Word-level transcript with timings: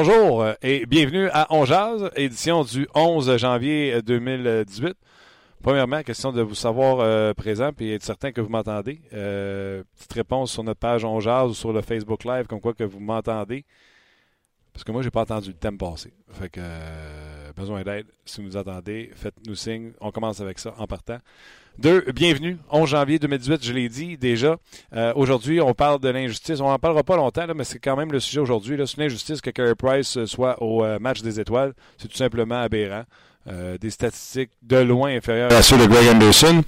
Bonjour 0.00 0.42
euh, 0.42 0.54
et 0.62 0.86
bienvenue 0.86 1.28
à 1.32 1.48
On 1.50 1.64
Jazz, 1.64 2.08
édition 2.14 2.62
du 2.62 2.86
11 2.94 3.36
janvier 3.36 4.00
2018. 4.00 4.96
Premièrement, 5.60 6.04
question 6.04 6.30
de 6.30 6.40
vous 6.40 6.54
savoir 6.54 7.00
euh, 7.00 7.34
présent 7.34 7.72
et 7.80 7.94
être 7.94 8.04
certain 8.04 8.30
que 8.30 8.40
vous 8.40 8.48
m'entendez. 8.48 9.00
Euh, 9.12 9.82
petite 9.96 10.12
réponse 10.12 10.52
sur 10.52 10.62
notre 10.62 10.78
page 10.78 11.04
On 11.04 11.18
Jazz 11.18 11.50
ou 11.50 11.54
sur 11.54 11.72
le 11.72 11.80
Facebook 11.80 12.22
Live, 12.22 12.46
comme 12.46 12.60
quoi 12.60 12.74
que 12.74 12.84
vous 12.84 13.00
m'entendez. 13.00 13.64
Parce 14.72 14.84
que 14.84 14.92
moi, 14.92 15.02
j'ai 15.02 15.10
pas 15.10 15.22
entendu 15.22 15.48
le 15.48 15.56
thème 15.56 15.76
passer. 15.76 16.12
Fait 16.30 16.48
que 16.48 16.60
besoin 17.56 17.82
d'aide. 17.82 18.06
Si 18.24 18.40
vous 18.40 18.46
nous 18.46 18.56
attendez, 18.56 19.10
faites-nous 19.16 19.56
signe. 19.56 19.94
On 20.00 20.12
commence 20.12 20.40
avec 20.40 20.60
ça 20.60 20.76
en 20.78 20.86
partant. 20.86 21.18
Deux, 21.78 22.04
bienvenue, 22.12 22.58
11 22.72 22.90
janvier 22.90 23.20
2018, 23.20 23.64
je 23.64 23.72
l'ai 23.72 23.88
dit 23.88 24.18
déjà. 24.18 24.56
Euh, 24.96 25.12
aujourd'hui, 25.14 25.60
on 25.60 25.74
parle 25.74 26.00
de 26.00 26.08
l'injustice. 26.08 26.58
On 26.58 26.68
n'en 26.68 26.78
parlera 26.80 27.04
pas 27.04 27.16
longtemps, 27.16 27.46
mais 27.54 27.62
c'est 27.62 27.78
quand 27.78 27.94
même 27.94 28.10
le 28.10 28.18
sujet 28.18 28.40
aujourd'hui. 28.40 28.76
C'est 28.84 28.96
une 28.96 29.04
injustice 29.04 29.40
que 29.40 29.50
Carey 29.50 29.76
Price 29.76 30.24
soit 30.24 30.60
au 30.60 30.84
euh, 30.84 30.98
match 30.98 31.22
des 31.22 31.38
étoiles. 31.38 31.74
C'est 31.96 32.08
tout 32.08 32.16
simplement 32.16 32.60
aberrant. 32.60 33.04
Euh, 33.46 33.78
des 33.78 33.90
statistiques 33.90 34.50
de 34.60 34.78
loin 34.78 35.14
inférieures 35.14 35.52
à 35.52 35.62
ceux 35.62 35.78
de 35.78 35.86
Greg 35.86 36.08
Anderson. 36.08 36.64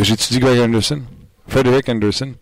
J'étudie 0.00 0.38
Greg 0.38 0.60
Anderson. 0.60 1.02
Frederick 1.46 1.86
Anderson. 1.90 2.32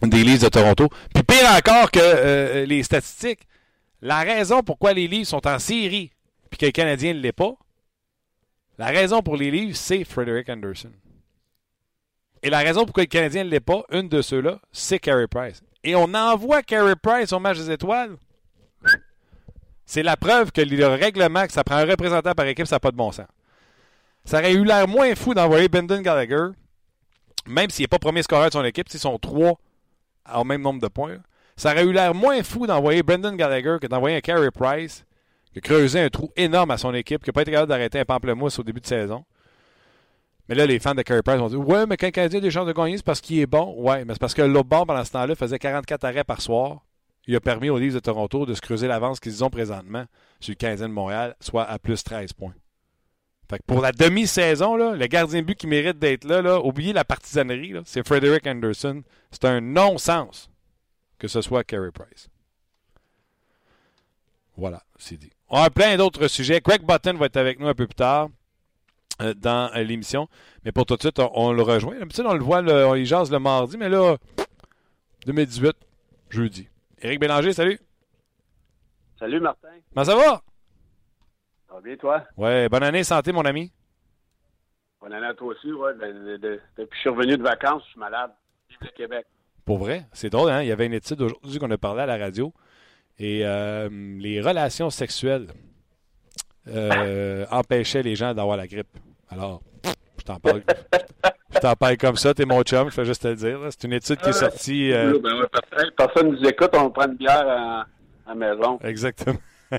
Des 0.00 0.24
Leafs 0.24 0.44
de 0.44 0.48
Toronto. 0.48 0.88
Puis 1.12 1.24
pire 1.24 1.46
encore 1.54 1.90
que 1.90 2.64
les 2.64 2.82
statistiques, 2.82 3.40
la 4.00 4.20
raison 4.20 4.62
pourquoi 4.62 4.94
les 4.94 5.08
Leafs 5.08 5.28
sont 5.28 5.46
en 5.46 5.58
série 5.58 6.10
puis 6.50 6.58
que 6.58 6.66
le 6.66 6.72
Canadien 6.72 7.12
ne 7.12 7.18
l'est 7.18 7.32
pas, 7.32 7.54
la 8.78 8.86
raison 8.86 9.22
pour 9.22 9.36
les 9.36 9.50
livres, 9.50 9.76
c'est 9.76 10.04
Frederick 10.04 10.48
Anderson. 10.48 10.92
Et 12.42 12.50
la 12.50 12.58
raison 12.58 12.84
pourquoi 12.84 13.04
le 13.04 13.08
Canadien 13.08 13.44
ne 13.44 13.48
l'est 13.48 13.60
pas, 13.60 13.84
une 13.90 14.08
de 14.08 14.20
ceux-là, 14.20 14.60
c'est 14.70 14.98
Carey 14.98 15.26
Price. 15.26 15.62
Et 15.82 15.94
on 15.94 16.12
envoie 16.14 16.62
Carey 16.62 16.94
Price 17.00 17.32
au 17.32 17.38
match 17.38 17.58
des 17.58 17.70
étoiles. 17.70 18.16
C'est 19.86 20.02
la 20.02 20.16
preuve 20.16 20.52
que 20.52 20.60
le 20.60 20.86
règlement, 20.86 21.46
que 21.46 21.52
ça 21.52 21.64
prend 21.64 21.76
un 21.76 21.84
représentant 21.84 22.32
par 22.32 22.46
équipe, 22.46 22.66
ça 22.66 22.76
n'a 22.76 22.80
pas 22.80 22.90
de 22.90 22.96
bon 22.96 23.12
sens. 23.12 23.26
Ça 24.24 24.38
aurait 24.38 24.52
eu 24.52 24.64
l'air 24.64 24.88
moins 24.88 25.14
fou 25.14 25.34
d'envoyer 25.34 25.68
Brendan 25.68 26.02
Gallagher, 26.02 26.48
même 27.46 27.70
s'il 27.70 27.84
n'est 27.84 27.88
pas 27.88 27.98
premier 27.98 28.22
scoreur 28.22 28.48
de 28.48 28.52
son 28.52 28.64
équipe, 28.64 28.88
s'ils 28.88 29.00
sont 29.00 29.18
trois 29.18 29.58
au 30.34 30.44
même 30.44 30.62
nombre 30.62 30.80
de 30.80 30.88
points. 30.88 31.18
Ça 31.56 31.72
aurait 31.72 31.84
eu 31.84 31.92
l'air 31.92 32.14
moins 32.14 32.42
fou 32.42 32.66
d'envoyer 32.66 33.02
Brendan 33.02 33.36
Gallagher 33.36 33.76
que 33.80 33.86
d'envoyer 33.86 34.16
un 34.16 34.20
Carey 34.20 34.50
Price 34.50 35.04
qui 35.54 35.58
a 35.58 35.62
creusé 35.62 36.00
un 36.00 36.10
trou 36.10 36.32
énorme 36.36 36.72
à 36.72 36.78
son 36.78 36.92
équipe, 36.94 37.22
qui 37.22 37.28
n'a 37.28 37.32
pas 37.32 37.42
été 37.42 37.52
capable 37.52 37.68
d'arrêter 37.68 38.00
un 38.00 38.04
pamplemousse 38.04 38.58
au 38.58 38.62
début 38.64 38.80
de 38.80 38.86
saison. 38.86 39.24
Mais 40.48 40.54
là, 40.54 40.66
les 40.66 40.78
fans 40.78 40.94
de 40.94 41.02
Carey 41.02 41.22
Price 41.22 41.38
vont 41.38 41.48
dire 41.48 41.60
Ouais, 41.60 41.86
mais 41.86 41.96
quand 41.96 42.06
le 42.06 42.12
Canadien 42.12 42.38
a 42.38 42.42
des 42.42 42.50
chances 42.50 42.66
de 42.66 42.72
gagner, 42.72 42.96
c'est 42.96 43.04
parce 43.04 43.20
qu'il 43.20 43.38
est 43.38 43.46
bon. 43.46 43.74
Ouais, 43.78 44.04
mais 44.04 44.14
c'est 44.14 44.20
parce 44.20 44.34
que 44.34 44.42
l'autre 44.42 44.68
bord, 44.68 44.86
pendant 44.86 45.04
ce 45.04 45.12
temps-là, 45.12 45.34
faisait 45.34 45.58
44 45.58 46.04
arrêts 46.04 46.24
par 46.24 46.40
soir. 46.40 46.84
Il 47.26 47.34
a 47.34 47.40
permis 47.40 47.70
aux 47.70 47.78
Leafs 47.78 47.94
de 47.94 48.00
Toronto 48.00 48.44
de 48.44 48.52
se 48.52 48.60
creuser 48.60 48.86
l'avance 48.86 49.20
qu'ils 49.20 49.42
ont 49.42 49.48
présentement 49.48 50.04
sur 50.40 50.50
le 50.50 50.56
Canadien 50.56 50.88
de 50.88 50.92
Montréal, 50.92 51.34
soit 51.40 51.64
à 51.64 51.78
plus 51.78 52.02
13 52.04 52.34
points. 52.34 52.54
Fait 53.48 53.62
pour 53.66 53.80
la 53.80 53.92
demi-saison, 53.92 54.76
le 54.76 55.06
gardien 55.06 55.40
de 55.40 55.46
but 55.46 55.56
qui 55.56 55.66
mérite 55.66 55.98
d'être 55.98 56.24
là, 56.24 56.42
là, 56.42 56.60
oubliez 56.60 56.92
la 56.92 57.04
partisanerie, 57.04 57.74
c'est 57.84 58.06
Frederick 58.06 58.46
Anderson. 58.46 59.02
C'est 59.30 59.44
un 59.44 59.60
non-sens 59.60 60.50
que 61.18 61.28
ce 61.28 61.40
soit 61.40 61.64
Carey 61.64 61.90
Price. 61.92 62.28
Voilà, 64.56 64.82
c'est 64.98 65.16
dit. 65.16 65.33
On 65.48 65.62
a 65.62 65.70
plein 65.70 65.96
d'autres 65.96 66.28
sujets. 66.28 66.60
Greg 66.60 66.82
Button 66.82 67.14
va 67.14 67.26
être 67.26 67.36
avec 67.36 67.60
nous 67.60 67.68
un 67.68 67.74
peu 67.74 67.86
plus 67.86 67.94
tard 67.94 68.28
euh, 69.20 69.34
dans 69.34 69.70
euh, 69.74 69.82
l'émission. 69.82 70.28
Mais 70.64 70.72
pour 70.72 70.86
tout 70.86 70.96
de 70.96 71.00
suite, 71.00 71.20
on, 71.20 71.52
le 71.52 71.62
rejoint. 71.62 71.98
D'habitude, 71.98 72.24
on 72.26 72.34
le 72.34 72.42
voit, 72.42 72.60
on 72.60 72.94
y 72.94 73.04
jase 73.04 73.30
le 73.30 73.38
mardi, 73.38 73.76
mais 73.76 73.88
là, 73.88 74.16
2018, 75.26 75.76
jeudi. 76.30 76.68
Éric 77.00 77.20
Bélanger, 77.20 77.52
salut. 77.52 77.78
Salut, 79.18 79.40
Martin. 79.40 79.68
Comment 79.92 80.04
ça 80.04 80.16
va? 80.16 80.42
Ça 81.68 81.74
va 81.74 81.80
bien, 81.80 81.96
toi? 81.96 82.24
Ouais, 82.36 82.68
bonne 82.68 82.82
année, 82.82 83.04
santé, 83.04 83.30
mon 83.32 83.44
ami. 83.44 83.70
Bonne 85.00 85.12
année 85.12 85.26
à 85.26 85.34
toi 85.34 85.48
aussi, 85.48 85.70
ouais. 85.70 85.92
Ben, 85.94 86.38
depuis 86.38 86.88
que 86.88 86.94
je 86.94 87.00
suis 87.00 87.10
revenu 87.10 87.36
de 87.36 87.42
vacances, 87.42 87.82
je 87.84 87.90
suis 87.90 88.00
malade. 88.00 88.30
Vive 88.70 88.78
le 88.80 88.88
Québec. 88.96 89.26
Pour 89.66 89.78
vrai? 89.78 90.06
C'est 90.12 90.30
drôle, 90.30 90.50
hein? 90.50 90.62
Il 90.62 90.68
y 90.68 90.72
avait 90.72 90.86
une 90.86 90.94
étude 90.94 91.20
aujourd'hui 91.20 91.58
qu'on 91.58 91.70
a 91.70 91.78
parlé 91.78 92.02
à 92.02 92.06
la 92.06 92.16
radio. 92.16 92.52
Et 93.18 93.40
euh, 93.44 93.88
les 94.18 94.40
relations 94.40 94.90
sexuelles 94.90 95.46
euh, 96.68 97.46
empêchaient 97.50 98.02
les 98.02 98.16
gens 98.16 98.34
d'avoir 98.34 98.56
la 98.56 98.66
grippe. 98.66 98.88
Alors, 99.28 99.62
je 100.18 100.24
t'en 100.24 100.40
parle. 100.40 100.62
je 101.54 101.58
t'en 101.60 101.74
parle 101.74 101.96
comme 101.96 102.16
ça, 102.16 102.34
t'es 102.34 102.44
mon 102.44 102.62
chum, 102.62 102.88
je 102.88 102.94
fais 102.94 103.04
juste 103.04 103.22
te 103.22 103.28
le 103.28 103.36
dire. 103.36 103.60
C'est 103.70 103.84
une 103.84 103.92
étude 103.92 104.18
qui 104.18 104.30
est 104.30 104.32
sortie. 104.32 104.92
Euh... 104.92 105.18
Ben 105.20 105.46
personne 105.96 106.30
nous 106.30 106.44
écoute, 106.48 106.70
on 106.74 106.90
prend 106.90 107.06
une 107.06 107.14
bière 107.14 107.48
à, 107.48 107.86
la 108.26 108.34
maison. 108.34 108.78
Exactement. 108.82 109.38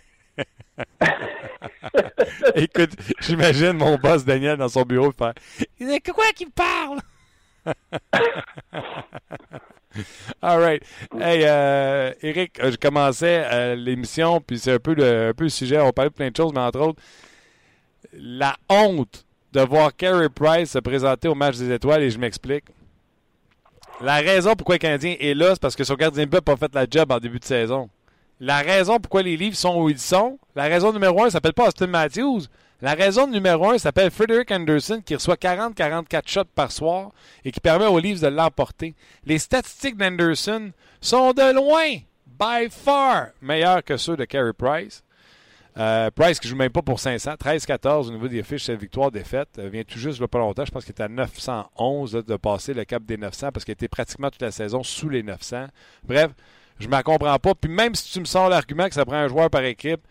Écoute, 2.55 2.91
j'imagine 3.21 3.73
mon 3.73 3.97
boss 3.97 4.25
Daniel 4.25 4.57
dans 4.57 4.67
son 4.67 4.83
bureau 4.83 5.11
faire 5.11 5.33
Il 5.79 5.87
dit 5.87 6.01
quoi 6.01 6.25
qu'il 6.35 6.51
parle? 6.51 6.99
All 10.41 10.59
right. 10.59 10.83
Hey, 11.19 11.43
euh, 11.45 12.11
Eric, 12.21 12.59
je 12.61 12.75
commençais 12.75 13.43
euh, 13.45 13.75
l'émission, 13.75 14.41
puis 14.41 14.59
c'est 14.59 14.73
un 14.73 14.79
peu, 14.79 14.93
le, 14.93 15.29
un 15.29 15.33
peu 15.33 15.47
sujet. 15.49 15.79
On 15.79 15.91
parlait 15.91 16.09
de 16.09 16.15
plein 16.15 16.29
de 16.29 16.35
choses, 16.35 16.51
mais 16.53 16.59
entre 16.59 16.79
autres, 16.79 17.01
la 18.13 18.55
honte 18.69 19.25
de 19.53 19.61
voir 19.61 19.95
Carey 19.95 20.29
Price 20.29 20.71
se 20.71 20.79
présenter 20.79 21.27
au 21.27 21.35
match 21.35 21.57
des 21.57 21.71
étoiles, 21.71 22.03
et 22.03 22.09
je 22.09 22.19
m'explique. 22.19 22.65
La 24.01 24.15
raison 24.15 24.55
pourquoi 24.55 24.75
le 24.75 24.79
Canadien 24.79 25.15
est 25.19 25.33
là, 25.33 25.51
c'est 25.53 25.61
parce 25.61 25.75
que 25.75 25.85
son 25.85 25.95
gardien 25.95 26.25
de 26.25 26.29
but 26.29 26.41
pas 26.41 26.57
fait 26.57 26.73
la 26.75 26.85
job 26.89 27.11
en 27.11 27.19
début 27.19 27.39
de 27.39 27.45
saison. 27.45 27.89
La 28.41 28.57
raison 28.57 28.99
pourquoi 28.99 29.23
les 29.23 29.37
livres 29.37 29.55
sont 29.55 29.81
où 29.81 29.89
ils 29.89 29.99
sont, 29.99 30.37
la 30.55 30.63
raison 30.63 30.91
numéro 30.91 31.23
un, 31.23 31.29
s'appelle 31.29 31.53
pas 31.53 31.67
Austin 31.67 31.87
Matthews. 31.87 32.41
La 32.81 32.93
raison 32.93 33.25
numéro 33.25 33.69
un 33.69 33.77
s'appelle 33.77 34.11
Frederick 34.11 34.51
Anderson 34.51 35.01
qui 35.03 35.15
reçoit 35.15 35.35
40-44 35.35 36.27
shots 36.27 36.43
par 36.53 36.71
soir 36.71 37.11
et 37.45 37.51
qui 37.51 37.61
permet 37.61 37.85
aux 37.85 37.99
Leafs 37.99 38.19
de 38.19 38.27
l'emporter. 38.27 38.95
Les 39.25 39.39
statistiques 39.39 39.95
d'Anderson 39.95 40.71
sont 40.99 41.31
de 41.31 41.53
loin, 41.53 41.99
by 42.27 42.69
far, 42.69 43.27
meilleures 43.41 43.83
que 43.83 43.95
ceux 43.95 44.17
de 44.17 44.25
Carey 44.25 44.51
Price. 44.53 45.03
Euh, 45.77 46.09
Price 46.11 46.39
qui 46.39 46.47
joue 46.47 46.55
même 46.55 46.71
pas 46.71 46.81
pour 46.81 46.99
500, 46.99 47.33
13-14 47.33 48.07
au 48.07 48.11
niveau 48.11 48.27
des 48.27 48.43
fiches, 48.43 48.63
cette 48.63 48.79
victoire-défaite. 48.79 49.49
Euh, 49.57 49.69
vient 49.69 49.83
tout 49.83 49.99
juste, 49.99 50.19
là, 50.19 50.27
pas 50.27 50.39
longtemps, 50.39 50.65
je 50.65 50.71
pense 50.71 50.83
qu'il 50.83 50.91
était 50.91 51.03
à 51.03 51.09
911 51.09 52.23
de 52.25 52.35
passer 52.37 52.73
le 52.73 52.83
cap 52.83 53.03
des 53.03 53.17
900 53.17 53.51
parce 53.53 53.65
qu'il 53.65 53.73
était 53.73 53.87
pratiquement 53.87 54.29
toute 54.29 54.41
la 54.41 54.51
saison 54.51 54.83
sous 54.83 55.09
les 55.09 55.23
900. 55.23 55.67
Bref, 56.03 56.31
je 56.79 56.87
ne 56.87 56.91
m'en 56.91 57.01
comprends 57.01 57.39
pas. 57.39 57.55
Puis 57.55 57.71
même 57.71 57.95
si 57.95 58.11
tu 58.11 58.19
me 58.19 58.25
sors 58.25 58.49
l'argument 58.49 58.87
que 58.87 58.95
ça 58.95 59.05
prend 59.05 59.15
un 59.15 59.27
joueur 59.27 59.49
par 59.49 59.63
équipe, 59.63 60.01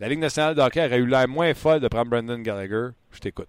la 0.00 0.08
Ligue 0.08 0.20
nationale 0.20 0.54
de 0.54 0.60
aurait 0.60 0.98
eu 0.98 1.06
l'air 1.06 1.28
moins 1.28 1.54
folle 1.54 1.80
de 1.80 1.88
prendre 1.88 2.10
Brendan 2.10 2.42
Gallagher. 2.42 2.88
Je 3.10 3.20
t'écoute. 3.20 3.48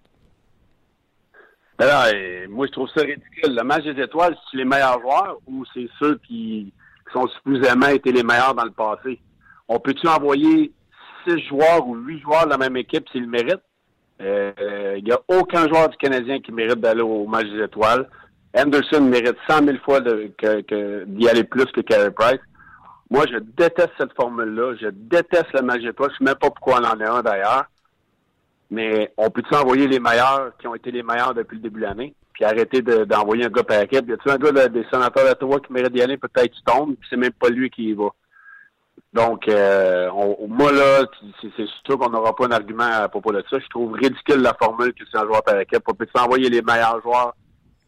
Ben 1.78 1.86
là, 1.86 2.10
moi, 2.48 2.66
je 2.66 2.72
trouve 2.72 2.88
ça 2.94 3.02
ridicule. 3.02 3.54
Le 3.56 3.62
match 3.62 3.84
des 3.84 4.02
étoiles, 4.02 4.36
c'est 4.50 4.58
les 4.58 4.64
meilleurs 4.64 5.00
joueurs 5.00 5.38
ou 5.46 5.64
c'est 5.72 5.88
ceux 5.98 6.18
qui, 6.26 6.72
sont 7.12 7.26
supposément 7.28 7.88
été 7.88 8.12
les 8.12 8.22
meilleurs 8.22 8.54
dans 8.54 8.64
le 8.64 8.70
passé? 8.70 9.20
On 9.68 9.78
peut-tu 9.78 10.06
envoyer 10.08 10.72
six 11.26 11.38
joueurs 11.48 11.86
ou 11.86 11.96
huit 11.96 12.20
joueurs 12.20 12.44
de 12.44 12.50
la 12.50 12.58
même 12.58 12.76
équipe 12.76 13.08
s'ils 13.10 13.22
le 13.22 13.28
méritent? 13.28 13.62
Il 14.18 14.26
euh, 14.26 15.00
n'y 15.00 15.12
a 15.12 15.20
aucun 15.28 15.66
joueur 15.68 15.88
du 15.88 15.96
Canadien 15.96 16.40
qui 16.40 16.52
mérite 16.52 16.80
d'aller 16.80 17.02
au 17.02 17.26
match 17.26 17.46
des 17.46 17.64
étoiles. 17.64 18.08
Anderson 18.54 19.00
mérite 19.00 19.36
cent 19.48 19.62
mille 19.62 19.80
fois 19.80 20.00
d'y 20.00 21.28
aller 21.28 21.44
plus 21.44 21.66
que 21.66 21.80
Carey 21.80 22.10
Price. 22.10 22.40
Moi, 23.10 23.24
je 23.30 23.38
déteste 23.38 23.90
cette 23.98 24.14
formule-là. 24.14 24.76
Je 24.80 24.88
déteste 24.88 25.52
le 25.52 25.88
étoile. 25.88 26.10
Je 26.10 26.14
ne 26.14 26.18
sais 26.18 26.24
même 26.24 26.34
pas 26.36 26.50
pourquoi 26.50 26.80
on 26.80 26.84
en 26.84 27.00
a 27.00 27.18
un 27.18 27.22
d'ailleurs. 27.22 27.64
Mais 28.70 29.12
on 29.16 29.30
peut-tu 29.30 29.54
envoyer 29.54 29.88
les 29.88 29.98
meilleurs 29.98 30.56
qui 30.58 30.68
ont 30.68 30.74
été 30.76 30.92
les 30.92 31.02
meilleurs 31.02 31.34
depuis 31.34 31.56
le 31.56 31.62
début 31.62 31.80
de 31.80 31.86
l'année, 31.86 32.14
puis 32.32 32.44
arrêter 32.44 32.82
d'envoyer 32.82 33.46
un 33.46 33.48
gars 33.48 33.64
par 33.64 33.80
équipe? 33.80 34.08
Y 34.08 34.12
a-tu 34.12 34.30
un 34.30 34.36
gars 34.36 34.68
des 34.68 34.86
sénateurs 34.92 35.24
d'Ottawa 35.24 35.58
qui 35.58 35.72
mérite 35.72 35.92
d'y 35.92 36.02
aller? 36.02 36.16
Peut-être 36.16 36.52
tu 36.52 36.62
tombes, 36.62 36.94
puis 36.94 37.08
c'est 37.10 37.16
même 37.16 37.32
pas 37.32 37.48
lui 37.48 37.68
qui 37.68 37.88
y 37.88 37.92
va. 37.94 38.10
Donc, 39.12 39.48
euh, 39.48 40.08
on, 40.14 40.46
moi, 40.46 40.70
là, 40.70 41.04
c'est 41.42 41.66
sûr 41.84 41.98
qu'on 41.98 42.10
n'aura 42.10 42.34
pas 42.36 42.46
un 42.46 42.52
argument 42.52 42.84
à 42.84 43.08
propos 43.08 43.32
de 43.32 43.42
ça. 43.50 43.58
Je 43.58 43.66
trouve 43.68 43.92
ridicule 43.92 44.40
la 44.40 44.54
formule 44.54 44.92
que 44.92 45.02
c'est 45.10 45.18
un 45.18 45.24
joueur 45.24 45.42
par 45.42 45.58
équipe. 45.58 45.82
On 45.88 45.94
peut 45.94 46.06
s'envoyer 46.14 46.48
les 46.48 46.62
meilleurs 46.62 47.00
joueurs 47.02 47.34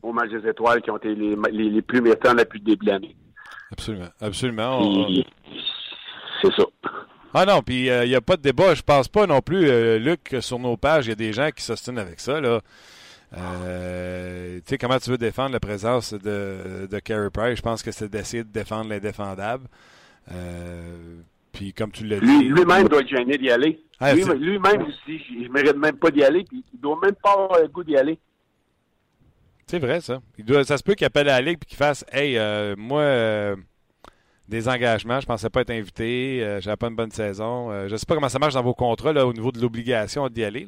au 0.03 0.13
match 0.13 0.31
des 0.31 0.49
étoiles 0.49 0.83
qui 0.83 0.91
ont 0.91 0.97
été 0.97 1.15
les, 1.15 1.37
les, 1.53 1.83
plus 1.83 2.01
méritants 2.01 2.35
depuis 2.35 2.59
le 2.59 2.65
début 2.65 2.87
de 2.87 2.91
l'année? 2.91 3.17
Absolument. 3.73 4.09
Absolument. 4.21 5.09
C'est 6.43 6.53
ça. 6.55 6.65
Ah 7.35 7.47
non, 7.47 7.63
puis 7.63 7.85
il 7.85 7.91
euh, 7.91 8.07
n'y 8.07 8.15
a 8.15 8.21
pas 8.21 8.37
de 8.37 8.43
débat. 8.43 8.75
Je 8.75 8.83
pense 8.83 9.09
pas 9.09 9.27
non 9.27 9.41
plus, 9.41 9.69
euh, 9.69 9.99
Luc, 9.99 10.37
sur 10.41 10.59
nos 10.59 10.77
pages, 10.77 11.07
il 11.07 11.11
y 11.11 11.13
a 11.13 11.17
des 11.17 11.33
gens 11.33 11.51
qui 11.51 11.63
s'ostinent 11.63 11.99
avec 11.99 12.21
ça. 12.21 12.41
Là. 12.41 12.61
Euh, 13.35 14.57
tu 14.57 14.63
sais, 14.67 14.79
comment 14.79 14.99
tu 14.99 15.11
veux 15.11 15.17
défendre 15.17 15.53
la 15.53 15.61
présence 15.61 16.13
de, 16.13 16.87
de 16.91 16.99
Carey 16.99 17.31
Price? 17.31 17.57
Je 17.57 17.63
pense 17.63 17.83
que 17.83 17.91
c'est 17.91 18.11
d'essayer 18.11 18.45
de 18.45 18.51
défendre 18.51 18.91
l'indéfendable. 18.91 19.67
Puis 21.53 21.73
comme 21.73 21.91
tu 21.91 22.05
l'as 22.05 22.21
dit. 22.21 22.45
Lui-même 22.45 22.89
doit 22.89 23.01
être 23.01 23.09
gêné 23.09 23.39
d'y 23.39 23.51
aller. 23.51 23.81
Ah, 23.99 24.15
lui-même 24.15 24.83
aussi, 24.83 25.19
je 25.29 25.45
ne 25.45 25.49
mérite 25.49 25.77
même 25.77 25.97
pas 25.97 26.11
d'y 26.11 26.23
aller, 26.23 26.45
puis 26.45 26.65
il 26.75 26.81
doit 26.81 26.99
même 27.03 27.15
pas 27.23 27.33
avoir 27.33 27.61
le 27.63 27.69
goût 27.69 27.85
d'y 27.85 27.97
aller. 27.97 28.19
C'est 29.73 29.79
vrai, 29.79 30.03
ça. 30.03 30.21
Ça 30.65 30.77
se 30.77 30.83
peut 30.83 30.93
qu'il 30.93 31.07
appelle 31.07 31.31
à 31.31 31.41
la 31.41 31.41
Ligue 31.41 31.59
et 31.63 31.65
qu'il 31.65 31.79
fasse 31.79 32.05
Hey, 32.13 32.37
euh, 32.37 32.75
moi, 32.77 33.57
des 34.47 34.69
engagements, 34.69 35.19
je 35.19 35.25
pensais 35.25 35.49
pas 35.49 35.63
être 35.63 35.71
invité, 35.71 36.59
j'avais 36.61 36.77
pas 36.77 36.89
une 36.89 36.95
bonne 36.95 37.11
saison. 37.11 37.89
je 37.89 37.97
sais 37.97 38.05
pas 38.05 38.15
comment 38.15 38.29
ça 38.29 38.39
marche 38.39 38.53
dans 38.53 38.63
vos 38.63 38.75
contrats 38.75 39.15
là, 39.15 39.27
au 39.27 39.33
niveau 39.33 39.51
de 39.51 39.59
l'obligation 39.59 40.29
d'y 40.29 40.45
aller. 40.45 40.67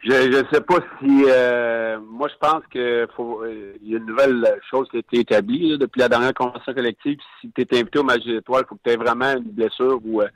Je 0.00 0.12
ne 0.12 0.44
sais 0.52 0.60
pas 0.60 0.78
si 0.98 1.24
euh, 1.26 1.98
moi 2.00 2.28
je 2.28 2.36
pense 2.40 2.62
que 2.72 3.06
faut 3.16 3.42
euh, 3.42 3.74
il 3.82 3.90
y 3.90 3.94
a 3.94 3.98
une 3.98 4.06
nouvelle 4.06 4.46
chose 4.70 4.88
qui 4.90 4.96
a 4.96 5.00
été 5.00 5.18
établie 5.18 5.76
depuis 5.76 5.98
la 5.98 6.08
dernière 6.08 6.32
convention 6.32 6.72
collective. 6.72 7.18
Si 7.40 7.50
tu 7.50 7.62
es 7.62 7.80
invité 7.80 7.98
au 7.98 8.04
match 8.04 8.24
d'étoiles, 8.24 8.62
il 8.64 8.68
faut 8.68 8.76
que 8.76 8.80
tu 8.84 8.90
aies 8.90 8.96
vraiment 8.96 9.32
une 9.32 9.50
blessure 9.50 9.98
ou 10.04 10.22
euh, 10.22 10.28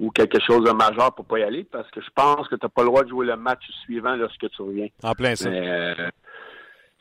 ou 0.00 0.10
quelque 0.10 0.40
chose 0.40 0.64
de 0.64 0.72
majeur 0.72 1.14
pour 1.14 1.26
pas 1.26 1.38
y 1.38 1.42
aller, 1.42 1.62
parce 1.62 1.88
que 1.90 2.00
je 2.00 2.08
pense 2.14 2.48
que 2.48 2.56
tu 2.56 2.64
n'as 2.64 2.70
pas 2.70 2.82
le 2.82 2.88
droit 2.88 3.04
de 3.04 3.10
jouer 3.10 3.26
le 3.26 3.36
match 3.36 3.62
suivant 3.84 4.16
lorsque 4.16 4.48
tu 4.50 4.62
reviens. 4.62 4.88
En 5.02 5.12
plein 5.12 5.36
ça. 5.36 5.50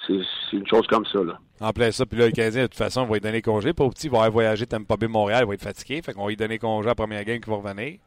c'est 0.06 0.14
une 0.52 0.68
chose 0.68 0.86
comme 0.88 1.06
ça. 1.06 1.24
Là. 1.24 1.40
En 1.62 1.72
plein 1.72 1.92
ça. 1.92 2.06
Puis 2.06 2.20
là, 2.20 2.26
le 2.26 2.32
Canadien, 2.34 2.64
de 2.64 2.68
toute 2.68 2.76
façon, 2.76 3.02
on 3.02 3.06
va 3.06 3.14
lui 3.14 3.22
donner 3.22 3.42
congé. 3.42 3.74
Pas 3.74 3.88
petit, 3.90 4.08
il 4.08 4.12
va 4.12 4.24
aller 4.24 4.32
voyager, 4.32 4.66
t'aimes 4.66 4.86
pas 4.86 4.98
bien 4.98 5.08
Montréal, 5.08 5.44
il 5.44 5.48
va 5.48 5.54
être 5.54 5.64
fatigué. 5.64 6.02
Fait 6.02 6.14
qu'on 6.14 6.24
va 6.24 6.30
lui 6.30 6.36
donner 6.36 6.60
congé 6.60 6.88
à 6.88 6.92
la 6.92 6.96
première 6.96 7.24
game 7.24 7.40
qui 7.40 7.50
va 7.50 7.56
revenir. 7.56 8.00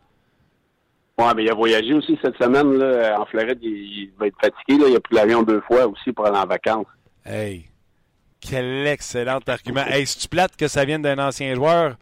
Oui, 1.19 1.27
mais 1.37 1.45
il 1.45 1.51
a 1.51 1.55
voyagé 1.55 1.95
aussi 1.95 2.19
cette 2.23 2.37
semaine 2.37 2.75
là, 2.75 3.19
en 3.19 3.25
Floride. 3.25 3.59
Il, 3.63 4.11
va 4.19 4.27
être 4.27 4.39
fatigué. 4.41 4.79
Là. 4.79 4.89
Il 4.91 4.97
a 4.97 5.01
pris 5.01 5.15
l'avion 5.15 5.43
deux 5.43 5.63
fois 5.63 5.87
aussi 5.87 6.13
pour 6.13 6.27
aller 6.27 6.39
en 6.39 6.47
vacances. 6.47 6.87
Hey, 7.25 7.65
quel 8.41 8.87
excellent 8.87 9.41
argument. 9.47 9.85
Hey, 9.87 10.07
si 10.07 10.19
tu 10.19 10.29
plates 10.29 10.57
que 10.57 10.69
ça 10.69 10.85
vienne 10.85 11.01
d'un 11.01 11.19
ancien 11.19 11.55
joueur, 11.55 11.97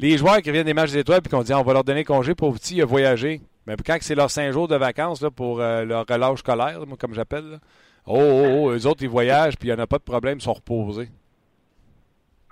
les 0.00 0.16
joueurs 0.16 0.40
qui 0.40 0.50
viennent 0.50 0.66
des 0.66 0.74
matchs 0.74 0.92
des 0.92 0.98
étoiles 0.98 1.20
puis 1.20 1.30
qu'on 1.30 1.42
dit 1.42 1.52
on 1.52 1.62
va 1.62 1.72
leur 1.72 1.84
donner 1.84 2.04
congé 2.04 2.34
pour 2.34 2.52
petit, 2.54 2.76
il 2.76 2.82
a 2.82 2.86
voyagé. 2.86 3.40
Mais 3.66 3.76
quand 3.84 3.96
c'est 4.00 4.14
leurs 4.14 4.30
cinq 4.30 4.50
jours 4.52 4.68
de 4.68 4.76
vacances 4.76 5.20
là, 5.20 5.30
pour 5.30 5.60
euh, 5.60 5.84
leur 5.84 6.06
relâche 6.08 6.40
scolaire, 6.40 6.80
comme 6.98 7.14
j'appelle, 7.14 7.60
oh, 8.06 8.18
oh, 8.18 8.46
oh, 8.50 8.70
eux 8.70 8.86
autres, 8.86 9.02
ils 9.02 9.08
voyagent 9.08 9.56
puis 9.56 9.68
il 9.68 9.74
n'y 9.74 9.78
en 9.78 9.82
a 9.82 9.86
pas 9.86 9.98
de 9.98 10.02
problème, 10.02 10.38
ils 10.38 10.42
sont 10.42 10.54
reposés. 10.54 11.08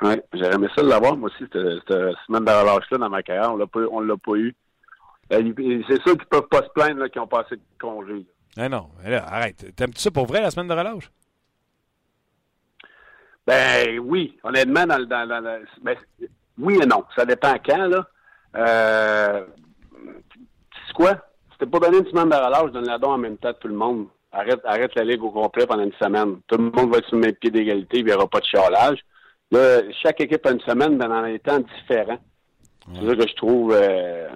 Oui, 0.01 0.15
j'aurais 0.33 0.55
aimé 0.55 0.69
ça 0.77 0.83
de 0.83 0.89
l'avoir, 0.89 1.17
moi 1.17 1.29
aussi, 1.29 1.45
cette, 1.53 1.53
semaine 1.53 2.45
de 2.45 2.51
relâche-là 2.51 2.99
dans 2.99 3.11
ma 3.11 3.23
carrière. 3.23 3.53
On 3.53 3.57
ne 4.01 4.07
l'a 4.07 4.17
pas 4.17 4.35
eu. 4.37 4.55
Ben, 5.29 5.55
c'est 5.89 6.01
sûr 6.03 6.17
qu'ils 6.17 6.27
peuvent 6.27 6.49
pas 6.49 6.63
se 6.63 6.69
plaindre 6.75 7.09
qu'ils 7.09 7.21
ont 7.21 7.27
passé 7.27 7.57
de 7.57 7.63
congé. 7.81 8.25
Non, 8.57 8.69
non, 8.69 8.89
arrête. 9.05 9.75
T'aimes-tu 9.75 10.01
ça 10.01 10.11
pour 10.11 10.27
vrai, 10.27 10.41
la 10.41 10.51
semaine 10.51 10.69
de 10.69 10.75
relâche? 10.75 11.11
Ben 13.47 13.99
oui, 13.99 14.39
honnêtement, 14.43 14.87
dans, 14.87 15.05
dans, 15.05 15.27
dans, 15.27 15.61
ben, 15.83 15.97
oui 16.59 16.79
et 16.83 16.87
non. 16.87 17.05
Ça 17.17 17.25
dépend 17.25 17.55
quand, 17.65 17.87
là. 17.87 18.07
Euh, 18.57 19.45
c'est 20.87 20.95
quoi? 20.95 21.11
Si 21.53 21.59
t'es 21.59 21.67
pas 21.67 21.79
donné 21.79 21.99
une 21.99 22.07
semaine 22.07 22.29
de 22.29 22.35
relâche, 22.35 22.73
donne-la 22.73 22.99
don 22.99 23.13
en 23.13 23.19
même 23.19 23.37
temps 23.37 23.51
à 23.51 23.55
tout 23.55 23.69
le 23.69 23.75
monde. 23.75 24.07
Arrête, 24.33 24.61
arrête 24.65 24.95
la 24.95 25.05
ligue 25.05 25.23
au 25.23 25.31
complet 25.31 25.67
pendant 25.67 25.85
une 25.85 25.93
semaine. 25.95 26.41
Tout 26.47 26.59
le 26.59 26.65
monde 26.65 26.91
va 26.91 26.99
être 26.99 27.07
sur 27.09 27.17
le 27.17 27.23
même 27.23 27.35
pied 27.35 27.51
d'égalité, 27.51 27.99
il 27.99 28.05
n'y 28.05 28.13
aura 28.13 28.27
pas 28.27 28.41
de 28.41 28.45
chialage. 28.45 28.99
Là, 29.51 29.81
chaque 30.03 30.21
équipe 30.21 30.45
a 30.47 30.53
une 30.53 30.61
semaine, 30.61 30.97
mais 30.97 31.09
dans 31.09 31.23
des 31.23 31.39
temps 31.39 31.59
différents. 31.59 32.19
C'est 32.95 33.07
ça 33.07 33.17
que 33.17 33.29
je 33.29 33.35
trouve 33.35 33.73
euh, 33.75 34.29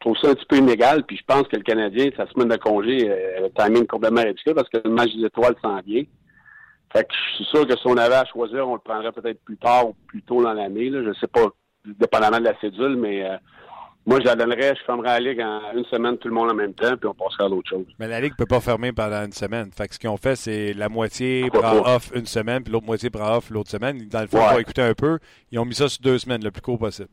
trouve 0.00 0.16
ça 0.18 0.30
un 0.30 0.34
petit 0.34 0.46
peu 0.46 0.56
inégal. 0.56 1.04
Puis 1.04 1.16
je 1.16 1.24
pense 1.26 1.48
que 1.48 1.56
le 1.56 1.62
Canadien, 1.62 2.10
sa 2.16 2.26
semaine 2.28 2.48
de 2.48 2.56
congé, 2.56 3.10
euh, 3.10 3.40
le 3.42 3.50
timing 3.50 3.86
complètement 3.86 4.22
ridicule 4.22 4.54
parce 4.54 4.68
que 4.68 4.78
le 4.84 4.90
match 4.90 5.14
des 5.14 5.24
étoiles 5.24 5.56
s'en 5.62 5.80
vient. 5.80 6.04
Fait 6.92 7.04
que 7.04 7.12
je 7.12 7.34
suis 7.36 7.44
sûr 7.44 7.66
que 7.66 7.76
si 7.76 7.86
on 7.86 7.96
avait 7.96 8.14
à 8.14 8.24
choisir, 8.24 8.68
on 8.68 8.74
le 8.74 8.80
prendrait 8.80 9.12
peut-être 9.12 9.42
plus 9.44 9.56
tard 9.56 9.88
ou 9.88 9.96
plus 10.06 10.22
tôt 10.22 10.42
dans 10.42 10.52
l'année. 10.52 10.90
Je 10.90 10.98
ne 10.98 11.14
sais 11.14 11.26
pas, 11.26 11.46
dépendamment 11.84 12.38
de 12.38 12.44
la 12.44 12.58
cédule, 12.60 12.96
mais 12.96 13.24
euh, 13.24 13.36
moi, 14.06 14.20
je 14.20 14.26
la 14.26 14.36
donnerais, 14.36 14.74
je 14.76 14.84
fermerais 14.84 15.20
la 15.20 15.30
Ligue 15.30 15.40
en 15.40 15.76
une 15.76 15.84
semaine, 15.86 16.16
tout 16.18 16.28
le 16.28 16.34
monde 16.34 16.50
en 16.50 16.54
même 16.54 16.74
temps, 16.74 16.96
puis 16.96 17.08
on 17.08 17.14
passerait 17.14 17.44
à 17.44 17.48
l'autre 17.48 17.68
chose. 17.68 17.86
Mais 17.98 18.06
la 18.06 18.20
Ligue 18.20 18.32
ne 18.32 18.36
peut 18.36 18.46
pas 18.46 18.60
fermer 18.60 18.92
pendant 18.92 19.24
une 19.24 19.32
semaine. 19.32 19.70
Fait 19.72 19.88
que 19.88 19.94
ce 19.94 19.98
qu'ils 19.98 20.08
ont 20.08 20.16
fait, 20.16 20.36
c'est 20.36 20.72
la 20.74 20.88
moitié 20.88 21.50
prend 21.50 21.78
off 21.84 22.12
une 22.14 22.26
semaine, 22.26 22.62
puis 22.62 22.72
l'autre 22.72 22.86
moitié 22.86 23.10
prend 23.10 23.36
off 23.36 23.50
l'autre 23.50 23.70
semaine. 23.70 24.08
Dans 24.08 24.20
le 24.20 24.28
fond, 24.28 24.38
pour 24.48 24.60
écouter 24.60 24.82
un 24.82 24.94
peu, 24.94 25.18
ils 25.50 25.58
ont 25.58 25.64
mis 25.64 25.74
ça 25.74 25.88
sur 25.88 26.00
deux 26.02 26.18
semaines, 26.18 26.44
le 26.44 26.52
plus 26.52 26.62
court 26.62 26.78
possible. 26.78 27.08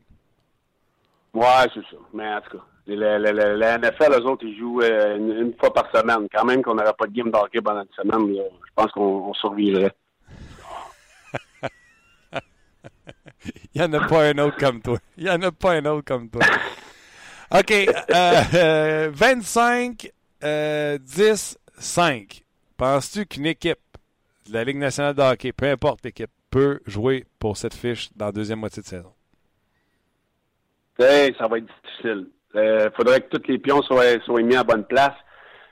Ouais, 1.34 1.66
c'est 1.74 1.80
ça. 1.80 1.96
Mais 2.12 2.28
en 2.28 2.40
tout 2.40 2.58
cas, 2.58 2.64
la, 2.86 3.78
NFL, 3.78 4.12
eux 4.12 4.26
autres, 4.26 4.44
ils 4.44 4.58
jouent 4.58 4.82
euh, 4.82 5.16
une, 5.16 5.54
fois 5.58 5.72
par 5.72 5.90
semaine. 5.94 6.28
Quand 6.32 6.44
même 6.44 6.62
qu'on 6.62 6.74
n'aurait 6.74 6.92
pas 6.98 7.06
de 7.06 7.12
game 7.12 7.30
d'hockey 7.30 7.60
pendant 7.60 7.82
une 7.82 7.94
semaine, 7.96 8.36
je 8.36 8.72
pense 8.74 8.90
qu'on 8.92 9.32
survivrait. 9.34 9.92
Il 13.74 13.80
n'y 13.80 13.82
en 13.82 13.92
a 13.92 14.06
pas 14.06 14.28
un 14.28 14.38
autre 14.38 14.56
comme 14.56 14.80
toi. 14.80 14.98
Il 15.16 15.24
n'y 15.24 15.30
en 15.30 15.42
a 15.42 15.52
pas 15.52 15.72
un 15.72 15.84
autre 15.86 16.04
comme 16.04 16.30
toi. 16.30 16.42
OK. 17.54 17.72
Euh, 18.14 19.10
25, 19.12 20.10
euh, 20.42 20.98
10, 20.98 21.58
5. 21.78 22.42
Penses-tu 22.76 23.26
qu'une 23.26 23.46
équipe 23.46 23.78
de 24.48 24.54
la 24.54 24.64
Ligue 24.64 24.78
nationale 24.78 25.14
de 25.14 25.22
hockey, 25.22 25.52
peu 25.52 25.66
importe 25.66 26.04
l'équipe, 26.04 26.30
peut 26.50 26.80
jouer 26.86 27.26
pour 27.38 27.56
cette 27.56 27.74
fiche 27.74 28.10
dans 28.14 28.26
la 28.26 28.32
deuxième 28.32 28.60
moitié 28.60 28.82
de 28.82 28.86
saison? 28.86 29.12
ça 30.98 31.48
va 31.48 31.58
être 31.58 31.66
difficile. 31.66 32.28
Il 32.54 32.60
euh, 32.60 32.90
faudrait 32.92 33.20
que 33.20 33.36
tous 33.36 33.48
les 33.48 33.58
pions 33.58 33.82
soient, 33.82 34.20
soient 34.24 34.42
mis 34.42 34.54
à 34.54 34.62
bonne 34.62 34.84
place, 34.84 35.14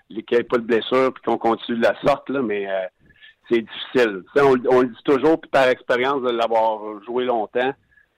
qu'il 0.09 0.25
n'y 0.31 0.39
ait 0.39 0.43
pas 0.43 0.59
de 0.59 0.65
blessure, 0.65 1.13
puis 1.15 1.23
qu'on 1.25 1.39
continue 1.39 1.79
de 1.79 1.83
la 1.83 1.95
sorte, 2.05 2.29
là, 2.29 2.43
mais 2.43 2.69
euh, 2.69 2.87
c'est 3.49 3.61
difficile. 3.61 4.25
On, 4.37 4.81
le 4.81 4.89
dit 4.89 5.03
toujours, 5.05 5.41
puis 5.41 5.51
par 5.51 5.69
expérience 5.69 6.23
de 6.23 6.31
l'avoir 6.31 6.81
joué 7.05 7.25
longtemps, 7.25 7.73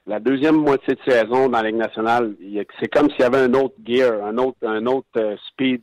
la 0.07 0.19
deuxième 0.19 0.57
moitié 0.57 0.95
de 0.95 1.11
saison 1.11 1.49
dans 1.49 1.63
la 1.63 1.69
Ligue 1.69 1.77
nationale, 1.77 2.35
c'est 2.81 2.89
comme 2.89 3.11
s'il 3.11 3.21
y 3.21 3.25
avait 3.25 3.39
un 3.39 3.55
autre 3.55 3.75
gear, 3.85 4.25
un 4.25 4.37
autre, 4.39 4.59
un 4.63 4.87
autre 4.87 5.09
euh, 5.17 5.37
speed, 5.49 5.83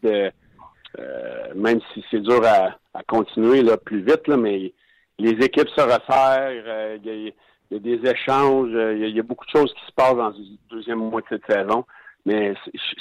même 1.56 1.80
si 1.94 2.04
c'est 2.12 2.20
dur 2.20 2.42
à, 2.46 3.04
continuer 3.08 3.62
là, 3.62 3.78
plus 3.78 4.02
vite, 4.02 4.28
là, 4.28 4.38
mais 4.38 4.74
les 5.18 5.46
équipes 5.46 5.70
se 5.70 5.82
resserrent, 5.82 6.52
il 7.04 7.34
y, 7.72 7.76
a 7.76 7.80
des 7.80 8.10
échanges, 8.10 8.70
il 8.72 9.16
y, 9.16 9.20
a 9.20 9.24
beaucoup 9.24 9.46
de 9.46 9.52
choses 9.52 9.74
qui 9.74 9.86
se 9.86 9.92
passent 9.94 10.18
dans 10.18 10.30
la 10.30 10.36
deuxième 10.70 11.00
moitié 11.00 11.38
de 11.38 11.44
saison. 11.48 11.86
Mais 12.26 12.54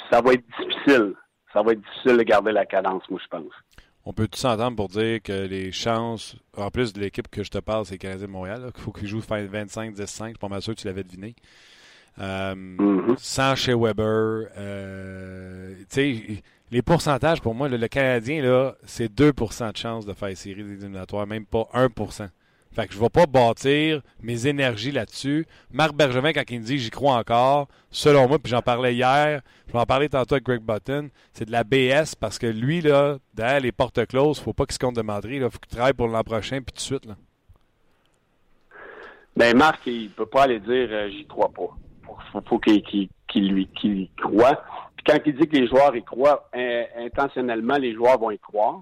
ça 0.09 0.21
va 0.21 0.33
être 0.33 0.43
difficile. 0.59 1.13
Ça 1.53 1.61
va 1.61 1.73
être 1.73 1.81
difficile 1.81 2.17
de 2.17 2.23
garder 2.23 2.51
la 2.51 2.65
cadence, 2.65 3.03
moi, 3.09 3.19
je 3.21 3.27
pense. 3.27 3.53
On 4.03 4.13
peut 4.13 4.27
tout 4.27 4.39
s'entendre 4.39 4.75
pour 4.75 4.87
dire 4.87 5.21
que 5.21 5.45
les 5.45 5.71
chances, 5.71 6.35
en 6.57 6.71
plus 6.71 6.91
de 6.91 6.99
l'équipe 6.99 7.27
que 7.27 7.43
je 7.43 7.51
te 7.51 7.59
parle, 7.59 7.85
c'est 7.85 7.99
Canadien 7.99 8.25
de 8.25 8.31
Montréal, 8.31 8.71
qu'il 8.73 8.83
faut 8.83 8.91
qu'ils 8.91 9.07
jouent 9.07 9.19
25-15. 9.19 9.93
Je 9.97 10.05
suis 10.05 10.33
pas 10.39 10.47
mal 10.47 10.61
sûr 10.61 10.73
que 10.73 10.79
tu 10.79 10.87
l'avais 10.87 11.03
deviné. 11.03 11.35
Euh, 12.19 12.55
mm-hmm. 12.55 13.15
Sans 13.17 13.55
chez 13.55 13.75
Weber. 13.75 14.47
Euh, 14.57 15.75
les 16.71 16.81
pourcentages, 16.81 17.41
pour 17.41 17.53
moi, 17.53 17.69
le 17.69 17.87
Canadien, 17.87 18.41
là, 18.41 18.75
c'est 18.85 19.11
2% 19.13 19.71
de 19.71 19.77
chance 19.77 20.05
de 20.05 20.13
faire 20.13 20.35
série 20.35 20.61
éliminatoires, 20.61 21.27
même 21.27 21.45
pas 21.45 21.67
1 21.73 21.89
fait 22.73 22.87
que 22.87 22.93
je 22.93 22.99
ne 22.99 23.03
vais 23.03 23.09
pas 23.09 23.25
bâtir 23.25 24.01
mes 24.21 24.47
énergies 24.47 24.91
là-dessus. 24.91 25.45
Marc 25.71 25.93
Bergevin, 25.93 26.31
quand 26.31 26.49
il 26.49 26.61
me 26.61 26.65
dit 26.65 26.77
j'y 26.77 26.89
crois 26.89 27.15
encore, 27.15 27.67
selon 27.89 28.27
moi, 28.29 28.39
puis 28.39 28.49
j'en 28.49 28.61
parlais 28.61 28.95
hier, 28.95 29.41
je 29.67 29.73
vais 29.73 29.79
en 29.79 29.85
parler 29.85 30.07
tantôt 30.07 30.35
avec 30.35 30.45
Greg 30.45 30.61
Button, 30.61 31.09
c'est 31.33 31.45
de 31.45 31.51
la 31.51 31.63
BS 31.65 32.15
parce 32.19 32.39
que 32.39 32.47
lui, 32.47 32.81
là, 32.81 33.17
derrière 33.33 33.59
les 33.59 33.73
portes 33.73 34.05
closes, 34.05 34.39
faut 34.39 34.53
pas 34.53 34.65
qu'il 34.65 34.73
se 34.73 34.79
compte 34.79 34.95
de 34.95 35.01
Madrid. 35.01 35.41
Il 35.43 35.51
faut 35.51 35.59
qu'il 35.59 35.75
travaille 35.75 35.93
pour 35.93 36.07
l'an 36.07 36.23
prochain, 36.23 36.61
puis 36.61 36.73
tout 36.73 36.75
de 36.75 36.79
suite. 36.79 37.05
Là. 37.05 37.15
Ben, 39.35 39.57
Marc, 39.57 39.85
il 39.87 40.09
peut 40.09 40.25
pas 40.25 40.43
aller 40.43 40.59
dire 40.59 40.87
euh, 40.91 41.09
j'y 41.09 41.25
crois 41.25 41.49
pas. 41.49 41.75
Faut, 42.31 42.41
faut 42.47 42.59
qu'il 42.59 43.09
lui 43.35 43.67
qu'il 43.67 44.09
croit. 44.17 44.63
Puis 44.95 45.05
quand 45.05 45.19
il 45.25 45.35
dit 45.35 45.47
que 45.47 45.57
les 45.57 45.67
joueurs 45.67 45.95
y 45.95 46.03
croient, 46.03 46.49
intentionnellement, 46.97 47.77
les 47.77 47.93
joueurs 47.93 48.19
vont 48.19 48.31
y 48.31 48.39
croire. 48.39 48.81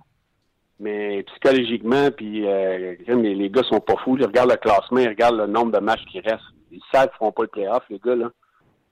Mais 0.79 1.23
psychologiquement, 1.23 2.09
puis 2.11 2.47
euh, 2.47 2.95
les, 3.07 3.49
gars 3.49 3.63
sont 3.63 3.81
pas 3.81 3.97
fous. 4.03 4.15
Ils 4.17 4.25
regardent 4.25 4.51
le 4.51 4.57
classement, 4.57 4.99
ils 4.99 5.09
regardent 5.09 5.37
le 5.37 5.47
nombre 5.47 5.71
de 5.71 5.79
matchs 5.79 6.05
qui 6.09 6.21
restent. 6.21 6.39
Ils 6.71 6.81
savent 6.91 7.09
qu'ils 7.09 7.17
feront 7.17 7.31
pas 7.31 7.43
le 7.43 7.47
playoff, 7.49 7.83
les 7.89 7.99
gars, 7.99 8.15
là. 8.15 8.29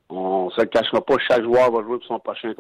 On 0.10 0.50
se 0.52 0.62
le 0.62 0.68
cachera 0.68 1.02
pas. 1.02 1.16
Chaque 1.28 1.44
joueur 1.44 1.72
va 1.72 1.84
jouer 1.84 1.98
pour 1.98 2.08
son 2.08 2.20
prochain 2.20 2.54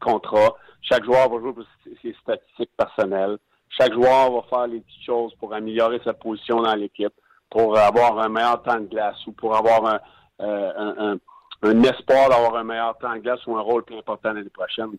contrat. 0.00 0.56
Chaque 0.80 1.04
joueur 1.04 1.28
va 1.28 1.38
jouer 1.38 1.52
pour 1.52 1.64
ses 2.02 2.14
statistiques 2.22 2.70
personnelles. 2.76 3.38
Chaque 3.68 3.92
joueur 3.92 4.32
va 4.32 4.42
faire 4.48 4.66
les 4.66 4.80
petites 4.80 5.04
choses 5.04 5.34
pour 5.36 5.54
améliorer 5.54 6.00
sa 6.04 6.12
position 6.12 6.62
dans 6.62 6.74
l'équipe, 6.74 7.12
pour 7.50 7.78
avoir 7.78 8.18
un 8.18 8.28
meilleur 8.28 8.62
temps 8.62 8.80
de 8.80 8.86
glace 8.86 9.16
ou 9.26 9.32
pour 9.32 9.54
avoir 9.56 10.00
un, 10.40 11.18
un, 11.62 11.82
espoir 11.84 12.28
d'avoir 12.28 12.56
un 12.56 12.64
meilleur 12.64 12.96
temps 12.98 13.14
de 13.14 13.20
glace 13.20 13.40
ou 13.46 13.56
un 13.56 13.60
rôle 13.60 13.84
plus 13.84 13.98
important 13.98 14.32
l'année 14.32 14.50
prochaine. 14.50 14.92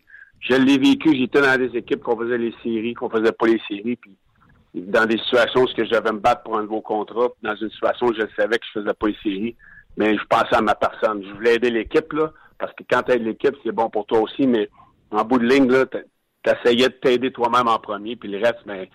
Je 0.44 0.54
l'ai 0.56 0.76
vécu, 0.76 1.16
j'étais 1.16 1.40
dans 1.40 1.56
des 1.56 1.76
équipes 1.76 2.02
qu'on 2.02 2.18
faisait 2.18 2.36
les 2.36 2.54
séries, 2.62 2.92
qu'on 2.92 3.08
faisait 3.08 3.32
pas 3.32 3.46
les 3.46 3.60
séries, 3.66 3.96
puis 3.96 4.14
dans 4.74 5.06
des 5.06 5.16
situations 5.18 5.62
où 5.62 5.68
je 5.68 5.82
devais 5.82 6.12
me 6.12 6.18
battre 6.18 6.42
pour 6.42 6.58
un 6.58 6.62
nouveau 6.62 6.82
contrat, 6.82 7.28
dans 7.42 7.56
une 7.56 7.70
situation 7.70 8.06
où 8.06 8.14
je 8.14 8.26
savais 8.36 8.58
que 8.58 8.66
je 8.66 8.80
faisais 8.80 8.92
pas 8.92 9.06
les 9.06 9.16
séries, 9.22 9.56
mais 9.96 10.14
je 10.14 10.24
pensais 10.28 10.54
à 10.54 10.60
ma 10.60 10.74
personne. 10.74 11.24
Je 11.24 11.32
voulais 11.32 11.54
aider 11.54 11.70
l'équipe, 11.70 12.12
là, 12.12 12.30
parce 12.58 12.72
que 12.74 12.84
quand 12.90 13.02
tu 13.04 13.12
aides 13.12 13.24
l'équipe, 13.24 13.56
c'est 13.64 13.72
bon 13.72 13.88
pour 13.88 14.04
toi 14.04 14.20
aussi, 14.20 14.46
mais 14.46 14.68
en 15.10 15.24
bout 15.24 15.38
de 15.38 15.46
ligne, 15.46 15.70
là, 15.70 15.86
t'essayais 16.42 16.88
de 16.88 16.94
t'aider 16.94 17.32
toi-même 17.32 17.68
en 17.68 17.78
premier, 17.78 18.16
puis 18.16 18.28
le 18.28 18.38
reste, 18.38 18.66
mais 18.66 18.90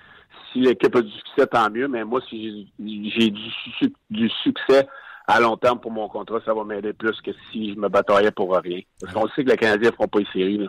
si 0.53 0.60
l'équipe 0.60 0.96
a 0.96 1.01
du 1.01 1.12
succès, 1.12 1.48
tant 1.48 1.72
mieux, 1.72 1.88
mais 1.88 2.03
moi, 2.03 2.22
si 2.29 2.72
j'ai 2.77 3.32
du, 3.32 3.94
du 4.12 4.29
succès 4.44 4.88
à 5.25 5.39
long 5.39 5.58
terme 5.58 5.79
pour 5.79 5.91
mon 5.91 6.10
contrat, 6.10 6.41
ça 6.46 6.53
va 6.53 6.63
m'aider 6.63 6.94
plus 6.94 7.20
que 7.22 7.32
si 7.51 7.74
je 7.74 7.79
me 7.79 7.88
bataillais 7.88 8.32
pour 8.32 8.56
rien. 8.56 8.82
Parce 9.01 9.13
qu'on 9.13 9.27
sait 9.29 9.44
que 9.44 9.50
les 9.50 9.58
Canadiens 9.58 9.89
ne 9.89 9.96
feront 9.96 10.08
pas 10.08 10.20
les 10.20 10.27
séries, 10.32 10.58
là 10.60 10.68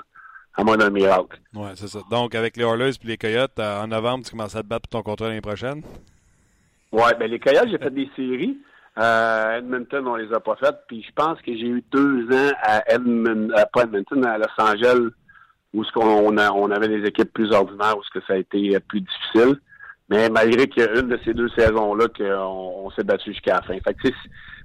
à 0.57 0.65
moins 0.65 0.77
d'un 0.77 0.91
miracle. 0.91 1.39
Oui, 1.55 1.69
c'est 1.75 1.89
ça. 1.89 2.01
Donc, 2.11 2.35
avec 2.35 2.57
les 2.57 2.65
Oilers 2.65 2.91
et 3.03 3.07
les 3.07 3.17
Coyotes, 3.17 3.59
en 3.59 3.87
novembre, 3.87 4.25
tu 4.25 4.31
commences 4.33 4.57
à 4.57 4.63
te 4.63 4.67
battre 4.67 4.89
pour 4.89 5.03
ton 5.03 5.11
contrat 5.11 5.29
l'année 5.29 5.41
prochaine? 5.41 5.83
Oui, 6.93 7.11
ben 7.19 7.31
les 7.31 7.39
Coyotes, 7.39 7.69
j'ai 7.71 7.79
fait 7.79 7.95
des 7.95 8.11
séries. 8.17 8.59
Euh, 8.99 9.59
Edmonton, 9.59 10.07
on 10.07 10.17
les 10.17 10.33
a 10.33 10.41
pas 10.41 10.57
faites. 10.57 10.79
Puis 10.89 11.03
je 11.03 11.13
pense 11.15 11.41
que 11.41 11.53
j'ai 11.55 11.67
eu 11.67 11.85
deux 11.93 12.25
ans 12.33 12.53
à 12.63 12.83
Edmonton, 12.93 13.53
euh, 13.57 13.65
pas 13.73 13.83
Edmonton, 13.83 14.27
à 14.27 14.39
Los 14.39 14.47
Angeles, 14.59 15.11
où 15.73 15.85
ce 15.85 15.93
qu'on 15.93 16.37
on, 16.37 16.71
avait 16.71 16.89
des 16.89 17.07
équipes 17.07 17.33
plus 17.33 17.53
ordinaires, 17.53 17.97
où 17.97 18.03
ce 18.03 18.19
que 18.19 18.25
ça 18.27 18.35
a 18.35 18.37
été 18.37 18.75
euh, 18.75 18.81
plus 18.81 19.01
difficile. 19.01 19.61
Mais 20.09 20.29
malgré 20.29 20.67
qu'il 20.69 20.83
y 20.83 20.87
a 20.87 20.99
une 20.99 21.09
de 21.09 21.19
ces 21.25 21.35
deux 21.35 21.49
saisons-là 21.51 22.09
qu'on 22.09 22.85
on, 22.85 22.91
s'est 22.91 23.05
battu 23.05 23.33
jusqu'à 23.33 23.55
la 23.55 23.63
fin. 23.63 23.79
Fait 23.79 23.95
que, 23.95 24.09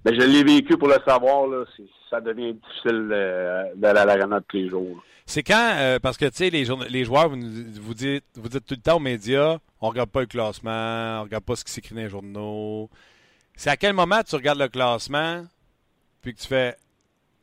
ben, 0.06 0.20
je 0.20 0.26
l'ai 0.26 0.44
vécu 0.44 0.78
pour 0.78 0.88
le 0.88 0.98
savoir, 1.06 1.48
là, 1.48 1.66
ça 2.10 2.22
devient 2.22 2.54
difficile 2.54 3.08
d'aller 3.76 4.00
à 4.00 4.06
l'arena 4.06 4.40
tous 4.48 4.58
les 4.58 4.70
jours. 4.70 5.04
C'est 5.26 5.44
quand, 5.44 5.98
parce 6.02 6.18
que 6.18 6.26
tu 6.26 6.36
sais, 6.36 6.50
les, 6.52 7.04
joueurs, 7.04 7.30
vous, 7.30 7.38
vous, 7.82 7.94
dites, 7.96 8.24
vous 8.36 8.48
dites 8.48 8.66
tout 8.66 8.76
le 8.76 8.82
temps 8.82 8.98
aux 8.98 9.00
médias, 9.00 9.58
on 9.82 9.90
regarde 9.90 10.12
pas 10.12 10.22
le 10.22 10.28
classement, 10.28 11.20
on 11.20 11.24
regarde 11.24 11.44
pas 11.44 11.56
ce 11.56 11.66
qui 11.66 11.72
s'écrit 11.72 11.96
dans 11.96 12.02
les 12.02 12.10
journaux. 12.10 12.90
C'est 13.56 13.72
à 13.72 13.78
quel 13.78 13.94
moment 13.94 14.22
tu 14.22 14.36
regardes 14.36 14.60
le 14.60 14.68
classement, 14.68 15.44
puis 16.22 16.36
que 16.36 16.40
tu 16.40 16.48
fais 16.48 16.76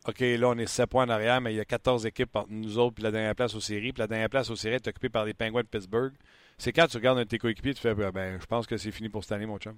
OK, 0.08 0.18
là, 0.18 0.48
on 0.48 0.58
est 0.58 0.66
7 0.66 0.90
points 0.90 1.04
en 1.04 1.08
arrière, 1.08 1.40
mais 1.40 1.52
il 1.52 1.56
y 1.56 1.60
a 1.60 1.64
14 1.64 2.06
équipes 2.06 2.34
entre 2.34 2.50
nous 2.50 2.76
autres, 2.78 2.94
puis 2.94 3.04
la 3.04 3.12
dernière 3.12 3.36
place 3.36 3.54
aux 3.54 3.60
séries. 3.60 3.92
Puis 3.92 4.00
la 4.00 4.08
dernière 4.08 4.28
place 4.28 4.50
aux 4.50 4.56
séries 4.56 4.74
est 4.74 4.88
occupée 4.88 5.08
par 5.08 5.24
les 5.24 5.32
Penguins 5.32 5.60
de 5.62 5.66
Pittsburgh. 5.66 6.12
C'est 6.58 6.72
quand 6.72 6.88
tu 6.88 6.96
regardes 6.96 7.18
un 7.18 7.22
de 7.22 7.28
tes 7.28 7.38
coéquipiers, 7.38 7.74
tu 7.74 7.80
fais 7.80 7.94
ben, 7.94 8.40
je 8.40 8.46
pense 8.46 8.66
que 8.66 8.76
c'est 8.76 8.90
fini 8.90 9.08
pour 9.08 9.22
cette 9.22 9.32
année, 9.32 9.46
mon 9.46 9.58
chum. 9.58 9.76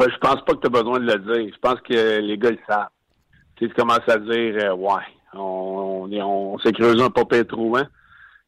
Je 0.00 0.18
pense 0.18 0.44
pas 0.44 0.54
que 0.54 0.60
tu 0.60 0.66
as 0.66 0.70
besoin 0.70 1.00
de 1.00 1.12
le 1.12 1.18
dire. 1.18 1.52
Je 1.54 1.58
pense 1.60 1.80
que 1.80 2.20
les 2.20 2.38
gars 2.38 2.50
le 2.50 2.58
savent. 2.68 2.88
Tu, 3.56 3.68
commences 3.70 4.08
à 4.08 4.18
dire 4.18 4.54
euh, 4.62 4.74
Ouais, 4.74 5.02
on, 5.34 6.08
on, 6.12 6.58
s'est 6.60 6.72
creusé 6.72 7.02
un 7.02 7.10
peu 7.10 7.44
trop 7.44 7.76
hein. 7.76 7.88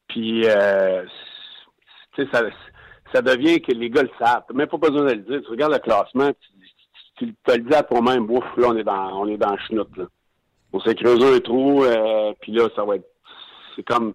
Puis 0.08 0.44
euh, 0.46 1.04
tu 2.14 2.26
ça 2.32 2.42
ça 3.12 3.22
devient 3.22 3.60
que 3.60 3.72
les 3.72 3.90
gars 3.90 4.02
le 4.02 4.10
savent. 4.18 4.44
T'as 4.46 4.54
même 4.54 4.68
pas 4.68 4.76
besoin 4.76 5.04
de 5.04 5.12
le 5.12 5.16
dire. 5.16 5.40
Tu 5.42 5.50
regardes 5.50 5.72
le 5.72 5.78
classement, 5.80 6.30
tu, 6.30 7.26
tu, 7.26 7.34
te 7.44 7.52
le 7.52 7.64
dis 7.64 7.74
à 7.74 7.82
toi-même, 7.82 8.30
ouf, 8.30 8.44
là, 8.56 8.68
on 8.68 8.76
est 8.76 8.84
dans, 8.84 9.20
on 9.20 9.26
est 9.26 9.36
dans 9.36 9.50
le 9.50 9.58
chenoute, 9.68 9.96
là. 9.96 10.04
On 10.72 10.80
s'est 10.80 10.94
creusé 10.94 11.36
un 11.36 11.40
trou, 11.40 11.82
euh, 11.82 12.32
puis 12.40 12.52
là, 12.52 12.68
ça 12.76 12.84
va 12.84 12.96
être, 12.96 13.08
c'est 13.74 13.82
comme, 13.82 14.14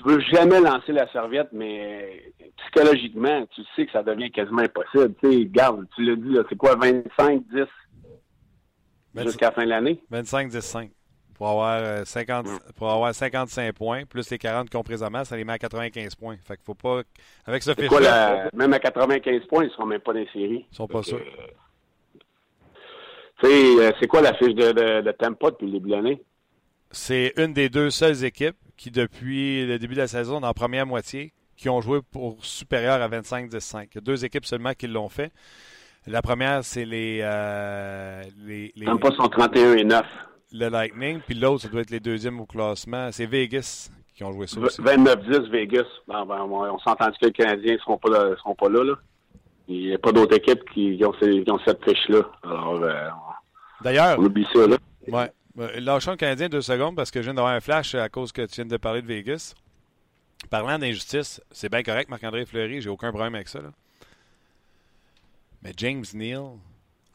tu 0.00 0.08
veux 0.08 0.20
jamais 0.20 0.60
lancer 0.60 0.92
la 0.92 1.10
serviette, 1.12 1.48
mais 1.52 2.32
psychologiquement, 2.58 3.46
tu 3.54 3.62
sais 3.76 3.86
que 3.86 3.92
ça 3.92 4.02
devient 4.02 4.30
quasiment 4.30 4.62
impossible. 4.62 5.14
Tu 5.22 5.30
sais, 5.30 5.44
garde, 5.46 5.86
tu 5.94 6.02
l'as 6.04 6.16
dit, 6.16 6.36
c'est 6.48 6.56
quoi, 6.56 6.74
25, 6.76 7.42
10 7.52 9.24
jusqu'à 9.24 9.46
la 9.46 9.52
fin 9.52 9.64
de 9.64 9.68
l'année? 9.68 10.02
25, 10.10 10.48
10, 10.48 10.60
5 10.60 10.90
pour 11.34 11.48
avoir, 11.48 12.06
50, 12.06 12.46
euh, 12.46 12.58
pour 12.76 12.90
avoir 12.90 13.14
55 13.14 13.72
points, 13.74 14.04
plus 14.04 14.28
les 14.28 14.36
40 14.36 14.68
qu'on 14.68 14.82
présentement, 14.82 15.24
ça 15.24 15.38
les 15.38 15.44
met 15.44 15.54
à 15.54 15.58
95 15.58 16.14
points. 16.14 16.36
Fait 16.46 16.54
qu'il 16.54 16.64
faut 16.66 16.74
pas. 16.74 17.00
Avec 17.46 17.62
ce 17.62 17.72
fichier. 17.72 17.98
Même 18.52 18.74
à 18.74 18.78
95 18.78 19.46
points, 19.46 19.64
ils 19.64 19.68
ne 19.68 19.72
seront 19.72 19.86
même 19.86 20.00
pas 20.00 20.12
dans 20.12 20.18
les 20.18 20.28
séries. 20.34 20.66
Ils 20.70 20.76
sont 20.76 20.86
pas 20.86 21.02
sûrs. 21.02 21.22
Tu 23.42 23.48
sais, 23.48 23.78
euh, 23.78 23.90
c'est 23.98 24.06
quoi 24.06 24.20
la 24.20 24.34
fiche 24.34 24.54
de, 24.54 24.72
de, 24.72 25.00
de 25.00 25.12
Tampa 25.12 25.50
depuis 25.50 25.64
le 25.64 25.72
début 25.72 25.88
de 25.88 25.94
l'année? 25.94 26.22
C'est 26.90 27.32
une 27.38 27.54
des 27.54 27.70
deux 27.70 27.88
seules 27.88 28.22
équipes 28.22 28.58
qui, 28.80 28.90
depuis 28.90 29.66
le 29.66 29.78
début 29.78 29.94
de 29.94 30.00
la 30.00 30.08
saison, 30.08 30.40
dans 30.40 30.46
la 30.46 30.54
première 30.54 30.86
moitié, 30.86 31.34
qui 31.54 31.68
ont 31.68 31.82
joué 31.82 32.00
pour 32.12 32.42
supérieur 32.42 33.02
à 33.02 33.08
25-15. 33.10 33.88
Il 33.92 33.94
y 33.94 33.98
a 33.98 34.00
deux 34.00 34.24
équipes 34.24 34.46
seulement 34.46 34.72
qui 34.72 34.86
l'ont 34.86 35.10
fait. 35.10 35.32
La 36.06 36.22
première, 36.22 36.64
c'est 36.64 36.86
les, 36.86 37.20
euh, 37.22 38.22
les, 38.46 38.72
sont 38.86 39.28
31 39.28 39.74
et 39.74 39.84
9 39.84 40.06
le 40.52 40.68
Lightning, 40.68 41.20
puis 41.20 41.34
l'autre, 41.36 41.62
ça 41.62 41.68
doit 41.68 41.82
être 41.82 41.90
les 41.90 42.00
deuxièmes 42.00 42.40
au 42.40 42.46
classement. 42.46 43.10
C'est 43.12 43.26
Vegas 43.26 43.90
qui 44.16 44.24
ont 44.24 44.32
joué 44.32 44.46
ça 44.46 44.58
aussi. 44.58 44.80
29-10 44.80 45.50
Vegas. 45.50 45.84
Ben, 46.08 46.24
on 46.26 46.78
s'entend 46.78 47.10
que 47.10 47.26
les 47.26 47.32
Canadiens 47.32 47.74
ne 47.74 47.78
seront 47.78 47.98
pas 47.98 48.08
là. 48.08 48.34
Seront 48.38 48.54
pas 48.54 48.68
là, 48.68 48.94
Il 49.68 49.88
n'y 49.88 49.94
a 49.94 49.98
pas 49.98 50.10
d'autres 50.10 50.34
équipes 50.34 50.64
qui, 50.72 51.00
ont, 51.04 51.12
cette 51.64 51.84
fiche-là. 51.84 52.22
Alors, 52.42 52.82
euh, 52.82 53.08
D'ailleurs, 53.82 54.18
on 54.18 54.24
oublie 54.24 54.46
ça. 54.52 54.66
Là. 54.66 54.76
Ouais. 55.06 55.30
Ben, 55.54 55.70
lâchons 55.80 56.12
le 56.12 56.16
Canadien 56.16 56.48
deux 56.48 56.62
secondes 56.62 56.96
parce 56.96 57.10
que 57.10 57.20
je 57.20 57.24
viens 57.24 57.34
d'avoir 57.34 57.54
un 57.54 57.60
flash 57.60 57.94
à 57.94 58.08
cause 58.08 58.32
que 58.32 58.42
tu 58.42 58.56
viens 58.56 58.66
de 58.66 58.76
parler 58.76 59.02
de 59.02 59.06
Vegas. 59.06 59.54
Parlant 60.48 60.78
d'injustice, 60.78 61.40
c'est 61.50 61.70
bien 61.70 61.82
correct, 61.82 62.08
Marc-André 62.08 62.46
Fleury, 62.46 62.80
j'ai 62.80 62.88
aucun 62.88 63.10
problème 63.10 63.34
avec 63.34 63.48
ça. 63.48 63.60
Là. 63.60 63.72
Mais 65.62 65.72
James 65.76 66.04
Neal, 66.14 66.52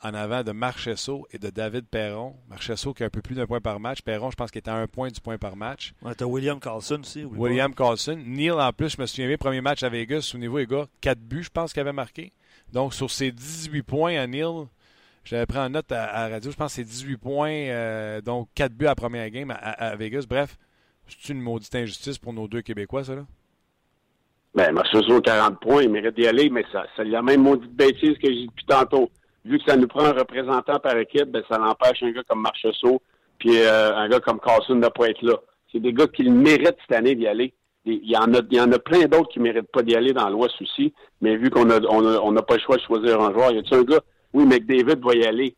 en 0.05 0.13
avant 0.13 0.43
de 0.43 0.51
Marchesso 0.51 1.27
et 1.31 1.39
de 1.39 1.49
David 1.49 1.87
Perron. 1.87 2.35
Marchesso 2.47 2.93
qui 2.93 3.01
a 3.01 3.07
un 3.07 3.09
peu 3.09 3.21
plus 3.21 3.33
d'un 3.33 3.47
point 3.47 3.61
par 3.61 3.79
match. 3.79 4.01
Perron, 4.01 4.29
je 4.29 4.35
pense 4.35 4.51
qu'il 4.51 4.59
était 4.59 4.69
à 4.69 4.75
un 4.75 4.87
point 4.87 5.09
du 5.09 5.19
point 5.19 5.39
par 5.39 5.55
match. 5.55 5.93
Ouais, 6.03 6.13
t'as 6.13 6.25
William 6.25 6.59
Carlson 6.59 6.99
aussi. 7.01 7.23
William 7.23 7.73
Carlson. 7.73 8.21
Neil, 8.23 8.51
en 8.51 8.71
plus, 8.71 8.89
je 8.89 9.01
me 9.01 9.07
souviens 9.07 9.27
bien, 9.27 9.37
premier 9.37 9.61
match 9.61 9.81
à 9.81 9.89
Vegas, 9.89 10.31
au 10.35 10.37
niveau 10.37 10.59
les 10.59 10.67
gars, 10.67 10.85
4 11.01 11.19
buts, 11.19 11.43
je 11.43 11.49
pense 11.49 11.73
qu'il 11.73 11.81
avait 11.81 11.91
marqué. 11.91 12.31
Donc, 12.71 12.93
sur 12.93 13.09
ces 13.09 13.31
18 13.31 13.81
points 13.81 14.19
à 14.19 14.27
Neil, 14.27 14.67
j'avais 15.25 15.45
pris 15.45 15.57
en 15.57 15.69
note 15.69 15.91
à, 15.91 16.29
radio, 16.29 16.51
je 16.51 16.55
pense 16.55 16.71
que 16.71 16.75
c'est 16.75 16.83
18 16.83 17.17
points, 17.17 17.51
euh, 17.51 18.21
donc 18.21 18.47
4 18.55 18.73
buts 18.73 18.87
à 18.87 18.95
première 18.95 19.29
game 19.29 19.53
à, 19.57 19.95
Vegas. 19.95 20.25
Bref, 20.29 20.57
c'est 21.07 21.33
une 21.33 21.41
maudite 21.41 21.75
injustice 21.75 22.17
pour 22.17 22.33
nos 22.33 22.47
deux 22.47 22.61
Québécois, 22.61 23.03
ça, 23.03 23.15
là? 23.15 23.25
Ben, 24.53 24.71
Marchesso, 24.71 25.19
40 25.19 25.59
points, 25.59 25.83
il 25.83 25.89
mérite 25.89 26.15
d'y 26.15 26.27
aller, 26.27 26.49
mais 26.49 26.63
ça, 26.71 26.85
c'est 26.95 27.03
la 27.03 27.21
même 27.21 27.41
maudite 27.41 27.73
bêtise 27.73 28.17
que 28.17 28.27
j'ai 28.27 28.35
dit 28.35 28.47
depuis 28.47 28.65
tantôt 28.65 29.09
vu 29.43 29.59
que 29.59 29.69
ça 29.69 29.77
nous 29.77 29.87
prend 29.87 30.05
un 30.05 30.13
représentant 30.13 30.79
par 30.79 30.97
équipe, 30.97 31.29
ben, 31.29 31.43
ça 31.49 31.57
l'empêche 31.57 32.01
un 32.01 32.11
gars 32.11 32.23
comme 32.27 32.41
Marchessault 32.41 33.01
puis 33.39 33.61
euh, 33.61 33.95
un 33.95 34.09
gars 34.09 34.19
comme 34.19 34.39
Carson 34.39 34.75
de 34.75 34.87
pas 34.87 35.09
être 35.09 35.21
là. 35.21 35.35
C'est 35.71 35.79
des 35.79 35.93
gars 35.93 36.07
qui 36.07 36.23
méritent 36.29 36.77
cette 36.87 36.97
année 36.97 37.15
d'y 37.15 37.27
aller. 37.27 37.53
Il 37.85 38.09
y 38.09 38.17
en 38.17 38.33
a, 38.33 38.39
il 38.49 38.57
y 38.57 38.61
en 38.61 38.71
a 38.71 38.79
plein 38.79 39.05
d'autres 39.05 39.29
qui 39.29 39.39
méritent 39.39 39.71
pas 39.71 39.83
d'y 39.83 39.95
aller 39.95 40.13
dans 40.13 40.29
l'Ouest 40.29 40.55
aussi, 40.61 40.93
mais 41.21 41.35
vu 41.35 41.51
qu'on 41.51 41.69
a, 41.69 41.79
on 41.81 42.31
n'a 42.31 42.41
pas 42.41 42.55
le 42.55 42.61
choix 42.61 42.77
de 42.77 42.81
choisir 42.81 43.21
un 43.21 43.31
joueur, 43.31 43.51
y 43.51 43.59
a 43.59 43.77
un 43.77 43.83
gars, 43.83 43.99
oui, 44.35 44.45
McDavid 44.45 44.99
va 45.01 45.15
y 45.15 45.25
aller 45.25 45.55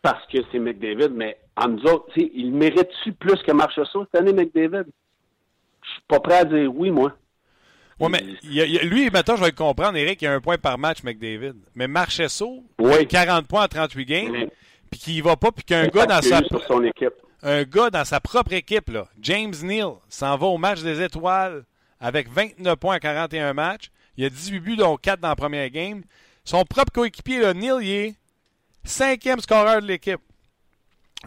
parce 0.00 0.26
que 0.26 0.38
c'est 0.50 0.58
McDavid, 0.58 1.10
mais 1.14 1.36
en 1.56 1.68
nous 1.68 1.82
autres, 1.84 2.10
il 2.16 2.52
mérite-tu 2.52 3.12
plus 3.12 3.40
que 3.42 3.52
Marchessault 3.52 4.06
cette 4.06 4.20
année, 4.20 4.32
McDavid? 4.32 4.86
Je 5.82 5.90
suis 5.90 6.02
pas 6.08 6.20
prêt 6.20 6.38
à 6.38 6.44
dire 6.44 6.74
oui, 6.74 6.90
moi. 6.90 7.12
Oui, 8.00 8.10
mais 8.10 8.22
lui, 8.82 9.10
maintenant, 9.10 9.36
je 9.36 9.42
vais 9.42 9.50
le 9.50 9.56
comprendre, 9.56 9.96
Eric, 9.96 10.22
il 10.22 10.24
y 10.24 10.28
a 10.28 10.32
un 10.32 10.40
point 10.40 10.56
par 10.56 10.78
match, 10.78 11.02
McDavid. 11.04 11.54
Mais 11.74 11.86
Marchesso, 11.86 12.64
oui. 12.78 13.06
40 13.06 13.46
points 13.46 13.62
à 13.62 13.68
38 13.68 14.04
games, 14.06 14.48
puis 14.90 15.00
qu'il 15.00 15.22
va 15.22 15.36
pas, 15.36 15.52
puis 15.52 15.64
qu'un 15.64 15.86
gars 15.86 16.06
dans 16.06 16.22
sa 16.22 16.40
son 16.66 16.82
équipe. 16.82 17.14
un 17.42 17.62
gars 17.64 17.90
dans 17.90 18.04
sa 18.04 18.20
propre 18.20 18.54
équipe, 18.54 18.88
là, 18.88 19.06
James 19.20 19.54
Neal, 19.62 19.92
s'en 20.08 20.36
va 20.38 20.46
au 20.46 20.56
match 20.56 20.82
des 20.82 21.02
étoiles 21.02 21.64
avec 22.00 22.30
29 22.30 22.76
points 22.76 22.94
à 22.94 23.00
41 23.00 23.52
matchs. 23.52 23.90
Il 24.16 24.24
a 24.24 24.30
18 24.30 24.60
buts, 24.60 24.76
dont 24.76 24.96
4 24.96 25.20
dans 25.20 25.28
la 25.28 25.36
première 25.36 25.68
game. 25.68 26.02
Son 26.44 26.64
propre 26.64 26.92
coéquipier, 26.92 27.40
là, 27.40 27.54
Neal, 27.54 27.82
il 27.82 27.90
est 27.90 28.14
cinquième 28.84 29.40
scoreur 29.40 29.80
de 29.80 29.86
l'équipe. 29.86 30.20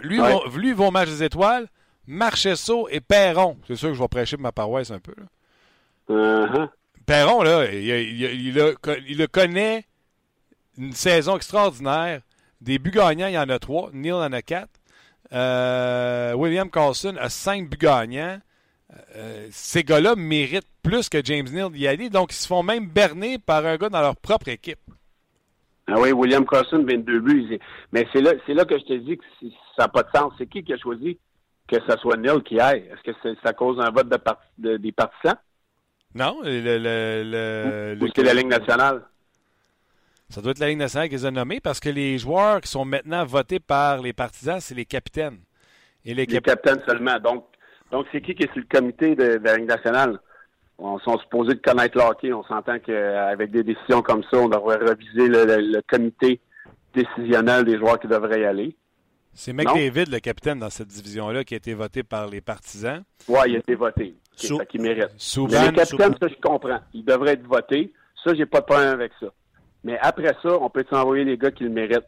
Lui, 0.02 0.20
va, 0.20 0.40
lui 0.56 0.74
va 0.74 0.86
au 0.86 0.92
match 0.92 1.10
des 1.10 1.24
étoiles. 1.24 1.68
Marchesso 2.06 2.88
et 2.90 3.02
Perron. 3.02 3.58
C'est 3.68 3.76
sûr 3.76 3.90
que 3.90 3.96
je 3.96 4.02
vais 4.02 4.08
prêcher 4.08 4.38
pour 4.38 4.44
ma 4.44 4.52
paroisse 4.52 4.92
un 4.92 5.00
peu. 5.00 5.14
Là. 5.18 5.26
Uh-huh. 6.10 6.70
Perron, 7.06 7.42
là, 7.42 7.66
il, 7.72 8.54
le 8.54 9.26
connaît 9.26 9.86
une 10.78 10.94
saison 10.94 11.36
extraordinaire. 11.36 12.22
Des 12.62 12.80
buts 12.80 12.92
gagnants, 12.92 13.28
il 13.28 13.34
y 13.34 13.38
en 13.38 13.50
a 13.50 13.60
trois. 13.60 13.90
Neil 13.94 14.14
en 14.14 14.32
a 14.32 14.42
quatre. 14.42 14.70
Euh, 15.34 16.34
William 16.34 16.70
Carlson 16.70 17.16
a 17.20 17.30
cinq 17.30 17.70
buts 17.70 17.78
gagnants. 17.78 18.40
Euh, 19.16 19.48
ces 19.52 19.84
gars-là 19.84 20.16
méritent 20.16 20.68
plus 20.82 21.10
que 21.10 21.24
James 21.24 21.48
Neal 21.50 21.72
d'y 21.72 21.88
aller. 21.88 22.10
Donc, 22.10 22.32
ils 22.32 22.38
se 22.38 22.48
font 22.48 22.64
même 22.64 22.88
berner 22.88 23.38
par 23.38 23.66
un 23.66 23.76
gars 23.78 23.90
dans 23.90 24.02
leur 24.02 24.16
propre 24.16 24.48
équipe. 24.48 24.80
Ah 25.88 26.00
oui, 26.00 26.12
William 26.12 26.46
Carlson, 26.46 26.84
22 26.86 27.20
buts. 27.22 27.60
Mais 27.94 28.06
c'est 28.12 28.22
là, 28.22 28.34
c'est 28.46 28.54
là 28.54 28.66
que 28.66 28.78
je 28.78 28.84
te 28.84 28.94
dis 28.94 29.18
que 29.18 29.24
ça 29.78 29.84
n'a 29.84 29.88
pas 29.88 30.04
de 30.04 30.10
sens. 30.14 30.34
C'est 30.38 30.48
qui 30.48 30.64
qui 30.64 30.74
a 30.74 30.78
choisi 30.78 31.18
que 31.68 31.78
ce 31.88 31.98
soit 31.98 32.18
Neil 32.18 32.42
qui 32.44 32.60
aille? 32.60 32.90
Est-ce 32.92 33.04
que 33.04 33.18
c'est, 33.22 33.36
ça 33.46 33.54
cause 33.54 33.80
un 33.80 33.92
vote 33.92 34.10
de, 34.58 34.78
des 34.78 34.92
partisans? 34.92 35.38
Non, 36.16 36.40
le. 36.44 36.60
le, 36.60 37.96
le, 37.96 38.24
la 38.24 38.34
Ligue 38.34 38.48
nationale? 38.48 39.04
Ça 40.30 40.42
doit 40.42 40.52
être 40.52 40.60
la 40.60 40.68
Ligue 40.68 40.80
nationale 40.80 41.08
qui 41.08 41.16
les 41.16 41.26
a 41.26 41.32
nommés 41.32 41.60
parce 41.60 41.80
que 41.80 41.90
les 41.90 42.18
joueurs 42.18 42.60
qui 42.62 42.70
sont 42.70 42.86
maintenant 42.86 43.26
votés 43.26 43.60
par 43.60 44.02
les 44.02 44.14
partisans, 44.14 44.60
c'est 44.60 44.76
les 44.76 44.86
capitaines. 44.86 45.40
Et 46.04 46.14
les, 46.14 46.26
capitaines 46.26 46.82
seulement. 46.88 47.20
Donc, 47.20 47.46
donc 47.92 48.08
c'est 48.12 48.22
qui 48.22 48.36
qui 48.36 48.44
est 48.44 48.54
sur 48.54 48.62
le 48.62 48.68
comité 48.70 49.16
de, 49.16 49.40
la 49.44 49.58
Ligue 49.58 49.68
nationale? 49.68 50.20
On 50.80 51.00
sont 51.00 51.18
supposés 51.20 51.56
de 51.56 51.60
connaître 51.62 51.98
l'hockey. 51.98 52.32
On 52.34 52.44
s'entend 52.44 52.80
qu'avec 52.80 53.52
des 53.52 53.64
décisions 53.64 54.02
comme 54.02 54.24
ça, 54.30 54.38
on 54.38 54.48
devrait 54.48 54.78
reviser 54.78 55.28
le, 55.28 55.82
comité 55.88 56.40
décisionnel 56.94 57.66
des 57.66 57.78
joueurs 57.78 58.00
qui 58.00 58.08
devraient 58.08 58.42
y 58.42 58.46
aller. 58.46 58.76
C'est 59.34 59.54
McDavid, 59.54 60.06
le 60.06 60.20
capitaine 60.20 60.60
dans 60.60 60.70
cette 60.70 60.88
division-là, 60.88 61.44
qui 61.44 61.54
a 61.54 61.58
été 61.58 61.74
voté 61.74 62.04
par 62.04 62.28
les 62.28 62.42
partisans. 62.42 63.04
Oui, 63.28 63.40
il 63.48 63.56
a 63.56 63.60
été 63.60 63.76
voté. 63.76 64.16
Sou 64.36 64.60
qui 64.70 64.78
mérite. 64.78 65.10
Souvent, 65.18 65.64
les 65.64 65.74
capitaines, 65.74 66.16
ça, 66.20 66.28
je 66.28 66.36
comprends. 66.42 66.80
Ils 66.94 67.06
devraient 67.06 67.34
être 67.34 67.46
votés. 67.46 67.92
Ça, 68.24 68.34
j'ai 68.36 68.46
pas 68.46 68.62
de 68.62 68.66
problème 68.66 68.90
avec 68.90 69.12
ça. 69.20 69.28
Mais 69.84 69.98
après 70.00 70.36
ça, 70.42 70.58
on 70.60 70.70
peut 70.70 70.86
envoyer 70.92 71.24
les 71.24 71.38
gars 71.38 71.52
qui 71.52 71.64
le 71.64 71.70
méritent, 71.70 72.08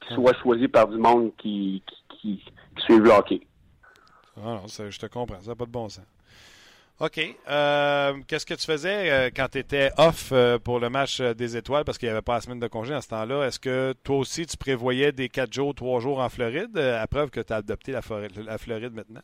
qui 0.00 0.14
soient 0.14 0.34
choisis 0.42 0.68
par 0.68 0.88
du 0.88 0.98
monde 0.98 1.32
qui, 1.38 1.82
qui, 2.20 2.42
qui, 2.76 2.82
suivent 2.84 3.02
le 3.02 3.10
hockey. 3.10 3.40
Ah 4.36 4.60
non, 4.60 4.66
je 4.66 4.98
te 4.98 5.06
comprends. 5.06 5.40
Ça 5.40 5.50
n'a 5.50 5.56
pas 5.56 5.66
de 5.66 5.70
bon 5.70 5.88
sens. 5.88 6.04
OK. 7.02 7.18
Euh, 7.50 8.12
qu'est-ce 8.28 8.46
que 8.46 8.54
tu 8.54 8.64
faisais 8.64 9.10
euh, 9.10 9.30
quand 9.34 9.48
tu 9.50 9.58
étais 9.58 9.90
off 9.98 10.30
euh, 10.30 10.60
pour 10.60 10.78
le 10.78 10.88
match 10.88 11.20
des 11.20 11.56
étoiles? 11.56 11.84
Parce 11.84 11.98
qu'il 11.98 12.06
n'y 12.06 12.12
avait 12.12 12.22
pas 12.22 12.34
la 12.34 12.40
semaine 12.40 12.60
de 12.60 12.68
congé 12.68 12.94
à 12.94 13.00
ce 13.00 13.08
temps-là? 13.08 13.44
Est-ce 13.44 13.58
que 13.58 13.92
toi 14.04 14.18
aussi 14.18 14.46
tu 14.46 14.56
prévoyais 14.56 15.10
des 15.10 15.28
quatre 15.28 15.52
jours, 15.52 15.74
trois 15.74 15.98
jours 15.98 16.20
en 16.20 16.28
Floride, 16.28 16.78
à 16.78 17.04
preuve 17.08 17.30
que 17.30 17.40
tu 17.40 17.52
as 17.52 17.56
adopté 17.56 17.90
la, 17.90 18.02
Floride 18.02 18.94
maintenant? 18.94 19.20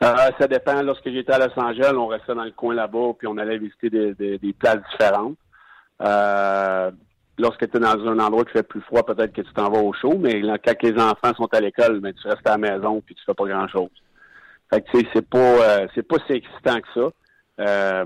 ça 0.00 0.48
dépend. 0.48 0.80
Lorsque 0.80 1.10
j'étais 1.10 1.32
à 1.34 1.38
Los 1.38 1.58
Angeles, 1.60 1.92
on 1.94 2.06
restait 2.06 2.34
dans 2.34 2.44
le 2.44 2.52
coin 2.52 2.74
là-bas, 2.74 3.12
puis 3.18 3.26
on 3.26 3.36
allait 3.36 3.58
visiter 3.58 3.90
des, 3.90 4.38
des 4.38 4.52
places 4.54 4.80
différentes. 4.92 5.36
Lorsque 7.36 7.70
tu 7.70 7.76
es 7.76 7.80
dans 7.80 7.98
un 8.06 8.18
endroit 8.18 8.46
qui 8.46 8.52
fait 8.52 8.62
plus 8.62 8.80
froid, 8.80 9.02
peut-être 9.04 9.34
que 9.34 9.42
tu 9.42 9.52
t'en 9.52 9.70
vas 9.70 9.80
au 9.80 9.92
chaud, 9.92 10.16
mais 10.18 10.40
quand 10.40 10.82
les 10.82 10.98
enfants 10.98 11.34
sont 11.36 11.52
à 11.52 11.60
l'école, 11.60 12.00
ben, 12.00 12.14
tu 12.14 12.26
restes 12.26 12.46
à 12.46 12.56
la 12.56 12.58
maison 12.58 13.02
puis 13.04 13.14
tu 13.14 13.22
fais 13.26 13.34
pas 13.34 13.44
grand-chose. 13.44 13.90
C'est 14.92 15.28
pas 15.28 15.38
euh, 15.38 15.86
c'est 15.94 16.06
pas 16.06 16.16
si 16.26 16.32
excitant 16.32 16.80
que 16.80 16.88
ça. 16.94 17.10
Euh, 17.60 18.04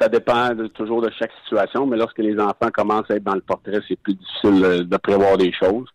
ça 0.00 0.08
dépend 0.08 0.50
toujours 0.74 1.00
de 1.00 1.10
chaque 1.18 1.32
situation, 1.42 1.86
mais 1.86 1.96
lorsque 1.96 2.18
les 2.18 2.38
enfants 2.38 2.70
commencent 2.72 3.10
à 3.10 3.16
être 3.16 3.24
dans 3.24 3.34
le 3.34 3.40
portrait, 3.40 3.80
c'est 3.88 3.98
plus 3.98 4.14
difficile 4.14 4.86
de 4.86 4.96
prévoir 4.98 5.38
des 5.38 5.52
choses. 5.52 5.88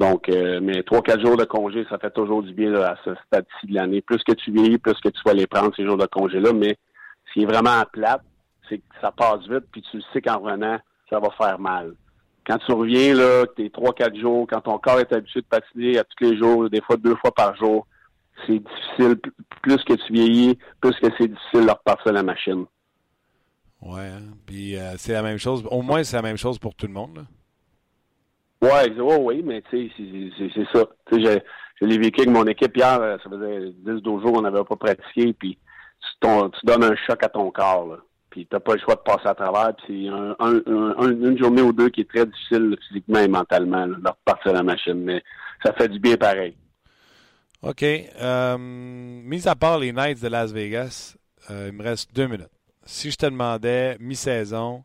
Donc, 0.00 0.28
mais 0.28 0.82
trois, 0.82 1.02
quatre 1.02 1.20
jours 1.24 1.36
de 1.36 1.44
congé, 1.44 1.86
ça 1.88 1.98
fait 1.98 2.10
toujours 2.10 2.42
du 2.42 2.52
bien 2.52 2.74
à 2.74 2.96
ce 3.04 3.14
stade-ci 3.26 3.68
de 3.68 3.74
l'année. 3.74 4.00
Plus 4.00 4.22
que 4.24 4.32
tu 4.32 4.50
vieillis, 4.50 4.78
plus 4.78 4.98
que 5.00 5.10
tu 5.10 5.20
vas 5.24 5.32
les 5.32 5.46
prendre, 5.46 5.72
ces 5.76 5.84
jours 5.84 5.96
de 5.96 6.06
congé-là, 6.06 6.52
mais 6.52 6.76
ce 7.26 7.32
qui 7.34 7.42
est 7.42 7.46
vraiment 7.46 7.82
plate, 7.92 8.22
c'est 8.68 8.78
que 8.78 8.84
ça 9.00 9.12
passe 9.12 9.46
vite, 9.48 9.64
puis 9.70 9.82
tu 9.82 10.00
sais 10.12 10.20
qu'en 10.20 10.38
revenant, 10.38 10.78
ça 11.10 11.18
va 11.18 11.30
faire 11.30 11.58
mal. 11.58 11.94
Quand 12.46 12.58
tu 12.58 12.72
reviens, 12.72 13.14
là, 13.14 13.44
t'es 13.56 13.70
trois, 13.70 13.92
quatre 13.92 14.16
jours, 14.16 14.46
quand 14.48 14.60
ton 14.60 14.78
corps 14.78 15.00
est 15.00 15.12
habitué 15.12 15.40
de 15.40 15.46
patiner 15.46 15.98
à 15.98 16.04
tous 16.04 16.24
les 16.24 16.38
jours, 16.38 16.70
des 16.70 16.80
fois 16.80 16.96
deux 16.96 17.16
fois 17.16 17.32
par 17.32 17.56
jour, 17.56 17.86
c'est 18.46 18.58
difficile. 18.58 19.20
Plus 19.62 19.82
que 19.84 19.94
tu 19.94 20.12
vieillis, 20.12 20.58
plus 20.80 20.94
que 21.00 21.08
c'est 21.18 21.28
difficile 21.28 21.66
de 21.66 21.70
repartir 21.70 22.12
la 22.12 22.22
machine. 22.22 22.64
Ouais, 23.80 24.00
hein. 24.00 24.22
puis 24.46 24.76
euh, 24.76 24.94
c'est 24.96 25.12
la 25.12 25.22
même 25.22 25.38
chose. 25.38 25.64
Au 25.70 25.82
moins, 25.82 26.02
c'est 26.02 26.16
la 26.16 26.22
même 26.22 26.36
chose 26.36 26.58
pour 26.58 26.74
tout 26.74 26.86
le 26.86 26.92
monde. 26.92 27.16
Là. 27.16 27.22
Ouais, 28.60 29.18
oui, 29.20 29.42
mais 29.44 29.62
tu 29.70 29.88
sais, 29.88 30.50
c'est 30.54 30.76
ça. 30.76 30.84
Je, 31.12 31.86
l'ai 31.86 31.98
vécu 31.98 32.22
avec 32.22 32.34
mon 32.34 32.44
équipe 32.46 32.76
hier, 32.76 33.00
euh, 33.00 33.16
ça 33.22 33.30
faisait 33.30 33.72
10-12 33.86 34.22
jours 34.22 34.32
qu'on 34.32 34.42
n'avait 34.42 34.64
pas 34.64 34.74
pratiqué, 34.76 35.32
puis 35.32 35.58
tu, 36.20 36.28
tu 36.28 36.66
donnes 36.66 36.84
un 36.84 36.96
choc 37.06 37.22
à 37.22 37.28
ton 37.28 37.50
corps. 37.52 37.86
Là 37.86 37.98
puis 38.30 38.46
t'as 38.46 38.60
pas 38.60 38.74
le 38.74 38.80
choix 38.80 38.94
de 38.94 39.00
passer 39.00 39.26
à 39.26 39.34
travers. 39.34 39.74
Puis 39.84 40.08
un, 40.08 40.36
une 40.38 41.38
journée 41.38 41.62
ou 41.62 41.72
deux 41.72 41.88
qui 41.88 42.02
est 42.02 42.08
très 42.08 42.26
difficile 42.26 42.76
physiquement 42.88 43.20
et 43.20 43.28
mentalement 43.28 43.86
là, 43.86 43.96
de 43.96 44.08
repartir 44.08 44.52
la 44.52 44.62
machine, 44.62 45.02
mais 45.02 45.22
ça 45.64 45.72
fait 45.72 45.88
du 45.88 45.98
bien 45.98 46.16
pareil. 46.16 46.56
OK. 47.62 47.82
Euh, 47.82 48.58
mis 48.58 49.48
à 49.48 49.56
part 49.56 49.78
les 49.78 49.92
Knights 49.92 50.22
de 50.22 50.28
Las 50.28 50.52
Vegas, 50.52 51.16
euh, 51.50 51.68
il 51.70 51.76
me 51.76 51.82
reste 51.82 52.14
deux 52.14 52.26
minutes. 52.26 52.50
Si 52.84 53.10
je 53.10 53.16
te 53.16 53.26
demandais 53.26 53.96
mi-saison, 54.00 54.84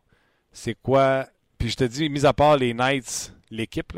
c'est 0.52 0.74
quoi 0.74 1.26
Puis 1.58 1.70
je 1.70 1.76
te 1.76 1.84
dis, 1.84 2.08
mis 2.08 2.26
à 2.26 2.32
part 2.32 2.56
les 2.56 2.74
Knights, 2.74 3.32
l'équipe 3.50 3.92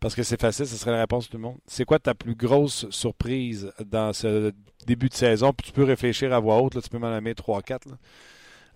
parce 0.00 0.14
que 0.14 0.22
c'est 0.22 0.40
facile, 0.40 0.66
ce 0.66 0.76
serait 0.76 0.92
la 0.92 1.00
réponse 1.00 1.26
de 1.26 1.32
tout 1.32 1.36
le 1.38 1.42
monde. 1.42 1.58
C'est 1.66 1.84
quoi 1.84 1.98
ta 1.98 2.14
plus 2.14 2.34
grosse 2.34 2.88
surprise 2.90 3.72
dans 3.84 4.12
ce 4.12 4.52
début 4.86 5.08
de 5.08 5.14
saison? 5.14 5.52
Puis 5.52 5.68
tu 5.68 5.72
peux 5.72 5.84
réfléchir 5.84 6.32
à 6.32 6.38
voix 6.38 6.60
haute, 6.60 6.74
là, 6.74 6.82
tu 6.82 6.90
peux 6.90 6.98
m'en 6.98 7.10
nommer 7.10 7.32
3-4. 7.32 7.80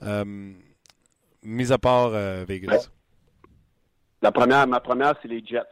Euh, 0.03 0.53
mis 1.43 1.73
à 1.73 1.79
part 1.79 2.11
euh, 2.15 2.45
Vegas. 2.49 2.91
La 4.23 4.33
première, 4.33 4.67
ma 4.67 4.81
première, 4.81 5.15
c'est 5.23 5.29
les 5.29 5.45
Jets. 5.45 5.63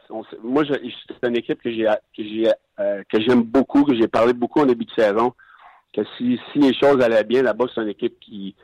moi, 0.43 0.63
c'est 0.65 1.27
une 1.27 1.37
équipe 1.37 1.61
que 1.61 1.71
j'ai 1.71 2.51
euh, 2.79 3.03
que 3.09 3.19
j'aime 3.21 3.43
beaucoup, 3.43 3.83
que 3.83 3.95
j'ai 3.95 4.07
parlé 4.07 4.33
beaucoup 4.33 4.61
en 4.61 4.65
début 4.65 4.85
de 4.85 4.91
saison. 4.91 5.33
Que 5.93 6.01
si, 6.17 6.39
si 6.51 6.59
les 6.59 6.73
choses 6.73 7.01
allaient 7.01 7.23
bien 7.23 7.41
là-bas, 7.41 7.65
c'est 7.73 7.81
une 7.81 7.89
équipe 7.89 8.19
qui, 8.19 8.55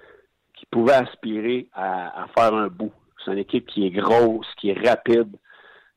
qui 0.54 0.66
pouvait 0.68 0.94
aspirer 0.94 1.68
à, 1.74 2.24
à 2.24 2.28
faire 2.38 2.54
un 2.54 2.68
bout. 2.68 2.92
C'est 3.24 3.32
une 3.32 3.40
équipe 3.40 3.66
qui 3.66 3.88
est 3.88 3.92
grosse, 3.92 4.48
qui 4.58 4.70
est 4.70 4.88
rapide, 4.88 5.36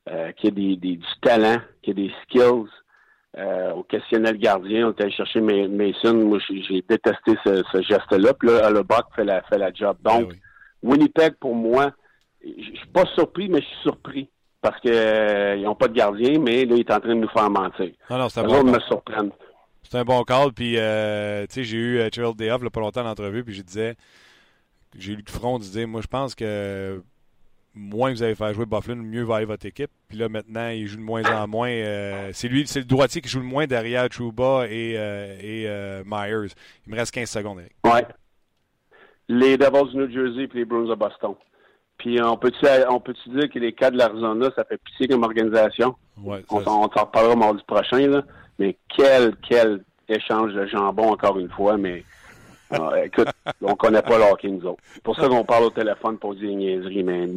euh, 0.09 0.31
qui 0.33 0.47
a 0.47 0.51
des, 0.51 0.75
des, 0.75 0.97
du 0.97 1.07
talent, 1.21 1.57
qui 1.83 1.91
a 1.91 1.93
des 1.93 2.11
skills. 2.23 2.69
Euh, 3.37 3.73
au 3.73 3.83
questionnel 3.83 4.37
gardien, 4.39 4.87
on 4.87 4.91
était 4.91 5.11
chercher 5.11 5.39
Mason. 5.39 6.15
Moi, 6.15 6.39
j'ai 6.49 6.83
détesté 6.89 7.37
ce, 7.45 7.63
ce 7.71 7.81
geste-là. 7.83 8.33
Puis 8.33 8.49
là, 8.49 8.71
le 8.71 8.83
fait 9.15 9.23
la, 9.23 9.43
fait 9.43 9.59
la 9.59 9.71
job. 9.71 9.97
Ben 10.01 10.21
Donc, 10.21 10.33
Winnipeg, 10.81 11.35
pour 11.35 11.53
moi, 11.53 11.91
je 12.43 12.75
suis 12.75 12.87
pas 12.91 13.05
surpris, 13.13 13.47
mais 13.47 13.61
je 13.61 13.67
suis 13.67 13.81
surpris. 13.83 14.29
Parce 14.61 14.79
qu'ils 14.81 14.91
euh, 14.93 15.55
n'ont 15.57 15.75
pas 15.75 15.87
de 15.87 15.93
gardien, 15.93 16.37
mais 16.39 16.65
là, 16.65 16.75
il 16.75 16.81
est 16.81 16.91
en 16.91 16.99
train 16.99 17.15
de 17.15 17.21
nous 17.21 17.29
faire 17.29 17.49
mentir. 17.49 17.91
Non, 18.09 18.17
non, 18.17 18.29
c'est 18.29 18.41
un 18.41 18.47
bon 18.47 18.63
me 18.63 18.79
surprennent. 18.81 19.31
C'est 19.83 19.97
un 19.97 20.03
bon 20.03 20.23
call. 20.23 20.51
Puis, 20.51 20.75
euh, 20.77 21.45
tu 21.47 21.53
sais, 21.53 21.63
j'ai 21.63 21.77
eu 21.77 22.09
Gerald 22.11 22.35
Day 22.35 22.49
pas 22.49 22.79
longtemps 22.81 23.05
en 23.05 23.09
entrevue, 23.09 23.43
puis 23.43 23.53
je 23.53 23.61
disais, 23.61 23.95
j'ai 24.97 25.13
eu 25.13 25.15
le 25.15 25.31
front 25.31 25.59
de 25.59 25.63
dire, 25.63 25.87
moi, 25.87 26.01
je 26.01 26.07
pense 26.07 26.35
que 26.35 27.01
moins 27.79 28.11
vous 28.11 28.23
allez 28.23 28.35
faire 28.35 28.53
jouer 28.53 28.65
Bufflin, 28.65 28.95
mieux 28.95 29.23
va 29.23 29.37
aller 29.37 29.45
votre 29.45 29.65
équipe. 29.65 29.91
Puis 30.07 30.17
là, 30.17 30.29
maintenant, 30.29 30.69
il 30.69 30.87
joue 30.87 30.97
de 30.97 31.01
moins 31.01 31.23
en 31.23 31.47
moins. 31.47 31.69
Euh, 31.69 32.29
c'est 32.33 32.47
lui, 32.47 32.67
c'est 32.67 32.79
le 32.79 32.85
droitier 32.85 33.21
qui 33.21 33.29
joue 33.29 33.39
le 33.39 33.45
moins 33.45 33.67
derrière 33.67 34.07
Trouba 34.09 34.65
et, 34.67 34.95
euh, 34.97 35.37
et 35.39 35.67
euh, 35.67 36.03
Myers. 36.05 36.53
Il 36.85 36.93
me 36.93 36.97
reste 36.97 37.13
15 37.13 37.29
secondes, 37.29 37.59
Eric. 37.59 37.73
Ouais. 37.85 38.05
Les 39.27 39.57
Devils 39.57 39.91
du 39.91 39.97
New 39.97 40.11
Jersey 40.11 40.43
et 40.43 40.57
les 40.57 40.65
Bruins 40.65 40.87
de 40.87 40.95
Boston. 40.95 41.35
Puis 41.99 42.19
on 42.21 42.37
peut-tu 42.37 42.65
on 42.89 42.99
peut 42.99 43.13
dire 43.27 43.49
que 43.49 43.59
les 43.59 43.73
cas 43.73 43.91
de 43.91 43.97
l'Arizona, 43.97 44.49
ça 44.55 44.63
fait 44.63 44.77
pitié 44.77 45.07
comme 45.07 45.23
organisation? 45.23 45.95
Ouais, 46.23 46.43
on, 46.49 46.57
on 46.57 46.63
s'en 46.63 46.81
reparlera 46.81 47.35
mardi 47.35 47.61
prochain, 47.67 48.07
là. 48.07 48.23
Mais 48.57 48.75
quel, 48.95 49.35
quel 49.47 49.83
échange 50.07 50.53
de 50.53 50.65
jambon 50.65 51.11
encore 51.11 51.37
une 51.37 51.49
fois, 51.49 51.77
mais 51.77 52.03
ah, 52.71 52.91
écoute, 53.03 53.27
on 53.61 53.75
connaît 53.75 54.01
pas 54.01 54.17
le 54.17 54.49
nous 54.49 54.65
autres. 54.65 54.81
C'est 54.93 55.03
pour 55.03 55.15
ça 55.15 55.27
qu'on 55.27 55.43
parle 55.43 55.65
au 55.65 55.69
téléphone 55.69 56.17
pour 56.17 56.35
dire 56.35 56.49
niaiserie, 56.49 57.03
mais 57.03 57.27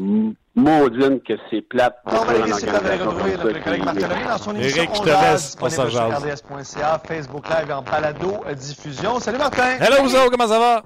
maudine 0.54 1.20
que 1.20 1.34
c'est 1.50 1.62
plate. 1.62 1.96
On 2.06 2.24
va 2.24 2.46
laisser 2.46 2.66
notre 2.66 3.64
collègue 3.64 3.84
Martin 3.84 4.28
dans 4.28 4.38
son 4.38 4.54
émission 4.54 4.82
Eric, 4.82 4.94
je 4.94 5.00
te 5.00 5.08
laisse. 5.08 5.56
On 5.60 5.68
s'en 5.68 5.84
RDS.ca, 5.84 7.02
Facebook 7.04 7.48
Live 7.48 7.72
en 7.72 7.82
balado 7.82 8.44
diffusion. 8.54 9.18
Salut 9.20 9.38
Martin! 9.38 9.78
Hello 9.80 9.96
vous 10.04 10.30
comment 10.30 10.48
ça 10.48 10.58
va? 10.58 10.82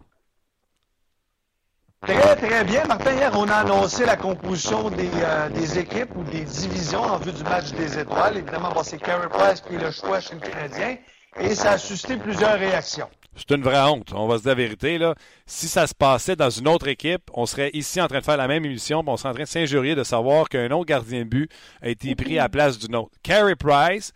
Très, 2.07 2.37
très 2.37 2.65
bien. 2.65 2.85
Martin, 2.85 3.15
hier, 3.15 3.33
on 3.35 3.49
a 3.49 3.55
annoncé 3.55 4.07
la 4.07 4.15
composition 4.15 4.91
des, 4.91 5.11
euh, 5.17 5.49
des 5.49 5.81
équipes 5.81 6.15
ou 6.15 6.23
des 6.23 6.43
divisions 6.43 7.03
en 7.03 7.17
vue 7.17 7.33
du 7.33 7.43
match 7.43 7.73
des 7.73 7.99
étoiles. 7.99 8.37
Évidemment, 8.37 8.73
c'est 8.85 8.99
Carey 8.99 9.27
Price 9.29 9.61
qui 9.61 9.75
est 9.75 9.79
le 9.79 9.91
choix 9.91 10.21
chez 10.21 10.35
le 10.35 10.41
Canadien. 10.41 10.99
Et 11.41 11.57
ça 11.57 11.73
a 11.73 11.79
suscité 11.79 12.17
plusieurs 12.17 12.61
réactions. 12.61 13.09
C'est 13.35 13.51
une 13.57 13.63
vraie 13.63 13.83
honte. 13.83 14.13
On 14.15 14.29
va 14.29 14.39
se 14.39 14.43
dire 14.43 14.51
la 14.51 14.55
vérité. 14.55 14.99
Là. 14.99 15.17
Si 15.47 15.67
ça 15.67 15.89
se 15.89 15.95
passait 15.95 16.37
dans 16.37 16.49
une 16.49 16.69
autre 16.69 16.87
équipe, 16.87 17.29
on 17.35 17.45
serait 17.45 17.71
ici 17.75 18.01
en 18.01 18.07
train 18.07 18.21
de 18.21 18.25
faire 18.25 18.37
la 18.37 18.47
même 18.47 18.65
émission, 18.65 19.03
on 19.05 19.17
serait 19.17 19.31
en 19.31 19.35
train 19.35 19.43
de 19.43 19.49
s'injurier 19.49 19.97
de 19.97 20.05
savoir 20.05 20.49
qu'un 20.49 20.71
autre 20.71 20.87
gardien 20.87 21.25
de 21.25 21.29
but 21.29 21.51
a 21.83 21.89
été 21.89 22.15
pris 22.15 22.39
à 22.39 22.45
la 22.45 22.49
place 22.49 22.79
d'une 22.79 22.95
autre. 22.95 23.11
Carey 23.25 23.57
Price 23.57 24.13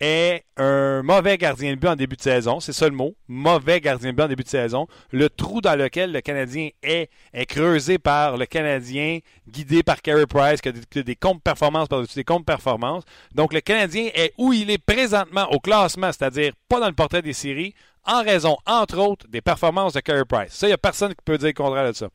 est 0.00 0.44
un 0.56 1.02
mauvais 1.02 1.38
gardien 1.38 1.74
de 1.74 1.76
but 1.76 1.88
en 1.88 1.96
début 1.96 2.16
de 2.16 2.22
saison. 2.22 2.60
C'est 2.60 2.72
ça 2.72 2.88
le 2.88 2.94
mot. 2.94 3.14
Mauvais 3.26 3.80
gardien 3.80 4.10
de 4.10 4.16
but 4.16 4.22
en 4.22 4.28
début 4.28 4.44
de 4.44 4.48
saison. 4.48 4.86
Le 5.10 5.28
trou 5.28 5.60
dans 5.60 5.76
lequel 5.76 6.12
le 6.12 6.20
Canadien 6.20 6.70
est 6.82 7.10
est 7.32 7.46
creusé 7.46 7.98
par 7.98 8.36
le 8.36 8.46
Canadien, 8.46 9.18
guidé 9.48 9.82
par 9.82 10.02
Carey 10.02 10.26
Price, 10.26 10.60
qui 10.60 10.68
a 10.68 10.72
des, 10.72 11.02
des 11.02 11.16
comptes 11.16 11.42
performances 11.42 11.88
par-dessus 11.88 12.14
des 12.14 12.24
comptes 12.24 12.46
performances. 12.46 13.04
Donc 13.34 13.52
le 13.52 13.60
Canadien 13.60 14.10
est 14.14 14.32
où 14.38 14.52
il 14.52 14.70
est 14.70 14.78
présentement 14.78 15.50
au 15.50 15.58
classement, 15.60 16.10
c'est-à-dire 16.12 16.52
pas 16.68 16.80
dans 16.80 16.88
le 16.88 16.94
portrait 16.94 17.22
des 17.22 17.32
séries, 17.32 17.74
en 18.04 18.22
raison, 18.22 18.56
entre 18.66 18.98
autres, 18.98 19.26
des 19.28 19.40
performances 19.40 19.92
de 19.92 20.00
Carey 20.00 20.24
Price. 20.26 20.52
Ça, 20.52 20.66
il 20.66 20.70
n'y 20.70 20.74
a 20.74 20.78
personne 20.78 21.10
qui 21.10 21.22
peut 21.24 21.38
dire 21.38 21.48
le 21.48 21.52
contraire 21.52 21.88
de 21.88 21.92
ça. 21.92 22.08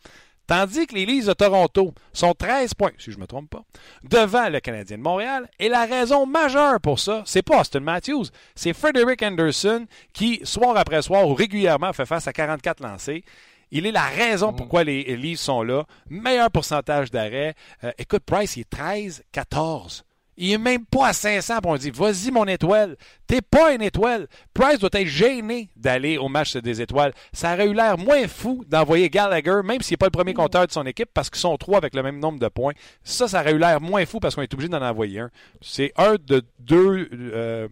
Tandis 0.45 0.87
que 0.87 0.95
les 0.95 1.05
Leafs 1.05 1.25
de 1.25 1.33
Toronto 1.33 1.93
sont 2.11 2.33
13 2.33 2.73
points, 2.73 2.91
si 2.97 3.11
je 3.11 3.17
ne 3.17 3.21
me 3.21 3.27
trompe 3.27 3.49
pas, 3.49 3.63
devant 4.03 4.49
le 4.49 4.59
Canadien 4.59 4.97
de 4.97 5.01
Montréal. 5.01 5.49
Et 5.59 5.69
la 5.69 5.85
raison 5.85 6.25
majeure 6.25 6.81
pour 6.81 6.99
ça, 6.99 7.23
c'est 7.25 7.41
pas 7.41 7.61
Austin 7.61 7.79
Matthews, 7.79 8.25
c'est 8.53 8.73
Frederick 8.73 9.23
Anderson 9.23 9.85
qui, 10.11 10.41
soir 10.43 10.75
après 10.75 11.01
soir 11.01 11.27
ou 11.27 11.33
régulièrement, 11.33 11.93
fait 11.93 12.05
face 12.05 12.27
à 12.27 12.33
44 12.33 12.81
lancés. 12.81 13.23
Il 13.71 13.87
est 13.87 13.91
la 13.91 14.05
raison 14.05 14.53
pourquoi 14.53 14.83
les 14.83 15.15
Leafs 15.15 15.39
sont 15.39 15.63
là. 15.63 15.85
Meilleur 16.09 16.51
pourcentage 16.51 17.09
d'arrêt. 17.09 17.55
Euh, 17.83 17.91
écoute, 17.97 18.23
Price, 18.23 18.55
il 18.55 18.61
est 18.61 18.71
13-14. 18.71 20.03
Il 20.37 20.51
est 20.51 20.57
même 20.57 20.85
pas 20.85 21.07
à 21.07 21.13
500 21.13 21.59
pour 21.61 21.71
on 21.71 21.77
dit 21.77 21.91
vas-y 21.91 22.31
mon 22.31 22.45
étoile. 22.45 22.97
T'es 23.27 23.41
pas 23.41 23.73
une 23.73 23.81
étoile. 23.81 24.27
Price 24.53 24.79
doit 24.79 24.89
être 24.93 25.07
gêné 25.07 25.69
d'aller 25.75 26.17
au 26.17 26.27
match 26.27 26.55
des 26.55 26.81
étoiles. 26.81 27.13
Ça 27.33 27.53
aurait 27.53 27.67
eu 27.67 27.73
l'air 27.73 27.97
moins 27.97 28.27
fou 28.27 28.65
d'envoyer 28.67 29.09
Gallagher, 29.09 29.61
même 29.63 29.81
s'il 29.81 29.93
n'est 29.93 29.97
pas 29.97 30.07
le 30.07 30.11
premier 30.11 30.33
compteur 30.33 30.65
de 30.65 30.71
son 30.71 30.85
équipe, 30.85 31.09
parce 31.13 31.29
qu'ils 31.29 31.39
sont 31.39 31.55
trois 31.57 31.77
avec 31.77 31.95
le 31.95 32.03
même 32.03 32.19
nombre 32.19 32.39
de 32.39 32.47
points. 32.47 32.73
Ça, 33.03 33.27
ça 33.27 33.41
aurait 33.41 33.53
eu 33.53 33.59
l'air 33.59 33.79
moins 33.79 34.05
fou 34.05 34.19
parce 34.19 34.35
qu'on 34.35 34.41
est 34.41 34.53
obligé 34.53 34.69
d'en 34.69 34.81
envoyer 34.81 35.19
un. 35.19 35.29
C'est 35.61 35.93
un 35.97 36.15
de 36.15 36.43
deux 36.59 37.09
euh, 37.13 37.67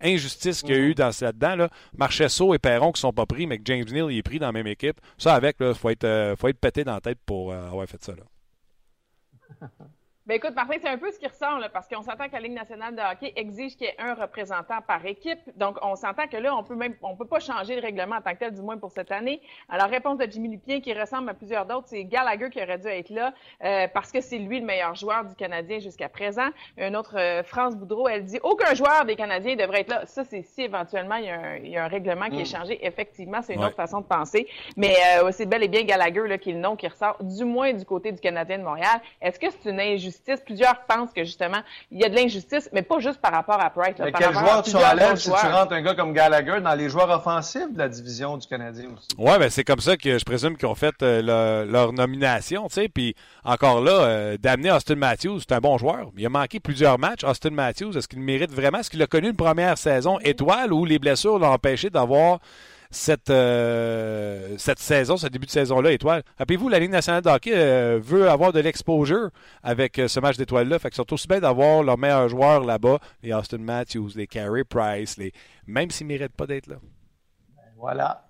injustices 0.00 0.62
qu'il 0.62 0.74
y 0.74 0.78
a 0.78 0.80
eu 0.80 0.94
dans 0.94 1.10
là-dedans. 1.20 1.56
Là. 1.56 1.68
Marchesso 1.96 2.54
et 2.54 2.58
Perron 2.58 2.92
qui 2.92 3.00
sont 3.00 3.12
pas 3.12 3.26
pris, 3.26 3.46
mais 3.46 3.58
que 3.58 3.64
James 3.66 3.84
Neal 3.90 4.10
il 4.10 4.18
est 4.18 4.22
pris 4.22 4.38
dans 4.38 4.46
la 4.46 4.52
même 4.52 4.66
équipe. 4.66 5.00
Ça, 5.16 5.34
avec, 5.34 5.56
il 5.60 5.74
faut, 5.74 5.90
être, 5.90 6.04
euh, 6.04 6.36
faut 6.36 6.48
être 6.48 6.58
pété 6.58 6.82
dans 6.84 6.94
la 6.94 7.00
tête 7.00 7.18
pour 7.24 7.52
euh, 7.52 7.66
avoir 7.66 7.86
fait 7.86 8.02
ça. 8.02 8.12
Là. 8.12 9.68
Ben 10.26 10.36
écoute, 10.36 10.54
Martin, 10.54 10.76
c'est 10.80 10.88
un 10.88 10.96
peu 10.96 11.10
ce 11.10 11.18
qui 11.18 11.26
ressort, 11.26 11.58
là, 11.58 11.68
parce 11.68 11.86
qu'on 11.86 12.00
s'entend 12.00 12.28
que 12.28 12.32
la 12.32 12.40
Ligue 12.40 12.54
nationale 12.54 12.96
de 12.96 13.02
hockey 13.02 13.34
exige 13.36 13.76
qu'il 13.76 13.88
y 13.88 13.90
ait 13.90 13.96
un 13.98 14.14
représentant 14.14 14.80
par 14.80 15.04
équipe. 15.04 15.38
Donc, 15.54 15.76
on 15.82 15.96
s'entend 15.96 16.26
que 16.28 16.38
là, 16.38 16.56
on 16.56 16.64
peut 16.64 16.76
même, 16.76 16.94
on 17.02 17.14
peut 17.14 17.26
pas 17.26 17.40
changer 17.40 17.76
le 17.76 17.82
règlement 17.82 18.16
en 18.16 18.22
tant 18.22 18.32
que 18.32 18.38
tel, 18.38 18.54
du 18.54 18.62
moins 18.62 18.78
pour 18.78 18.90
cette 18.90 19.12
année. 19.12 19.42
Alors, 19.68 19.90
réponse 19.90 20.16
de 20.16 20.26
Jimmy 20.30 20.48
Lupien, 20.48 20.80
qui 20.80 20.94
ressemble 20.94 21.28
à 21.28 21.34
plusieurs 21.34 21.66
d'autres, 21.66 21.88
c'est 21.88 22.04
Gallagher 22.04 22.48
qui 22.48 22.62
aurait 22.62 22.78
dû 22.78 22.86
être 22.86 23.10
là, 23.10 23.34
euh, 23.64 23.86
parce 23.92 24.12
que 24.12 24.22
c'est 24.22 24.38
lui 24.38 24.60
le 24.60 24.64
meilleur 24.64 24.94
joueur 24.94 25.26
du 25.26 25.34
Canadien 25.34 25.78
jusqu'à 25.78 26.08
présent. 26.08 26.48
Un 26.78 26.94
autre, 26.94 27.18
euh, 27.18 27.42
France 27.42 27.76
Boudreau, 27.76 28.08
elle 28.08 28.24
dit 28.24 28.40
aucun 28.42 28.72
joueur 28.72 29.04
des 29.04 29.16
Canadiens 29.16 29.56
devrait 29.56 29.82
être 29.82 29.90
là. 29.90 30.06
Ça, 30.06 30.24
c'est 30.24 30.40
si 30.40 30.62
éventuellement 30.62 31.16
il 31.16 31.26
y 31.26 31.28
a 31.28 31.38
un, 31.38 31.56
il 31.56 31.68
y 31.68 31.76
a 31.76 31.84
un 31.84 31.88
règlement 31.88 32.30
qui 32.30 32.40
est 32.40 32.50
mm. 32.50 32.58
changé. 32.58 32.86
Effectivement, 32.86 33.42
c'est 33.42 33.56
une 33.56 33.64
autre 33.64 33.76
façon 33.76 34.00
de 34.00 34.06
penser. 34.06 34.48
Mais 34.78 34.94
euh, 35.18 35.30
c'est 35.32 35.44
bel 35.44 35.62
et 35.62 35.68
bien 35.68 35.82
Gallagher 35.82 36.26
là, 36.26 36.38
qui 36.38 36.48
est 36.48 36.54
le 36.54 36.60
nom 36.60 36.76
qui 36.76 36.88
ressort, 36.88 37.18
du 37.20 37.44
moins 37.44 37.74
du 37.74 37.84
côté 37.84 38.10
du 38.10 38.20
Canadien 38.22 38.56
de 38.56 38.64
Montréal. 38.64 39.02
Est-ce 39.20 39.38
que 39.38 39.50
c'est 39.50 39.68
une 39.68 39.80
injustice? 39.80 40.13
Plusieurs 40.44 40.84
pense 40.86 41.10
que 41.12 41.24
justement, 41.24 41.60
il 41.90 42.00
y 42.00 42.04
a 42.04 42.08
de 42.08 42.14
l'injustice, 42.14 42.68
mais 42.72 42.82
pas 42.82 42.98
juste 42.98 43.20
par 43.20 43.32
rapport 43.32 43.60
à 43.60 43.70
Price. 43.70 43.94
mais 43.98 44.12
quel 44.12 44.32
joueur 44.32 44.62
tu 44.62 44.76
enlèves 44.76 45.16
si 45.16 45.30
tu 45.30 45.46
rentres 45.46 45.72
un 45.72 45.82
gars 45.82 45.94
comme 45.94 46.12
Gallagher 46.12 46.60
dans 46.60 46.74
les 46.74 46.88
joueurs 46.88 47.10
offensifs 47.10 47.72
de 47.72 47.78
la 47.78 47.88
division 47.88 48.36
du 48.36 48.46
Canadien 48.46 48.90
aussi? 48.96 49.08
Ouais, 49.18 49.38
ben 49.38 49.50
c'est 49.50 49.64
comme 49.64 49.80
ça 49.80 49.96
que 49.96 50.18
je 50.18 50.24
présume 50.24 50.56
qu'ils 50.56 50.68
ont 50.68 50.74
fait 50.74 50.94
euh, 51.02 51.64
leur, 51.64 51.92
nomination, 51.92 52.68
tu 52.68 52.74
sais. 52.74 52.88
Puis 52.88 53.14
encore 53.44 53.80
là, 53.80 53.92
euh, 53.92 54.36
d'amener 54.38 54.70
Austin 54.70 54.96
Matthews, 54.96 55.40
c'est 55.40 55.52
un 55.52 55.60
bon 55.60 55.78
joueur. 55.78 56.10
Il 56.16 56.26
a 56.26 56.28
manqué 56.28 56.60
plusieurs 56.60 56.98
matchs. 56.98 57.24
Austin 57.24 57.50
Matthews, 57.50 57.96
est-ce 57.96 58.08
qu'il 58.08 58.20
mérite 58.20 58.50
vraiment? 58.50 58.78
Est-ce 58.78 58.90
qu'il 58.90 59.02
a 59.02 59.06
connu 59.06 59.28
une 59.28 59.36
première 59.36 59.78
saison 59.78 60.18
étoile 60.20 60.72
où 60.72 60.84
les 60.84 60.98
blessures 60.98 61.38
l'ont 61.38 61.52
empêché 61.52 61.90
d'avoir 61.90 62.40
cette, 62.94 63.30
euh, 63.30 64.54
cette 64.56 64.78
saison, 64.78 65.16
ce 65.16 65.26
début 65.26 65.46
de 65.46 65.50
saison-là, 65.50 65.92
étoile. 65.92 66.22
Rappelez-vous, 66.38 66.68
la 66.68 66.78
Ligue 66.78 66.90
nationale 66.90 67.22
de 67.22 67.28
hockey 67.28 67.52
euh, 67.52 67.98
veut 68.02 68.30
avoir 68.30 68.52
de 68.52 68.60
l'exposure 68.60 69.30
avec 69.62 69.98
euh, 69.98 70.08
ce 70.08 70.20
match 70.20 70.36
d'étoiles-là. 70.36 70.78
Fait 70.78 70.90
que 70.90 70.96
sont 70.96 71.12
aussi 71.12 71.26
bien 71.28 71.40
d'avoir 71.40 71.82
leurs 71.82 71.98
meilleurs 71.98 72.28
joueurs 72.28 72.64
là-bas, 72.64 72.98
les 73.22 73.32
Austin 73.32 73.58
Matthews, 73.58 74.10
les 74.14 74.26
Carey 74.26 74.64
Price, 74.64 75.18
les... 75.18 75.32
même 75.66 75.90
s'ils 75.90 76.06
ne 76.06 76.12
méritent 76.12 76.36
pas 76.36 76.46
d'être 76.46 76.68
là. 76.68 76.76
Voilà. 77.76 78.24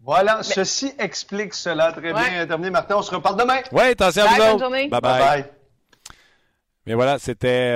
Voilà, 0.00 0.42
ceci 0.42 0.92
explique 0.98 1.54
cela. 1.54 1.92
Très 1.92 2.12
bien 2.12 2.46
terminé, 2.46 2.70
Martin. 2.70 2.96
On 2.96 3.02
se 3.02 3.14
reparle 3.14 3.38
demain. 3.38 3.60
Oui, 3.70 3.82
attention 3.82 4.22
à 4.22 4.52
vous 4.52 4.58
Bye 4.58 4.88
bye. 4.88 5.00
bye. 5.00 5.44
Mais 6.86 6.94
voilà, 6.94 7.20
c'était 7.20 7.70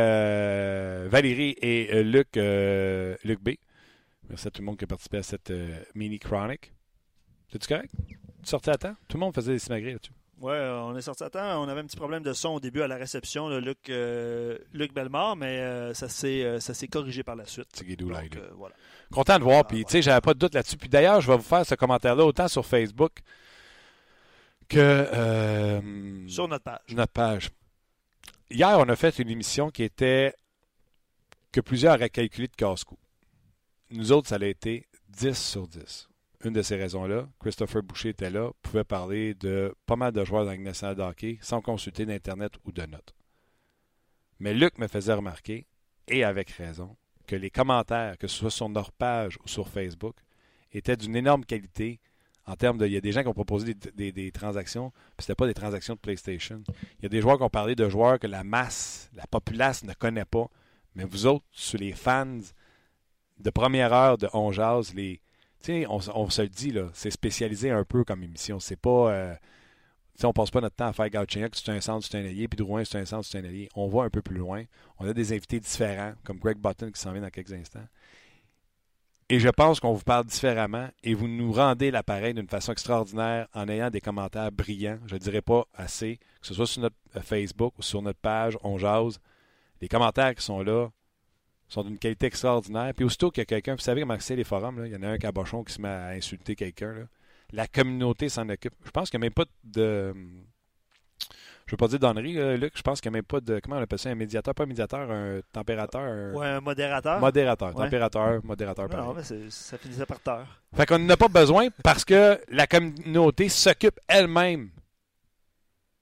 Valérie 1.09 1.57
et 1.61 2.03
Luc, 2.03 2.35
Luc 2.35 3.40
B. 3.40 3.51
Merci 4.28 4.48
à 4.48 4.50
tout 4.50 4.60
le 4.60 4.66
monde 4.66 4.76
qui 4.76 4.84
a 4.84 4.86
participé 4.86 5.18
à 5.18 5.22
cette 5.22 5.50
euh, 5.50 5.78
mini 5.94 6.18
chronique. 6.18 6.72
C'est-tu 7.50 7.68
correct? 7.68 7.92
Tu 8.08 8.16
sortais 8.48 8.72
à 8.72 8.76
temps? 8.76 8.96
Tout 9.08 9.16
le 9.16 9.20
monde 9.20 9.34
faisait 9.34 9.52
des 9.52 9.58
simagrées 9.58 9.92
là-dessus. 9.92 10.12
Oui, 10.38 10.52
on 10.52 10.94
est 10.96 11.02
sorti 11.02 11.24
à 11.24 11.30
temps. 11.30 11.62
On 11.62 11.68
avait 11.68 11.80
un 11.80 11.86
petit 11.86 11.96
problème 11.96 12.22
de 12.22 12.32
son 12.32 12.50
au 12.50 12.60
début 12.60 12.82
à 12.82 12.88
la 12.88 12.96
réception, 12.96 13.48
de 13.48 13.56
Luc, 13.56 13.88
euh, 13.88 14.58
Luc 14.74 14.92
Bellemare, 14.92 15.36
mais 15.36 15.60
euh, 15.60 15.94
ça 15.94 16.08
s'est 16.08 16.88
corrigé 16.88 17.22
par 17.22 17.36
la 17.36 17.46
suite. 17.46 17.68
C'est 17.72 17.86
Guido 17.86 18.10
voilà. 18.56 18.74
Content 19.10 19.38
de 19.38 19.44
voir. 19.44 19.60
Ah, 19.60 19.64
puis, 19.64 19.84
tu 19.84 19.92
sais, 19.92 20.02
j'avais 20.02 20.20
pas 20.20 20.34
de 20.34 20.38
doute 20.38 20.54
là-dessus. 20.54 20.76
Puis 20.76 20.90
d'ailleurs, 20.90 21.20
je 21.20 21.30
vais 21.30 21.36
vous 21.36 21.42
faire 21.42 21.64
ce 21.64 21.74
commentaire-là 21.74 22.24
autant 22.24 22.48
sur 22.48 22.66
Facebook 22.66 23.20
que. 24.68 25.80
sur 26.28 26.48
notre 26.48 26.64
page. 26.64 26.94
Notre 26.94 27.12
page. 27.12 27.50
Hier, 28.50 28.78
on 28.78 28.88
a 28.88 28.96
fait 28.96 29.18
une 29.18 29.30
émission 29.30 29.70
qui 29.70 29.84
était 29.84 30.34
que 31.50 31.60
plusieurs 31.60 31.94
auraient 31.94 32.10
calculé 32.10 32.48
de 32.48 32.54
casse-cou 32.54 32.98
nous 33.90 34.12
autres, 34.12 34.29
ça 34.29 34.37
a 34.37 34.44
été 34.44 34.87
10 35.11 35.35
sur 35.37 35.68
10. 35.68 36.09
Une 36.44 36.53
de 36.53 36.62
ces 36.62 36.77
raisons-là, 36.77 37.29
Christopher 37.40 37.83
Boucher 37.83 38.11
était 38.11 38.31
là, 38.31 38.51
pouvait 38.62 38.85
parler 38.85 39.35
de 39.35 39.75
pas 39.87 39.96
mal 39.96 40.12
de 40.12 40.25
joueurs 40.25 40.44
dans 40.44 40.53
le 40.53 41.03
hockey 41.03 41.38
sans 41.40 41.61
consulter 41.61 42.05
d'Internet 42.05 42.53
ou 42.64 42.72
de 42.72 42.83
notes. 42.83 43.14
Mais 44.38 44.53
Luc 44.53 44.79
me 44.79 44.87
faisait 44.87 45.14
remarquer, 45.14 45.66
et 46.09 46.25
avec 46.25 46.51
raison, 46.51 46.96
que 47.27 47.37
les 47.37 47.51
commentaires, 47.51 48.18
que 48.18 48.27
ce 48.27 48.37
soit 48.37 48.51
sur 48.51 48.68
notre 48.68 48.92
page 48.92 49.38
ou 49.44 49.49
sur 49.49 49.68
Facebook, 49.68 50.16
étaient 50.72 50.96
d'une 50.96 51.16
énorme 51.16 51.44
qualité 51.44 52.01
en 52.44 52.55
termes 52.55 52.79
de. 52.79 52.87
Il 52.87 52.92
y 52.92 52.96
a 52.96 53.01
des 53.01 53.12
gens 53.12 53.22
qui 53.22 53.29
ont 53.29 53.35
proposé 53.35 53.75
des, 53.75 54.12
des, 54.12 54.31
transactions, 54.31 54.92
puis 55.16 55.27
ce 55.27 55.33
pas 55.33 55.46
des 55.46 55.55
transactions 55.55 55.94
de 55.94 55.99
PlayStation. 55.99 56.62
Il 56.99 57.03
y 57.05 57.07
a 57.07 57.09
des 57.09 57.20
joueurs 57.20 57.38
qui 57.38 57.42
ont 57.42 57.51
parlé 57.51 57.75
de 57.75 57.88
joueurs 57.88 58.18
que 58.18 58.27
la 58.27 58.44
masse, 58.44 59.11
la 59.14 59.27
populace 59.27 59.85
ne 59.85 59.94
connaît 59.94 60.25
pas. 60.25 60.49
Mais 60.94 61.05
vous 61.05 61.27
autres, 61.27 61.44
sur 61.51 61.79
les 61.79 61.92
fans 61.92 62.38
de 63.38 63.51
première 63.51 63.92
heure 63.92 64.18
de 64.18 64.29
On 64.33 64.53
Jazz, 64.53 64.94
les, 64.94 65.20
on, 65.68 66.01
on 66.14 66.31
se 66.31 66.42
le 66.42 66.49
dit, 66.49 66.70
là, 66.70 66.88
c'est 66.94 67.11
spécialisé 67.11 67.70
un 67.70 67.85
peu 67.85 68.05
comme 68.05 68.22
émission. 68.22 68.61
C'est 68.61 68.77
pas. 68.81 69.12
Euh, 69.12 69.35
on 70.22 70.33
passe 70.33 70.51
pas 70.51 70.62
notre 70.62 70.77
temps 70.77 70.87
à 70.87 70.92
faire 70.94 71.11
Gauthier, 71.11 71.46
c'est 71.53 71.68
un 71.70 71.81
centre, 71.81 72.07
c'est 72.07 72.16
un 72.16 72.25
allié, 72.25 72.49
puis 72.49 72.57
Drouin, 72.57 72.85
c'est 72.85 72.99
un 72.99 73.05
centre, 73.05 73.27
c'est 73.27 73.38
un 73.38 73.44
allié. 73.44 73.68
On 73.75 73.87
va 73.88 74.05
un 74.05 74.11
peu 74.11 74.22
plus 74.22 74.37
loin. 74.37 74.64
On 74.99 75.07
a 75.07 75.12
des 75.12 75.33
invités 75.33 75.61
différents, 75.61 76.14
comme 76.25 76.38
Greg 76.38 76.57
Button 76.57 76.90
qui 76.90 77.01
s'en 77.01 77.12
vient 77.12 77.20
dans 77.20 77.31
quelques 77.31 77.53
instants. 77.53 77.87
Et 79.29 79.40
je 79.40 79.49
pense 79.49 79.81
qu'on 79.81 79.92
vous 79.92 80.05
parle 80.05 80.25
différemment 80.25 80.88
et 81.03 81.12
vous 81.12 81.27
nous 81.27 81.53
rendez 81.53 81.90
l'appareil 81.90 82.33
d'une 82.33 82.46
façon 82.49 82.70
extraordinaire 82.72 83.49
en 83.55 83.68
ayant 83.68 83.90
des 83.90 84.01
commentaires 84.01 84.53
brillants. 84.53 85.01
Je 85.07 85.16
ne 85.16 85.20
dirais 85.20 85.42
pas 85.42 85.66
assez, 85.75 86.18
que 86.40 86.46
ce 86.46 86.55
soit 86.55 86.66
sur 86.66 86.83
notre 86.83 86.96
euh, 87.16 87.20
Facebook 87.20 87.75
ou 87.77 87.83
sur 87.83 88.01
notre 88.03 88.20
page 88.20 88.57
On 88.62 88.79
Jase. 88.79 89.18
Les 89.81 89.88
commentaires 89.88 90.35
qui 90.35 90.44
sont 90.44 90.62
là, 90.62 90.88
sont 91.68 91.83
d'une 91.83 91.98
qualité 91.98 92.26
extraordinaire. 92.26 92.92
Puis 92.94 93.05
aussitôt 93.05 93.31
qu'il 93.31 93.40
y 93.40 93.42
a 93.42 93.46
quelqu'un, 93.46 93.74
vous 93.74 93.81
savez 93.81 94.02
comment 94.02 94.16
c'est 94.18 94.37
les 94.37 94.44
forums, 94.44 94.83
il 94.87 94.92
y 94.92 94.96
en 94.96 95.02
a 95.02 95.09
un 95.09 95.18
cabochon 95.18 95.64
qui 95.64 95.74
se 95.74 95.81
met 95.81 95.88
à 95.88 96.09
insulter 96.09 96.55
quelqu'un. 96.55 97.09
La 97.52 97.66
communauté 97.66 98.29
s'en 98.29 98.48
occupe. 98.48 98.74
Je 98.85 98.90
pense 98.90 99.11
qu'il 99.11 99.20
n'y 99.20 99.24
a 99.24 99.26
même 99.26 99.35
pas 99.35 99.44
de. 99.64 100.14
Je 101.66 101.72
ne 101.72 101.74
veux 101.74 101.76
pas 101.79 101.88
dire 101.88 101.98
d'ennerie, 101.98 102.59
Luc. 102.59 102.74
Je 102.76 102.83
pense 102.83 103.00
qu'il 103.00 103.11
n'y 103.11 103.16
a 103.16 103.18
même 103.18 103.24
pas 103.24 103.40
de. 103.40 103.61
Comment 103.61 103.76
on 103.76 103.83
appelle 103.83 103.98
ça 103.98 104.11
Un 104.11 104.14
médiateur 104.14 104.55
Pas 104.55 104.64
un 104.64 104.66
médiateur, 104.66 105.11
un 105.11 105.40
températeur. 105.52 106.00
Un... 106.00 106.33
Ouais, 106.33 106.46
un 106.46 106.61
modérateur. 106.61 107.20
Modérateur. 107.20 107.74
Températeur, 107.74 108.44
modérateur. 108.44 108.88
Non, 108.88 109.14
mais 109.14 109.22
ça 109.50 109.79
finissait 109.79 110.07
par 110.07 110.20
terre. 110.20 110.62
Fait 110.74 110.87
qu'on 110.87 110.98
n'en 110.98 111.11
a 111.11 111.16
pas 111.16 111.29
besoin 111.29 111.68
parce 111.83 112.05
que 112.05 112.40
la 112.48 112.66
communauté 112.66 113.48
s'occupe 113.48 113.98
elle-même 114.09 114.70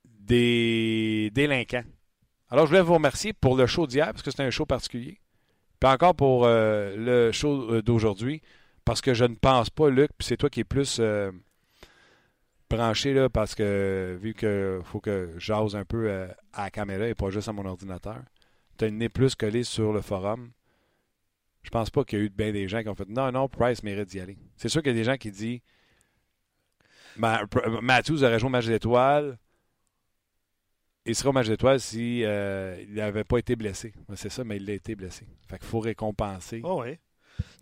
des 0.04 1.30
délinquants. 1.34 1.84
Alors, 2.50 2.66
je 2.66 2.70
voulais 2.70 2.82
vous 2.82 2.94
remercier 2.94 3.32
pour 3.32 3.56
le 3.56 3.66
show 3.66 3.86
d'hier 3.86 4.06
parce 4.06 4.22
que 4.22 4.30
c'était 4.30 4.42
un 4.44 4.50
show 4.50 4.66
particulier. 4.66 5.18
Encore 5.84 6.14
pour 6.14 6.46
euh, 6.46 6.96
le 6.96 7.32
show 7.32 7.70
euh, 7.70 7.82
d'aujourd'hui, 7.82 8.40
parce 8.84 9.00
que 9.00 9.12
je 9.12 9.24
ne 9.24 9.34
pense 9.34 9.68
pas, 9.68 9.90
Luc, 9.90 10.10
puis 10.16 10.26
c'est 10.26 10.36
toi 10.36 10.48
qui 10.48 10.60
es 10.60 10.64
plus 10.64 10.98
euh, 10.98 11.30
branché, 12.70 13.12
là, 13.12 13.28
parce 13.28 13.54
que 13.54 14.18
vu 14.20 14.32
qu'il 14.34 14.80
faut 14.84 15.00
que 15.00 15.34
j'ose 15.36 15.76
un 15.76 15.84
peu 15.84 16.10
à 16.54 16.64
la 16.64 16.70
caméra 16.70 17.06
et 17.06 17.14
pas 17.14 17.30
juste 17.30 17.48
à 17.48 17.52
mon 17.52 17.66
ordinateur, 17.66 18.22
tu 18.78 18.84
as 18.84 18.88
une 18.88 18.98
nez 18.98 19.10
plus 19.10 19.34
collé 19.34 19.62
sur 19.62 19.92
le 19.92 20.00
forum. 20.00 20.52
Je 21.62 21.70
pense 21.70 21.90
pas 21.90 22.04
qu'il 22.04 22.18
y 22.18 22.22
a 22.22 22.24
eu 22.24 22.30
bien 22.30 22.52
des 22.52 22.66
gens 22.66 22.82
qui 22.82 22.88
ont 22.88 22.94
fait 22.94 23.08
Non, 23.08 23.30
non, 23.30 23.48
Price 23.48 23.82
mérite 23.82 24.08
d'y 24.08 24.20
aller. 24.20 24.38
C'est 24.56 24.68
sûr 24.68 24.82
qu'il 24.82 24.92
y 24.92 24.94
a 24.94 24.98
des 24.98 25.04
gens 25.04 25.16
qui 25.16 25.30
disent 25.30 25.60
Matthews 27.16 28.24
aurait 28.24 28.38
joué 28.38 28.48
au 28.48 28.50
match 28.50 28.66
d'étoiles 28.66 29.38
il 31.06 31.14
serait 31.14 31.28
au 31.28 31.32
match 31.32 31.48
d'étoiles 31.48 31.80
s'il 31.80 31.98
si, 31.98 32.24
euh, 32.24 32.76
n'avait 32.88 33.24
pas 33.24 33.38
été 33.38 33.56
blessé. 33.56 33.92
C'est 34.14 34.30
ça, 34.30 34.44
mais 34.44 34.56
il 34.56 34.68
a 34.70 34.72
été 34.72 34.94
blessé. 34.94 35.26
Fait 35.48 35.58
qu'il 35.58 35.66
faut 35.66 35.80
récompenser. 35.80 36.60
Oh 36.64 36.82
oui. 36.82 36.96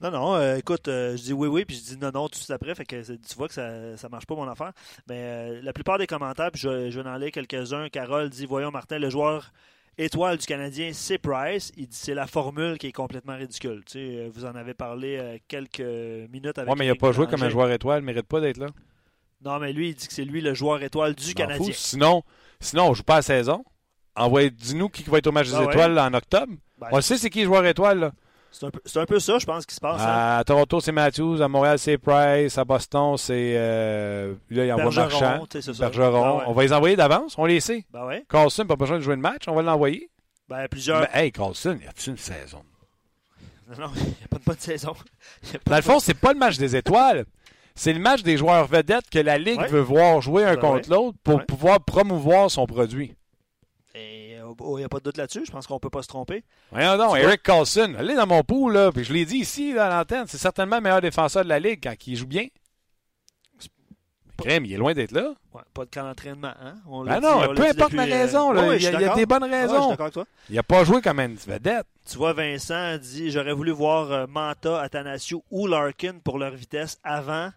Non, 0.03 0.11
non, 0.11 0.35
euh, 0.35 0.57
écoute, 0.57 0.87
euh, 0.89 1.17
je 1.17 1.23
dis 1.23 1.33
oui, 1.33 1.49
oui, 1.49 1.65
puis 1.65 1.77
je 1.77 1.95
dis 1.95 1.97
non, 1.97 2.11
non 2.13 2.29
tout 2.29 2.33
de 2.33 2.37
suite 2.37 2.51
après. 2.51 2.75
Fait 2.75 2.85
que 2.85 3.03
tu 3.03 3.35
vois 3.37 3.49
que 3.49 3.55
ça 3.55 3.71
ne 3.71 4.09
marche 4.09 4.27
pas 4.27 4.35
mon 4.35 4.47
affaire. 4.47 4.73
Mais 5.09 5.61
la 5.63 5.73
plupart 5.73 5.99
des 5.99 6.07
commentaires, 6.07 6.51
puis 6.53 6.61
je, 6.61 6.91
je 6.91 7.01
vais 7.01 7.09
en 7.09 7.17
lire 7.17 7.31
quelques-uns. 7.31 7.89
Carole 7.89 8.29
dit 8.29 8.47
Voyons, 8.47 8.71
Martin, 8.71 8.99
le 8.99 9.11
joueur 9.11 9.51
étoile 9.99 10.37
du 10.37 10.47
Canadien, 10.47 10.91
c'est 10.93 11.19
Price. 11.19 11.73
Il 11.77 11.89
dit 11.89 11.97
c'est 11.97 12.15
la 12.15 12.27
formule 12.27 12.79
qui 12.79 12.89
est 12.89 12.93
complètement 12.93 13.37
ridicule. 13.37 13.83
Tu 13.87 13.93
sais, 13.93 14.31
vous 14.33 14.45
en 14.45 14.55
avez 14.55 14.75
parlé 14.75 15.41
quelques 15.49 15.81
minutes 15.81 16.59
avec 16.59 16.71
Oui, 16.71 16.79
mais 16.79 16.85
il 16.85 16.91
n'a 16.91 16.95
pas 16.95 17.13
joué 17.13 17.27
comme 17.27 17.43
un 17.43 17.51
joueur 17.51 17.71
étoile. 17.71 18.01
Il 18.01 18.03
ne 18.03 18.07
mérite 18.07 18.27
pas 18.27 18.41
d'être 18.41 18.59
là. 18.59 18.69
Non, 19.45 19.59
mais 19.59 19.73
lui, 19.73 19.89
il 19.89 19.95
dit 19.95 20.07
que 20.07 20.13
c'est 20.13 20.25
lui 20.25 20.41
le 20.41 20.55
joueur 20.55 20.83
étoile 20.83 21.15
du 21.15 21.35
Canadien. 21.35 21.73
Sinon, 21.73 22.23
Sinon, 22.63 22.87
on 22.87 22.91
ne 22.91 22.95
joue 22.95 23.03
pas 23.03 23.17
la 23.17 23.23
saison. 23.23 23.65
Envoyez, 24.17 24.51
dis-nous 24.51 24.89
qui 24.89 25.03
va 25.05 25.19
être 25.19 25.27
au 25.27 25.33
match 25.33 25.49
des 25.49 25.57
ben 25.57 25.69
étoiles 25.71 25.99
en 25.99 26.15
octobre. 26.15 26.53
Ben, 26.79 26.89
on 26.93 26.97
le 26.97 27.03
sait, 27.03 27.17
c'est 27.19 27.29
qui 27.31 27.41
le 27.41 27.47
joueur 27.47 27.65
étoile. 27.67 27.99
Là. 27.99 28.13
C'est 28.51 28.67
un, 28.67 28.71
peu, 28.71 28.81
c'est 28.85 28.99
un 29.01 29.07
peu 29.07 29.19
ça, 29.19 29.39
je 29.39 29.47
pense, 29.47 29.65
qui 29.65 29.75
se 29.75 29.81
passe. 29.81 30.01
hein. 30.03 30.39
À 30.39 30.45
Toronto, 30.45 30.79
c'est 30.81 30.93
Matthews. 30.93 31.41
À 31.41 31.49
Montréal, 31.49 31.79
c'est 31.79 31.97
Price. 31.97 32.59
À 32.59 32.65
Boston, 32.65 33.17
c'est. 33.17 33.55
euh, 33.57 34.35
là, 34.51 34.65
il 34.67 34.73
envoie 34.73 34.91
Bergeron, 34.91 35.21
Marchand. 35.21 35.47
c'est. 35.51 35.79
Bergeron. 35.79 36.23
Ah 36.25 36.35
ouais. 36.37 36.45
On 36.49 36.53
va 36.53 36.63
les 36.63 36.73
envoyer 36.75 36.97
d'avance. 36.97 37.35
On 37.39 37.47
les 37.47 37.61
sait. 37.61 37.87
Ben 37.91 38.05
ouais. 38.05 38.25
Carlson, 38.29 38.67
pas 38.67 38.77
besoin 38.77 38.99
de 38.99 39.03
jouer 39.03 39.15
le 39.17 39.23
match. 39.23 39.45
On 39.49 39.55
va 39.55 39.63
l'envoyer. 39.63 40.11
Ben, 40.49 40.69
plusieurs. 40.69 41.01
Mais, 41.01 41.09
hey, 41.25 41.33
Carlson, 41.33 41.79
y 41.83 41.87
a-tu 41.87 42.11
une 42.11 42.19
saison? 42.19 42.63
Non, 43.71 43.87
non, 43.87 43.93
il 43.97 44.03
n'y 44.03 44.09
a 44.25 44.29
pas 44.29 44.37
de 44.39 44.45
bonne 44.45 44.59
saison. 44.59 44.93
Dans 45.67 45.77
le 45.77 45.83
fond, 45.83 45.99
c'est 45.99 46.13
pas 46.13 46.35
le 46.35 46.39
match 46.39 46.59
des 46.59 46.77
étoiles. 46.77 47.25
C'est 47.75 47.93
le 47.93 48.01
match 48.01 48.23
des 48.23 48.37
joueurs 48.37 48.67
vedettes 48.67 49.09
que 49.11 49.19
la 49.19 49.39
Ligue 49.39 49.61
Ouais. 49.61 49.69
veut 49.69 49.81
voir 49.81 50.21
jouer 50.21 50.45
un 50.45 50.57
contre 50.57 50.89
ouais. 50.91 50.95
l'autre 50.97 51.19
pour 51.25 51.37
Ouais. 51.37 51.45
pouvoir 51.45 51.81
promouvoir 51.81 52.51
son 52.51 52.67
produit. 52.67 53.15
Et, 53.95 54.37
euh, 54.39 54.53
oh, 54.59 54.77
il 54.79 54.81
n'y 54.81 54.85
a 54.85 54.89
pas 54.89 54.99
de 54.99 55.05
doute 55.05 55.17
là-dessus. 55.17 55.45
Je 55.47 55.51
pense 55.53 55.67
qu'on 55.67 55.75
ne 55.75 55.79
peut 55.79 55.91
pas 55.91 56.03
se 56.03 56.09
tromper. 56.09 56.45
Voyons 56.71 56.97
donc, 56.97 57.15
Tu 57.15 57.21
vois? 57.21 57.29
Eric 57.29 57.43
Carlson, 57.43 57.95
allez 57.99 58.15
dans 58.15 58.27
mon 58.27 58.43
pool, 58.43 58.73
là, 58.75 58.91
puis 58.93 59.05
je 59.05 59.13
l'ai 59.13 59.25
dit 59.25 59.39
ici, 59.39 59.73
là, 59.73 59.87
à 59.87 59.99
l'antenne, 59.99 60.25
c'est 60.29 60.39
certainement 60.39 60.77
le 60.77 60.83
meilleur 60.83 61.01
défenseur 61.01 61.45
de 61.45 61.49
la 61.49 61.59
Ligue 61.59 61.81
quand 61.83 61.95
il 62.07 62.17
joue 62.17 62.27
bien. 62.27 62.47
Crème, 64.39 64.65
il 64.65 64.73
est 64.73 64.77
loin 64.79 64.93
d'être 64.95 65.13
là. 65.13 65.35
Ouais, 65.55 65.61
pas 65.73 65.85
de 65.85 65.91
camp 65.91 66.03
d'entraînement. 66.05 66.53
Hein? 66.61 66.75
On 66.89 67.05
Ben 67.05 67.21
non, 67.21 67.43
on 67.51 67.55
peu 67.55 67.65
importe 67.65 67.93
la 67.93 68.05
euh, 68.05 68.07
raison, 68.07 68.51
là, 68.51 68.63
ouais, 68.63 68.69
ouais, 68.71 68.77
il 68.79 68.83
y 68.83 68.87
a- 68.89 69.01
il 69.01 69.13
y 69.13 69.15
des 69.15 69.27
bonnes 69.27 69.45
je 69.47 69.51
raisons. 69.51 69.91
avec 69.93 70.13
toi. 70.13 70.25
Il 70.49 70.57
n'a 70.57 70.63
pas 70.65 70.83
joué 70.85 71.01
comme 71.01 71.21
une 71.21 71.37
vedette. 71.37 71.87
Tu 72.11 72.17
vois, 72.17 72.33
Vincent 72.33 72.97
dit 72.99 73.31
J'aurais 73.31 73.53
voulu 73.53 73.71
voir 73.71 74.11
euh, 74.11 74.27
Manta, 74.27 74.81
Athanasio 74.81 75.45
ou 75.51 75.67
Larkin 75.69 76.15
pour 76.25 76.39
leur 76.39 76.53
vitesse 76.53 76.99
avant 77.05 77.51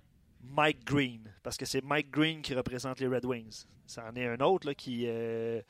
Mike 0.52 0.86
Green. 0.86 1.32
Parce 1.44 1.58
que 1.58 1.66
c'est 1.66 1.84
Mike 1.84 2.12
Green 2.12 2.42
qui 2.42 2.54
représente 2.54 3.00
les 3.00 3.08
Red 3.08 3.26
Wings. 3.26 3.66
Ça 3.86 4.06
en 4.12 4.16
est 4.16 4.28
un 4.28 4.40
autre 4.40 4.68
là, 4.68 4.74
qui. 4.74 5.04
euh, 5.08 5.62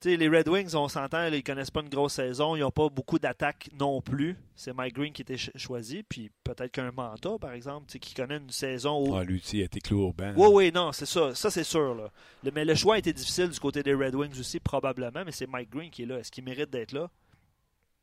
Tu 0.00 0.10
sais, 0.10 0.16
les 0.16 0.28
Red 0.28 0.48
Wings, 0.48 0.74
on 0.76 0.86
s'entend, 0.88 1.26
ils 1.26 1.42
connaissent 1.42 1.70
pas 1.72 1.80
une 1.80 1.88
grosse 1.88 2.14
saison. 2.14 2.54
Ils 2.56 2.60
n'ont 2.60 2.70
pas 2.70 2.88
beaucoup 2.88 3.18
d'attaques 3.18 3.68
non 3.78 4.00
plus. 4.00 4.36
C'est 4.54 4.72
Mike 4.72 4.94
Green 4.94 5.12
qui 5.12 5.22
était 5.22 5.36
ch- 5.36 5.50
choisi. 5.56 6.04
Puis 6.04 6.30
peut-être 6.44 6.70
qu'un 6.70 6.92
Manta, 6.92 7.36
par 7.40 7.52
exemple, 7.52 7.86
qui 7.98 8.14
connaît 8.14 8.36
une 8.36 8.50
saison 8.50 9.04
où. 9.06 9.16
Ah, 9.16 9.24
lui, 9.24 9.42
il 9.52 9.60
a 9.62 9.64
été 9.64 9.80
clou 9.80 10.02
au 10.06 10.12
banc. 10.12 10.32
Oui, 10.36 10.48
oui, 10.52 10.72
non, 10.72 10.92
c'est 10.92 11.04
ça. 11.06 11.34
Ça, 11.34 11.50
c'est 11.50 11.64
sûr. 11.64 11.94
Là. 11.96 12.10
Le- 12.44 12.50
mais 12.52 12.64
le 12.64 12.74
choix 12.76 12.94
a 12.94 12.98
été 12.98 13.12
difficile 13.12 13.48
du 13.50 13.58
côté 13.58 13.82
des 13.82 13.92
Red 13.94 14.14
Wings 14.14 14.38
aussi, 14.38 14.60
probablement. 14.60 15.24
Mais 15.26 15.32
c'est 15.32 15.46
Mike 15.48 15.70
Green 15.70 15.90
qui 15.90 16.04
est 16.04 16.06
là. 16.06 16.18
Est-ce 16.18 16.30
qu'il 16.30 16.44
mérite 16.44 16.70
d'être 16.70 16.92
là? 16.92 17.10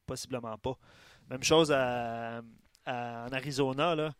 Possiblement 0.05 0.57
pas. 0.57 0.77
Même 1.29 1.43
chose 1.43 1.71
à, 1.71 2.41
à- 2.85 3.25
en 3.27 3.33
Arizona. 3.33 3.95
Là. 3.95 4.13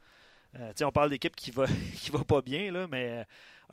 Euh, 0.60 0.72
on 0.84 0.92
parle 0.92 1.10
d'équipe 1.10 1.36
qui 1.36 1.52
va, 1.52 1.66
qui 1.96 2.12
va 2.12 2.24
pas 2.24 2.42
bien, 2.42 2.72
là, 2.72 2.88
mais 2.90 3.10
euh, 3.10 3.24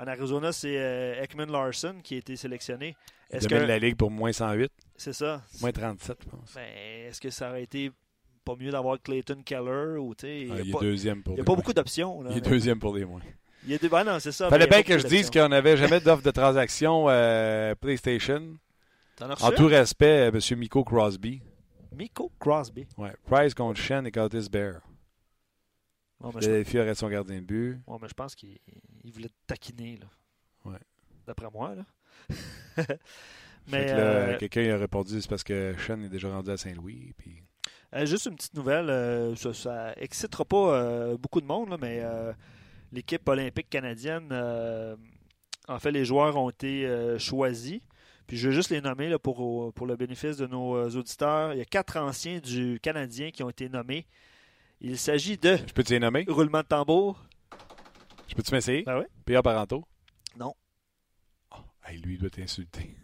en 0.00 0.06
Arizona, 0.06 0.52
c'est 0.52 0.76
euh, 0.78 1.22
Ekman 1.22 1.50
Larson 1.50 1.96
qui 2.02 2.14
a 2.14 2.18
été 2.18 2.36
sélectionné. 2.36 2.96
Il 3.30 3.36
Est-ce 3.36 3.48
que 3.48 3.54
la 3.54 3.78
Ligue 3.78 3.96
pour 3.96 4.10
moins 4.10 4.32
108, 4.32 4.70
c'est 4.96 5.12
ça? 5.12 5.42
moins 5.60 5.72
37, 5.72 6.18
je 6.24 6.28
pense. 6.28 6.54
Ben, 6.54 6.66
Est-ce 7.08 7.20
que 7.20 7.30
ça 7.30 7.50
aurait 7.50 7.62
été 7.62 7.90
pas 8.44 8.54
mieux 8.58 8.70
d'avoir 8.70 9.00
Clayton 9.00 9.42
Keller 9.44 9.98
ou 9.98 10.14
tu 10.14 10.26
sais, 10.26 10.40
il 10.40 10.50
Ah, 10.50 10.54
n'y 10.56 10.60
a, 10.60 10.64
est 10.64 10.70
pas, 10.72 10.80
deuxième 10.80 11.22
pour 11.22 11.34
il 11.34 11.38
y 11.38 11.40
a 11.40 11.44
pas 11.44 11.54
beaucoup 11.54 11.72
d'options. 11.72 12.24
Il 12.30 12.36
est 12.38 12.40
deuxième 12.40 12.78
pour 12.78 12.94
les 12.96 13.04
moins. 13.04 13.20
Il 13.66 13.72
a 13.74 13.78
deux- 13.78 13.88
ben 13.88 14.02
non, 14.02 14.18
c'est 14.18 14.32
ça. 14.32 14.48
Fallait 14.50 14.66
bien 14.66 14.82
que 14.82 14.98
je 14.98 15.06
dise 15.06 15.30
qu'on 15.30 15.48
n'avait 15.48 15.76
jamais 15.76 16.00
d'offre 16.00 16.22
de 16.24 16.32
transaction 16.32 17.06
euh, 17.08 17.74
PlayStation. 17.76 18.56
En 19.20 19.30
un? 19.30 19.50
tout 19.52 19.66
respect, 19.66 20.30
euh, 20.32 20.32
M. 20.50 20.58
Miko 20.58 20.82
Crosby. 20.82 21.40
Miko 21.96 22.32
Crosby. 22.40 22.86
Ouais. 22.98 23.12
Price 23.26 23.54
contre 23.54 23.78
Shen 23.80 24.04
et 24.06 24.10
Curtis 24.10 24.48
Bear. 24.50 24.80
Ben, 26.30 26.40
je, 26.40 26.40
Philadelphie 26.40 26.78
aurait 26.78 26.94
son 26.94 27.08
gardien 27.08 27.36
de 27.40 27.46
but. 27.46 27.80
ouais, 27.86 27.98
mais 28.00 28.08
je 28.08 28.14
pense 28.14 28.34
qu'il 28.34 28.58
il 29.04 29.12
voulait 29.12 29.28
te 29.28 29.34
taquiner. 29.46 29.96
Là. 29.98 30.06
Ouais. 30.70 30.78
D'après 31.26 31.50
moi. 31.52 31.74
Là. 31.74 31.84
Mais 33.68 33.86
euh, 33.90 34.38
quelqu'un 34.38 34.74
a 34.74 34.76
répondu 34.76 35.20
c'est 35.20 35.28
parce 35.28 35.44
que 35.44 35.74
Shen 35.78 36.02
est 36.04 36.08
déjà 36.08 36.28
rendu 36.28 36.50
à 36.50 36.56
Saint-Louis. 36.56 37.12
Puis... 37.16 37.42
euh, 37.94 38.06
juste 38.06 38.26
une 38.26 38.34
petite 38.34 38.54
nouvelle. 38.54 38.90
euh, 38.90 39.36
ça, 39.36 39.54
ça 39.54 39.92
excitera 39.98 40.44
pas 40.44 40.74
euh, 40.74 41.16
beaucoup 41.16 41.40
de 41.40 41.46
monde, 41.46 41.70
là, 41.70 41.76
mais 41.80 42.02
l'équipe 42.92 43.28
olympique 43.28 43.70
canadienne, 43.70 44.32
en 45.68 45.78
fait, 45.78 45.92
les 45.92 46.04
joueurs 46.04 46.36
ont 46.36 46.50
été 46.50 46.88
choisis. 47.18 47.80
Puis 48.26 48.36
je 48.36 48.48
vais 48.48 48.54
juste 48.54 48.70
les 48.70 48.80
nommer 48.80 49.08
là, 49.08 49.18
pour, 49.18 49.72
pour 49.74 49.86
le 49.86 49.96
bénéfice 49.96 50.36
de 50.38 50.46
nos 50.46 50.88
auditeurs. 50.90 51.52
Il 51.52 51.58
y 51.58 51.62
a 51.62 51.64
quatre 51.64 51.96
anciens 51.98 52.38
du 52.40 52.80
Canadien 52.80 53.30
qui 53.30 53.42
ont 53.42 53.50
été 53.50 53.68
nommés. 53.68 54.06
Il 54.84 54.98
s'agit 54.98 55.38
de 55.38 55.56
Je 55.56 55.72
peux-tu 55.72 55.92
les 55.92 56.00
nommer? 56.00 56.24
roulement 56.28 56.60
de 56.60 56.66
tambour. 56.66 57.24
Je 58.26 58.34
peux-tu 58.34 58.52
m'essayer? 58.52 58.82
Ben 58.82 58.98
ouais. 58.98 59.06
Pierre 59.24 59.42
Paranto? 59.42 59.84
Non. 60.36 60.52
Oh, 61.52 61.60
hey, 61.86 61.98
lui, 61.98 62.14
il 62.14 62.18
doit 62.18 62.30
t'insulter. 62.30 62.96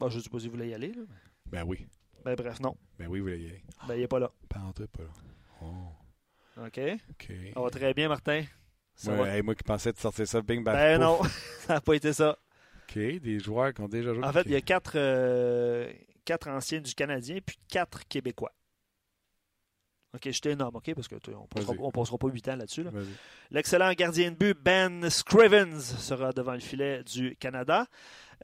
Bon, 0.00 0.08
je 0.08 0.16
ne 0.18 0.22
sais 0.22 0.28
pas 0.28 0.38
y 0.64 0.74
aller. 0.74 0.92
Là. 0.92 1.02
Ben 1.46 1.62
oui. 1.64 1.86
Ben 2.24 2.34
bref, 2.34 2.58
non. 2.58 2.76
Ben 2.98 3.06
oui, 3.06 3.20
il 3.20 3.22
voulait 3.22 3.38
y 3.40 3.46
aller. 3.46 3.62
Ben, 3.86 3.94
il 3.94 4.00
n'est 4.00 4.08
pas 4.08 4.18
là. 4.18 4.32
Paranto 4.48 4.82
est 4.82 4.88
pas 4.88 5.04
là. 5.04 5.08
Oh, 5.62 6.64
OK. 6.66 6.80
OK. 7.10 7.32
Va 7.54 7.70
très 7.70 7.94
bien, 7.94 8.08
Martin. 8.08 8.42
Ça 8.96 9.14
va. 9.14 9.28
hey, 9.36 9.42
moi 9.42 9.54
qui 9.54 9.62
pensais 9.62 9.92
te 9.92 10.00
sortir 10.00 10.26
ça, 10.26 10.42
bing, 10.42 10.64
bang, 10.64 10.74
Ben 10.74 10.98
pouf. 10.98 11.06
non, 11.06 11.22
ça 11.60 11.74
n'a 11.74 11.80
pas 11.80 11.94
été 11.94 12.12
ça. 12.12 12.36
OK, 12.88 12.96
des 12.96 13.38
joueurs 13.38 13.72
qui 13.72 13.80
ont 13.82 13.88
déjà 13.88 14.12
joué. 14.12 14.24
En 14.24 14.32
fait, 14.32 14.42
il 14.46 14.52
y 14.52 14.56
a 14.56 14.60
quatre, 14.60 14.94
euh, 14.96 15.92
quatre 16.24 16.48
anciens 16.48 16.80
du 16.80 16.92
Canadien 16.92 17.38
puis 17.44 17.56
quatre 17.68 18.06
Québécois. 18.08 18.52
OK, 20.14 20.30
je 20.30 20.40
t'énorme, 20.40 20.74
OK, 20.76 20.92
parce 20.94 21.06
que 21.08 21.14
tu- 21.16 21.30
on 21.34 21.90
passera, 21.92 22.18
pas 22.18 22.28
huit 22.28 22.48
ans 22.48 22.56
là-dessus. 22.56 22.82
là. 22.82 22.90
L'excellent 23.50 23.92
gardien 23.92 24.30
de 24.32 24.36
but 24.36 24.56
Ben 24.60 25.08
Scrivens 25.08 25.78
sera 25.80 26.32
devant 26.32 26.54
le 26.54 26.60
filet 26.60 27.04
du 27.04 27.36
Canada. 27.36 27.86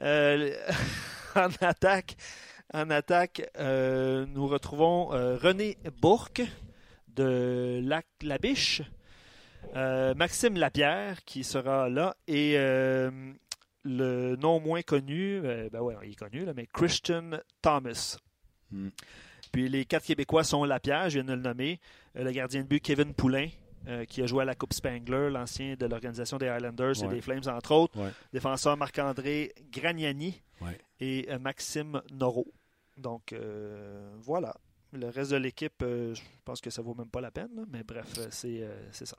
Euh, 0.01 0.55
en 1.35 1.49
attaque, 1.61 2.15
en 2.73 2.89
attaque 2.89 3.49
euh, 3.57 4.25
nous 4.27 4.47
retrouvons 4.47 5.13
euh, 5.13 5.37
René 5.37 5.77
Bourque 6.01 6.41
de 7.09 7.81
Lac 7.83 8.05
La 8.21 8.37
Biche, 8.37 8.81
euh, 9.75 10.13
Maxime 10.13 10.55
Lapierre 10.57 11.23
qui 11.25 11.43
sera 11.43 11.89
là 11.89 12.15
et 12.27 12.55
le 13.83 14.35
non 14.35 14.59
moins 14.59 14.81
connu, 14.81 15.41
ben 15.41 15.79
ouais, 15.81 15.95
il 16.03 16.11
est 16.11 16.15
connu, 16.15 16.45
là, 16.45 16.53
mais 16.55 16.67
Christian 16.67 17.31
Thomas. 17.61 18.17
Hmm. 18.71 18.89
Puis 19.51 19.69
les 19.69 19.85
quatre 19.85 20.05
Québécois 20.05 20.43
sont 20.43 20.63
Lapierre, 20.63 21.09
je 21.09 21.15
viens 21.19 21.23
de 21.23 21.33
le 21.33 21.41
nommer, 21.41 21.79
euh, 22.15 22.23
le 22.23 22.31
gardien 22.31 22.61
de 22.61 22.67
but 22.67 22.79
Kevin 22.81 23.13
Poulain, 23.13 23.49
euh, 23.87 24.05
qui 24.05 24.21
a 24.21 24.25
joué 24.27 24.41
à 24.41 24.45
la 24.45 24.55
Coupe 24.55 24.73
Spangler, 24.73 25.29
l'ancien 25.31 25.75
de 25.75 25.85
l'organisation 25.85 26.37
des 26.37 26.47
Highlanders 26.47 27.03
et 27.03 27.07
des 27.07 27.21
Flames, 27.21 27.41
entre 27.47 27.71
autres. 27.73 27.97
Ouais. 27.99 28.09
Défenseur 28.33 28.75
Marc-André 28.77 29.53
Gragnani 29.71 30.41
Ouais. 30.61 30.77
et 30.99 31.27
euh, 31.29 31.37
Maxime 31.39 32.01
Noro. 32.11 32.45
Donc, 32.97 33.31
euh, 33.33 34.15
voilà. 34.21 34.55
Le 34.93 35.07
reste 35.09 35.31
de 35.31 35.37
l'équipe, 35.37 35.75
je 35.81 36.19
pense 36.45 36.61
que 36.61 36.69
ça 36.69 36.81
vaut 36.81 36.95
même 36.95 37.09
pas 37.09 37.21
la 37.21 37.29
peine, 37.29 37.49
là, 37.55 37.63
mais 37.69 37.83
bref, 37.83 38.07
c'est 38.31 38.63
ça. 39.05 39.17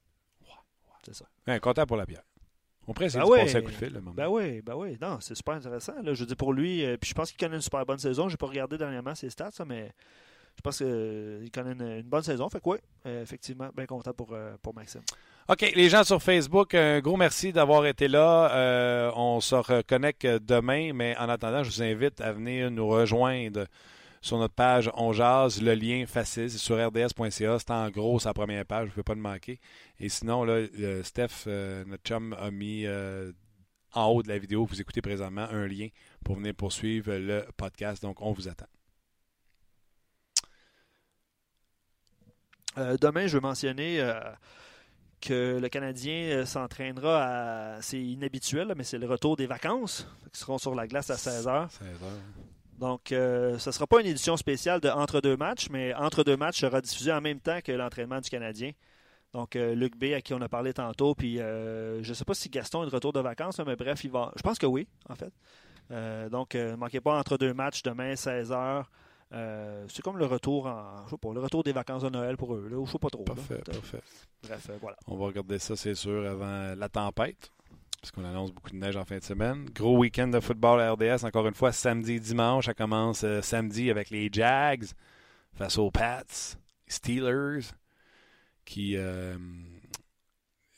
C'est 1.05 1.15
ça. 1.15 1.61
Content 1.61 1.87
pour 1.87 1.97
la 1.97 2.05
bière. 2.07 2.23
On 2.89 2.95
pourrait 2.95 3.07
essayer 3.07 3.21
Ben 3.21 3.27
de 3.27 3.33
ouais. 3.33 3.45
passer 3.45 3.57
un 3.57 3.63
coup 3.63 3.71
de 3.71 3.77
fil. 3.77 4.01
Ben 4.15 4.29
oui, 4.29 4.63
ben 4.63 4.75
oui. 4.75 4.97
Non, 5.01 5.19
c'est 5.21 5.35
super 5.35 5.55
intéressant. 5.55 5.95
Là. 6.03 6.15
Je 6.15 6.25
dire, 6.25 6.37
pour 6.37 6.53
lui, 6.53 6.85
euh, 6.85 6.97
puis 6.97 7.11
je 7.11 7.15
pense 7.15 7.31
qu'il 7.31 7.39
connaît 7.39 7.57
une 7.57 7.63
super 7.63 7.85
bonne 7.85 7.99
saison. 7.99 8.29
Je 8.29 8.35
n'ai 8.35 8.39
pas 8.39 8.47
regardé 8.47 8.79
dernièrement 8.79 9.15
ses 9.15 9.31
stats, 9.31 9.51
ça, 9.51 9.65
mais 9.65 9.93
je 10.59 10.63
pense 10.63 10.79
qu'il 10.79 11.51
connaît 11.53 11.73
une, 11.73 11.99
une 12.01 12.09
bonne 12.09 12.23
saison. 12.23 12.49
Fait 12.49 12.59
que 12.59 12.69
oui, 12.69 12.79
euh, 13.07 13.23
effectivement, 13.23 13.69
bien 13.77 13.87
content 13.87 14.13
pour, 14.13 14.31
euh, 14.33 14.57
pour 14.61 14.75
Maxime. 14.75 15.03
OK, 15.49 15.73
les 15.75 15.89
gens 15.89 16.03
sur 16.03 16.21
Facebook, 16.21 16.75
un 16.75 17.01
gros 17.01 17.17
merci 17.17 17.53
d'avoir 17.53 17.87
été 17.87 18.09
là. 18.09 18.51
Euh, 18.53 19.11
on 19.15 19.41
se 19.41 19.55
reconnecte 19.55 20.27
demain, 20.27 20.93
mais 20.93 21.17
en 21.17 21.29
attendant, 21.29 21.63
je 21.63 21.71
vous 21.71 21.83
invite 21.83 22.21
à 22.21 22.33
venir 22.33 22.71
nous 22.71 22.89
rejoindre 22.89 23.67
sur 24.21 24.39
notre 24.39 24.55
page 24.55 24.91
On 24.95 25.13
Jase. 25.13 25.61
Le 25.61 25.75
lien 25.75 26.05
facile, 26.07 26.51
c'est 26.51 26.59
sur 26.59 26.77
rds.ca. 26.77 27.31
C'est 27.31 27.71
en 27.71 27.91
gros 27.91 28.19
sa 28.19 28.33
première 28.35 28.65
page, 28.65 28.85
vous 28.85 28.89
ne 28.89 28.93
pouvez 28.93 29.05
pas 29.05 29.15
le 29.15 29.21
manquer. 29.21 29.61
Et 29.99 30.09
sinon, 30.09 30.45
là, 30.45 30.67
le 30.73 31.03
Steph, 31.03 31.45
euh, 31.47 31.85
notre 31.85 32.03
chum, 32.03 32.35
a 32.39 32.51
mis 32.51 32.87
euh, 32.87 33.33
en 33.93 34.07
haut 34.07 34.23
de 34.23 34.29
la 34.29 34.39
vidéo, 34.39 34.65
vous 34.65 34.81
écoutez 34.81 35.01
présentement, 35.01 35.47
un 35.51 35.67
lien 35.67 35.89
pour 36.25 36.37
venir 36.37 36.55
poursuivre 36.55 37.13
le 37.13 37.45
podcast. 37.57 38.03
Donc, 38.03 38.21
on 38.21 38.33
vous 38.33 38.49
attend. 38.49 38.67
Euh, 42.77 42.97
demain, 43.01 43.27
je 43.27 43.35
veux 43.35 43.41
mentionner 43.41 44.01
euh, 44.01 44.21
que 45.21 45.59
le 45.61 45.69
Canadien 45.69 46.31
euh, 46.31 46.47
s'entraînera 46.47 47.25
à. 47.77 47.83
C'est 47.83 48.01
inhabituel, 48.01 48.73
mais 48.77 48.85
c'est 48.85 48.99
le 48.99 49.07
retour 49.07 49.37
des 49.37 49.47
vacances. 49.47 50.07
Ils 50.33 50.39
seront 50.39 50.59
sur 50.59 50.75
la 50.75 50.87
glace 50.87 51.11
à 51.11 51.17
16h. 51.17 51.23
16 51.23 51.47
heures. 51.49 51.69
Donc, 52.79 53.11
euh, 53.11 53.59
ce 53.59 53.71
ne 53.71 53.73
sera 53.73 53.87
pas 53.87 54.01
une 54.01 54.07
édition 54.07 54.37
spéciale 54.37 54.81
de 54.81 54.89
entre 54.89 55.21
deux 55.21 55.37
matchs, 55.37 55.69
mais 55.71 55.93
entre 55.95 56.23
deux 56.23 56.37
matchs 56.37 56.61
sera 56.61 56.81
diffusé 56.81 57.13
en 57.13 57.21
même 57.21 57.41
temps 57.41 57.59
que 57.63 57.73
l'entraînement 57.73 58.21
du 58.21 58.31
Canadien. 58.31 58.71
Donc, 59.35 59.57
euh, 59.57 59.75
Luc 59.75 59.97
B, 59.97 60.15
à 60.15 60.21
qui 60.23 60.33
on 60.33 60.41
a 60.41 60.49
parlé 60.49 60.73
tantôt, 60.73 61.15
puis 61.15 61.41
euh, 61.41 62.03
je 62.03 62.09
ne 62.09 62.15
sais 62.15 62.25
pas 62.25 62.35
si 62.35 62.49
Gaston 62.49 62.85
est 62.85 62.87
de 62.87 62.95
retour 62.95 63.13
de 63.13 63.21
vacances, 63.21 63.59
mais 63.67 63.77
bref, 63.77 64.05
il 64.05 64.11
va. 64.11 64.33
Je 64.37 64.43
pense 64.43 64.59
que 64.59 64.67
oui, 64.67 64.87
en 65.09 65.17
fait. 65.17 65.33
Euh, 65.91 66.29
donc, 66.29 66.55
ne 66.55 66.77
manquez 66.77 67.01
pas 67.01 67.19
entre 67.19 67.37
deux 67.37 67.53
matchs 67.53 67.83
demain, 67.83 68.15
16h. 68.15 68.85
Euh, 69.35 69.85
c'est 69.89 70.01
comme 70.01 70.17
le 70.17 70.25
retour 70.25 70.67
en, 70.67 71.05
je 71.05 71.11
sais 71.11 71.19
pas, 71.19 71.33
le 71.35 71.41
retour 71.41 71.63
des 71.63 71.73
vacances 71.73 72.03
de 72.03 72.09
Noël 72.09 72.37
pour 72.39 72.55
eux, 72.55 72.69
là, 72.71 72.79
ou 72.79 72.87
je 72.87 72.93
sais 72.93 72.99
pas 72.99 73.11
trop. 73.11 73.25
là. 73.29 73.35
Parfait, 73.35 73.61
parfait. 73.67 74.01
Bref, 74.43 74.71
voilà. 74.81 74.97
On 75.07 75.17
va 75.17 75.27
regarder 75.27 75.59
ça, 75.59 75.77
c'est 75.77 75.95
sûr, 75.95 76.27
avant 76.27 76.75
la 76.75 76.89
tempête. 76.89 77.53
Parce 78.01 78.13
qu'on 78.13 78.25
annonce 78.25 78.53
beaucoup 78.53 78.71
de 78.71 78.77
neige 78.77 78.97
en 78.97 79.05
fin 79.05 79.19
de 79.19 79.25
semaine. 79.25 79.69
Gros 79.75 79.99
week-end 79.99 80.29
de 80.29 80.39
football 80.39 80.81
à 80.81 80.93
RDS, 80.93 81.25
encore 81.25 81.49
une 81.49 81.55
fois, 81.55 81.73
samedi 81.73 82.13
et 82.13 82.21
dimanche. 82.21 82.67
Ça 82.67 82.75
commence 82.75 83.25
euh, 83.25 83.43
samedi 83.43 83.91
avec 83.91 84.11
les 84.11 84.29
Jags 84.33 84.87
face 85.55 85.79
aux 85.79 85.91
Pats. 85.91 86.57
Steelers 86.87 87.73
qui. 88.65 88.97
Euh, 88.97 89.37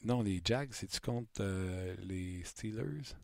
non, 0.03 0.23
les 0.23 0.41
Jags, 0.43 0.71
c'est-tu 0.73 0.99
contre 1.01 1.41
euh, 1.41 1.95
les 2.03 2.43
Steelers? 2.45 3.15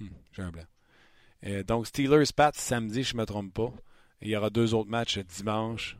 Hmm, 0.00 0.08
j'ai 0.32 0.42
un 0.42 0.50
blanc. 0.50 0.66
Donc, 1.66 1.86
Steelers-Pats 1.86 2.52
samedi, 2.54 3.02
je 3.02 3.14
ne 3.14 3.20
me 3.20 3.26
trompe 3.26 3.52
pas. 3.52 3.72
il 4.20 4.28
y 4.28 4.36
aura 4.36 4.48
deux 4.50 4.74
autres 4.74 4.90
matchs 4.90 5.18
dimanche. 5.18 5.98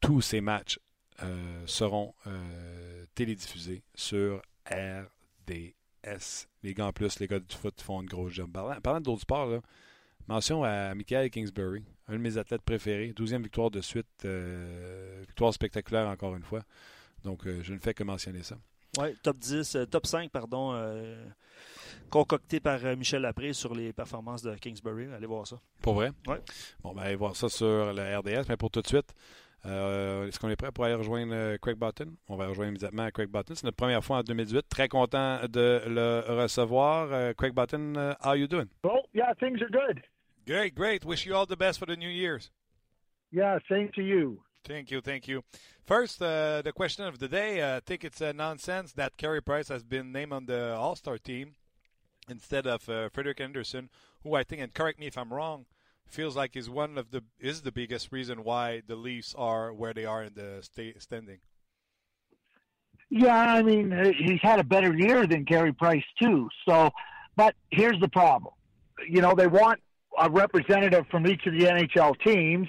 tous 0.00 0.20
ces 0.20 0.42
matchs 0.42 0.78
seront 1.64 2.14
télédiffusés 3.14 3.82
sur 3.94 4.42
Les 5.48 6.74
gars 6.74 6.86
en 6.86 6.92
plus, 6.92 7.18
les 7.18 7.26
gars 7.26 7.38
du 7.38 7.54
foot 7.54 7.80
font 7.80 8.02
une 8.02 8.08
grosse 8.08 8.32
job. 8.32 8.50
Parlant, 8.82 9.00
d'autres 9.00 9.22
sports, 9.22 9.46
là, 9.46 9.60
mention 10.28 10.64
à 10.64 10.94
Michael 10.94 11.30
Kingsbury, 11.30 11.84
un 12.08 12.14
de 12.14 12.18
mes 12.18 12.36
athlètes 12.36 12.62
préférés. 12.62 13.12
12e 13.12 13.42
victoire 13.42 13.70
de 13.70 13.80
suite. 13.80 14.26
victoire 15.26 15.52
spectaculaire 15.54 16.08
encore 16.08 16.36
une 16.36 16.44
fois. 16.44 16.62
Donc, 17.24 17.46
euh, 17.46 17.60
je 17.62 17.72
ne 17.72 17.78
fais 17.78 17.94
que 17.94 18.04
mentionner 18.04 18.42
ça. 18.42 18.56
Oui, 18.98 19.16
top 19.22 19.38
10, 19.38 19.74
euh, 19.74 19.86
top 19.86 20.06
5, 20.06 20.30
pardon, 20.30 20.72
euh, 20.74 21.26
concocté 22.10 22.60
par 22.60 22.78
Michel 22.96 23.22
Lapré 23.22 23.52
sur 23.52 23.74
les 23.74 23.92
performances 23.92 24.42
de 24.42 24.54
Kingsbury. 24.54 25.12
Allez 25.12 25.26
voir 25.26 25.46
ça. 25.46 25.58
Pour 25.80 25.94
vrai? 25.94 26.12
Oui. 26.28 26.36
Bon, 26.82 26.94
ben, 26.94 27.02
allez 27.02 27.16
voir 27.16 27.34
ça 27.34 27.48
sur 27.48 27.92
la 27.92 28.20
RDS. 28.20 28.44
Mais 28.48 28.56
pour 28.56 28.70
tout 28.70 28.82
de 28.82 28.86
suite, 28.86 29.12
est-ce 29.64 30.38
qu'on 30.38 30.50
est 30.50 30.56
prêt 30.56 30.70
pour 30.72 30.84
aller 30.84 30.94
rejoindre 30.94 31.56
Craig 31.56 31.76
Button? 31.76 32.14
On 32.28 32.36
va 32.36 32.46
rejoindre 32.48 32.70
immédiatement 32.70 33.10
Craig 33.10 33.28
Button. 33.28 33.54
C'est 33.54 33.64
notre 33.64 33.76
première 33.76 34.04
fois 34.04 34.18
en 34.18 34.22
2018. 34.22 34.68
Très 34.68 34.88
content 34.88 35.40
de 35.48 35.82
le 35.86 36.22
recevoir. 36.28 37.34
Craig 37.36 37.54
Button, 37.54 37.94
how 37.96 38.30
are 38.30 38.36
you 38.36 38.46
doing? 38.46 38.66
Oh, 38.82 39.00
yeah, 39.14 39.32
things 39.40 39.60
are 39.62 39.70
good. 39.70 40.02
Great, 40.46 40.74
great. 40.74 41.04
Wish 41.04 41.24
you 41.24 41.34
all 41.34 41.46
the 41.46 41.56
best 41.56 41.78
for 41.78 41.86
the 41.86 41.96
New 41.96 42.10
Year's. 42.10 42.50
Yeah, 43.32 43.58
same 43.68 43.90
to 43.94 44.02
you. 44.02 44.42
Thank 44.64 44.90
you, 44.90 45.00
thank 45.00 45.26
you. 45.26 45.42
First, 45.84 46.22
uh, 46.22 46.62
the 46.62 46.72
question 46.72 47.04
of 47.04 47.18
the 47.18 47.28
day. 47.28 47.60
Uh, 47.60 47.76
I 47.76 47.80
think 47.80 48.04
it's 48.04 48.20
a 48.20 48.32
nonsense 48.32 48.92
that 48.92 49.16
Carey 49.16 49.42
Price 49.42 49.68
has 49.68 49.82
been 49.82 50.12
named 50.12 50.32
on 50.32 50.46
the 50.46 50.74
All 50.74 50.96
Star 50.96 51.18
team 51.18 51.54
instead 52.28 52.66
of 52.66 52.88
uh, 52.88 53.10
Frederick 53.10 53.40
Anderson, 53.40 53.90
who 54.22 54.34
I 54.34 54.42
think, 54.42 54.62
and 54.62 54.72
correct 54.72 54.98
me 54.98 55.06
if 55.06 55.18
I'm 55.18 55.32
wrong, 55.32 55.66
feels 56.08 56.36
like 56.36 56.56
is 56.56 56.70
one 56.70 56.98
of 56.98 57.10
the 57.10 57.22
is 57.40 57.62
the 57.62 57.72
biggest 57.72 58.12
reason 58.12 58.44
why 58.44 58.82
the 58.86 58.96
Leafs 58.96 59.34
are 59.36 59.72
where 59.72 59.92
they 59.92 60.04
are 60.04 60.22
in 60.24 60.34
the 60.34 60.58
state 60.62 61.00
standing. 61.02 61.38
Yeah, 63.10 63.36
I 63.36 63.62
mean 63.62 64.14
he's 64.18 64.40
had 64.42 64.60
a 64.60 64.64
better 64.64 64.94
year 64.94 65.26
than 65.26 65.44
Carey 65.44 65.72
Price 65.72 66.04
too. 66.20 66.48
So, 66.68 66.90
but 67.36 67.54
here's 67.70 68.00
the 68.00 68.08
problem. 68.08 68.54
You 69.08 69.20
know 69.20 69.34
they 69.34 69.46
want 69.46 69.80
a 70.18 70.30
representative 70.30 71.06
from 71.10 71.26
each 71.26 71.46
of 71.46 71.54
the 71.54 71.66
NHL 71.66 72.14
teams, 72.24 72.68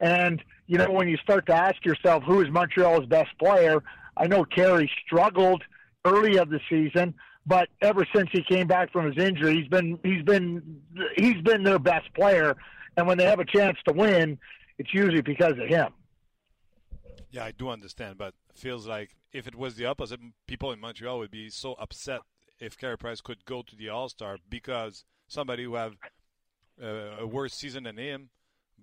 and 0.00 0.42
you 0.70 0.78
know, 0.78 0.88
when 0.88 1.08
you 1.08 1.16
start 1.16 1.46
to 1.46 1.52
ask 1.52 1.84
yourself 1.84 2.22
who 2.22 2.40
is 2.42 2.48
Montreal's 2.48 3.04
best 3.06 3.36
player, 3.40 3.82
I 4.16 4.28
know 4.28 4.44
Carey 4.44 4.88
struggled 5.04 5.64
early 6.04 6.38
of 6.38 6.48
the 6.48 6.60
season, 6.70 7.12
but 7.50 7.68
ever 7.82 8.06
since 8.14 8.28
he 8.30 8.44
came 8.44 8.68
back 8.68 8.92
from 8.92 9.12
his 9.12 9.18
injury, 9.22 9.56
he's 9.56 9.68
been 9.68 9.98
he's 10.04 10.22
been 10.22 10.80
he's 11.16 11.42
been 11.42 11.64
their 11.64 11.80
best 11.80 12.14
player. 12.14 12.56
And 12.96 13.08
when 13.08 13.18
they 13.18 13.24
have 13.24 13.40
a 13.40 13.44
chance 13.44 13.76
to 13.88 13.92
win, 13.92 14.38
it's 14.78 14.94
usually 14.94 15.20
because 15.20 15.58
of 15.58 15.66
him. 15.66 15.92
Yeah, 17.32 17.44
I 17.44 17.50
do 17.50 17.68
understand, 17.68 18.18
but 18.18 18.34
it 18.50 18.58
feels 18.58 18.86
like 18.86 19.16
if 19.32 19.48
it 19.48 19.56
was 19.56 19.74
the 19.74 19.86
opposite, 19.86 20.20
people 20.46 20.70
in 20.70 20.78
Montreal 20.78 21.18
would 21.18 21.32
be 21.32 21.50
so 21.50 21.74
upset 21.74 22.20
if 22.60 22.78
Carey 22.78 22.96
Price 22.96 23.20
could 23.20 23.44
go 23.44 23.62
to 23.62 23.74
the 23.74 23.88
All 23.88 24.08
Star 24.08 24.38
because 24.48 25.04
somebody 25.26 25.64
who 25.64 25.74
have 25.74 25.94
uh, 26.80 27.16
a 27.18 27.26
worse 27.26 27.54
season 27.54 27.82
than 27.82 27.96
him 27.96 28.30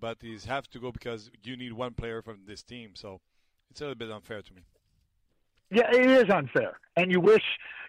but 0.00 0.18
he's 0.20 0.44
have 0.44 0.68
to 0.70 0.78
go 0.78 0.92
because 0.92 1.30
you 1.42 1.56
need 1.56 1.72
one 1.72 1.94
player 1.94 2.22
from 2.22 2.40
this 2.46 2.62
team. 2.62 2.90
So 2.94 3.20
it's 3.70 3.80
a 3.80 3.84
little 3.84 3.96
bit 3.96 4.10
unfair 4.10 4.42
to 4.42 4.54
me. 4.54 4.62
Yeah, 5.70 5.90
it 5.92 6.10
is 6.10 6.30
unfair, 6.30 6.78
and 6.96 7.10
you 7.10 7.20
wish 7.20 7.42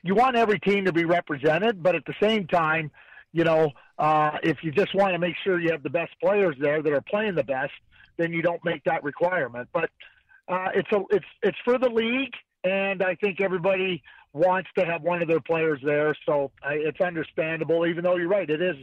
you 0.03 0.15
want 0.15 0.35
every 0.35 0.59
team 0.59 0.85
to 0.85 0.93
be 0.93 1.05
represented, 1.05 1.81
but 1.81 1.95
at 1.95 2.05
the 2.05 2.13
same 2.21 2.47
time, 2.47 2.91
you 3.31 3.43
know, 3.43 3.71
uh, 3.97 4.37
if 4.43 4.63
you 4.63 4.71
just 4.71 4.95
want 4.95 5.13
to 5.13 5.19
make 5.19 5.35
sure 5.43 5.59
you 5.59 5.71
have 5.71 5.83
the 5.83 5.89
best 5.89 6.11
players 6.21 6.55
there 6.59 6.81
that 6.81 6.91
are 6.91 7.01
playing 7.01 7.35
the 7.35 7.43
best, 7.43 7.73
then 8.17 8.33
you 8.33 8.41
don't 8.41 8.63
make 8.65 8.83
that 8.85 9.03
requirement. 9.03 9.69
But 9.73 9.89
uh, 10.47 10.69
it's 10.73 10.91
a 10.91 11.01
it's 11.11 11.25
it's 11.43 11.57
for 11.63 11.77
the 11.77 11.89
league, 11.89 12.33
and 12.63 13.03
I 13.03 13.15
think 13.15 13.39
everybody 13.41 14.01
wants 14.33 14.69
to 14.77 14.85
have 14.85 15.01
one 15.01 15.21
of 15.21 15.27
their 15.27 15.39
players 15.39 15.79
there, 15.83 16.15
so 16.25 16.51
I, 16.63 16.73
it's 16.73 17.01
understandable. 17.01 17.85
Even 17.85 18.03
though 18.03 18.17
you're 18.17 18.29
right, 18.29 18.49
it 18.49 18.61
is 18.61 18.75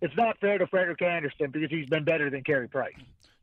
it's 0.00 0.16
not 0.16 0.38
fair 0.40 0.58
to 0.58 0.66
Frederick 0.66 1.00
Anderson 1.02 1.50
because 1.50 1.70
he's 1.70 1.88
been 1.88 2.04
better 2.04 2.28
than 2.28 2.42
Carey 2.42 2.68
Price. 2.68 2.94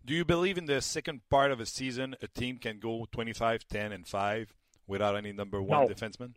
Do 0.05 0.13
you 0.13 0.25
believe 0.25 0.57
in 0.57 0.65
the 0.65 0.81
second 0.81 1.21
part 1.29 1.51
of 1.51 1.59
a 1.59 1.65
season 1.65 2.15
a 2.21 2.27
team 2.27 2.57
can 2.57 2.79
go 2.79 3.07
25, 3.11 3.67
10, 3.67 3.91
and 3.91 4.07
5 4.07 4.55
without 4.89 5.15
any 5.15 5.31
number 5.31 5.61
one 5.61 5.87
no. 5.87 5.93
defenseman? 5.93 6.31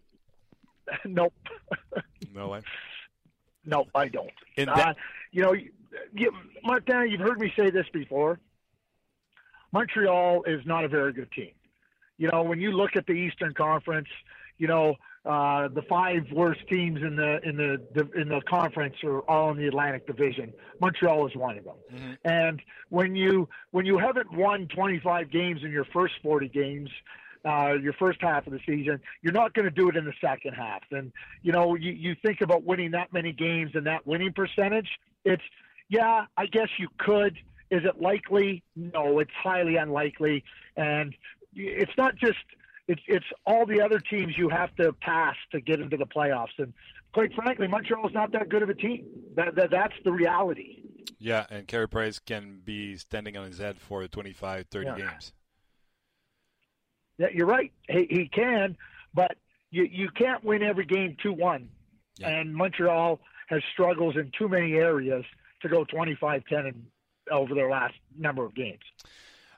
nope. 1.04 1.34
no 2.32 2.48
way. 2.48 2.60
No, 3.64 3.86
I 3.94 4.08
don't. 4.08 4.30
In 4.56 4.66
that- 4.66 4.88
uh, 4.88 4.94
you 5.32 5.42
know, 5.42 5.54
you, 5.54 6.32
Martin, 6.64 7.08
you've 7.10 7.20
heard 7.20 7.40
me 7.40 7.52
say 7.56 7.70
this 7.70 7.86
before. 7.92 8.38
Montreal 9.72 10.44
is 10.44 10.60
not 10.66 10.84
a 10.84 10.88
very 10.88 11.12
good 11.12 11.32
team. 11.32 11.52
You 12.18 12.28
know, 12.30 12.42
when 12.42 12.60
you 12.60 12.72
look 12.72 12.94
at 12.94 13.06
the 13.06 13.14
Eastern 13.14 13.54
Conference, 13.54 14.08
you 14.58 14.68
know, 14.68 14.96
uh, 15.24 15.68
the 15.68 15.82
five 15.88 16.22
worst 16.32 16.60
teams 16.68 17.00
in 17.00 17.16
the 17.16 17.40
in 17.48 17.56
the 17.56 18.20
in 18.20 18.28
the 18.28 18.40
conference 18.48 18.96
are 19.04 19.20
all 19.20 19.52
in 19.52 19.56
the 19.56 19.68
Atlantic 19.68 20.06
Division. 20.06 20.52
Montreal 20.80 21.28
is 21.28 21.36
one 21.36 21.58
of 21.58 21.64
them. 21.64 21.76
Mm-hmm. 21.94 22.12
And 22.24 22.62
when 22.88 23.14
you 23.14 23.48
when 23.70 23.86
you 23.86 23.98
haven't 23.98 24.32
won 24.32 24.66
25 24.74 25.30
games 25.30 25.60
in 25.64 25.70
your 25.70 25.84
first 25.86 26.14
40 26.22 26.48
games, 26.48 26.90
uh, 27.44 27.72
your 27.81 27.92
first 27.94 28.20
half 28.20 28.46
of 28.46 28.52
the 28.52 28.61
season, 28.66 29.00
you're 29.22 29.33
not 29.33 29.55
going 29.55 29.64
to 29.64 29.70
do 29.70 29.88
it 29.88 29.96
in 29.96 30.05
the 30.05 30.14
second 30.20 30.55
half. 30.55 30.83
And 30.90 31.12
you 31.42 31.52
know, 31.52 31.74
you 31.74 31.92
you 31.92 32.16
think 32.24 32.40
about 32.40 32.64
winning 32.64 32.92
that 32.92 33.12
many 33.12 33.33
games 33.33 33.72
and 33.74 33.87
that 33.87 34.07
winning 34.07 34.33
percentage. 34.33 34.88
It's 35.24 35.42
yeah, 35.88 36.26
I 36.37 36.46
guess 36.46 36.68
you 36.78 36.88
could. 36.98 37.37
Is 37.70 37.83
it 37.85 38.00
likely? 38.00 38.62
No, 38.76 39.18
it's 39.18 39.31
highly 39.42 39.76
unlikely. 39.76 40.44
And 40.76 41.14
it's 41.55 41.92
not 41.96 42.16
just 42.16 42.38
it's 42.88 43.02
it's 43.07 43.26
all 43.46 43.66
the 43.66 43.81
other 43.81 43.98
teams 43.98 44.37
you 44.37 44.48
have 44.48 44.74
to 44.76 44.92
pass 44.92 45.37
to 45.52 45.61
get 45.61 45.81
into 45.81 45.96
the 45.96 46.07
playoffs. 46.07 46.59
And 46.59 46.72
quite 47.12 47.33
frankly, 47.35 47.68
Montreal's 47.68 48.12
not 48.12 48.33
that 48.33 48.48
good 48.48 48.62
of 48.62 48.68
a 48.68 48.74
team. 48.74 49.07
That, 49.37 49.55
that 49.57 49.70
that's 49.70 49.94
the 50.05 50.12
reality. 50.12 50.83
Yeah, 51.18 51.46
and 51.50 51.66
Carey 51.68 51.88
Price 51.88 52.18
can 52.18 52.61
be 52.64 52.96
standing 52.96 53.37
on 53.37 53.46
his 53.46 53.59
head 53.59 53.78
for 53.78 54.07
25, 54.07 54.66
30 54.66 54.87
yeah. 54.87 54.96
games. 54.96 55.33
Yeah, 57.18 57.29
you're 57.33 57.46
right. 57.46 57.72
He, 57.88 58.07
he 58.11 58.29
can, 58.29 58.77
but 59.14 59.37
you 59.70 59.85
you 59.85 60.09
can't 60.11 60.42
win 60.44 60.62
every 60.62 60.87
game 60.87 61.16
two 61.22 61.33
one. 61.33 61.68
Yeah. 62.18 62.29
And 62.29 62.55
Montreal 62.55 63.20
has 63.48 63.62
struggles 63.72 64.16
in 64.16 64.31
too 64.38 64.48
many 64.48 64.75
areas 64.75 65.25
to 65.62 65.68
go 65.68 65.85
25-10 65.85 66.75
over 67.31 67.55
their 67.55 67.70
last 67.70 67.94
number 68.18 68.44
of 68.44 68.55
games. 68.55 68.83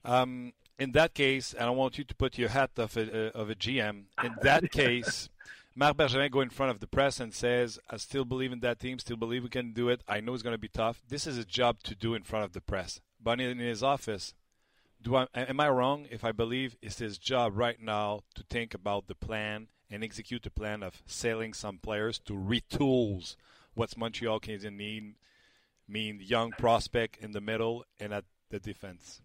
Um, 0.05 0.53
in 0.79 0.93
that 0.93 1.15
case, 1.15 1.53
and 1.53 1.65
I 1.65 1.71
want 1.71 1.99
you 1.99 2.05
to 2.05 2.15
put 2.15 2.37
your 2.39 2.51
hat 2.51 2.71
of 2.77 2.97
a, 2.97 3.29
uh, 3.29 3.31
of 3.31 3.51
a 3.51 3.55
GM. 3.55 4.05
In 4.23 4.35
that 4.43 4.71
case, 4.71 5.29
Marc 5.75 5.97
Bergevin 5.97 6.31
go 6.31 6.41
in 6.41 6.51
front 6.51 6.71
of 6.71 6.81
the 6.81 6.87
press 6.87 7.21
and 7.21 7.33
says, 7.33 7.79
"I 7.89 7.97
still 7.97 8.25
believe 8.25 8.53
in 8.53 8.61
that 8.61 8.81
team. 8.81 8.99
Still 8.99 9.17
believe 9.17 9.43
we 9.43 9.49
can 9.49 9.73
do 9.73 9.89
it. 9.89 10.03
I 10.09 10.21
know 10.21 10.35
it's 10.35 10.43
going 10.43 10.55
to 10.55 10.59
be 10.59 10.69
tough. 10.69 11.03
This 11.09 11.27
is 11.27 11.39
a 11.39 11.45
job 11.45 11.83
to 11.85 11.95
do 11.95 12.15
in 12.15 12.23
front 12.23 12.45
of 12.45 12.53
the 12.53 12.61
press." 12.61 13.01
But 13.23 13.41
in 13.41 13.59
his 13.59 13.83
office, 13.83 14.35
do 15.05 15.17
I 15.17 15.27
am 15.35 15.61
I 15.61 15.69
wrong 15.69 16.07
if 16.11 16.25
I 16.25 16.33
believe 16.33 16.77
it's 16.83 16.99
his 16.99 17.19
job 17.19 17.57
right 17.57 17.81
now 17.81 18.21
to 18.35 18.43
think 18.43 18.75
about 18.75 19.07
the 19.07 19.15
plan 19.15 19.69
and 19.91 20.03
execute 20.03 20.43
the 20.43 20.51
plan 20.51 20.83
of 20.83 21.03
selling 21.07 21.53
some 21.53 21.79
players 21.79 22.19
to 22.21 22.33
retools 22.33 23.37
what's 23.75 23.97
Montreal 23.97 24.41
Canadiens 24.41 24.77
need, 24.77 25.15
mean 25.87 26.21
young 26.23 26.51
prospect 26.53 27.19
in 27.19 27.33
the 27.33 27.41
middle 27.41 27.85
and 28.01 28.13
at 28.13 28.25
the 28.51 28.59
defense 28.59 29.21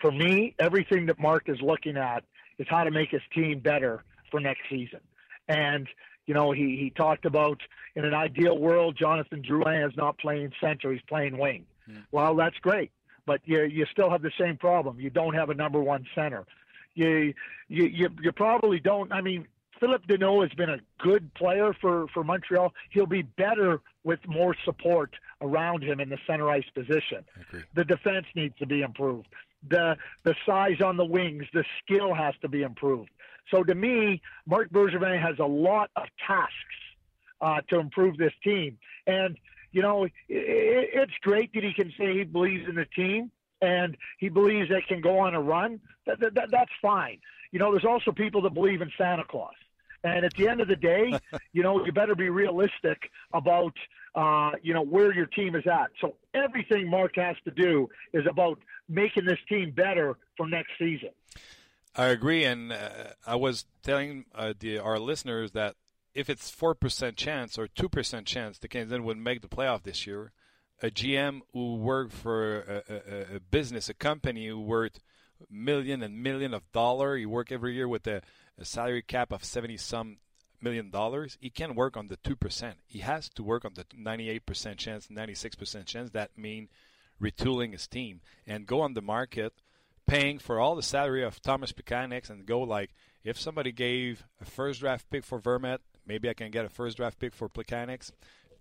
for 0.00 0.10
me, 0.10 0.54
everything 0.58 1.06
that 1.06 1.18
Mark 1.18 1.48
is 1.48 1.60
looking 1.60 1.96
at 1.96 2.24
is 2.58 2.66
how 2.68 2.84
to 2.84 2.90
make 2.90 3.10
his 3.10 3.22
team 3.34 3.58
better 3.58 4.04
for 4.30 4.40
next 4.40 4.62
season. 4.70 5.00
And 5.48 5.88
you 6.26 6.34
know, 6.34 6.52
he 6.52 6.76
he 6.80 6.92
talked 6.96 7.26
about 7.26 7.60
in 7.96 8.04
an 8.04 8.14
ideal 8.14 8.58
world, 8.58 8.96
Jonathan 8.98 9.42
Drouin 9.42 9.86
is 9.86 9.96
not 9.96 10.18
playing 10.18 10.52
center; 10.60 10.92
he's 10.92 11.02
playing 11.02 11.36
wing. 11.38 11.66
Hmm. 11.86 11.98
Well, 12.12 12.34
that's 12.34 12.56
great, 12.58 12.90
but 13.26 13.40
you 13.44 13.62
you 13.64 13.86
still 13.90 14.10
have 14.10 14.22
the 14.22 14.32
same 14.38 14.56
problem. 14.56 15.00
You 15.00 15.10
don't 15.10 15.34
have 15.34 15.50
a 15.50 15.54
number 15.54 15.80
one 15.80 16.06
center. 16.14 16.44
You 16.94 17.34
you 17.68 17.84
you, 17.84 18.08
you 18.22 18.32
probably 18.32 18.80
don't. 18.80 19.12
I 19.12 19.20
mean, 19.20 19.46
Philip 19.80 20.06
Deneau 20.06 20.42
has 20.42 20.52
been 20.52 20.70
a 20.70 20.78
good 20.98 21.32
player 21.34 21.74
for, 21.80 22.06
for 22.14 22.22
Montreal. 22.22 22.72
He'll 22.90 23.06
be 23.06 23.22
better 23.22 23.80
with 24.04 24.20
more 24.28 24.54
support 24.64 25.14
around 25.40 25.82
him 25.82 26.00
in 26.00 26.08
the 26.08 26.18
center 26.26 26.48
ice 26.48 26.68
position. 26.74 27.24
The 27.74 27.84
defense 27.84 28.26
needs 28.34 28.56
to 28.58 28.66
be 28.66 28.82
improved 28.82 29.26
the 29.68 29.96
the 30.24 30.34
size 30.46 30.80
on 30.84 30.96
the 30.96 31.04
wings, 31.04 31.44
the 31.52 31.64
skill 31.82 32.14
has 32.14 32.34
to 32.42 32.48
be 32.48 32.62
improved. 32.62 33.10
So 33.50 33.62
to 33.62 33.74
me, 33.74 34.22
Mark 34.46 34.70
Bergevin 34.70 35.20
has 35.20 35.38
a 35.38 35.46
lot 35.46 35.90
of 35.96 36.04
tasks 36.26 36.52
uh, 37.40 37.60
to 37.68 37.78
improve 37.78 38.16
this 38.16 38.32
team, 38.42 38.78
and 39.06 39.36
you 39.74 39.82
know 39.82 40.04
it, 40.04 40.12
it's 40.28 41.18
great 41.20 41.52
that 41.52 41.62
he 41.62 41.74
can 41.74 41.92
say 41.98 42.16
he 42.16 42.24
believes 42.24 42.66
in 42.68 42.76
the 42.76 42.86
team. 42.86 43.30
and 43.60 43.96
he 44.18 44.28
believes 44.28 44.68
they 44.68 44.82
can 44.82 45.00
go 45.00 45.18
on 45.20 45.34
a 45.34 45.40
run, 45.40 45.80
that, 46.06 46.20
that, 46.20 46.34
that, 46.34 46.50
that's 46.50 46.70
fine. 46.82 47.18
You 47.52 47.58
know, 47.58 47.70
there's 47.72 47.84
also 47.84 48.12
people 48.12 48.42
that 48.42 48.54
believe 48.54 48.82
in 48.82 48.90
Santa 48.98 49.24
Claus. 49.24 49.54
And 50.02 50.24
at 50.24 50.34
the 50.34 50.48
end 50.48 50.60
of 50.60 50.68
the 50.68 50.76
day, 50.76 51.18
you 51.52 51.62
know, 51.62 51.84
you 51.84 51.92
better 51.92 52.14
be 52.14 52.28
realistic 52.28 53.10
about, 53.32 53.72
uh, 54.14 54.52
you 54.62 54.74
know, 54.74 54.82
where 54.82 55.14
your 55.14 55.26
team 55.26 55.54
is 55.54 55.66
at. 55.66 55.90
So 56.00 56.16
everything 56.34 56.90
Mark 56.90 57.16
has 57.16 57.36
to 57.44 57.50
do 57.50 57.88
is 58.12 58.26
about 58.28 58.58
making 58.88 59.24
this 59.24 59.38
team 59.48 59.70
better 59.70 60.16
for 60.36 60.46
next 60.46 60.72
season. 60.78 61.10
I 61.96 62.06
agree, 62.06 62.44
and 62.44 62.72
uh, 62.72 63.14
I 63.24 63.36
was 63.36 63.66
telling 63.82 64.24
uh, 64.34 64.52
the, 64.58 64.80
our 64.80 64.98
listeners 64.98 65.52
that 65.52 65.76
if 66.14 66.30
it's 66.30 66.50
four 66.50 66.74
percent 66.74 67.16
chance 67.16 67.58
or 67.58 67.66
two 67.68 67.88
percent 67.88 68.26
chance 68.26 68.58
the 68.58 68.68
Canadiens 68.68 69.02
would 69.02 69.18
make 69.18 69.42
the 69.42 69.48
playoff 69.48 69.82
this 69.82 70.06
year, 70.06 70.32
a 70.82 70.90
GM 70.90 71.40
who 71.52 71.76
worked 71.76 72.12
for 72.12 72.60
a, 72.60 72.82
a, 72.88 73.36
a 73.36 73.40
business, 73.40 73.88
a 73.88 73.94
company 73.94 74.46
who 74.46 74.60
worth 74.60 75.00
million 75.50 76.02
and 76.02 76.22
million 76.22 76.54
of 76.54 76.70
dollar, 76.72 77.16
he 77.16 77.26
work 77.26 77.50
every 77.50 77.74
year 77.74 77.88
with 77.88 78.06
a, 78.06 78.22
a 78.58 78.64
salary 78.64 79.02
cap 79.02 79.32
of 79.32 79.44
seventy 79.44 79.76
some 79.76 80.18
million 80.60 80.90
dollars, 80.90 81.36
he 81.40 81.50
can 81.50 81.74
work 81.74 81.96
on 81.96 82.06
the 82.06 82.16
two 82.16 82.36
percent. 82.36 82.76
He 82.86 83.00
has 83.00 83.28
to 83.30 83.42
work 83.42 83.64
on 83.64 83.74
the 83.74 83.84
ninety-eight 83.94 84.46
percent 84.46 84.78
chance, 84.78 85.10
ninety-six 85.10 85.56
percent 85.56 85.86
chance. 85.86 86.10
That 86.10 86.38
mean 86.38 86.68
retooling 87.20 87.72
his 87.72 87.86
team 87.86 88.20
and 88.46 88.66
go 88.66 88.80
on 88.80 88.94
the 88.94 89.02
market 89.02 89.52
paying 90.06 90.38
for 90.38 90.60
all 90.60 90.74
the 90.74 90.82
salary 90.82 91.22
of 91.22 91.40
Thomas 91.40 91.72
Plekanec 91.72 92.28
and 92.28 92.46
go 92.46 92.60
like 92.60 92.94
if 93.22 93.38
somebody 93.38 93.72
gave 93.72 94.24
a 94.40 94.44
first 94.44 94.80
draft 94.80 95.08
pick 95.10 95.24
for 95.24 95.40
Vermette, 95.40 95.78
maybe 96.06 96.28
I 96.28 96.34
can 96.34 96.50
get 96.50 96.64
a 96.64 96.68
first 96.68 96.96
draft 96.96 97.18
pick 97.18 97.34
for 97.34 97.48
Plekanec. 97.48 98.10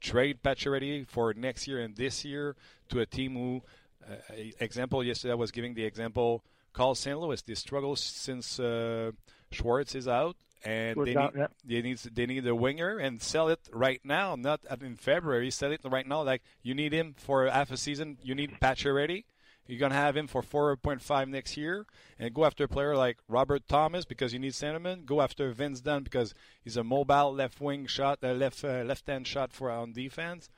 Trade 0.01 0.39
Pacioretty 0.43 1.07
for 1.07 1.33
next 1.33 1.67
year 1.67 1.79
and 1.81 1.95
this 1.95 2.25
year 2.25 2.55
to 2.89 2.99
a 2.99 3.05
team 3.05 3.35
who, 3.35 3.61
uh, 4.05 4.15
example 4.59 5.03
yesterday 5.03 5.31
I 5.31 5.35
was 5.35 5.51
giving 5.51 5.73
the 5.73 5.85
example, 5.85 6.43
call 6.73 6.93
St. 6.93 7.17
Louis. 7.17 7.41
They 7.41 7.55
struggle 7.55 7.95
since 7.95 8.59
uh, 8.59 9.11
Schwartz 9.51 9.95
is 9.95 10.07
out, 10.07 10.35
and 10.65 10.97
they 10.97 11.13
need, 11.13 11.31
yeah. 11.35 11.47
they 11.63 11.81
need 11.81 11.97
they 11.99 12.25
need 12.25 12.47
a 12.47 12.55
winger 12.55 12.97
and 12.97 13.21
sell 13.21 13.47
it 13.47 13.59
right 13.71 14.01
now, 14.03 14.35
not 14.35 14.61
in 14.81 14.95
February. 14.95 15.51
Sell 15.51 15.71
it 15.71 15.81
right 15.85 16.07
now. 16.07 16.23
Like 16.23 16.41
you 16.63 16.73
need 16.73 16.91
him 16.91 17.15
for 17.17 17.47
half 17.47 17.71
a 17.71 17.77
season. 17.77 18.17
You 18.21 18.35
need 18.35 18.59
Pacioretty. 18.61 19.23
You're 19.67 19.79
going 19.79 19.91
to 19.91 19.97
have 19.97 20.17
him 20.17 20.27
for 20.27 20.41
4.5 20.41 21.27
next 21.29 21.55
year 21.55 21.85
and 22.19 22.33
go 22.33 22.43
after 22.43 22.65
a 22.65 22.67
player 22.67 22.95
like 22.97 23.17
Robert 23.29 23.67
Thomas 23.67 24.03
because 24.03 24.33
you 24.33 24.39
need 24.39 24.53
centerman. 24.53 25.05
Go 25.05 25.21
after 25.21 25.51
Vince 25.51 25.79
Dunn 25.79 26.03
because 26.03 26.33
he's 26.63 26.75
a 26.75 26.83
mobile 26.83 27.33
left 27.33 27.61
wing 27.61 27.85
shot, 27.85 28.19
uh, 28.23 28.33
left 28.33 28.63
uh, 28.63 28.83
left 28.83 29.07
hand 29.07 29.25
shot 29.25 29.53
for 29.53 29.71
on 29.71 29.93
defense. 29.93 30.49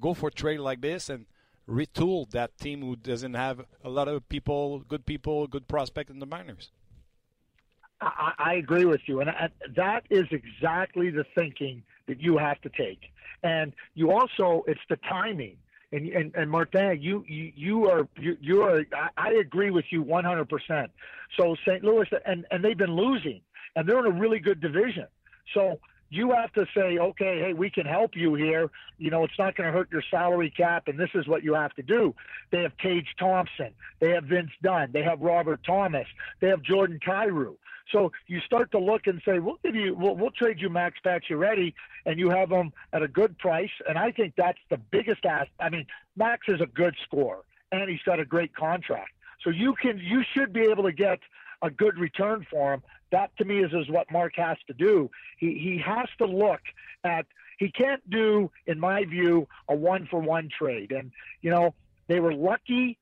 Go 0.00 0.14
for 0.14 0.30
trade 0.30 0.60
like 0.60 0.80
this 0.80 1.10
and 1.10 1.26
retool 1.68 2.30
that 2.30 2.56
team 2.58 2.80
who 2.80 2.96
doesn't 2.96 3.34
have 3.34 3.64
a 3.84 3.90
lot 3.90 4.08
of 4.08 4.26
people, 4.28 4.80
good 4.80 5.04
people, 5.04 5.46
good 5.46 5.68
prospect 5.68 6.10
in 6.10 6.18
the 6.18 6.26
minors. 6.26 6.70
I, 8.00 8.32
I 8.38 8.54
agree 8.54 8.84
with 8.84 9.00
you, 9.06 9.20
and 9.20 9.30
I, 9.30 9.48
that 9.76 10.04
is 10.10 10.26
exactly 10.30 11.10
the 11.10 11.24
thinking 11.34 11.82
that 12.06 12.20
you 12.20 12.38
have 12.38 12.60
to 12.62 12.68
take. 12.70 13.00
And 13.42 13.72
you 13.94 14.12
also, 14.12 14.64
it's 14.66 14.80
the 14.88 14.96
timing 14.96 15.56
and 15.92 16.08
and, 16.08 16.34
and 16.34 16.50
Martin, 16.50 17.00
you 17.00 17.24
you, 17.26 17.52
you 17.54 17.90
are 17.90 18.08
you, 18.18 18.36
you 18.40 18.62
are 18.62 18.84
I, 18.92 19.08
I 19.16 19.30
agree 19.34 19.70
with 19.70 19.84
you 19.90 20.02
100. 20.02 20.48
percent 20.48 20.90
So 21.38 21.56
St. 21.66 21.82
Louis 21.84 22.08
and 22.24 22.46
and 22.50 22.64
they've 22.64 22.78
been 22.78 22.96
losing, 22.96 23.40
and 23.74 23.88
they're 23.88 23.98
in 23.98 24.06
a 24.06 24.18
really 24.18 24.38
good 24.38 24.60
division. 24.60 25.06
So 25.54 25.78
you 26.08 26.32
have 26.32 26.52
to 26.52 26.66
say, 26.74 26.98
okay, 26.98 27.40
hey, 27.40 27.52
we 27.52 27.68
can 27.70 27.86
help 27.86 28.12
you 28.14 28.34
here. 28.34 28.70
You 28.98 29.10
know, 29.10 29.24
it's 29.24 29.38
not 29.38 29.56
going 29.56 29.66
to 29.66 29.72
hurt 29.76 29.90
your 29.90 30.02
salary 30.10 30.52
cap, 30.56 30.84
and 30.86 30.98
this 30.98 31.10
is 31.14 31.26
what 31.26 31.42
you 31.42 31.54
have 31.54 31.74
to 31.74 31.82
do. 31.82 32.14
They 32.52 32.62
have 32.62 32.76
Tage 32.78 33.08
Thompson, 33.18 33.72
they 34.00 34.10
have 34.10 34.24
Vince 34.24 34.52
Dunn, 34.62 34.90
they 34.92 35.02
have 35.02 35.20
Robert 35.20 35.60
Thomas, 35.64 36.06
they 36.40 36.48
have 36.48 36.62
Jordan 36.62 37.00
Kyrou. 37.04 37.56
So 37.92 38.12
you 38.26 38.40
start 38.40 38.72
to 38.72 38.78
look 38.78 39.06
and 39.06 39.22
say, 39.24 39.38
we'll 39.38 39.58
give 39.64 39.74
you, 39.74 39.94
we'll, 39.94 40.16
we'll 40.16 40.30
trade 40.30 40.60
you 40.60 40.68
Max 40.68 40.98
Pacioretty, 41.04 41.38
ready 41.38 41.74
and 42.04 42.18
you 42.18 42.30
have 42.30 42.50
him 42.50 42.72
at 42.92 43.02
a 43.02 43.08
good 43.08 43.38
price. 43.38 43.70
And 43.88 43.98
I 43.98 44.10
think 44.10 44.34
that's 44.36 44.58
the 44.70 44.78
biggest 44.78 45.24
ask. 45.24 45.48
I 45.60 45.68
mean, 45.68 45.86
Max 46.16 46.48
is 46.48 46.60
a 46.60 46.66
good 46.66 46.96
scorer, 47.04 47.42
and 47.72 47.88
he's 47.88 48.02
got 48.04 48.20
a 48.20 48.24
great 48.24 48.54
contract. 48.54 49.10
So 49.42 49.50
you 49.50 49.74
can, 49.74 49.98
you 49.98 50.22
should 50.34 50.52
be 50.52 50.62
able 50.62 50.84
to 50.84 50.92
get 50.92 51.20
a 51.62 51.70
good 51.70 51.98
return 51.98 52.46
for 52.50 52.74
him. 52.74 52.82
That 53.12 53.36
to 53.38 53.44
me 53.44 53.62
is, 53.62 53.72
is 53.72 53.88
what 53.88 54.10
Mark 54.10 54.34
has 54.36 54.56
to 54.66 54.74
do. 54.74 55.10
He 55.38 55.58
he 55.58 55.82
has 55.84 56.08
to 56.18 56.26
look 56.26 56.60
at. 57.04 57.26
He 57.58 57.70
can't 57.70 58.08
do, 58.10 58.50
in 58.66 58.78
my 58.78 59.04
view, 59.04 59.48
a 59.68 59.74
one 59.74 60.06
for 60.10 60.20
one 60.20 60.50
trade. 60.50 60.92
And 60.92 61.12
you 61.40 61.50
know 61.50 61.74
they 62.08 62.20
were 62.20 62.34
lucky 62.34 62.98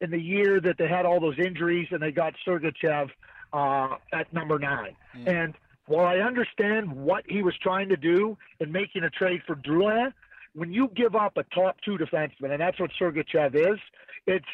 in 0.00 0.10
the 0.10 0.20
year 0.20 0.60
that 0.60 0.76
they 0.76 0.88
had 0.88 1.06
all 1.06 1.20
those 1.20 1.38
injuries 1.38 1.88
and 1.90 2.02
they 2.02 2.12
got 2.12 2.34
Sergachev 2.46 3.10
uh, 3.54 3.96
at 4.12 4.30
number 4.32 4.58
nine. 4.58 4.96
Mm. 5.16 5.28
And 5.28 5.54
while 5.86 6.06
I 6.06 6.18
understand 6.18 6.92
what 6.92 7.24
he 7.28 7.42
was 7.42 7.54
trying 7.62 7.88
to 7.90 7.96
do 7.96 8.36
in 8.58 8.72
making 8.72 9.04
a 9.04 9.10
trade 9.10 9.42
for 9.46 9.54
Drouin, 9.54 10.12
when 10.54 10.72
you 10.72 10.90
give 10.94 11.14
up 11.14 11.36
a 11.36 11.44
top 11.54 11.76
two 11.84 11.96
defenseman, 11.96 12.50
and 12.50 12.60
that's 12.60 12.78
what 12.80 12.90
Sergachev 13.00 13.54
is, 13.54 13.78
it's 14.26 14.44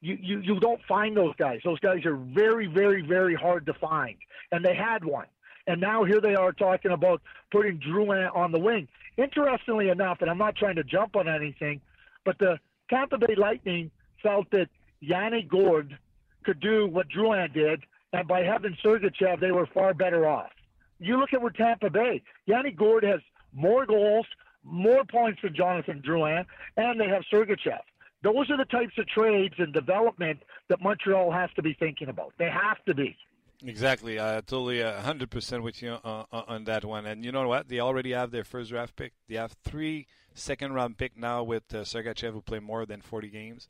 you, 0.00 0.18
you 0.20 0.40
you 0.40 0.60
don't 0.60 0.80
find 0.88 1.16
those 1.16 1.34
guys. 1.36 1.60
Those 1.64 1.80
guys 1.80 2.04
are 2.04 2.16
very, 2.16 2.66
very, 2.66 3.02
very 3.06 3.34
hard 3.34 3.66
to 3.66 3.74
find, 3.74 4.16
and 4.52 4.64
they 4.64 4.74
had 4.74 5.04
one. 5.04 5.26
And 5.66 5.80
now 5.80 6.04
here 6.04 6.20
they 6.20 6.34
are 6.34 6.52
talking 6.52 6.90
about 6.90 7.20
putting 7.52 7.78
Drouin 7.78 8.34
on 8.34 8.50
the 8.50 8.58
wing. 8.58 8.88
Interestingly 9.16 9.90
enough, 9.90 10.18
and 10.20 10.30
I'm 10.30 10.38
not 10.38 10.56
trying 10.56 10.76
to 10.76 10.84
jump 10.84 11.16
on 11.16 11.28
anything, 11.28 11.80
but 12.24 12.38
the 12.38 12.58
Tampa 12.88 13.18
Bay 13.18 13.34
Lightning 13.36 13.90
felt 14.22 14.50
that 14.50 14.68
Yanni 15.00 15.42
Gourde 15.42 15.96
could 16.44 16.60
do 16.60 16.86
what 16.86 17.06
Drouin 17.08 17.52
did 17.52 17.84
and 18.12 18.26
by 18.26 18.42
having 18.42 18.76
Sergachev, 18.84 19.40
they 19.40 19.52
were 19.52 19.66
far 19.66 19.94
better 19.94 20.26
off. 20.28 20.50
You 20.98 21.18
look 21.18 21.32
at 21.32 21.40
where 21.40 21.50
Tampa 21.50 21.90
Bay, 21.90 22.22
Yanni 22.46 22.72
Gourde 22.72 23.04
has 23.04 23.20
more 23.52 23.86
goals, 23.86 24.26
more 24.62 25.04
points 25.04 25.40
than 25.42 25.54
Jonathan 25.54 26.02
Drouin, 26.06 26.44
and 26.76 27.00
they 27.00 27.08
have 27.08 27.22
Sergachev. 27.32 27.80
Those 28.22 28.50
are 28.50 28.58
the 28.58 28.66
types 28.66 28.92
of 28.98 29.06
trades 29.08 29.54
and 29.58 29.72
development 29.72 30.40
that 30.68 30.82
Montreal 30.82 31.30
has 31.32 31.48
to 31.56 31.62
be 31.62 31.72
thinking 31.72 32.08
about. 32.08 32.34
They 32.38 32.50
have 32.50 32.84
to 32.84 32.94
be. 32.94 33.16
Exactly. 33.64 34.20
I 34.20 34.36
totally 34.36 34.82
uh, 34.82 35.02
100% 35.02 35.62
with 35.62 35.82
you 35.82 35.92
on, 36.04 36.26
on, 36.32 36.64
that 36.64 36.84
one. 36.84 37.06
And 37.06 37.24
you 37.24 37.32
know 37.32 37.46
what? 37.46 37.68
They 37.68 37.80
already 37.80 38.12
have 38.12 38.30
their 38.30 38.44
first 38.44 38.70
draft 38.70 38.96
pick. 38.96 39.12
They 39.28 39.36
have 39.36 39.54
three 39.64 40.06
second 40.34 40.72
round 40.74 40.98
pick 40.98 41.16
now 41.16 41.42
with 41.42 41.74
uh, 41.74 41.78
Sergachev, 41.78 42.32
who 42.32 42.40
played 42.40 42.62
more 42.62 42.86
than 42.86 43.00
40 43.00 43.28
games. 43.28 43.68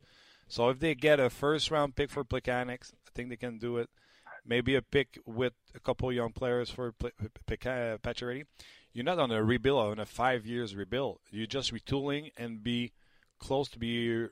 So 0.48 0.68
if 0.68 0.80
they 0.80 0.94
get 0.94 1.20
a 1.20 1.30
first 1.30 1.70
round 1.70 1.96
pick 1.96 2.10
for 2.10 2.24
Plekanec, 2.24 2.92
I 2.92 3.10
think 3.14 3.30
they 3.30 3.36
can 3.36 3.58
do 3.58 3.78
it 3.78 3.88
maybe 4.44 4.74
a 4.74 4.82
pick 4.82 5.18
with 5.26 5.52
a 5.74 5.80
couple 5.80 6.12
young 6.12 6.32
players 6.32 6.70
for 6.70 6.92
Pacioretty. 6.92 8.44
You're 8.92 9.04
not 9.04 9.18
on 9.18 9.30
a 9.30 9.42
rebuild, 9.42 9.92
on 9.92 9.98
a 10.00 10.06
five 10.06 10.46
years 10.46 10.74
rebuild. 10.74 11.20
You're 11.30 11.46
just 11.46 11.72
retooling 11.72 12.32
and 12.36 12.62
be 12.62 12.92
close 13.38 13.68
to 13.70 13.78
be. 13.78 14.26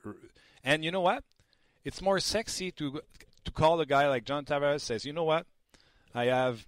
And 0.64 0.84
you 0.84 0.90
know 0.90 1.00
what? 1.00 1.24
It's 1.84 2.02
more 2.02 2.18
sexy 2.18 2.72
to 2.72 3.00
to 3.44 3.52
call 3.52 3.80
a 3.80 3.86
guy 3.86 4.09
like 4.09 4.24
John 4.24 4.44
Tavares 4.44 4.80
says, 4.80 5.04
you 5.04 5.12
know 5.12 5.24
what? 5.24 5.46
I 6.14 6.24
have 6.26 6.66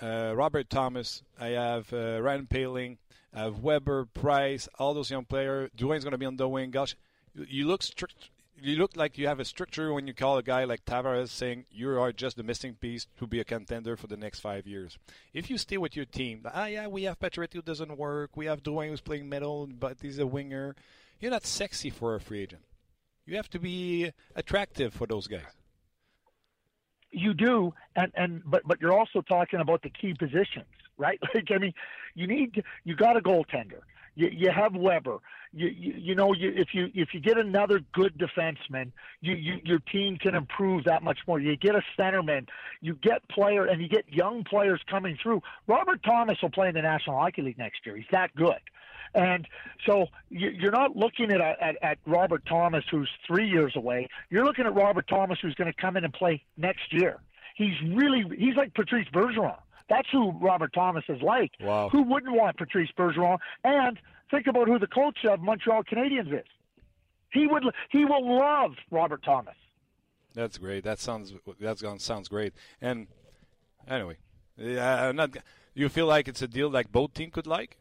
uh, 0.00 0.32
Robert 0.34 0.70
Thomas, 0.70 1.22
I 1.38 1.48
have 1.48 1.92
uh, 1.92 2.20
Ryan 2.22 2.46
Poehling, 2.46 2.98
I 3.34 3.42
have 3.42 3.58
Weber, 3.58 4.06
Price, 4.06 4.68
all 4.78 4.94
those 4.94 5.10
young 5.10 5.24
players. 5.24 5.70
Dwayne's 5.76 6.04
going 6.04 6.12
to 6.12 6.18
be 6.18 6.26
on 6.26 6.36
the 6.36 6.48
wing. 6.48 6.70
Gosh, 6.70 6.96
you 7.34 7.66
look 7.66 7.82
strict, 7.82 8.30
you 8.62 8.76
look 8.76 8.96
like 8.96 9.18
you 9.18 9.26
have 9.26 9.40
a 9.40 9.44
structure 9.44 9.92
when 9.92 10.06
you 10.06 10.14
call 10.14 10.38
a 10.38 10.42
guy 10.42 10.64
like 10.64 10.84
Tavares 10.84 11.28
saying 11.28 11.66
you 11.70 11.98
are 11.98 12.12
just 12.12 12.36
the 12.36 12.42
missing 12.42 12.74
piece 12.74 13.06
to 13.18 13.26
be 13.26 13.40
a 13.40 13.44
contender 13.44 13.96
for 13.96 14.06
the 14.06 14.16
next 14.16 14.40
five 14.40 14.66
years. 14.66 14.98
If 15.34 15.50
you 15.50 15.58
stay 15.58 15.78
with 15.78 15.96
your 15.96 16.04
team, 16.04 16.42
ah 16.52 16.66
yeah, 16.66 16.86
we 16.86 17.02
have 17.04 17.18
Pacioretty 17.18 17.54
who 17.54 17.62
doesn't 17.62 17.98
work, 17.98 18.36
we 18.36 18.46
have 18.46 18.62
Dwayne 18.62 18.88
who's 18.88 19.00
playing 19.00 19.28
middle, 19.28 19.66
but 19.66 19.98
he's 20.00 20.18
a 20.18 20.26
winger. 20.26 20.76
You're 21.20 21.30
not 21.30 21.44
sexy 21.44 21.90
for 21.90 22.14
a 22.14 22.20
free 22.20 22.42
agent. 22.42 22.62
You 23.26 23.36
have 23.36 23.50
to 23.50 23.58
be 23.58 24.12
attractive 24.34 24.94
for 24.94 25.06
those 25.06 25.26
guys. 25.26 25.42
You 27.10 27.34
do, 27.34 27.74
and 27.94 28.10
and 28.14 28.42
but 28.46 28.62
but 28.64 28.80
you're 28.80 28.96
also 28.98 29.20
talking 29.20 29.60
about 29.60 29.82
the 29.82 29.90
key 29.90 30.14
positions, 30.14 30.66
right? 30.96 31.20
Like 31.34 31.50
I 31.50 31.58
mean, 31.58 31.74
you 32.14 32.26
need 32.26 32.62
you 32.84 32.96
got 32.96 33.16
a 33.16 33.20
goaltender. 33.20 33.80
You, 34.14 34.28
you 34.30 34.50
have 34.50 34.74
Weber. 34.74 35.18
You, 35.54 35.68
you, 35.68 35.94
you 35.96 36.14
know 36.14 36.32
you, 36.32 36.52
if 36.54 36.68
you 36.72 36.90
if 36.94 37.12
you 37.12 37.20
get 37.20 37.38
another 37.38 37.80
good 37.92 38.18
defenseman, 38.18 38.92
you, 39.20 39.34
you 39.34 39.60
your 39.64 39.78
team 39.80 40.16
can 40.16 40.34
improve 40.34 40.84
that 40.84 41.02
much 41.02 41.18
more. 41.26 41.38
You 41.38 41.56
get 41.56 41.74
a 41.74 41.82
centerman, 41.98 42.48
you 42.80 42.94
get 42.94 43.26
player, 43.28 43.66
and 43.66 43.82
you 43.82 43.88
get 43.88 44.10
young 44.10 44.44
players 44.44 44.80
coming 44.90 45.18
through. 45.22 45.42
Robert 45.66 46.02
Thomas 46.02 46.38
will 46.40 46.50
play 46.50 46.68
in 46.68 46.74
the 46.74 46.82
National 46.82 47.18
Hockey 47.18 47.42
League 47.42 47.58
next 47.58 47.84
year. 47.84 47.96
He's 47.96 48.06
that 48.12 48.34
good. 48.34 48.60
And 49.14 49.46
so 49.86 50.06
you're 50.30 50.72
not 50.72 50.96
looking 50.96 51.30
at, 51.32 51.40
at, 51.40 51.76
at 51.82 51.98
Robert 52.06 52.46
Thomas, 52.46 52.84
who's 52.90 53.10
three 53.26 53.46
years 53.46 53.74
away. 53.76 54.08
You're 54.30 54.44
looking 54.44 54.64
at 54.64 54.74
Robert 54.74 55.06
Thomas, 55.06 55.38
who's 55.42 55.54
going 55.54 55.70
to 55.70 55.78
come 55.78 55.98
in 55.98 56.04
and 56.04 56.14
play 56.14 56.42
next 56.56 56.92
year. 56.92 57.18
He's 57.54 57.74
really 57.94 58.24
he's 58.38 58.56
like 58.56 58.72
Patrice 58.72 59.08
Bergeron. 59.12 59.58
That's 59.88 60.08
who 60.10 60.32
Robert 60.40 60.72
Thomas 60.72 61.04
is 61.08 61.20
like. 61.22 61.52
Wow. 61.60 61.88
Who 61.90 62.02
wouldn't 62.02 62.34
want 62.34 62.56
Patrice 62.56 62.90
Bergeron? 62.96 63.38
And 63.64 63.98
think 64.30 64.46
about 64.46 64.68
who 64.68 64.78
the 64.78 64.86
coach 64.86 65.18
of 65.28 65.40
Montreal 65.40 65.82
Canadiens 65.84 66.32
is. 66.32 66.46
He 67.32 67.46
would. 67.46 67.64
He 67.90 68.04
will 68.04 68.38
love 68.38 68.72
Robert 68.90 69.22
Thomas. 69.24 69.54
That's 70.34 70.58
great. 70.58 70.84
That 70.84 70.98
sounds 70.98 71.32
that 71.60 71.78
sounds 71.98 72.28
great. 72.28 72.52
And 72.80 73.06
anyway, 73.88 74.16
uh, 74.58 75.12
not. 75.14 75.36
You 75.74 75.88
feel 75.88 76.06
like 76.06 76.28
it's 76.28 76.42
a 76.42 76.48
deal 76.48 76.68
like 76.68 76.92
both 76.92 77.14
team 77.14 77.30
could 77.30 77.46
like? 77.46 77.78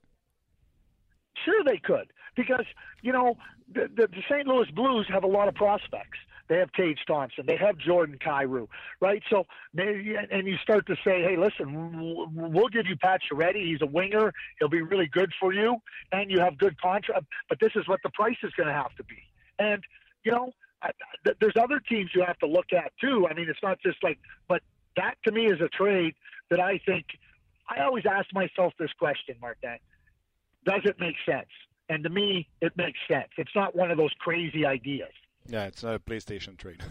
Sure, 1.43 1.63
they 1.65 1.77
could 1.77 2.11
because 2.35 2.65
you 3.01 3.11
know 3.11 3.35
the, 3.73 3.89
the, 3.95 4.07
the 4.07 4.23
St. 4.29 4.47
Louis 4.47 4.69
Blues 4.71 5.07
have 5.09 5.23
a 5.23 5.27
lot 5.27 5.47
of 5.47 5.55
prospects. 5.55 6.19
They 6.51 6.57
have 6.57 6.71
Tage 6.73 6.99
Thompson. 7.07 7.45
They 7.47 7.55
have 7.55 7.77
Jordan 7.77 8.17
Kyrou, 8.17 8.67
right? 8.99 9.23
So, 9.29 9.45
and 9.77 10.45
you 10.45 10.57
start 10.61 10.85
to 10.87 10.95
say, 10.95 11.21
hey, 11.21 11.37
listen, 11.37 12.27
we'll 12.35 12.67
give 12.67 12.87
you 12.87 12.97
Pat 12.97 13.21
Pacioretty. 13.31 13.67
He's 13.67 13.81
a 13.81 13.85
winger. 13.85 14.33
He'll 14.59 14.67
be 14.67 14.81
really 14.81 15.07
good 15.07 15.31
for 15.39 15.53
you, 15.53 15.77
and 16.11 16.29
you 16.29 16.41
have 16.41 16.57
good 16.57 16.79
contract. 16.81 17.23
But 17.47 17.61
this 17.61 17.71
is 17.75 17.87
what 17.87 18.01
the 18.03 18.09
price 18.09 18.35
is 18.43 18.51
going 18.57 18.67
to 18.67 18.73
have 18.73 18.93
to 18.97 19.03
be. 19.05 19.15
And 19.59 19.81
you 20.25 20.33
know, 20.33 20.51
there's 21.39 21.55
other 21.55 21.79
teams 21.79 22.09
you 22.13 22.21
have 22.27 22.37
to 22.39 22.47
look 22.47 22.73
at 22.73 22.91
too. 22.99 23.27
I 23.31 23.33
mean, 23.33 23.47
it's 23.47 23.63
not 23.63 23.79
just 23.81 24.03
like, 24.03 24.19
but 24.49 24.61
that 24.97 25.15
to 25.23 25.31
me 25.31 25.45
is 25.45 25.61
a 25.61 25.69
trade 25.69 26.15
that 26.49 26.59
I 26.59 26.81
think. 26.85 27.05
I 27.69 27.79
always 27.83 28.03
ask 28.05 28.27
myself 28.33 28.73
this 28.77 28.91
question, 28.99 29.35
Martin: 29.39 29.77
Does 30.65 30.81
it 30.83 30.99
make 30.99 31.15
sense? 31.25 31.47
And 31.87 32.03
to 32.03 32.09
me, 32.09 32.49
it 32.59 32.75
makes 32.75 32.99
sense. 33.09 33.29
It's 33.37 33.55
not 33.55 33.73
one 33.73 33.89
of 33.89 33.97
those 33.97 34.11
crazy 34.19 34.65
ideas. 34.65 35.13
Yeah, 35.47 35.65
it's 35.65 35.83
not 35.83 35.95
a 35.95 35.99
PlayStation 35.99 36.57
trade. 36.57 36.83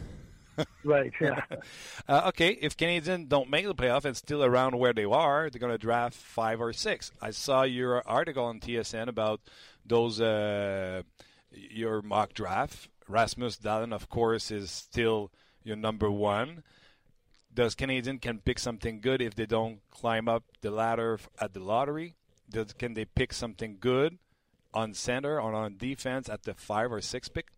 right. 0.84 1.12
Yeah. 1.20 1.42
uh, 2.08 2.22
okay, 2.28 2.50
if 2.60 2.76
Canadians 2.76 3.28
don't 3.28 3.50
make 3.50 3.66
the 3.66 3.74
playoff 3.74 4.04
and 4.04 4.16
still 4.16 4.44
around 4.44 4.78
where 4.78 4.92
they 4.92 5.04
are, 5.04 5.48
they're 5.50 5.60
going 5.60 5.72
to 5.72 5.78
draft 5.78 6.14
five 6.14 6.60
or 6.60 6.72
six. 6.72 7.12
I 7.20 7.30
saw 7.30 7.62
your 7.62 8.06
article 8.06 8.44
on 8.44 8.60
TSN 8.60 9.08
about 9.08 9.40
those 9.86 10.20
uh, 10.20 11.02
your 11.50 12.02
mock 12.02 12.34
draft. 12.34 12.88
Rasmus 13.08 13.58
Dahlin, 13.58 13.92
of 13.92 14.08
course, 14.08 14.50
is 14.50 14.70
still 14.70 15.32
your 15.64 15.76
number 15.76 16.10
one. 16.10 16.62
Does 17.52 17.74
Canadian 17.74 18.18
can 18.18 18.38
pick 18.38 18.58
something 18.60 19.00
good 19.00 19.20
if 19.20 19.34
they 19.34 19.46
don't 19.46 19.80
climb 19.90 20.28
up 20.28 20.44
the 20.60 20.70
ladder 20.70 21.18
at 21.40 21.52
the 21.52 21.60
lottery? 21.60 22.14
Does, 22.48 22.72
can 22.72 22.94
they 22.94 23.04
pick 23.04 23.32
something 23.32 23.78
good 23.80 24.18
on 24.72 24.94
center 24.94 25.40
or 25.40 25.52
on 25.52 25.76
defense 25.76 26.28
at 26.28 26.44
the 26.44 26.54
five 26.54 26.92
or 26.92 27.00
six 27.00 27.28
pick? 27.28 27.48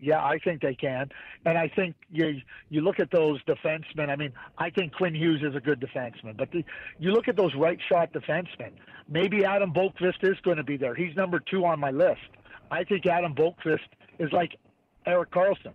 Yeah, 0.00 0.22
I 0.22 0.38
think 0.38 0.62
they 0.62 0.74
can, 0.74 1.10
and 1.44 1.58
I 1.58 1.68
think 1.68 1.96
you 2.10 2.40
you 2.70 2.82
look 2.82 3.00
at 3.00 3.10
those 3.10 3.42
defensemen. 3.44 4.10
I 4.10 4.16
mean, 4.16 4.32
I 4.56 4.70
think 4.70 4.94
Quinn 4.94 5.14
Hughes 5.14 5.42
is 5.42 5.56
a 5.56 5.60
good 5.60 5.80
defenseman, 5.80 6.36
but 6.36 6.52
the, 6.52 6.64
you 7.00 7.10
look 7.10 7.26
at 7.26 7.36
those 7.36 7.54
right 7.56 7.78
shot 7.88 8.12
defensemen. 8.12 8.70
Maybe 9.08 9.44
Adam 9.44 9.72
Boqvist 9.72 10.22
is 10.22 10.36
going 10.42 10.58
to 10.58 10.62
be 10.62 10.76
there. 10.76 10.94
He's 10.94 11.16
number 11.16 11.40
two 11.40 11.64
on 11.64 11.80
my 11.80 11.90
list. 11.90 12.20
I 12.70 12.84
think 12.84 13.06
Adam 13.06 13.34
Boqvist 13.34 13.88
is 14.18 14.30
like 14.32 14.56
Eric 15.04 15.32
Carlson, 15.32 15.72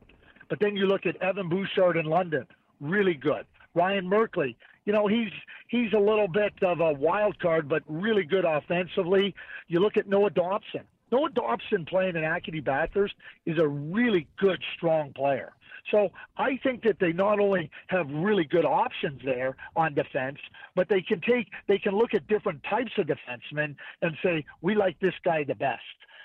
but 0.49 0.59
then 0.59 0.78
you 0.78 0.86
look 0.86 1.05
at 1.05 1.17
Evan 1.17 1.49
Bouchard 1.49 1.97
in 1.97 2.05
London, 2.05 2.45
really 2.80 3.15
good. 3.15 3.45
Ryan 3.76 4.05
Merkley, 4.09 4.55
you 4.86 4.93
know, 4.93 5.07
he's 5.07 5.32
he's 5.67 5.91
a 5.93 5.99
little 5.99 6.28
bit 6.28 6.53
of 6.61 6.80
a 6.80 6.93
wild 6.93 7.39
card, 7.39 7.67
but 7.67 7.84
really 7.88 8.24
good 8.24 8.45
offensively. 8.45 9.36
You 9.67 9.80
look 9.80 9.97
at 9.97 10.07
Noah 10.07 10.30
Dobson. 10.30 10.84
Noah 11.14 11.30
Dobson 11.30 11.86
playing 11.86 12.16
in 12.16 12.24
Acadie 12.24 12.59
Bathurst 12.59 13.14
is 13.45 13.59
a 13.59 13.68
really 13.68 14.28
good, 14.39 14.59
strong 14.76 15.14
player. 15.14 15.53
So 15.91 16.09
I 16.38 16.57
think 16.64 16.82
that 16.84 16.97
they 16.99 17.14
not 17.14 17.39
only 17.39 17.70
have 17.88 18.09
really 18.09 18.45
good 18.45 18.66
options 18.66 19.22
there 19.24 19.55
on 19.76 19.93
defense, 19.93 20.39
but 20.76 20.89
they 20.89 21.01
can 21.01 21.22
take 21.22 21.49
they 21.68 21.78
can 21.78 21.95
look 21.95 22.16
at 22.16 22.26
different 22.28 22.64
types 22.64 22.93
of 22.97 23.05
defensemen 23.05 23.76
and 24.01 24.18
say 24.24 24.43
we 24.61 24.74
like 24.74 24.99
this 25.01 25.14
guy 25.24 25.43
the 25.43 25.53
best. 25.53 25.82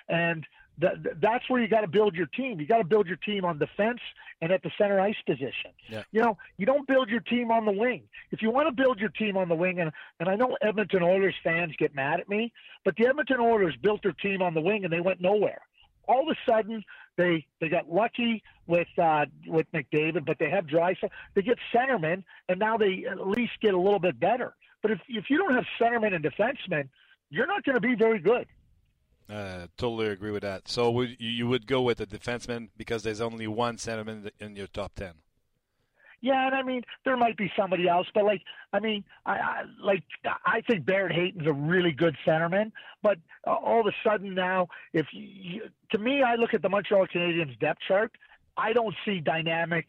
And 0.09 0.47
that, 0.81 1.21
that's 1.21 1.49
where 1.49 1.61
you 1.61 1.69
got 1.69 1.81
to 1.81 1.89
build 1.89 2.15
your 2.15 2.27
team. 2.27 2.61
You 2.61 2.67
got 2.67 2.79
to 2.79 2.85
build 2.85 3.07
your 3.07 3.17
team 3.17 3.45
on 3.45 3.59
defense 3.59 4.01
and 4.41 4.53
at 4.53 4.63
the 4.63 4.71
center 4.79 5.01
ice 5.01 5.17
position. 5.27 5.73
Yeah. 5.89 6.03
You 6.13 6.23
know, 6.23 6.39
you 6.57 6.67
don't 6.67 6.87
build 6.87 7.09
your 7.09 7.21
team 7.21 7.51
on 7.51 7.65
the 7.65 7.73
wing. 7.73 8.03
If 8.31 8.43
you 8.43 8.51
want 8.51 8.69
to 8.69 8.83
build 8.83 9.01
your 9.01 9.11
team 9.11 9.37
on 9.37 9.49
the 9.49 9.57
wing, 9.57 9.81
and 9.81 9.91
and 10.21 10.29
I 10.29 10.37
know 10.37 10.57
Edmonton 10.63 11.03
Oilers 11.03 11.35
fans 11.43 11.75
get 11.79 11.95
mad 11.95 12.21
at 12.21 12.29
me, 12.29 12.53
but 12.85 12.95
the 12.97 13.07
Edmonton 13.07 13.41
Oilers 13.41 13.75
built 13.83 14.03
their 14.03 14.13
team 14.13 14.43
on 14.43 14.55
the 14.55 14.61
wing 14.61 14.85
and 14.85 14.93
they 14.93 15.01
went 15.01 15.21
nowhere. 15.21 15.63
All 16.07 16.23
of 16.23 16.29
a 16.29 16.51
sudden, 16.51 16.85
they 17.17 17.47
they 17.61 17.69
got 17.69 17.91
lucky 17.93 18.43
with 18.67 18.89
uh, 18.97 19.27
with 19.47 19.67
McDavid, 19.73 20.25
but 20.25 20.39
they 20.39 20.49
have 20.49 20.67
Draisaitl. 20.67 21.11
They 21.35 21.43
get 21.43 21.59
centermen, 21.75 22.23
and 22.49 22.59
now 22.59 22.77
they 22.77 23.05
at 23.11 23.27
least 23.27 23.53
get 23.61 23.75
a 23.75 23.79
little 23.79 23.99
bit 23.99 24.19
better. 24.19 24.55
But 24.81 24.93
if 24.93 25.01
if 25.09 25.29
you 25.29 25.39
don't 25.39 25.55
have 25.55 25.65
centermen 25.81 26.15
and 26.15 26.25
defensemen, 26.25 26.89
you're 27.31 27.47
not 27.47 27.65
going 27.65 27.75
to 27.75 27.81
be 27.81 27.95
very 27.95 28.21
good. 28.21 28.47
Uh, 29.29 29.67
totally 29.77 30.09
agree 30.09 30.31
with 30.31 30.43
that. 30.43 30.69
So 30.69 30.91
would, 30.91 31.17
you 31.19 31.47
would 31.49 31.67
go 31.67 31.83
with 31.83 32.01
a 32.01 32.07
defenseman 32.07 32.69
because 32.77 33.03
there's 33.03 33.21
only 33.21 33.47
one 33.47 33.77
centerman 33.77 34.31
in 34.41 34.57
your 34.57 34.67
top 34.67 34.95
ten. 34.95 35.15
Yeah, 36.21 36.47
and 36.47 36.55
I 36.55 36.63
mean 36.63 36.83
there 37.05 37.17
might 37.17 37.37
be 37.37 37.53
somebody 37.57 37.89
else, 37.89 38.07
but 38.13 38.25
like 38.25 38.43
I 38.73 38.81
mean, 38.81 39.05
I, 39.25 39.33
I 39.33 39.63
like 39.81 40.03
I 40.25 40.63
think 40.63 40.85
Barrett 40.85 41.13
Hayton's 41.13 41.47
a 41.47 41.53
really 41.53 41.93
good 41.93 42.17
centerman, 42.27 42.73
but 43.03 43.19
uh, 43.47 43.53
all 43.53 43.81
of 43.81 43.87
a 43.87 43.93
sudden 44.03 44.35
now, 44.35 44.69
if 44.93 45.07
you, 45.13 45.63
to 45.93 45.99
me, 45.99 46.23
I 46.23 46.35
look 46.35 46.55
at 46.55 46.63
the 46.63 46.69
Montreal 46.69 47.07
Canadiens 47.07 47.59
depth 47.61 47.81
chart, 47.87 48.13
I 48.57 48.73
don't 48.73 48.95
see 49.05 49.21
dynamic, 49.21 49.87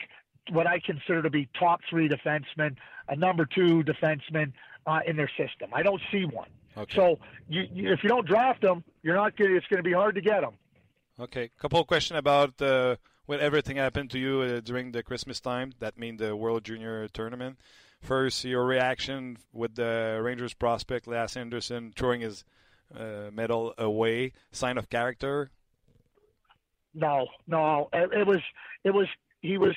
what 0.51 0.67
I 0.67 0.79
consider 0.85 1.23
to 1.23 1.29
be 1.29 1.49
top 1.57 1.79
three 1.89 2.07
defensemen, 2.07 2.75
a 3.07 3.15
number 3.15 3.45
two 3.45 3.83
defenseman 3.83 4.53
uh, 4.85 4.99
in 5.05 5.15
their 5.15 5.29
system. 5.29 5.69
I 5.73 5.83
don't 5.83 6.01
see 6.11 6.25
one. 6.25 6.49
Okay. 6.77 6.95
So 6.95 7.19
you, 7.47 7.63
you, 7.73 7.91
if 7.91 8.03
you 8.03 8.09
don't 8.09 8.27
draft 8.27 8.61
them, 8.61 8.83
you're 9.03 9.15
not 9.15 9.35
going. 9.35 9.55
It's 9.55 9.67
going 9.67 9.83
to 9.83 9.89
be 9.89 9.93
hard 9.93 10.15
to 10.15 10.21
get 10.21 10.41
them. 10.41 10.53
Okay. 11.19 11.49
Couple 11.59 11.79
of 11.79 11.87
questions 11.87 12.17
about 12.17 12.61
uh, 12.61 12.95
when 13.25 13.39
everything 13.39 13.77
happened 13.77 14.09
to 14.11 14.19
you 14.19 14.41
uh, 14.41 14.59
during 14.61 14.91
the 14.91 15.03
Christmas 15.03 15.39
time. 15.39 15.73
That 15.79 15.97
means 15.97 16.19
the 16.19 16.35
World 16.35 16.63
Junior 16.63 17.07
Tournament. 17.09 17.57
First, 18.01 18.45
your 18.45 18.65
reaction 18.65 19.37
with 19.51 19.75
the 19.75 20.19
Rangers 20.23 20.53
prospect 20.53 21.05
Lias 21.05 21.35
Anderson 21.35 21.91
throwing 21.95 22.21
his 22.21 22.45
uh, 22.95 23.29
medal 23.33 23.73
away. 23.77 24.31
Sign 24.51 24.77
of 24.77 24.89
character. 24.89 25.51
No, 26.93 27.27
no. 27.45 27.89
It, 27.91 28.21
it 28.21 28.27
was. 28.27 28.41
It 28.83 28.91
was. 28.91 29.07
He 29.41 29.57
was 29.57 29.75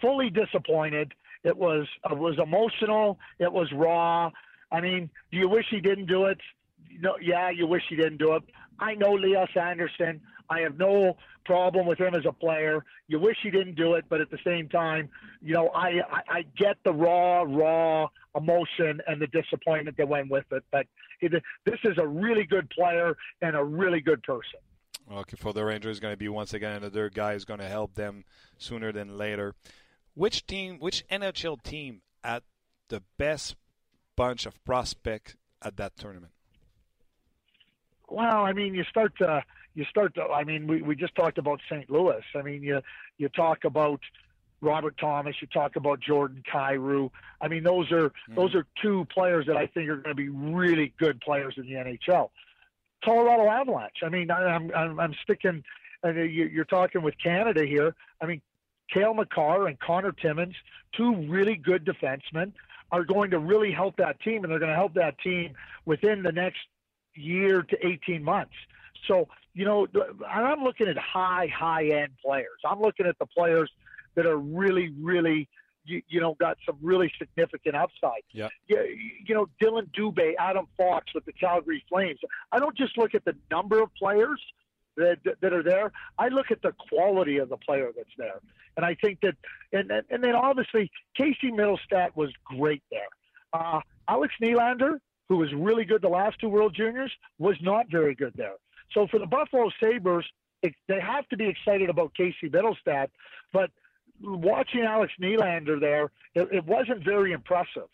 fully 0.00 0.30
disappointed. 0.30 1.12
It 1.44 1.56
was. 1.56 1.86
It 2.10 2.18
was 2.18 2.38
emotional. 2.38 3.18
It 3.38 3.52
was 3.52 3.70
raw. 3.72 4.30
I 4.70 4.80
mean, 4.80 5.10
do 5.30 5.38
you 5.38 5.48
wish 5.48 5.66
he 5.70 5.80
didn't 5.80 6.06
do 6.06 6.26
it? 6.26 6.38
No, 7.00 7.16
yeah, 7.20 7.50
you 7.50 7.66
wish 7.66 7.82
he 7.88 7.96
didn't 7.96 8.18
do 8.18 8.34
it. 8.34 8.42
I 8.78 8.94
know 8.94 9.12
Lias 9.12 9.48
Sanderson. 9.54 10.20
I 10.50 10.60
have 10.60 10.76
no 10.76 11.16
problem 11.44 11.86
with 11.86 11.98
him 11.98 12.14
as 12.14 12.24
a 12.26 12.32
player. 12.32 12.84
You 13.08 13.18
wish 13.18 13.36
he 13.42 13.50
didn't 13.50 13.74
do 13.74 13.94
it, 13.94 14.04
but 14.08 14.20
at 14.20 14.30
the 14.30 14.38
same 14.44 14.68
time, 14.68 15.08
you 15.40 15.54
know, 15.54 15.68
I, 15.68 16.00
I, 16.10 16.22
I 16.28 16.44
get 16.56 16.76
the 16.84 16.92
raw, 16.92 17.42
raw 17.42 18.08
emotion 18.36 19.00
and 19.06 19.20
the 19.20 19.26
disappointment 19.28 19.96
that 19.96 20.08
went 20.08 20.30
with 20.30 20.44
it. 20.52 20.64
But 20.70 20.86
it, 21.20 21.32
this 21.64 21.78
is 21.84 21.96
a 21.98 22.06
really 22.06 22.44
good 22.44 22.68
player 22.70 23.16
and 23.40 23.56
a 23.56 23.64
really 23.64 24.00
good 24.00 24.22
person. 24.22 24.60
Okay, 25.10 25.36
for 25.36 25.52
the 25.52 25.64
Rangers, 25.64 26.00
going 26.00 26.12
to 26.12 26.18
be 26.18 26.28
once 26.28 26.54
again 26.54 26.76
another 26.76 27.10
guy 27.10 27.32
is 27.32 27.44
going 27.44 27.60
to 27.60 27.68
help 27.68 27.94
them 27.94 28.24
sooner 28.58 28.92
than 28.92 29.16
later. 29.18 29.54
Which 30.14 30.46
team, 30.46 30.78
which 30.78 31.06
NHL 31.08 31.62
team 31.62 32.02
at 32.22 32.42
the 32.88 33.02
best 33.18 33.56
bunch 34.16 34.46
of 34.46 34.62
prospects 34.64 35.36
at 35.62 35.76
that 35.76 35.96
tournament? 35.96 36.32
Well, 38.08 38.44
I 38.44 38.52
mean, 38.52 38.74
you 38.74 38.84
start 38.84 39.16
to 39.18 39.42
you 39.74 39.84
start 39.84 40.14
to. 40.16 40.24
I 40.24 40.44
mean, 40.44 40.66
we, 40.66 40.82
we 40.82 40.94
just 40.94 41.14
talked 41.14 41.38
about 41.38 41.60
St. 41.70 41.88
Louis. 41.90 42.22
I 42.34 42.42
mean, 42.42 42.62
you 42.62 42.80
you 43.16 43.28
talk 43.30 43.64
about 43.64 44.00
Robert 44.60 44.96
Thomas. 44.98 45.34
You 45.40 45.48
talk 45.48 45.76
about 45.76 46.00
Jordan 46.00 46.42
Kyrou. 46.52 47.10
I 47.40 47.48
mean, 47.48 47.64
those 47.64 47.90
are 47.90 48.10
mm-hmm. 48.10 48.34
those 48.34 48.54
are 48.54 48.66
two 48.82 49.06
players 49.12 49.46
that 49.46 49.56
I 49.56 49.66
think 49.66 49.88
are 49.88 49.96
going 49.96 50.14
to 50.14 50.22
be 50.22 50.28
really 50.28 50.92
good 50.98 51.20
players 51.20 51.54
in 51.56 51.64
the 51.64 51.72
NHL. 51.72 52.28
Colorado 53.02 53.48
Avalanche. 53.48 53.98
I 54.02 54.10
mean, 54.10 54.30
I, 54.30 54.44
I'm 54.44 54.70
I'm, 54.74 55.00
I'm 55.00 55.14
sticking. 55.22 55.64
Uh, 56.04 56.10
you're 56.10 56.64
talking 56.64 57.02
with 57.02 57.14
Canada 57.22 57.64
here. 57.64 57.94
I 58.20 58.26
mean, 58.26 58.42
Cale 58.92 59.14
Makar 59.14 59.68
and 59.68 59.78
Connor 59.80 60.12
Timmins, 60.12 60.54
two 60.96 61.14
really 61.28 61.56
good 61.56 61.84
defensemen 61.84 62.52
are 62.90 63.04
going 63.04 63.30
to 63.30 63.38
really 63.38 63.72
help 63.72 63.96
that 63.96 64.20
team, 64.20 64.44
and 64.44 64.52
they're 64.52 64.58
going 64.58 64.70
to 64.70 64.76
help 64.76 64.94
that 64.94 65.18
team 65.18 65.54
within 65.86 66.22
the 66.22 66.32
next 66.32 66.60
year 67.14 67.62
to 67.62 67.86
18 67.86 68.22
months. 68.22 68.52
So, 69.08 69.28
you 69.54 69.64
know, 69.64 69.86
I'm 70.28 70.62
looking 70.62 70.88
at 70.88 70.98
high, 70.98 71.46
high 71.46 71.86
end 71.86 72.12
players. 72.24 72.58
I'm 72.64 72.80
looking 72.80 73.06
at 73.06 73.18
the 73.18 73.26
players 73.26 73.70
that 74.14 74.26
are 74.26 74.36
really, 74.36 74.94
really, 75.00 75.48
you, 75.84 76.02
you 76.08 76.20
know, 76.20 76.36
got 76.38 76.58
some 76.66 76.76
really 76.82 77.10
significant 77.18 77.74
upside. 77.74 78.22
Yeah. 78.32 78.48
You, 78.68 78.78
you 79.26 79.34
know, 79.34 79.48
Dylan 79.62 79.90
Dubé, 79.92 80.34
Adam 80.38 80.66
Fox 80.76 81.14
with 81.14 81.24
the 81.24 81.32
Calgary 81.32 81.82
Flames. 81.88 82.20
I 82.52 82.58
don't 82.58 82.76
just 82.76 82.98
look 82.98 83.14
at 83.14 83.24
the 83.24 83.34
number 83.50 83.82
of 83.82 83.88
players 83.94 84.40
that, 84.96 85.18
that 85.40 85.52
are 85.52 85.62
there. 85.62 85.92
I 86.18 86.28
look 86.28 86.50
at 86.50 86.62
the 86.62 86.72
quality 86.88 87.38
of 87.38 87.48
the 87.48 87.56
player 87.56 87.90
that's 87.96 88.08
there. 88.18 88.40
And 88.76 88.86
I 88.86 88.94
think 88.94 89.20
that, 89.22 89.34
and, 89.72 89.90
and 90.10 90.24
then 90.24 90.34
obviously 90.34 90.90
Casey 91.16 91.50
Mittelstadt 91.50 92.14
was 92.14 92.30
great 92.44 92.82
there. 92.90 93.00
Uh, 93.52 93.80
Alex 94.08 94.34
Nylander, 94.42 94.98
who 95.28 95.36
was 95.36 95.52
really 95.54 95.84
good 95.84 96.02
the 96.02 96.08
last 96.08 96.38
two 96.40 96.48
World 96.48 96.74
Juniors, 96.74 97.12
was 97.38 97.56
not 97.60 97.86
very 97.90 98.14
good 98.14 98.32
there. 98.36 98.54
So 98.92 99.06
for 99.06 99.18
the 99.18 99.26
Buffalo 99.26 99.70
Sabres, 99.82 100.26
it, 100.62 100.74
they 100.88 101.00
have 101.00 101.28
to 101.28 101.36
be 101.36 101.48
excited 101.48 101.90
about 101.90 102.14
Casey 102.14 102.48
Mittelstadt, 102.48 103.08
but 103.52 103.70
watching 104.22 104.82
Alex 104.82 105.12
Nylander 105.20 105.80
there, 105.80 106.10
it, 106.34 106.48
it 106.52 106.64
wasn't 106.66 107.04
very 107.04 107.32
impressive. 107.32 107.88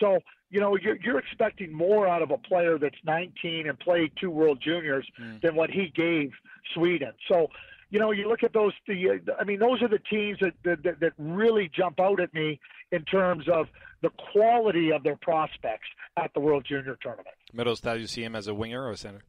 So, 0.00 0.18
you 0.50 0.60
know, 0.60 0.76
you're, 0.76 0.96
you're 1.02 1.18
expecting 1.18 1.72
more 1.72 2.06
out 2.06 2.22
of 2.22 2.30
a 2.30 2.38
player 2.38 2.78
that's 2.78 2.96
19 3.04 3.68
and 3.68 3.78
played 3.78 4.12
two 4.20 4.30
World 4.30 4.60
Juniors 4.62 5.06
mm. 5.20 5.40
than 5.40 5.54
what 5.54 5.70
he 5.70 5.92
gave 5.94 6.32
Sweden. 6.74 7.12
So, 7.28 7.48
you 7.90 8.00
know, 8.00 8.10
you 8.10 8.28
look 8.28 8.42
at 8.42 8.52
those. 8.52 8.72
The 8.88 9.20
I 9.38 9.44
mean, 9.44 9.60
those 9.60 9.80
are 9.82 9.88
the 9.88 10.00
teams 10.10 10.38
that, 10.40 10.54
that 10.64 10.98
that 11.00 11.12
really 11.16 11.70
jump 11.72 12.00
out 12.00 12.18
at 12.18 12.34
me 12.34 12.58
in 12.90 13.04
terms 13.04 13.48
of 13.48 13.66
the 14.02 14.10
quality 14.32 14.90
of 14.90 15.04
their 15.04 15.16
prospects 15.16 15.86
at 16.16 16.32
the 16.34 16.40
World 16.40 16.66
Junior 16.68 16.98
Tournament. 17.00 17.36
Mittelstadt, 17.54 18.00
you 18.00 18.08
see 18.08 18.24
him 18.24 18.34
as 18.34 18.48
a 18.48 18.54
winger 18.54 18.82
or 18.82 18.90
a 18.90 18.96
center? 18.96 19.22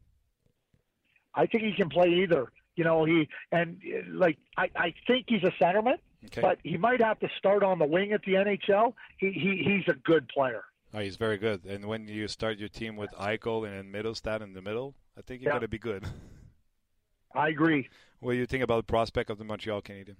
I 1.35 1.45
think 1.45 1.63
he 1.63 1.73
can 1.73 1.89
play 1.89 2.09
either. 2.23 2.51
You 2.75 2.83
know, 2.83 3.05
he 3.05 3.29
and 3.51 3.79
like 4.11 4.37
I, 4.57 4.69
I 4.75 4.93
think 5.05 5.25
he's 5.29 5.43
a 5.43 5.51
centerman, 5.63 5.97
okay. 6.27 6.41
but 6.41 6.59
he 6.63 6.77
might 6.77 7.01
have 7.01 7.19
to 7.19 7.29
start 7.37 7.63
on 7.63 7.79
the 7.79 7.85
wing 7.85 8.11
at 8.11 8.21
the 8.23 8.33
NHL. 8.33 8.93
He, 9.17 9.31
he 9.31 9.63
he's 9.63 9.87
a 9.87 9.97
good 9.97 10.27
player. 10.29 10.63
Oh, 10.93 10.99
he's 10.99 11.17
very 11.17 11.37
good. 11.37 11.65
And 11.65 11.85
when 11.85 12.07
you 12.07 12.27
start 12.27 12.57
your 12.57 12.69
team 12.69 12.95
with 12.95 13.11
Eichel 13.11 13.67
and 13.67 13.93
Mittelstadt 13.93 14.41
in 14.41 14.53
the 14.53 14.61
middle, 14.61 14.95
I 15.17 15.21
think 15.21 15.41
you're 15.41 15.49
yeah. 15.49 15.55
going 15.55 15.61
to 15.61 15.67
be 15.67 15.79
good. 15.79 16.05
I 17.35 17.49
agree. 17.49 17.89
What 18.19 18.31
do 18.31 18.37
you 18.37 18.45
think 18.45 18.63
about 18.63 18.77
the 18.77 18.91
prospect 18.91 19.29
of 19.29 19.37
the 19.37 19.43
Montreal 19.43 19.81
Canadiens? 19.81 20.15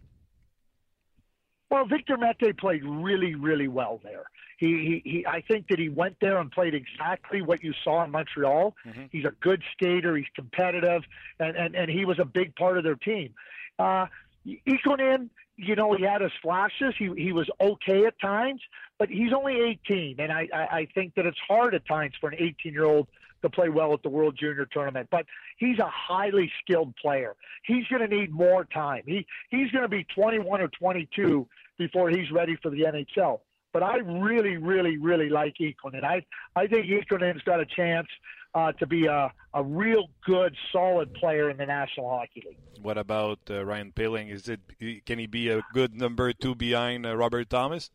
Well, 1.72 1.86
Victor 1.86 2.18
Mete 2.18 2.58
played 2.58 2.84
really, 2.84 3.36
really 3.36 3.68
well 3.68 3.99
there. 4.03 4.26
He, 4.58 5.01
he, 5.03 5.10
he, 5.10 5.26
I 5.26 5.41
think 5.41 5.68
that 5.70 5.80
he 5.80 5.89
went 5.89 6.16
there 6.22 6.38
and 6.38 6.51
played 6.51 6.74
exactly 6.74 7.41
what 7.41 7.64
you 7.64 7.74
saw 7.84 8.03
in 8.03 8.12
Montreal. 8.12 8.76
Mm-hmm. 8.88 9.03
He's 9.12 9.26
a 9.26 9.34
good 9.41 9.62
skater. 9.74 10.16
He's 10.16 10.28
competitive, 10.36 11.03
and, 11.39 11.58
and, 11.58 11.76
and 11.76 11.89
he 11.89 12.06
was 12.06 12.20
a 12.20 12.26
big 12.26 12.56
part 12.56 12.78
of 12.78 12.84
their 12.84 12.95
team. 12.95 13.34
Uh, 13.80 14.06
Ikonen, 14.46 15.30
you 15.58 15.76
know, 15.76 15.93
he 15.93 16.04
had 16.04 16.22
his 16.22 16.32
flashes. 16.41 16.93
He 16.98 17.10
he 17.18 17.32
was 17.32 17.50
okay 17.60 18.06
at 18.06 18.20
times, 18.20 18.62
but 19.00 19.10
he's 19.10 19.34
only 19.34 19.62
18, 19.62 20.18
and 20.20 20.32
I 20.32 20.48
I, 20.54 20.62
I 20.78 20.88
think 20.93 21.16
that 21.16 21.26
it's 21.26 21.39
hard 21.48 21.74
at 21.74 21.86
times 21.88 22.14
for 22.20 22.30
an 22.30 22.36
18 22.39 22.74
year 22.74 22.86
old 22.86 23.08
to 23.41 23.50
play 23.50 23.70
well 23.70 23.93
at 23.93 24.04
the 24.04 24.10
World 24.10 24.36
Junior 24.39 24.66
Tournament. 24.66 25.08
But 25.12 25.26
he's 25.58 25.80
a 25.80 25.89
highly 25.89 26.52
skilled 26.62 26.96
player. 26.98 27.36
He's 27.64 27.86
going 27.88 28.08
to 28.08 28.14
need 28.14 28.32
more 28.32 28.66
time. 28.66 29.04
He 29.06 29.26
he's 29.50 29.72
going 29.72 29.84
to 29.84 29.89
be 29.89 30.06
21 30.16 30.62
or 30.62 30.68
22 30.68 31.48
before 31.78 32.10
he's 32.10 32.32
ready 32.32 32.58
for 32.62 32.70
the 32.70 32.82
NHL. 32.82 33.39
But 33.72 33.84
I 33.84 33.98
really, 33.98 34.58
really, 34.58 34.98
really 34.98 35.30
like 35.30 35.56
Ikonen. 35.60 36.04
I 36.04 36.26
I 36.56 36.68
think 36.68 36.86
Ikonen's 36.88 37.43
got 37.43 37.60
a 37.60 37.66
chance 37.66 38.08
uh, 38.56 38.72
to 38.72 38.88
be 38.88 39.06
a, 39.06 39.32
a 39.53 39.64
real 39.64 40.10
good, 40.26 40.56
solid 40.72 41.14
player 41.14 41.49
in 41.49 41.58
the 41.58 41.66
National 41.66 42.10
Hockey 42.10 42.41
League. 42.47 42.58
What 42.82 42.97
about 42.97 43.39
uh, 43.49 43.66
Ryan 43.66 43.91
Poehling? 43.91 44.32
Is 44.32 44.47
it 44.47 44.62
can 45.06 45.20
he 45.20 45.28
be 45.28 45.49
a 45.49 45.62
good 45.74 45.93
number 45.93 46.32
two 46.32 46.56
behind 46.56 47.06
uh, 47.06 47.16
Robert 47.16 47.49
Thomas? 47.49 47.91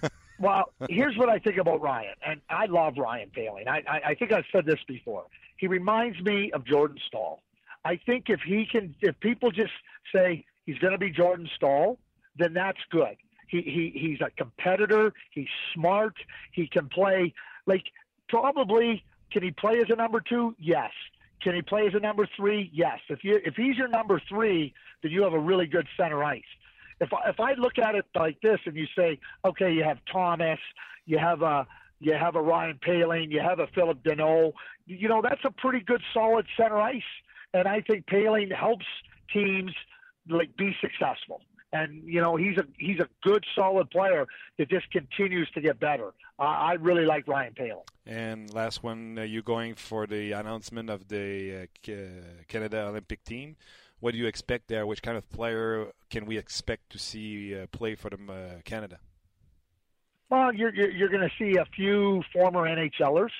well, 0.38 0.72
here's 0.88 1.16
what 1.18 1.28
I 1.28 1.40
think 1.40 1.58
about 1.58 1.82
Ryan, 1.82 2.14
and 2.24 2.40
I 2.48 2.66
love 2.66 2.94
Ryan 2.96 3.30
Poehling. 3.36 3.66
I, 3.66 3.82
I, 3.88 4.00
I 4.10 4.14
think 4.14 4.32
I've 4.32 4.44
said 4.52 4.64
this 4.64 4.80
before. 4.86 5.24
He 5.56 5.66
reminds 5.66 6.20
me 6.20 6.52
of 6.52 6.64
Jordan 6.64 6.98
Staal. 7.08 7.42
I 7.84 7.98
think 8.06 8.26
if 8.28 8.40
he 8.46 8.66
can, 8.70 8.94
if 9.00 9.18
people 9.20 9.50
just 9.50 9.72
say 10.14 10.44
he's 10.64 10.78
going 10.78 10.92
to 10.92 10.98
be 10.98 11.10
Jordan 11.10 11.48
Staal, 11.56 11.98
then 12.38 12.54
that's 12.54 12.78
good. 12.90 13.16
He, 13.48 13.62
he 13.62 13.98
he's 13.98 14.20
a 14.20 14.30
competitor. 14.30 15.12
He's 15.32 15.48
smart. 15.74 16.14
He 16.52 16.68
can 16.68 16.88
play 16.88 17.34
like 17.66 17.84
probably 18.28 19.04
can 19.34 19.42
he 19.42 19.50
play 19.50 19.80
as 19.80 19.90
a 19.90 19.96
number 19.96 20.22
two? 20.26 20.54
Yes. 20.58 20.92
Can 21.42 21.54
he 21.54 21.60
play 21.60 21.86
as 21.86 21.94
a 21.94 22.00
number 22.00 22.26
three? 22.34 22.70
Yes. 22.72 23.00
If 23.10 23.22
you 23.22 23.38
if 23.44 23.54
he's 23.54 23.76
your 23.76 23.88
number 23.88 24.22
three, 24.30 24.72
then 25.02 25.12
you 25.12 25.24
have 25.24 25.34
a 25.34 25.38
really 25.38 25.66
good 25.66 25.86
center 25.98 26.24
ice 26.24 26.42
if 27.00 27.10
if 27.26 27.40
I 27.40 27.54
look 27.54 27.78
at 27.78 27.94
it 27.94 28.06
like 28.14 28.40
this 28.40 28.60
and 28.66 28.76
you 28.76 28.86
say, 28.96 29.18
okay, 29.44 29.72
you 29.72 29.84
have 29.84 29.98
Thomas, 30.10 30.58
you 31.06 31.18
have 31.18 31.42
a 31.42 31.66
you 32.00 32.14
have 32.14 32.36
a 32.36 32.42
Ryan 32.42 32.78
Paling, 32.82 33.30
you 33.30 33.40
have 33.40 33.58
a 33.58 33.66
Philip 33.68 34.02
Danault, 34.02 34.52
you 34.86 35.08
know 35.08 35.22
that's 35.22 35.44
a 35.44 35.50
pretty 35.50 35.80
good 35.80 36.02
solid 36.12 36.46
center 36.56 36.80
ice, 36.80 37.02
and 37.52 37.66
I 37.66 37.80
think 37.80 38.06
Paling 38.06 38.50
helps 38.50 38.86
teams 39.32 39.72
like 40.28 40.56
be 40.56 40.74
successful. 40.80 41.40
And 41.74 42.02
you 42.04 42.20
know 42.20 42.36
he's 42.36 42.56
a 42.56 42.64
he's 42.78 43.00
a 43.00 43.08
good 43.22 43.44
solid 43.54 43.90
player 43.90 44.26
that 44.58 44.70
just 44.70 44.90
continues 44.90 45.50
to 45.54 45.60
get 45.60 45.80
better. 45.80 46.12
Uh, 46.38 46.42
I 46.42 46.72
really 46.74 47.04
like 47.04 47.28
Ryan 47.28 47.52
Poehling. 47.52 47.82
And 48.06 48.52
last 48.54 48.82
one, 48.82 49.18
uh, 49.18 49.22
you 49.22 49.42
going 49.42 49.74
for 49.74 50.06
the 50.06 50.32
announcement 50.32 50.88
of 50.88 51.08
the 51.08 51.68
uh, 51.88 51.92
Canada 52.48 52.86
Olympic 52.86 53.24
team? 53.24 53.56
what 54.04 54.12
do 54.12 54.18
you 54.18 54.26
expect 54.26 54.68
there? 54.68 54.86
Which 54.86 55.02
kind 55.02 55.16
of 55.16 55.26
player 55.30 55.86
can 56.10 56.26
we 56.26 56.36
expect 56.36 56.90
to 56.90 56.98
see 56.98 57.58
uh, 57.58 57.66
play 57.68 57.94
for 57.94 58.10
them, 58.10 58.28
uh, 58.28 58.60
Canada? 58.62 58.98
Well, 60.28 60.52
you're 60.52 60.74
you're, 60.74 60.90
you're 60.90 61.08
going 61.08 61.26
to 61.26 61.34
see 61.38 61.56
a 61.56 61.64
few 61.74 62.22
former 62.30 62.68
NHLers. 62.68 63.30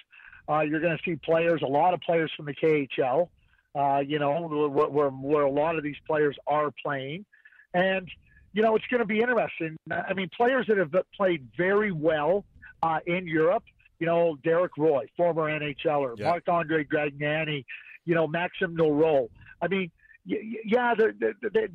Uh, 0.48 0.60
you're 0.60 0.80
going 0.80 0.96
to 0.96 1.02
see 1.04 1.16
players, 1.16 1.60
a 1.60 1.66
lot 1.66 1.92
of 1.92 2.00
players 2.00 2.32
from 2.34 2.46
the 2.46 2.54
KHL. 2.54 3.28
Uh, 3.74 3.98
you 3.98 4.18
know, 4.18 4.40
where, 4.70 4.88
where, 4.88 5.10
where 5.10 5.42
a 5.42 5.50
lot 5.50 5.76
of 5.76 5.82
these 5.82 5.96
players 6.06 6.36
are 6.46 6.70
playing, 6.82 7.26
and 7.74 8.08
you 8.54 8.62
know 8.62 8.76
it's 8.76 8.86
going 8.86 9.00
to 9.00 9.06
be 9.06 9.20
interesting. 9.20 9.76
I 9.90 10.14
mean, 10.14 10.30
players 10.34 10.66
that 10.68 10.78
have 10.78 10.94
played 11.14 11.48
very 11.56 11.92
well 11.92 12.44
uh, 12.82 13.00
in 13.06 13.26
Europe. 13.26 13.64
You 13.98 14.06
know, 14.06 14.36
Derek 14.42 14.76
Roy, 14.78 15.06
former 15.16 15.42
NHLer, 15.42 16.18
yeah. 16.18 16.30
Marc 16.30 16.48
Andre 16.48 16.84
Gaggnani, 16.84 17.64
you 18.04 18.14
know, 18.14 18.26
Maxime 18.26 18.76
Noreau. 18.76 19.28
I 19.60 19.68
mean, 19.68 19.90
yeah, 20.24 20.94
they're, 20.96 21.14
they're, 21.18 21.68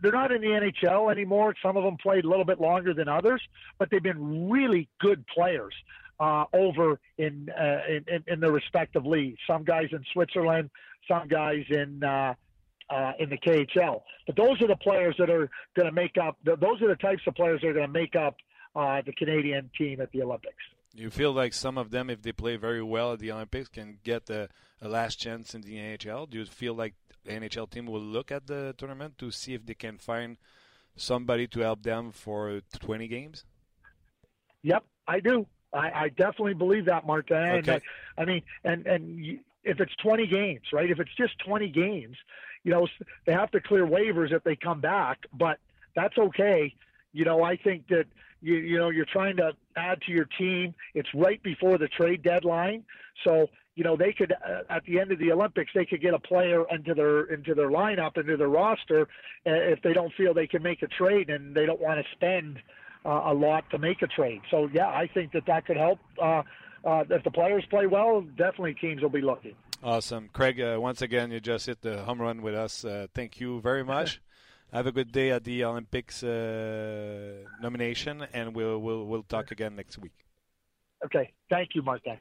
they're 0.00 0.12
not 0.12 0.32
in 0.32 0.40
the 0.42 0.48
NHL 0.48 1.10
anymore. 1.10 1.54
Some 1.62 1.76
of 1.76 1.84
them 1.84 1.96
played 1.96 2.24
a 2.24 2.28
little 2.28 2.44
bit 2.44 2.60
longer 2.60 2.94
than 2.94 3.08
others, 3.08 3.42
but 3.78 3.90
they've 3.90 4.02
been 4.02 4.48
really 4.48 4.88
good 5.00 5.24
players 5.26 5.74
uh, 6.20 6.44
over 6.52 6.98
in, 7.18 7.50
uh, 7.50 7.80
in 8.08 8.24
in 8.26 8.40
their 8.40 8.52
respective 8.52 9.04
leagues. 9.04 9.38
Some 9.46 9.64
guys 9.64 9.88
in 9.92 10.04
Switzerland, 10.12 10.70
some 11.08 11.28
guys 11.28 11.64
in 11.68 12.02
uh, 12.02 12.34
uh, 12.90 13.12
in 13.18 13.30
the 13.30 13.38
KHL. 13.38 14.02
But 14.26 14.36
those 14.36 14.60
are 14.62 14.68
the 14.68 14.76
players 14.76 15.16
that 15.18 15.30
are 15.30 15.50
going 15.74 15.86
to 15.86 15.92
make 15.92 16.16
up. 16.18 16.38
Those 16.44 16.82
are 16.82 16.88
the 16.88 16.96
types 16.96 17.22
of 17.26 17.34
players 17.34 17.60
that 17.62 17.68
are 17.68 17.72
going 17.72 17.86
to 17.86 17.92
make 17.92 18.16
up 18.16 18.36
uh, 18.74 19.02
the 19.04 19.12
Canadian 19.12 19.70
team 19.76 20.00
at 20.00 20.10
the 20.12 20.22
Olympics. 20.22 20.54
You 20.94 21.10
feel 21.10 21.32
like 21.32 21.52
some 21.52 21.76
of 21.76 21.90
them, 21.90 22.08
if 22.08 22.22
they 22.22 22.32
play 22.32 22.56
very 22.56 22.82
well 22.82 23.12
at 23.12 23.18
the 23.18 23.30
Olympics, 23.32 23.68
can 23.68 23.98
get 24.02 24.30
a, 24.30 24.48
a 24.80 24.88
last 24.88 25.16
chance 25.16 25.54
in 25.54 25.60
the 25.60 25.76
NHL. 25.76 26.30
Do 26.30 26.38
you 26.38 26.46
feel 26.46 26.74
like 26.74 26.94
the 27.24 27.32
NHL 27.32 27.68
team 27.68 27.86
will 27.86 28.00
look 28.00 28.32
at 28.32 28.46
the 28.46 28.74
tournament 28.78 29.18
to 29.18 29.30
see 29.30 29.52
if 29.52 29.66
they 29.66 29.74
can 29.74 29.98
find 29.98 30.38
somebody 30.96 31.46
to 31.48 31.60
help 31.60 31.82
them 31.82 32.12
for 32.12 32.62
20 32.78 33.08
games? 33.08 33.44
Yep, 34.62 34.84
I 35.06 35.20
do. 35.20 35.46
I, 35.72 35.90
I 36.04 36.08
definitely 36.08 36.54
believe 36.54 36.86
that, 36.86 37.06
Martin. 37.06 37.36
Okay. 37.36 37.80
I, 38.16 38.22
I 38.22 38.24
mean, 38.24 38.42
and 38.64 38.86
and 38.86 39.24
you, 39.24 39.40
if 39.62 39.80
it's 39.80 39.94
20 39.96 40.26
games, 40.26 40.62
right? 40.72 40.90
If 40.90 41.00
it's 41.00 41.14
just 41.16 41.38
20 41.44 41.68
games, 41.68 42.16
you 42.66 42.72
know, 42.72 42.88
they 43.26 43.32
have 43.32 43.52
to 43.52 43.60
clear 43.60 43.86
waivers 43.86 44.32
if 44.32 44.42
they 44.42 44.56
come 44.56 44.80
back, 44.80 45.20
but 45.32 45.60
that's 45.94 46.18
okay. 46.18 46.74
You 47.12 47.24
know, 47.24 47.44
I 47.44 47.56
think 47.56 47.86
that 47.88 48.06
you 48.42 48.56
you 48.56 48.76
know 48.76 48.90
you're 48.90 49.06
trying 49.06 49.36
to 49.36 49.52
add 49.76 50.02
to 50.02 50.12
your 50.12 50.26
team. 50.36 50.74
It's 50.92 51.08
right 51.14 51.40
before 51.44 51.78
the 51.78 51.86
trade 51.86 52.24
deadline, 52.24 52.82
so 53.22 53.46
you 53.76 53.84
know 53.84 53.96
they 53.96 54.12
could 54.12 54.32
uh, 54.32 54.62
at 54.68 54.84
the 54.84 54.98
end 54.98 55.12
of 55.12 55.20
the 55.20 55.30
Olympics 55.30 55.70
they 55.76 55.86
could 55.86 56.02
get 56.02 56.12
a 56.12 56.18
player 56.18 56.64
into 56.68 56.92
their 56.92 57.32
into 57.32 57.54
their 57.54 57.70
lineup 57.70 58.18
into 58.18 58.36
their 58.36 58.48
roster 58.48 59.02
uh, 59.46 59.50
if 59.74 59.80
they 59.82 59.92
don't 59.92 60.12
feel 60.14 60.34
they 60.34 60.48
can 60.48 60.62
make 60.62 60.82
a 60.82 60.88
trade 60.88 61.30
and 61.30 61.54
they 61.54 61.66
don't 61.66 61.80
want 61.80 62.04
to 62.04 62.12
spend 62.16 62.58
uh, 63.04 63.22
a 63.26 63.32
lot 63.32 63.70
to 63.70 63.78
make 63.78 64.02
a 64.02 64.08
trade. 64.08 64.40
So 64.50 64.68
yeah, 64.72 64.88
I 64.88 65.08
think 65.14 65.30
that 65.34 65.46
that 65.46 65.66
could 65.66 65.76
help. 65.76 66.00
Uh, 66.20 66.42
uh, 66.84 67.04
if 67.10 67.22
the 67.22 67.30
players 67.30 67.64
play 67.70 67.86
well, 67.86 68.22
definitely 68.36 68.74
teams 68.74 69.02
will 69.02 69.08
be 69.08 69.20
looking. 69.20 69.54
Awesome, 69.82 70.28
Craig. 70.32 70.60
Uh, 70.60 70.78
once 70.80 71.02
again, 71.02 71.30
you 71.30 71.40
just 71.40 71.66
hit 71.66 71.82
the 71.82 72.02
home 72.02 72.20
run 72.20 72.42
with 72.42 72.54
us. 72.54 72.84
thank 73.14 73.40
you 73.40 73.60
very 73.60 73.84
much. 73.94 74.20
Have 74.72 74.86
a 74.86 74.92
good 74.92 75.12
day 75.12 75.30
at 75.30 75.44
the 75.44 75.64
Olympics 75.64 76.22
nomination, 76.22 78.26
and 78.32 78.54
we'll 78.54 78.78
we'll 78.78 79.04
we'll 79.04 79.22
talk 79.22 79.50
again 79.50 79.76
next 79.76 79.98
week. 79.98 80.12
Okay. 81.04 81.32
Thank 81.48 81.74
you, 81.74 81.82
Martin. 81.82 82.18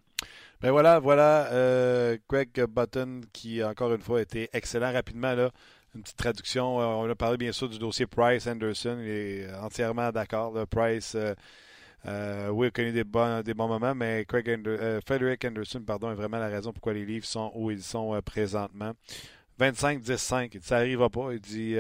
Ben 0.62 0.72
voilà, 0.72 0.99
voilà 0.99 1.47
euh, 1.51 2.18
Greg 2.30 2.66
Button 2.68 3.22
qui, 3.34 3.64
encore 3.64 3.93
une 3.93 4.01
fois, 4.01 4.20
a 4.20 4.22
été 4.22 4.49
excellent 4.53 4.93
rapidement. 4.93 5.36
Là, 5.36 5.51
une 5.93 6.01
petite 6.01 6.18
traduction. 6.18 6.82
Euh, 6.82 6.86
on 6.86 7.10
a 7.10 7.16
parlé 7.16 7.38
bien 7.38 7.51
sûr 7.51 7.70
du 7.70 7.78
dossier 7.78 8.06
Price 8.06 8.47
Anderson. 8.47 8.97
Il 9.01 9.10
est 9.10 9.53
entièrement 9.56 10.12
d'accord. 10.12 10.53
Price, 10.68 11.16
euh, 11.16 11.36
euh, 12.08 12.49
oui, 12.49 12.68
a 12.68 12.72
connu 12.72 12.91
des 12.91 13.03
bons, 13.03 13.43
moments, 13.56 13.95
mais 13.95 14.26
Craig 14.26 14.45
Frederick 15.06 15.45
Anderson 15.45 15.84
pardon, 15.86 16.12
est 16.12 16.16
vraiment 16.16 16.38
la 16.38 16.47
raison 16.47 16.72
pourquoi 16.72 16.93
les 16.93 17.06
livres 17.06 17.26
sont 17.26 17.51
où 17.56 17.72
ils 17.72 17.84
sont 17.84 18.20
présentement. 18.24 18.93
25-10-5, 19.60 20.62
ça 20.62 20.76
n'arrivera 20.78 21.10
pas. 21.10 21.34
Il 21.34 21.39
dit 21.39 21.76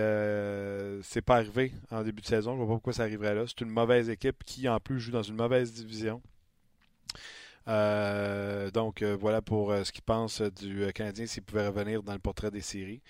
c'est 1.03 1.21
pas 1.21 1.35
arrivé 1.35 1.73
en 1.91 2.03
début 2.03 2.21
de 2.21 2.27
saison. 2.27 2.55
Je 2.55 2.61
ne 2.61 2.65
vois 2.65 2.67
pas 2.67 2.77
pourquoi 2.77 2.93
ça 2.93 3.03
arriverait 3.03 3.35
là. 3.35 3.43
C'est 3.47 3.61
une 3.61 3.69
mauvaise 3.69 4.09
équipe 4.09 4.43
qui, 4.43 4.67
en 4.69 4.79
plus, 4.79 4.99
joue 4.99 5.11
dans 5.11 5.23
une 5.23 5.35
mauvaise 5.35 5.73
division. 5.73 6.21
Euh, 7.67 8.69
donc 8.71 9.01
euh, 9.01 9.17
voilà 9.19 9.41
pour 9.41 9.71
euh, 9.71 9.83
ce 9.83 9.91
qu'il 9.91 10.03
pense 10.03 10.41
du 10.41 10.85
Canadien 10.93 11.25
s'il 11.25 11.41
pouvait 11.43 11.65
revenir 11.67 12.03
dans 12.03 12.13
le 12.13 12.19
portrait 12.19 12.51
des 12.51 12.61
séries. 12.61 13.01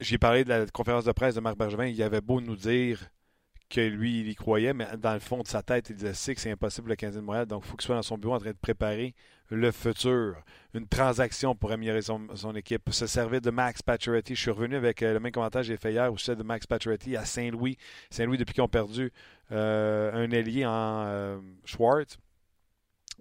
j'ai 0.00 0.18
parlé 0.18 0.44
de 0.44 0.48
la 0.48 0.66
conférence 0.66 1.04
de 1.04 1.12
presse 1.12 1.34
de 1.34 1.40
Marc 1.40 1.56
Bergevin. 1.56 1.86
Il 1.86 2.02
avait 2.02 2.20
beau 2.20 2.40
nous 2.40 2.56
dire 2.56 3.10
que 3.70 3.80
lui, 3.80 4.20
il 4.20 4.28
y 4.28 4.34
croyait, 4.34 4.74
mais 4.74 4.86
dans 4.98 5.14
le 5.14 5.20
fond 5.20 5.42
de 5.42 5.46
sa 5.46 5.62
tête, 5.62 5.90
il 5.90 5.96
disait 5.96 6.34
que 6.34 6.40
c'est 6.40 6.50
impossible 6.50 6.90
le 6.90 6.96
15 6.96 7.14
de 7.14 7.20
Montréal. 7.20 7.46
Donc, 7.46 7.62
il 7.64 7.70
faut 7.70 7.76
qu'il 7.76 7.86
soit 7.86 7.94
dans 7.94 8.02
son 8.02 8.18
bureau 8.18 8.34
en 8.34 8.40
train 8.40 8.50
de 8.50 8.56
préparer 8.56 9.14
le 9.50 9.70
futur, 9.72 10.36
une 10.74 10.86
transaction 10.86 11.54
pour 11.54 11.72
améliorer 11.72 12.02
son, 12.02 12.54
équipe, 12.54 12.90
se 12.90 13.06
servir 13.06 13.40
de 13.40 13.50
Max 13.50 13.82
Pacioretty. 13.82 14.34
Je 14.34 14.40
suis 14.40 14.50
revenu 14.50 14.76
avec 14.76 15.02
euh, 15.02 15.14
le 15.14 15.20
même 15.20 15.32
commentaire 15.32 15.62
que 15.62 15.66
j'ai 15.66 15.76
fait 15.76 15.92
hier 15.92 16.12
au 16.12 16.16
sujet 16.16 16.36
de 16.36 16.42
Max 16.42 16.66
Pacioretty 16.66 17.16
à 17.16 17.24
Saint-Louis. 17.24 17.76
Saint-Louis, 18.10 18.38
depuis 18.38 18.54
qu'ils 18.54 18.62
ont 18.62 18.68
perdu 18.68 19.12
euh, 19.52 20.12
un 20.12 20.30
ailier 20.30 20.66
en 20.66 21.04
euh, 21.06 21.38
Schwartz, 21.64 22.18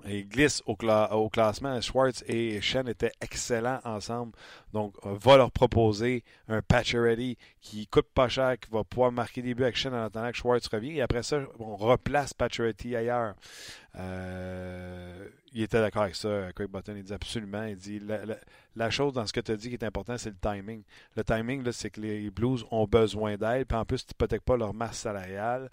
il 0.07 0.27
glisse 0.27 0.61
au, 0.65 0.75
classement. 0.75 1.79
Schwartz 1.81 2.23
et 2.27 2.61
Shen 2.61 2.87
étaient 2.87 3.11
excellents 3.21 3.79
ensemble. 3.83 4.33
Donc, 4.73 4.95
on 5.03 5.13
va 5.13 5.37
leur 5.37 5.51
proposer 5.51 6.23
un 6.47 6.61
Pacioretty 6.61 7.37
qui 7.61 7.87
coûte 7.87 8.07
pas 8.13 8.29
cher, 8.29 8.57
qui 8.59 8.69
va 8.71 8.83
pouvoir 8.83 9.11
marquer 9.11 9.41
des 9.41 9.53
buts 9.53 9.63
avec 9.63 9.75
Shen 9.75 9.93
en 9.93 10.05
attendant 10.05 10.31
que 10.31 10.37
Schwartz 10.37 10.67
revienne. 10.67 10.97
Et 10.97 11.01
après 11.01 11.23
ça, 11.23 11.41
on 11.59 11.75
replace 11.75 12.33
Pacioretty 12.33 12.95
ailleurs. 12.95 13.35
Euh, 13.95 15.27
il 15.53 15.63
était 15.63 15.79
d'accord 15.79 16.03
avec 16.03 16.15
ça, 16.15 16.51
Craig 16.53 16.69
Button. 16.69 16.93
Il 16.95 17.03
dit 17.03 17.13
absolument. 17.13 17.63
Il 17.63 17.77
dit 17.77 17.99
la, 18.75 18.89
chose 18.89 19.13
dans 19.13 19.25
ce 19.25 19.33
que 19.33 19.39
tu 19.39 19.51
as 19.51 19.55
dit 19.55 19.69
qui 19.69 19.75
est 19.75 19.83
important, 19.83 20.17
c'est 20.17 20.29
le 20.29 20.35
timing. 20.39 20.83
Le 21.15 21.23
timing, 21.23 21.69
c'est 21.71 21.89
que 21.89 22.01
les 22.01 22.29
Blues 22.29 22.65
ont 22.71 22.85
besoin 22.85 23.35
d'aide. 23.35 23.67
Puis 23.67 23.77
en 23.77 23.85
plus, 23.85 24.05
tu 24.05 24.11
n'hypothèques 24.11 24.43
pas 24.43 24.57
leur 24.57 24.73
masse 24.73 24.99
salariale. 24.99 25.69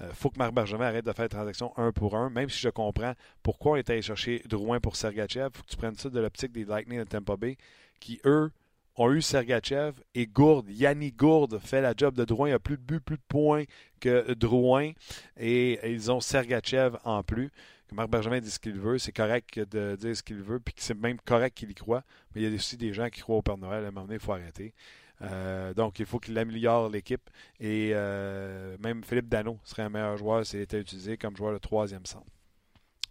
Euh, 0.00 0.10
faut 0.12 0.30
que 0.30 0.38
Marc 0.38 0.52
Bergevin 0.54 0.86
arrête 0.86 1.04
de 1.04 1.12
faire 1.12 1.26
des 1.26 1.34
transactions 1.34 1.72
un 1.76 1.92
pour 1.92 2.16
un, 2.16 2.30
même 2.30 2.48
si 2.48 2.58
je 2.58 2.68
comprends 2.68 3.14
pourquoi 3.42 3.72
on 3.72 3.76
est 3.76 3.90
allé 3.90 4.02
chercher 4.02 4.42
Drouin 4.48 4.80
pour 4.80 4.96
Sergachev. 4.96 5.50
Faut 5.52 5.62
que 5.62 5.68
tu 5.68 5.76
prennes 5.76 5.94
ça 5.96 6.08
de 6.08 6.20
l'optique 6.20 6.52
des 6.52 6.64
Lightning 6.64 7.00
de 7.00 7.04
Tampa 7.04 7.36
Bay, 7.36 7.56
qui, 8.00 8.20
eux, 8.24 8.50
ont 8.96 9.10
eu 9.12 9.22
Sergachev 9.22 9.94
et 10.14 10.26
Gourde. 10.26 10.68
Yanni 10.70 11.12
Gourde 11.12 11.58
fait 11.58 11.80
la 11.80 11.94
job 11.96 12.14
de 12.14 12.24
Drouin. 12.24 12.48
Il 12.48 12.52
a 12.52 12.58
plus 12.58 12.76
de 12.76 12.82
buts, 12.82 13.00
plus 13.00 13.16
de 13.16 13.22
points 13.28 13.64
que 14.00 14.32
Drouin. 14.34 14.92
Et 15.38 15.78
ils 15.90 16.10
ont 16.10 16.20
Sergachev 16.20 16.96
en 17.04 17.22
plus. 17.22 17.50
Marc 17.92 18.08
Bergevin 18.08 18.40
dit 18.40 18.50
ce 18.50 18.58
qu'il 18.58 18.78
veut, 18.78 18.98
c'est 18.98 19.12
correct 19.12 19.58
de 19.58 19.96
dire 19.96 20.16
ce 20.16 20.22
qu'il 20.22 20.36
veut, 20.36 20.60
puis 20.60 20.72
c'est 20.76 20.94
même 20.94 21.18
correct 21.24 21.56
qu'il 21.56 21.70
y 21.70 21.74
croit. 21.74 22.04
Mais 22.34 22.42
il 22.42 22.48
y 22.48 22.52
a 22.52 22.54
aussi 22.54 22.76
des 22.76 22.92
gens 22.92 23.08
qui 23.08 23.20
croient 23.20 23.38
au 23.38 23.42
Père 23.42 23.58
Noël. 23.58 23.84
À 23.84 23.88
un 23.88 23.90
moment 23.90 24.06
donné, 24.06 24.14
il 24.14 24.20
faut 24.20 24.32
arrêter. 24.32 24.74
Euh, 25.22 25.74
donc, 25.74 25.98
il 25.98 26.06
faut 26.06 26.18
qu'il 26.18 26.38
améliore 26.38 26.88
l'équipe. 26.88 27.28
Et 27.58 27.90
euh, 27.94 28.76
même 28.82 29.02
Philippe 29.04 29.28
Dano 29.28 29.58
serait 29.64 29.82
un 29.82 29.90
meilleur 29.90 30.16
joueur 30.16 30.46
s'il 30.46 30.60
était 30.60 30.80
utilisé 30.80 31.16
comme 31.16 31.36
joueur 31.36 31.52
de 31.52 31.58
troisième 31.58 32.06
centre. 32.06 32.26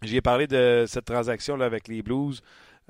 J'ai 0.02 0.20
parlé 0.20 0.46
de 0.46 0.86
cette 0.88 1.04
transaction-là 1.04 1.66
avec 1.66 1.88
les 1.88 2.02
Blues. 2.02 2.42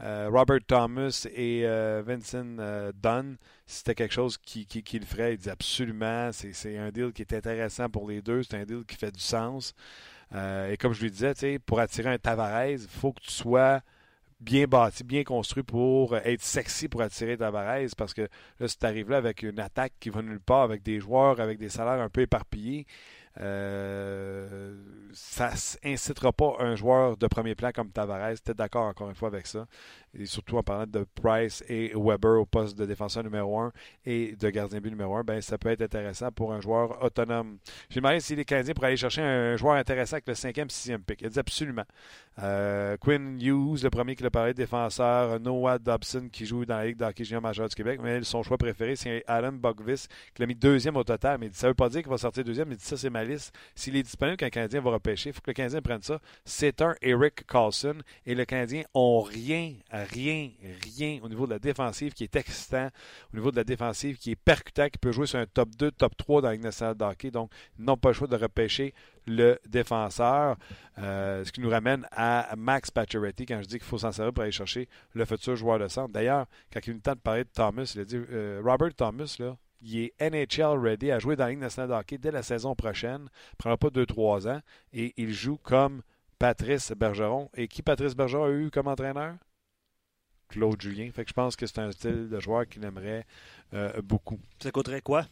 Euh, 0.02 0.30
Robert 0.32 0.60
Thomas 0.66 1.26
et 1.34 1.64
Vincent 2.06 2.56
Dunn, 3.02 3.36
c'était 3.66 3.94
quelque 3.94 4.14
chose 4.14 4.38
qui, 4.38 4.64
qui, 4.64 5.00
ferait. 5.00 5.34
Il 5.34 5.38
dit 5.38 5.50
absolument, 5.50 6.30
c'est 6.32 6.78
un 6.78 6.90
deal 6.90 7.12
qui 7.12 7.22
est 7.22 7.34
intéressant 7.34 7.90
pour 7.90 8.08
les 8.08 8.22
deux. 8.22 8.42
C'est 8.42 8.56
un 8.56 8.64
deal 8.64 8.84
qui 8.86 8.96
fait 8.96 9.12
du 9.12 9.20
sens. 9.20 9.74
et 10.32 10.76
comme 10.78 10.94
je 10.94 11.02
lui 11.02 11.10
disais, 11.10 11.58
pour 11.58 11.80
attirer 11.80 12.10
un 12.10 12.18
Tavares, 12.18 12.68
il 12.68 12.78
faut 12.78 13.12
que 13.12 13.20
tu 13.20 13.32
sois 13.32 13.82
bien 14.40 14.66
bâti, 14.66 15.04
bien 15.04 15.22
construit 15.24 15.62
pour 15.62 16.16
être 16.16 16.42
sexy 16.42 16.88
pour 16.88 17.02
attirer 17.02 17.36
Tavares 17.36 17.90
parce 17.96 18.14
que 18.14 18.28
là, 18.58 18.68
si 18.68 18.78
tu 18.78 18.86
arrives 18.86 19.10
là 19.10 19.18
avec 19.18 19.42
une 19.42 19.60
attaque 19.60 19.92
qui 20.00 20.10
va 20.10 20.22
nulle 20.22 20.40
part, 20.40 20.62
avec 20.62 20.82
des 20.82 21.00
joueurs, 21.00 21.40
avec 21.40 21.58
des 21.58 21.68
salaires 21.68 22.00
un 22.00 22.08
peu 22.08 22.22
éparpillés, 22.22 22.86
euh, 23.40 24.74
ça 25.12 25.52
incitera 25.84 26.32
pas 26.32 26.56
un 26.58 26.74
joueur 26.74 27.16
de 27.16 27.26
premier 27.26 27.54
plan 27.54 27.70
comme 27.72 27.90
Tavares. 27.90 28.40
Tu 28.44 28.50
es 28.50 28.54
d'accord 28.54 28.86
encore 28.86 29.08
une 29.08 29.14
fois 29.14 29.28
avec 29.28 29.46
ça? 29.46 29.66
Et 30.18 30.26
surtout 30.26 30.56
en 30.56 30.62
parlant 30.62 30.86
de 30.86 31.06
Price 31.14 31.62
et 31.68 31.92
Weber 31.94 32.40
au 32.40 32.46
poste 32.46 32.76
de 32.76 32.84
défenseur 32.84 33.22
numéro 33.22 33.58
1 33.60 33.72
et 34.06 34.34
de 34.34 34.50
gardien 34.50 34.80
but 34.80 34.90
numéro 34.90 35.14
1, 35.16 35.22
ben, 35.22 35.40
ça 35.40 35.56
peut 35.56 35.68
être 35.68 35.82
intéressant 35.82 36.32
pour 36.32 36.52
un 36.52 36.60
joueur 36.60 37.02
autonome. 37.02 37.58
J'ai 37.88 38.00
demandé 38.00 38.20
si 38.20 38.34
les 38.34 38.44
Canadiens 38.44 38.74
pourraient 38.74 38.88
aller 38.88 38.96
chercher 38.96 39.22
un 39.22 39.56
joueur 39.56 39.74
intéressant 39.74 40.14
avec 40.14 40.26
le 40.26 40.34
5e, 40.34 40.68
6e 40.68 40.98
pick. 41.02 41.22
Il 41.22 41.28
dit 41.28 41.38
absolument. 41.38 41.84
Euh, 42.42 42.96
Quinn 42.96 43.40
Hughes, 43.40 43.82
le 43.82 43.90
premier 43.90 44.16
qui 44.16 44.22
l'a 44.22 44.30
parlé, 44.30 44.54
défenseur. 44.54 45.38
Noah 45.40 45.78
Dobson 45.78 46.28
qui 46.32 46.46
joue 46.46 46.64
dans 46.64 46.76
la 46.76 46.86
Ligue 46.86 46.96
d'hockey 46.96 47.24
junior 47.24 47.42
majeur 47.42 47.68
du 47.68 47.74
Québec. 47.74 48.00
Mais 48.02 48.22
son 48.22 48.42
choix 48.42 48.58
préféré, 48.58 48.96
c'est 48.96 49.22
Alan 49.26 49.52
Bogvis 49.52 50.06
qui 50.34 50.42
l'a 50.42 50.46
mis 50.46 50.54
deuxième 50.54 50.96
au 50.96 51.04
total. 51.04 51.38
Mais 51.38 51.50
ça 51.52 51.66
ne 51.66 51.70
veut 51.70 51.74
pas 51.74 51.88
dire 51.88 52.00
qu'il 52.00 52.10
va 52.10 52.18
sortir 52.18 52.44
deuxième. 52.44 52.70
Il 52.70 52.76
dit 52.76 52.84
ça, 52.84 52.96
c'est 52.96 53.10
ma 53.10 53.24
liste. 53.24 53.54
S'il 53.74 53.96
est 53.96 54.02
disponible 54.02 54.38
le 54.40 54.50
Canadien 54.50 54.80
va 54.80 54.92
repêcher, 54.92 55.30
il 55.30 55.32
faut 55.32 55.40
que 55.40 55.50
le 55.50 55.54
Canadien 55.54 55.82
prenne 55.82 56.02
ça. 56.02 56.18
C'est 56.44 56.80
un 56.82 56.94
Eric 57.02 57.46
Carlson. 57.46 57.96
Et 58.26 58.34
le 58.34 58.44
Canadien 58.44 58.82
n'a 58.94 59.28
rien, 59.28 59.74
rien, 60.04 60.50
rien 60.96 61.20
au 61.22 61.28
niveau 61.28 61.46
de 61.46 61.52
la 61.52 61.58
défensive 61.58 62.12
qui 62.12 62.24
est 62.24 62.36
excitant, 62.36 62.88
au 63.32 63.36
niveau 63.36 63.50
de 63.50 63.56
la 63.56 63.64
défensive 63.64 64.16
qui 64.18 64.32
est 64.32 64.36
percutant, 64.36 64.88
qui 64.88 64.98
peut 64.98 65.12
jouer 65.12 65.26
sur 65.26 65.38
un 65.38 65.46
top 65.46 65.70
2, 65.76 65.90
top 65.92 66.16
3 66.16 66.42
dans 66.42 66.48
la 66.48 66.54
Ligue 66.54 66.64
nationale 66.64 66.96
de 66.96 67.04
hockey. 67.04 67.30
Donc, 67.30 67.50
ils 67.78 67.84
n'ont 67.84 67.96
pas 67.96 68.10
le 68.10 68.14
choix 68.14 68.28
de 68.28 68.36
repêcher 68.36 68.94
le 69.26 69.58
défenseur. 69.66 70.56
Euh, 70.98 71.44
ce 71.44 71.52
qui 71.52 71.60
nous 71.60 71.70
ramène 71.70 72.06
à 72.12 72.54
Max 72.56 72.90
Pacioretty 72.90 73.46
quand 73.46 73.62
je 73.62 73.68
dis 73.68 73.78
qu'il 73.78 73.86
faut 73.86 73.98
s'en 73.98 74.12
servir 74.12 74.32
pour 74.32 74.42
aller 74.42 74.52
chercher 74.52 74.88
le 75.14 75.24
futur 75.24 75.56
joueur 75.56 75.78
de 75.78 75.88
centre. 75.88 76.12
D'ailleurs, 76.12 76.46
quand 76.72 76.80
il 76.86 76.94
le 76.94 77.00
temps 77.00 77.14
de 77.14 77.20
parler 77.20 77.44
de 77.44 77.50
Thomas, 77.52 77.90
il 77.94 78.00
a 78.00 78.04
dit 78.04 78.16
euh, 78.16 78.60
Robert 78.64 78.94
Thomas, 78.94 79.36
là, 79.38 79.56
il 79.82 79.98
est 79.98 80.30
NHL 80.30 80.78
ready 80.78 81.10
à 81.10 81.18
jouer 81.18 81.36
dans 81.36 81.44
la 81.44 81.50
Ligue 81.50 81.60
nationale 81.60 81.90
de 81.90 81.94
hockey 81.94 82.18
dès 82.18 82.30
la 82.30 82.42
saison 82.42 82.74
prochaine. 82.74 83.28
Il 83.52 83.56
prendra 83.56 83.76
pas 83.76 83.88
2-3 83.88 84.48
ans 84.48 84.60
et 84.92 85.14
il 85.16 85.32
joue 85.32 85.56
comme 85.56 86.02
Patrice 86.38 86.92
Bergeron. 86.92 87.50
Et 87.54 87.68
qui 87.68 87.82
Patrice 87.82 88.14
Bergeron 88.14 88.44
a 88.44 88.50
eu 88.50 88.70
comme 88.70 88.88
entraîneur? 88.88 89.36
Claude 90.50 90.80
Julien. 90.80 91.10
Fait 91.12 91.24
que 91.24 91.30
je 91.30 91.34
pense 91.34 91.56
que 91.56 91.66
c'est 91.66 91.78
un 91.78 91.90
style 91.92 92.28
de 92.28 92.40
joueur 92.40 92.66
qu'il 92.68 92.84
aimerait 92.84 93.26
euh, 93.74 94.00
beaucoup. 94.02 94.38
Ça 94.62 94.70
coûterait 94.70 95.00
quoi? 95.00 95.26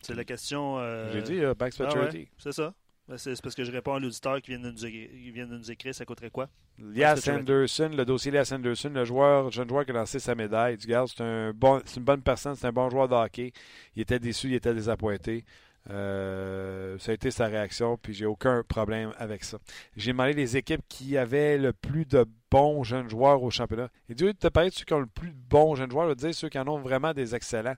C'est 0.00 0.14
la 0.14 0.24
question. 0.24 0.78
J'ai 1.12 1.22
dit 1.22 1.40
Max 1.58 1.80
ah 1.80 2.10
c'est 2.38 2.52
ça. 2.52 2.74
Ben, 3.06 3.18
c'est 3.18 3.40
parce 3.42 3.54
que 3.54 3.64
je 3.64 3.70
réponds 3.70 3.94
à 3.94 4.00
l'auditeur 4.00 4.40
qui 4.40 4.56
vient 4.56 4.58
de 4.58 4.70
nous, 4.70 5.58
nous 5.58 5.70
écrire, 5.70 5.94
ça 5.94 6.06
coûterait 6.06 6.30
quoi? 6.30 6.48
Lias 6.78 7.28
Anderson, 7.28 7.90
le 7.94 8.04
dossier 8.04 8.32
Lias 8.32 8.50
Anderson, 8.50 8.88
le 8.88 9.04
joueur, 9.04 9.50
jeune 9.50 9.68
joueur 9.68 9.84
qui 9.84 9.90
a 9.90 9.94
lancé 9.94 10.18
sa 10.18 10.34
médaille. 10.34 10.78
Du 10.78 10.86
c'est 10.86 11.20
un 11.20 11.52
bon, 11.52 11.82
une 11.96 12.02
bonne 12.02 12.22
personne, 12.22 12.54
c'est 12.54 12.66
un 12.66 12.72
bon 12.72 12.88
joueur 12.88 13.06
de 13.08 13.14
hockey. 13.14 13.52
Il 13.94 14.02
était 14.02 14.18
déçu, 14.18 14.48
il 14.48 14.54
était 14.54 14.72
désappointé. 14.72 15.44
Euh, 15.90 16.98
ça 16.98 17.12
a 17.12 17.14
été 17.14 17.30
sa 17.30 17.46
réaction, 17.46 17.98
puis 18.00 18.14
j'ai 18.14 18.26
aucun 18.26 18.62
problème 18.62 19.12
avec 19.18 19.44
ça. 19.44 19.58
J'ai 19.96 20.12
demandé 20.12 20.32
les 20.32 20.56
équipes 20.56 20.82
qui 20.88 21.18
avaient 21.18 21.58
le 21.58 21.72
plus 21.72 22.06
de 22.06 22.24
bons 22.50 22.84
jeunes 22.84 23.08
joueurs 23.08 23.42
au 23.42 23.50
championnat. 23.50 23.88
Et 24.08 24.14
Dieu 24.14 24.32
te 24.32 24.48
parler 24.48 24.70
de 24.70 24.74
ceux 24.74 24.84
qui 24.84 24.94
ont 24.94 25.00
le 25.00 25.06
plus 25.06 25.30
de 25.30 25.36
bons 25.48 25.74
jeunes 25.74 25.90
joueurs, 25.90 26.04
je 26.04 26.10
veux 26.10 26.14
dire 26.14 26.34
ceux 26.34 26.48
qui 26.48 26.58
en 26.58 26.68
ont 26.68 26.78
vraiment 26.78 27.12
des 27.12 27.34
excellents. 27.34 27.76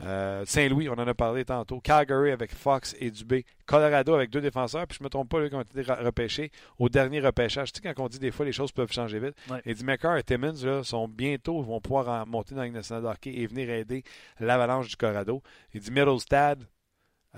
Euh, 0.00 0.44
Saint-Louis, 0.46 0.88
on 0.88 0.94
en 0.94 1.06
a 1.06 1.14
parlé 1.14 1.44
tantôt. 1.44 1.80
Calgary 1.80 2.30
avec 2.30 2.52
Fox 2.54 2.96
et 2.98 3.10
Dubé. 3.10 3.44
Colorado 3.66 4.14
avec 4.14 4.30
deux 4.30 4.40
défenseurs. 4.40 4.86
Puis 4.86 4.98
je 4.98 5.02
ne 5.02 5.06
me 5.06 5.10
trompe 5.10 5.28
pas, 5.28 5.40
là, 5.40 5.48
qui 5.48 5.54
ont 5.54 5.60
été 5.60 5.82
repêchés 5.82 6.50
au 6.78 6.88
dernier 6.88 7.20
repêchage. 7.20 7.72
Tu 7.72 7.80
sais, 7.82 7.94
quand 7.94 8.04
on 8.04 8.08
dit 8.08 8.18
des 8.18 8.30
fois, 8.30 8.44
les 8.44 8.52
choses 8.52 8.72
peuvent 8.72 8.90
changer 8.90 9.20
vite. 9.20 9.34
Eddie 9.64 9.84
McCarr 9.84 10.16
et 10.16 10.22
Timmons 10.22 10.54
là, 10.64 10.82
sont 10.82 11.08
bientôt, 11.08 11.60
vont 11.62 11.80
pouvoir 11.80 12.26
monter 12.26 12.54
dans 12.54 12.62
la 12.62 12.70
nationale 12.70 13.04
de 13.04 13.08
hockey 13.08 13.34
et 13.34 13.46
venir 13.46 13.70
aider 13.70 14.02
l'avalanche 14.40 14.88
du 14.88 14.96
Colorado. 14.96 15.42
Il 15.74 15.80
dit 15.80 15.90
Middlestad, 15.90 16.64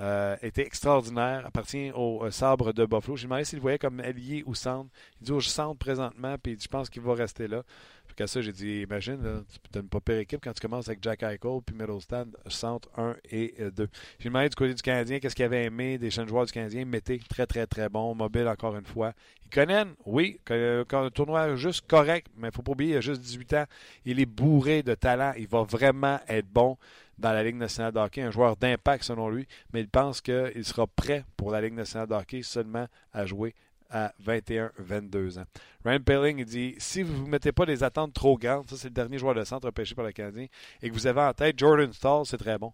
euh, 0.00 0.36
était 0.42 0.66
extraordinaire, 0.66 1.46
appartient 1.46 1.92
au 1.94 2.24
euh, 2.24 2.30
sabre 2.32 2.72
de 2.72 2.84
Buffalo. 2.84 3.16
J'ai 3.16 3.26
demandé 3.26 3.44
s'il 3.44 3.60
voyait 3.60 3.78
comme 3.78 4.00
allié 4.00 4.42
ou 4.44 4.54
centre. 4.54 4.90
Il 5.20 5.26
dit 5.26 5.32
au 5.32 5.40
centre 5.40 5.78
présentement, 5.78 6.36
puis 6.42 6.58
je 6.60 6.66
pense 6.66 6.90
qu'il 6.90 7.02
va 7.02 7.14
rester 7.14 7.46
là. 7.46 7.62
Puis 8.06 8.16
qu'à 8.16 8.26
ça, 8.26 8.40
j'ai 8.40 8.50
dit, 8.50 8.80
imagine, 8.82 9.22
là, 9.22 9.42
tu 9.72 9.78
une 9.78 9.88
pas 9.88 10.00
pire 10.00 10.18
équipe 10.18 10.40
quand 10.42 10.52
tu 10.52 10.60
commences 10.60 10.88
avec 10.88 11.00
Jack 11.00 11.22
Eichel 11.22 11.60
puis 11.64 11.76
Middlestan, 11.76 12.24
centre 12.48 12.88
1 12.96 13.14
et 13.30 13.54
2. 13.58 13.84
Euh, 13.84 13.86
j'ai 14.18 14.28
demandé 14.28 14.48
du 14.48 14.56
côté 14.56 14.74
du 14.74 14.82
Canadien 14.82 15.20
qu'est-ce 15.20 15.36
qu'il 15.36 15.44
avait 15.44 15.64
aimé 15.64 15.96
des 15.96 16.10
jeunes 16.10 16.28
joueurs 16.28 16.46
du 16.46 16.52
Canadien. 16.52 16.84
Mété, 16.84 17.20
très, 17.28 17.46
très, 17.46 17.66
très 17.66 17.88
bon. 17.88 18.16
Mobile, 18.16 18.48
encore 18.48 18.76
une 18.76 18.84
fois. 18.84 19.12
Connaît, 19.52 19.84
oui, 20.04 20.40
quand 20.44 21.04
un 21.04 21.10
tournoi 21.10 21.54
juste 21.54 21.86
correct, 21.86 22.26
mais 22.36 22.48
il 22.48 22.50
ne 22.50 22.54
faut 22.54 22.62
pas 22.62 22.72
oublier, 22.72 22.94
il 22.94 22.96
a 22.96 23.00
juste 23.00 23.20
18 23.20 23.52
ans. 23.54 23.64
Il 24.04 24.18
est 24.18 24.26
bourré 24.26 24.82
de 24.82 24.96
talent. 24.96 25.32
Il 25.38 25.46
va 25.46 25.62
vraiment 25.62 26.18
être 26.26 26.48
bon 26.48 26.76
dans 27.18 27.32
la 27.32 27.42
Ligue 27.42 27.56
nationale 27.56 27.92
de 27.92 27.98
hockey, 27.98 28.22
un 28.22 28.30
joueur 28.30 28.56
d'impact 28.56 29.04
selon 29.04 29.28
lui, 29.28 29.46
mais 29.72 29.80
il 29.80 29.88
pense 29.88 30.20
qu'il 30.20 30.64
sera 30.64 30.86
prêt 30.86 31.24
pour 31.36 31.50
la 31.50 31.60
Ligue 31.60 31.74
nationale 31.74 32.08
de 32.08 32.14
hockey 32.14 32.42
seulement 32.42 32.86
à 33.12 33.26
jouer 33.26 33.54
à 33.90 34.12
21-22 34.24 35.38
ans. 35.38 35.44
Ryan 35.84 36.00
Pelling 36.00 36.44
dit 36.44 36.74
si 36.78 37.02
vous 37.02 37.12
ne 37.12 37.18
vous 37.18 37.26
mettez 37.26 37.52
pas 37.52 37.66
des 37.66 37.82
attentes 37.82 38.12
trop 38.12 38.36
grandes, 38.36 38.68
ça 38.68 38.76
c'est 38.76 38.88
le 38.88 38.94
dernier 38.94 39.18
joueur 39.18 39.34
de 39.34 39.44
centre 39.44 39.66
repêché 39.66 39.94
par 39.94 40.04
le 40.04 40.12
Canadien, 40.12 40.46
et 40.82 40.88
que 40.88 40.94
vous 40.94 41.06
avez 41.06 41.20
en 41.20 41.32
tête 41.32 41.58
Jordan 41.58 41.92
Stall, 41.92 42.26
c'est 42.26 42.38
très 42.38 42.58
bon. 42.58 42.72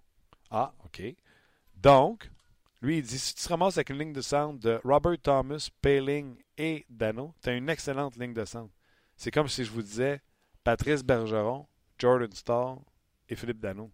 Ah, 0.51 0.72
OK. 0.84 1.03
Donc, 1.76 2.30
lui, 2.80 2.99
il 2.99 3.03
dit 3.03 3.18
si 3.18 3.34
tu 3.34 3.43
te 3.43 3.49
ramasses 3.49 3.76
avec 3.76 3.91
une 3.91 3.99
ligne 3.99 4.12
de 4.12 4.22
centre 4.22 4.59
de 4.61 4.80
Robert 4.84 5.18
Thomas, 5.22 5.68
Paling 5.82 6.36
et 6.57 6.86
Dano, 6.88 7.34
tu 7.43 7.51
as 7.51 7.53
une 7.53 7.68
excellente 7.68 8.16
ligne 8.16 8.34
de 8.34 8.45
centre. 8.45 8.72
C'est 9.16 9.30
comme 9.30 9.49
si 9.49 9.64
je 9.64 9.70
vous 9.70 9.82
disais 9.82 10.20
Patrice 10.64 11.03
Bergeron, 11.03 11.66
Jordan 11.99 12.32
Stall 12.32 12.78
et 13.28 13.36
Philippe 13.36 13.61
Dano. 13.61 13.91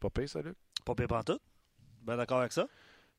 Pas 0.00 0.10
pire, 0.10 0.28
ça, 0.28 0.42
Luc? 0.42 0.54
Pas 0.84 0.94
pire 0.94 1.08
tout. 1.24 1.38
Ben 2.02 2.16
d'accord 2.16 2.40
avec 2.40 2.52
ça. 2.52 2.66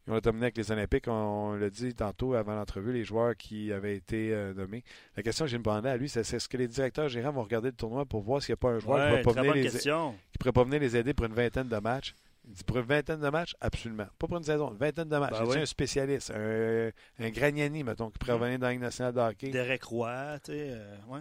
Ils 0.07 0.13
ont 0.13 0.19
terminé 0.21 0.45
avec 0.45 0.57
les 0.57 0.71
Olympiques. 0.71 1.07
On, 1.07 1.53
l'a 1.53 1.69
dit 1.69 1.93
tantôt 1.93 2.33
avant 2.33 2.55
l'entrevue, 2.55 2.93
les 2.93 3.03
joueurs 3.03 3.35
qui 3.35 3.71
avaient 3.71 3.95
été 3.95 4.33
euh, 4.33 4.53
nommés. 4.53 4.83
La 5.15 5.21
question 5.21 5.45
que 5.45 5.51
j'ai 5.51 5.57
demandé 5.57 5.89
à 5.89 5.97
lui, 5.97 6.09
c'est 6.09 6.21
est-ce 6.21 6.49
que 6.49 6.57
les 6.57 6.67
directeurs 6.67 7.09
gérants 7.09 7.31
vont 7.31 7.43
regarder 7.43 7.69
le 7.69 7.75
tournoi 7.75 8.05
pour 8.05 8.21
voir 8.21 8.41
s'il 8.41 8.53
n'y 8.53 8.55
a 8.55 8.57
pas 8.57 8.69
un 8.69 8.79
joueur 8.79 9.17
qui, 9.17 9.21
pourrait 9.23 9.35
pas 9.35 9.41
venir 9.41 9.53
les, 9.53 9.69
qui 9.69 10.37
pourrait 10.39 10.51
pas 10.51 10.63
venir 10.63 10.79
les 10.79 10.97
aider 10.97 11.13
pour 11.13 11.25
une 11.25 11.33
vingtaine 11.33 11.67
de 11.67 11.77
matchs? 11.77 12.15
Il 12.47 12.53
dit 12.53 12.63
pour 12.63 12.77
une 12.77 12.85
vingtaine 12.85 13.19
de 13.19 13.29
matchs, 13.29 13.55
absolument. 13.61 14.07
Pas 14.17 14.27
pour 14.27 14.37
une 14.37 14.43
saison, 14.43 14.71
une 14.71 14.77
vingtaine 14.77 15.09
de 15.09 15.17
matchs. 15.17 15.39
Ben 15.39 15.45
oui. 15.45 15.57
un 15.57 15.65
spécialiste, 15.65 16.31
un, 16.31 16.89
un 17.19 17.29
Gragnani, 17.29 17.83
mettons, 17.83 18.09
qui 18.09 18.17
pourrait 18.17 18.33
Mm. 18.33 18.41
revenir 18.41 18.59
dans 18.59 18.65
la 18.67 18.71
Ligue 18.71 18.81
nationale 18.81 19.13
de 19.13 19.19
hockey, 19.19 19.49
Derek 19.51 19.83
Roy, 19.83 20.39
tu 20.43 20.51
sais, 20.53 20.69
euh, 20.71 20.95
ouais. 21.09 21.19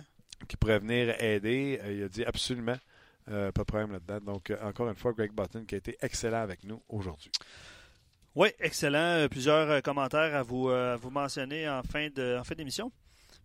qui 0.49 0.57
pourrait 0.57 0.79
venir 0.79 1.15
aider. 1.23 1.79
Euh, 1.83 1.93
il 1.93 2.03
a 2.05 2.09
dit 2.09 2.25
absolument. 2.25 2.77
Euh, 3.31 3.53
pas 3.53 3.62
de 3.62 3.66
problème 3.66 3.93
là-dedans. 3.93 4.33
Donc, 4.33 4.51
euh, 4.51 4.57
encore 4.62 4.89
une 4.89 4.95
fois, 4.97 5.12
Greg 5.12 5.33
Button 5.33 5.64
qui 5.64 5.74
a 5.74 5.79
été 5.79 5.97
excellent 6.01 6.41
avec 6.43 6.64
nous 6.64 6.83
aujourd'hui. 6.89 7.31
Oui, 8.35 8.49
excellent. 8.61 8.99
Euh, 8.99 9.29
Plusieurs 9.29 9.83
commentaires 9.83 10.35
à 10.37 10.43
vous, 10.43 10.68
à 10.68 10.97
vous 10.97 11.11
mentionner 11.11 11.68
en 11.68 11.83
fin 11.83 12.09
de 12.11 12.37
en 12.39 12.45
fin 12.45 12.55
d'émission. 12.55 12.93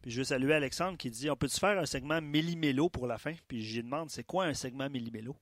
Puis 0.02 0.12
je 0.12 0.20
veux 0.20 0.24
saluer 0.26 0.54
Alexandre 0.54 0.98
qui 0.98 1.10
dit 1.10 1.30
On 1.30 1.36
peut-tu 1.36 1.58
faire 1.60 1.80
un 1.80 1.86
segment 1.86 2.22
millimélo 2.22 2.90
pour 2.90 3.08
la 3.08 3.18
fin? 3.18 3.34
Puis 3.48 3.62
j'y 3.64 3.82
demande 3.82 4.10
C'est 4.10 4.24
quoi 4.26 4.46
un 4.46 4.54
segment 4.54 4.90
millimélo 4.90 5.36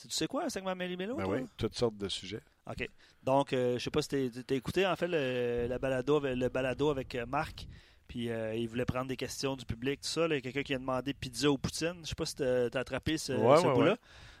Tu 0.00 0.08
sais 0.10 0.26
quoi 0.26 0.44
un 0.44 0.48
segment 0.48 0.76
millimélo 0.76 1.16
Ben 1.16 1.26
oui, 1.26 1.40
toutes 1.56 1.74
sortes 1.74 1.96
de 1.96 2.08
sujets. 2.08 2.42
OK. 2.70 2.88
Donc, 3.22 3.52
euh, 3.52 3.78
je 3.78 3.84
sais 3.84 3.90
pas 3.90 4.02
si 4.02 4.08
tu 4.30 4.54
as 4.54 4.56
écouté 4.56 4.86
en 4.86 4.94
fait 4.96 5.08
le, 5.08 5.66
la 5.68 5.78
balado, 5.78 6.16
avec- 6.16 6.36
le 6.36 6.48
balado 6.48 6.90
avec 6.90 7.16
Marc. 7.28 7.66
Puis 8.08 8.30
euh, 8.30 8.54
il 8.54 8.68
voulait 8.68 8.84
prendre 8.84 9.06
des 9.08 9.16
questions 9.16 9.56
du 9.56 9.64
public, 9.64 10.00
tout 10.00 10.08
ça. 10.08 10.28
là. 10.28 10.34
Il 10.36 10.38
y 10.38 10.38
a 10.38 10.40
quelqu'un 10.42 10.62
qui 10.62 10.74
a 10.74 10.78
demandé 10.78 11.12
pizza 11.14 11.50
ou 11.50 11.58
poutine. 11.58 11.94
Je 12.02 12.08
sais 12.08 12.14
pas 12.14 12.26
si 12.26 12.36
tu 12.36 12.42
as 12.44 12.66
attrapé 12.76 13.18
ce, 13.18 13.32
Ouais, 13.32 13.60
ce 13.60 13.66
ouais, 13.66 13.74
bout-là. 13.74 13.92
ouais. 13.92 13.98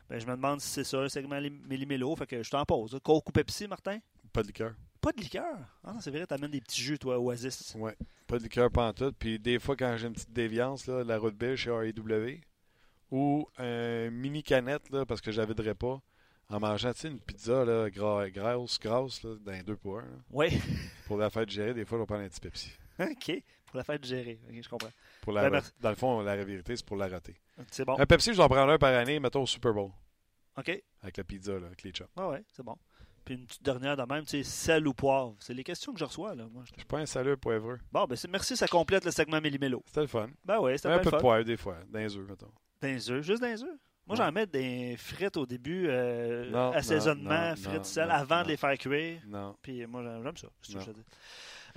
Ben, 0.08 0.20
je 0.20 0.26
me 0.26 0.32
demande 0.36 0.60
si 0.60 0.68
c'est 0.68 0.84
ça, 0.84 0.98
un 1.00 1.08
segment 1.08 1.38
li- 1.38 1.50
millimélo. 1.50 2.14
Fait 2.16 2.26
que 2.26 2.42
je 2.42 2.50
t'en 2.50 2.64
pose. 2.64 2.96
Coke 3.02 3.28
ou 3.28 3.32
Pepsi, 3.32 3.66
Martin? 3.66 3.98
Pas 4.32 4.42
de 4.42 4.46
liqueur. 4.48 4.72
Pas 5.00 5.10
de 5.12 5.20
liqueur? 5.20 5.56
Ah 5.84 5.92
non, 5.92 6.00
c'est 6.00 6.10
vrai, 6.10 6.26
t'amènes 6.26 6.50
des 6.50 6.60
petits 6.60 6.80
jus, 6.80 6.98
toi, 6.98 7.18
Oasis. 7.18 7.74
Ouais. 7.76 7.96
Pas 8.26 8.38
de 8.38 8.42
liqueur 8.44 8.70
pantoute. 8.70 9.16
Puis 9.18 9.38
des 9.38 9.58
fois, 9.58 9.76
quand 9.76 9.96
j'ai 9.96 10.06
une 10.06 10.12
petite 10.14 10.32
déviance, 10.32 10.86
là, 10.86 11.02
la 11.04 11.18
route 11.18 11.36
bill 11.36 11.56
chez 11.56 11.70
RAW, 11.70 12.40
ou 13.10 13.46
un 13.58 14.10
mini 14.10 14.42
canette, 14.42 14.90
là, 14.90 15.04
parce 15.06 15.20
que 15.20 15.30
je 15.30 15.40
ne 15.40 15.72
pas, 15.74 16.00
en 16.48 16.60
mangeant 16.60 16.92
une 17.04 17.18
pizza 17.20 17.64
là, 17.64 17.90
gras, 17.90 18.28
grasse, 18.30 18.78
grasse, 18.78 19.22
là, 19.24 19.34
dans 19.40 19.52
les 19.52 19.62
deux 19.62 19.76
pour 19.76 19.98
un. 19.98 20.02
là. 20.02 20.16
Oui. 20.30 20.48
Pour 21.06 21.16
la 21.18 21.30
faire 21.30 21.46
digérer, 21.46 21.72
des 21.74 21.84
fois, 21.84 21.98
vais 21.98 22.06
prendre 22.06 22.22
un 22.22 22.28
petit 22.28 22.40
Pepsi. 22.40 22.72
OK. 22.98 23.42
Pour 23.66 23.76
la 23.76 23.84
faire 23.84 23.98
digérer. 23.98 24.40
OK, 24.48 24.56
je 24.62 24.68
comprends. 24.68 24.90
Pour 25.22 25.32
la, 25.32 25.48
Ben, 25.50 25.62
dans 25.80 25.90
le 25.90 25.94
fond, 25.94 26.20
la 26.20 26.36
vérité, 26.44 26.74
c'est 26.76 26.84
pour 26.86 26.96
la 26.96 27.06
rater. 27.08 27.36
C'est 27.70 27.84
bon. 27.84 27.96
Un 27.98 28.06
Pepsi, 28.06 28.30
je 28.32 28.36
dois 28.36 28.46
en 28.46 28.48
prendre 28.48 28.72
un 28.72 28.78
par 28.78 28.92
année, 28.94 29.20
mettons 29.20 29.42
au 29.42 29.46
Super 29.46 29.72
Bowl, 29.72 29.90
OK. 30.56 30.82
avec 31.02 31.16
la 31.16 31.24
pizza, 31.24 31.52
là, 31.58 31.66
avec 31.66 31.82
les 31.84 31.92
chops. 31.94 32.10
Ah 32.16 32.28
ouais, 32.28 32.42
c'est 32.52 32.64
bon. 32.64 32.76
Puis 33.24 33.34
une 33.34 33.46
petite 33.46 33.62
dernière 33.64 33.96
de 33.96 34.02
même, 34.04 34.24
tu 34.24 34.30
sais, 34.30 34.42
sel 34.44 34.86
ou 34.86 34.94
poivre. 34.94 35.34
C'est 35.40 35.52
les 35.54 35.64
questions 35.64 35.92
que 35.92 35.98
je 35.98 36.04
reçois, 36.04 36.34
là. 36.36 36.46
Moi, 36.52 36.62
je- 36.64 36.70
Je 36.74 36.80
suis 36.80 36.86
pas 36.86 36.98
un 36.98 37.06
salut 37.06 37.36
poivreux. 37.36 37.78
Bon, 37.92 38.04
ben 38.06 38.14
c'est- 38.16 38.28
merci, 38.28 38.56
ça 38.56 38.68
complète 38.68 39.04
le 39.04 39.10
segment 39.10 39.40
Millimélo. 39.40 39.82
C'était 39.86 40.02
le 40.02 40.06
fun. 40.06 40.28
Ben 40.44 40.58
ouais, 40.60 40.76
c'était 40.78 40.90
Un 40.90 40.98
peu 41.00 41.10
de 41.10 41.16
poivre, 41.18 41.44
des 41.44 41.56
fois, 41.56 41.76
dans 41.88 41.98
les 41.98 42.16
œufs, 42.16 42.28
mettons. 42.28 42.50
Dans 42.80 42.88
les 42.88 43.10
œufs, 43.10 43.24
juste 43.24 43.40
dans 43.42 43.48
les 43.48 43.62
œufs. 43.62 43.78
Moi, 44.06 44.16
Ouais. 44.16 44.24
j'en 44.24 44.30
mets 44.32 44.46
des 44.46 44.96
frites 44.96 45.36
au 45.36 45.46
début, 45.46 45.86
euh, 45.88 46.48
Non, 46.50 46.70
assaisonnement, 46.72 47.50
non, 47.50 47.56
frites, 47.56 47.78
non, 47.78 47.84
sel, 47.84 48.08
non, 48.08 48.14
avant 48.14 48.42
de 48.42 48.48
les 48.48 48.56
faire 48.56 48.78
cuire. 48.78 49.20
Non. 49.26 49.56
Puis 49.60 49.84
moi, 49.86 50.02
j'aime 50.22 50.36
ça. 50.36 50.48
c'est 50.62 50.72
tout 50.72 50.78
Non. 50.78 50.84
ce 50.84 50.86
que 50.86 50.92
je 50.92 50.96
te 50.96 50.96
dis. 51.00 51.04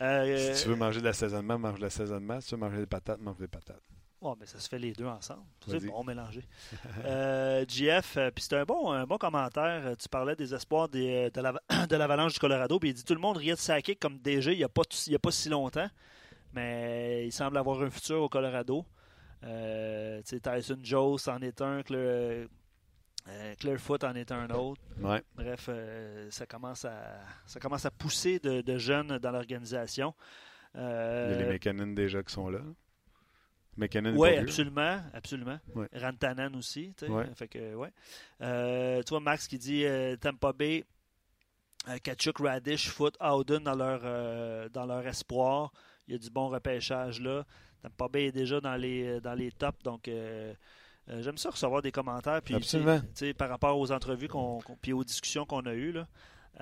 Euh, 0.02 0.54
Si 0.54 0.64
tu 0.64 0.70
veux 0.70 0.76
manger 0.76 1.00
de 1.00 1.06
l'assaisonnement, 1.06 1.58
mange 1.60 1.78
de 1.80 1.84
l'assaisonnement. 1.84 2.40
Si 2.40 2.50
tu 2.50 2.56
veux 2.56 2.62
manger 2.62 2.78
des 2.78 2.86
patates, 2.86 3.20
mange 3.20 3.38
des 3.38 3.48
patates. 3.48 3.82
Bon, 4.22 4.36
mais 4.40 4.46
ça 4.46 4.60
se 4.60 4.68
fait 4.70 4.78
les 4.80 4.92
deux 4.92 5.06
ensemble. 5.06 5.44
C'est 5.66 5.86
bon 5.86 6.04
mélangé. 6.04 6.42
euh, 7.06 7.66
JF, 7.68 8.18
euh, 8.18 8.32
puis 8.32 8.44
c'était 8.44 8.58
un 8.58 8.66
bon, 8.66 8.92
un 8.92 9.06
bon 9.06 9.18
commentaire. 9.18 9.96
Tu 9.98 10.08
parlais 10.10 10.36
des 10.36 10.54
espoirs 10.54 10.90
des- 10.90 11.32
de 11.32 11.42
l'ava- 11.42 11.62
de 11.90 11.96
l'Avalanche 11.96 12.34
du 12.34 12.40
Colorado, 12.40 12.80
puis 12.80 12.90
il 12.90 12.94
dit 12.94 13.04
tout 13.06 13.14
le 13.14 13.20
monde 13.22 13.38
riait 13.38 13.54
de 13.54 13.58
Sakic 13.60 13.98
comme 14.00 14.20
DG 14.20 14.52
il 14.54 14.58
n'y 14.58 14.64
a, 14.64 14.68
a 14.68 15.20
pas 15.20 15.32
si 15.32 15.50
longtemps, 15.50 15.88
mais 16.54 17.26
il 17.28 17.32
semble 17.32 17.58
avoir 17.58 17.82
un 17.82 17.90
futur 17.90 18.22
au 18.22 18.30
Colorado. 18.30 18.86
Euh, 19.44 20.22
Tyson 20.22 20.80
Jones 20.84 21.18
en 21.28 21.42
est 21.42 21.62
un, 21.62 21.82
Claire, 21.84 22.48
euh, 23.28 23.56
Clairefoot 23.60 24.04
en 24.04 24.16
est 24.16 24.32
un 24.32 24.50
autre. 24.50 24.82
Ouais. 25.00 25.24
Bref, 25.36 25.68
euh, 25.70 26.30
ça, 26.32 26.46
commence 26.46 26.86
à, 26.86 27.20
ça 27.46 27.60
commence 27.60 27.86
à 27.86 27.92
pousser 27.92 28.40
de, 28.40 28.62
de 28.62 28.78
jeunes 28.78 29.18
dans 29.20 29.32
l'organisation. 29.32 30.14
Il 30.76 30.82
y 30.82 30.84
a 30.84 30.88
Euh, 30.88 31.38
les 31.46 31.54
McKinnon 31.54 31.88
déjà 31.94 32.22
qui 32.22 32.34
sont 32.34 32.50
là. 32.50 32.60
McKinnon 33.78 34.14
oui, 34.18 34.36
absolument, 34.36 35.02
absolument. 35.14 35.58
Ouais. 35.74 35.88
Rantanen 35.96 36.54
aussi. 36.56 36.94
Ouais. 37.08 37.26
Fait 37.34 37.48
que, 37.48 37.76
ouais. 37.76 37.92
Euh, 38.42 39.02
vois, 39.08 39.20
Max 39.22 39.48
qui 39.48 39.58
dit 39.58 39.86
euh, 39.86 40.18
Tampa 40.18 40.52
Bay, 40.52 40.84
euh, 41.88 41.98
Kachuk, 42.04 42.40
Radish, 42.40 42.90
Foot, 42.90 43.16
Howden 43.22 43.64
dans 43.64 43.76
leur, 43.76 44.02
euh, 44.04 44.68
dans 44.70 44.86
leur 44.86 45.08
espoir. 45.08 45.72
Il 46.08 46.14
y 46.14 46.16
a 46.16 46.18
du 46.20 46.30
bon 46.30 46.50
repêchage 46.50 47.22
là. 47.22 47.46
Tampa 47.82 48.08
Bay 48.08 48.26
est 48.26 48.32
déjà 48.32 48.60
dans 48.62 48.76
les, 48.76 49.20
dans 49.22 49.34
les 49.34 49.52
tops, 49.52 49.82
donc 49.84 50.08
euh, 50.08 50.54
euh, 51.10 51.22
j'aime 51.22 51.38
ça 51.38 51.50
recevoir 51.50 51.82
des 51.82 51.92
commentaires. 51.92 52.42
Puis, 52.42 52.56
Absolument. 52.56 53.00
par 53.38 53.50
rapport 53.50 53.78
aux 53.80 53.92
entrevues 53.92 54.28
qu'on, 54.28 54.60
qu'on- 54.60 54.76
puis 54.76 54.94
aux 54.94 55.04
discussions 55.04 55.46
qu'on 55.46 55.62
a 55.62 55.74
eues. 55.74 55.92
Là. 55.94 56.08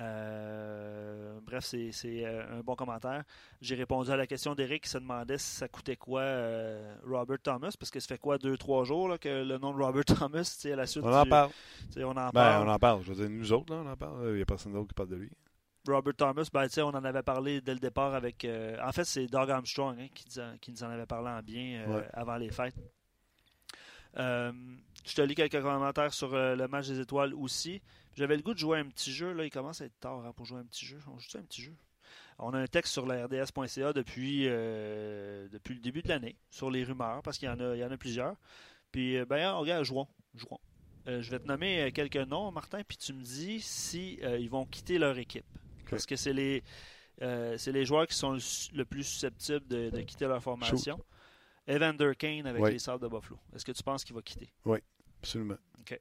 Euh, 0.00 1.38
bref, 1.44 1.64
c'est, 1.64 1.90
c'est, 1.92 2.24
euh, 2.24 2.58
un 2.58 2.60
bon 2.60 2.74
commentaire. 2.74 3.24
J'ai 3.60 3.74
répondu 3.74 4.10
à 4.10 4.16
la 4.16 4.26
question 4.26 4.54
d'Eric 4.54 4.84
qui 4.84 4.90
se 4.90 4.98
demandait 4.98 5.38
si 5.38 5.56
ça 5.56 5.68
coûtait 5.68 5.96
quoi 5.96 6.20
euh, 6.20 6.94
Robert 7.04 7.38
Thomas, 7.42 7.74
parce 7.78 7.90
que 7.90 7.98
ça 8.00 8.06
fait 8.06 8.18
quoi, 8.18 8.38
deux, 8.38 8.56
trois 8.56 8.84
jours 8.84 9.08
là, 9.08 9.18
que 9.18 9.42
le 9.44 9.58
nom 9.58 9.72
de 9.76 9.82
Robert 9.82 10.04
Thomas, 10.28 10.58
à 10.64 10.76
la 10.76 10.86
suite 10.86 11.04
On 11.04 11.12
en 11.12 11.24
du- 11.24 11.28
parle. 11.30 11.50
tu 11.88 11.94
sais, 11.94 12.04
on 12.04 12.10
en 12.10 12.14
Ben, 12.14 12.30
parle. 12.32 12.68
on 12.68 12.70
en 12.72 12.78
parle. 12.78 13.02
Je 13.02 13.12
veux 13.12 13.26
dire, 13.26 13.30
nous 13.30 13.52
autres, 13.52 13.74
là, 13.74 13.82
on 13.84 13.90
en 13.90 13.96
parle. 13.96 14.28
Il 14.30 14.36
n'y 14.36 14.42
a 14.42 14.46
personne 14.46 14.72
d'autre 14.72 14.88
qui 14.88 14.94
parle 14.94 15.08
de 15.10 15.16
lui. 15.16 15.30
Robert 15.88 16.14
Thomas, 16.14 16.48
ben, 16.52 16.68
on 16.78 16.88
en 16.94 17.04
avait 17.04 17.22
parlé 17.22 17.60
dès 17.60 17.74
le 17.74 17.80
départ 17.80 18.14
avec. 18.14 18.44
euh, 18.44 18.76
en 18.82 18.92
fait, 18.92 19.04
c'est 19.04 19.26
Doug 19.26 19.50
Armstrong 19.50 19.98
hein, 20.00 20.08
qui, 20.14 20.24
nous 20.28 20.38
en- 20.42 20.56
qui 20.58 20.70
nous 20.72 20.82
en 20.84 20.90
avait 20.90 21.06
parlé 21.06 21.28
en 21.30 21.42
bien 21.42 21.82
euh, 21.88 21.98
Ouais. 22.00 22.08
avant 22.12 22.36
les 22.36 22.50
fêtes. 22.50 22.74
Euh, 24.18 24.52
je 25.06 25.14
te 25.14 25.22
lis 25.22 25.34
quelques 25.34 25.60
commentaires 25.62 26.12
sur 26.12 26.30
le 26.32 26.66
match 26.68 26.88
des 26.88 27.00
étoiles 27.00 27.34
aussi. 27.34 27.80
J'avais 28.16 28.36
le 28.36 28.42
goût 28.42 28.54
de 28.54 28.58
jouer 28.58 28.78
un 28.78 28.86
petit 28.86 29.12
jeu. 29.12 29.32
Là, 29.32 29.44
il 29.44 29.50
commence 29.50 29.80
à 29.80 29.84
être 29.84 29.98
tard 30.00 30.24
hein, 30.24 30.32
pour 30.34 30.44
jouer 30.46 30.60
un 30.60 30.64
petit 30.64 30.86
jeu. 30.86 30.98
On 31.08 31.18
joue 31.18 31.38
un 31.38 31.42
petit 31.42 31.62
jeu? 31.62 31.74
On 32.40 32.54
a 32.54 32.58
un 32.58 32.66
texte 32.66 32.92
sur 32.92 33.04
la 33.06 33.26
RDS.ca 33.26 33.92
depuis, 33.92 34.44
depuis 34.44 35.74
le 35.74 35.80
début 35.80 36.02
de 36.02 36.08
l'année, 36.08 36.36
sur 36.50 36.70
les 36.70 36.84
rumeurs, 36.84 37.20
parce 37.22 37.36
qu'il 37.36 37.48
y 37.48 37.50
en 37.50 37.58
a, 37.60 37.74
il 37.74 37.80
y 37.80 37.84
en 37.84 37.90
a 37.90 37.96
plusieurs. 37.96 38.36
Puis, 38.92 39.24
ben, 39.26 39.52
regarde, 39.52 39.84
jouons. 39.84 40.06
jouons. 40.34 40.58
Je 41.06 41.30
vais 41.30 41.38
te 41.40 41.46
nommer 41.48 41.90
quelques 41.92 42.16
noms, 42.16 42.50
Martin, 42.52 42.82
puis 42.86 42.96
tu 42.96 43.12
me 43.12 43.22
dis 43.22 43.60
si 43.60 44.20
ils 44.22 44.48
vont 44.50 44.66
quitter 44.66 44.98
leur 44.98 45.16
équipe. 45.18 45.44
Parce 45.90 46.06
que 46.06 46.16
c'est 46.16 46.32
les, 46.32 46.62
euh, 47.22 47.56
c'est 47.58 47.72
les 47.72 47.84
joueurs 47.84 48.06
qui 48.06 48.14
sont 48.14 48.32
le, 48.72 48.84
plus 48.84 49.04
susceptibles 49.04 49.66
de, 49.66 49.90
de 49.90 50.00
quitter 50.02 50.26
leur 50.26 50.42
formation. 50.42 50.98
Evander 51.66 52.12
Kane 52.16 52.46
avec 52.46 52.62
Oui. 52.62 52.72
les 52.72 52.78
Sables 52.78 53.02
de 53.02 53.08
Buffalo. 53.08 53.38
Est-ce 53.54 53.64
que 53.64 53.72
tu 53.72 53.82
penses 53.82 54.02
qu'il 54.04 54.14
va 54.14 54.22
quitter? 54.22 54.50
Absolument. 55.20 55.56
Tu- 55.84 55.94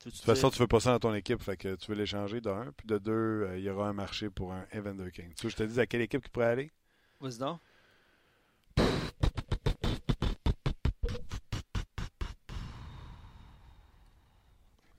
tu 0.00 0.08
De 0.08 0.14
toute 0.14 0.24
façon, 0.24 0.50
tu 0.50 0.58
veux 0.58 0.66
pas 0.66 0.80
ça 0.80 0.92
dans 0.92 0.98
ton 1.10 1.14
équipe. 1.14 1.42
Fait 1.42 1.56
que 1.56 1.74
tu 1.76 1.90
veux 1.90 1.96
l'échanger 1.96 2.40
de 2.40 2.48
un. 2.50 2.72
Puis 2.76 2.86
de 2.86 2.98
deux, 2.98 3.12
euh, 3.12 3.58
il 3.58 3.64
y 3.64 3.70
aura 3.70 3.88
un 3.88 3.92
marché 3.92 4.30
pour 4.30 4.52
un 4.52 4.64
Evander 4.72 5.10
King. 5.12 5.32
Tu 5.36 5.42
veux 5.46 5.48
que 5.50 5.50
je 5.50 5.56
te 5.56 5.62
dise 5.64 5.78
à 5.78 5.86
quelle 5.86 6.00
équipe 6.02 6.22
qui 6.24 6.30
pourrait 6.30 6.46
aller? 6.46 6.72
Vas-y 7.20 7.38
donc. 7.38 7.60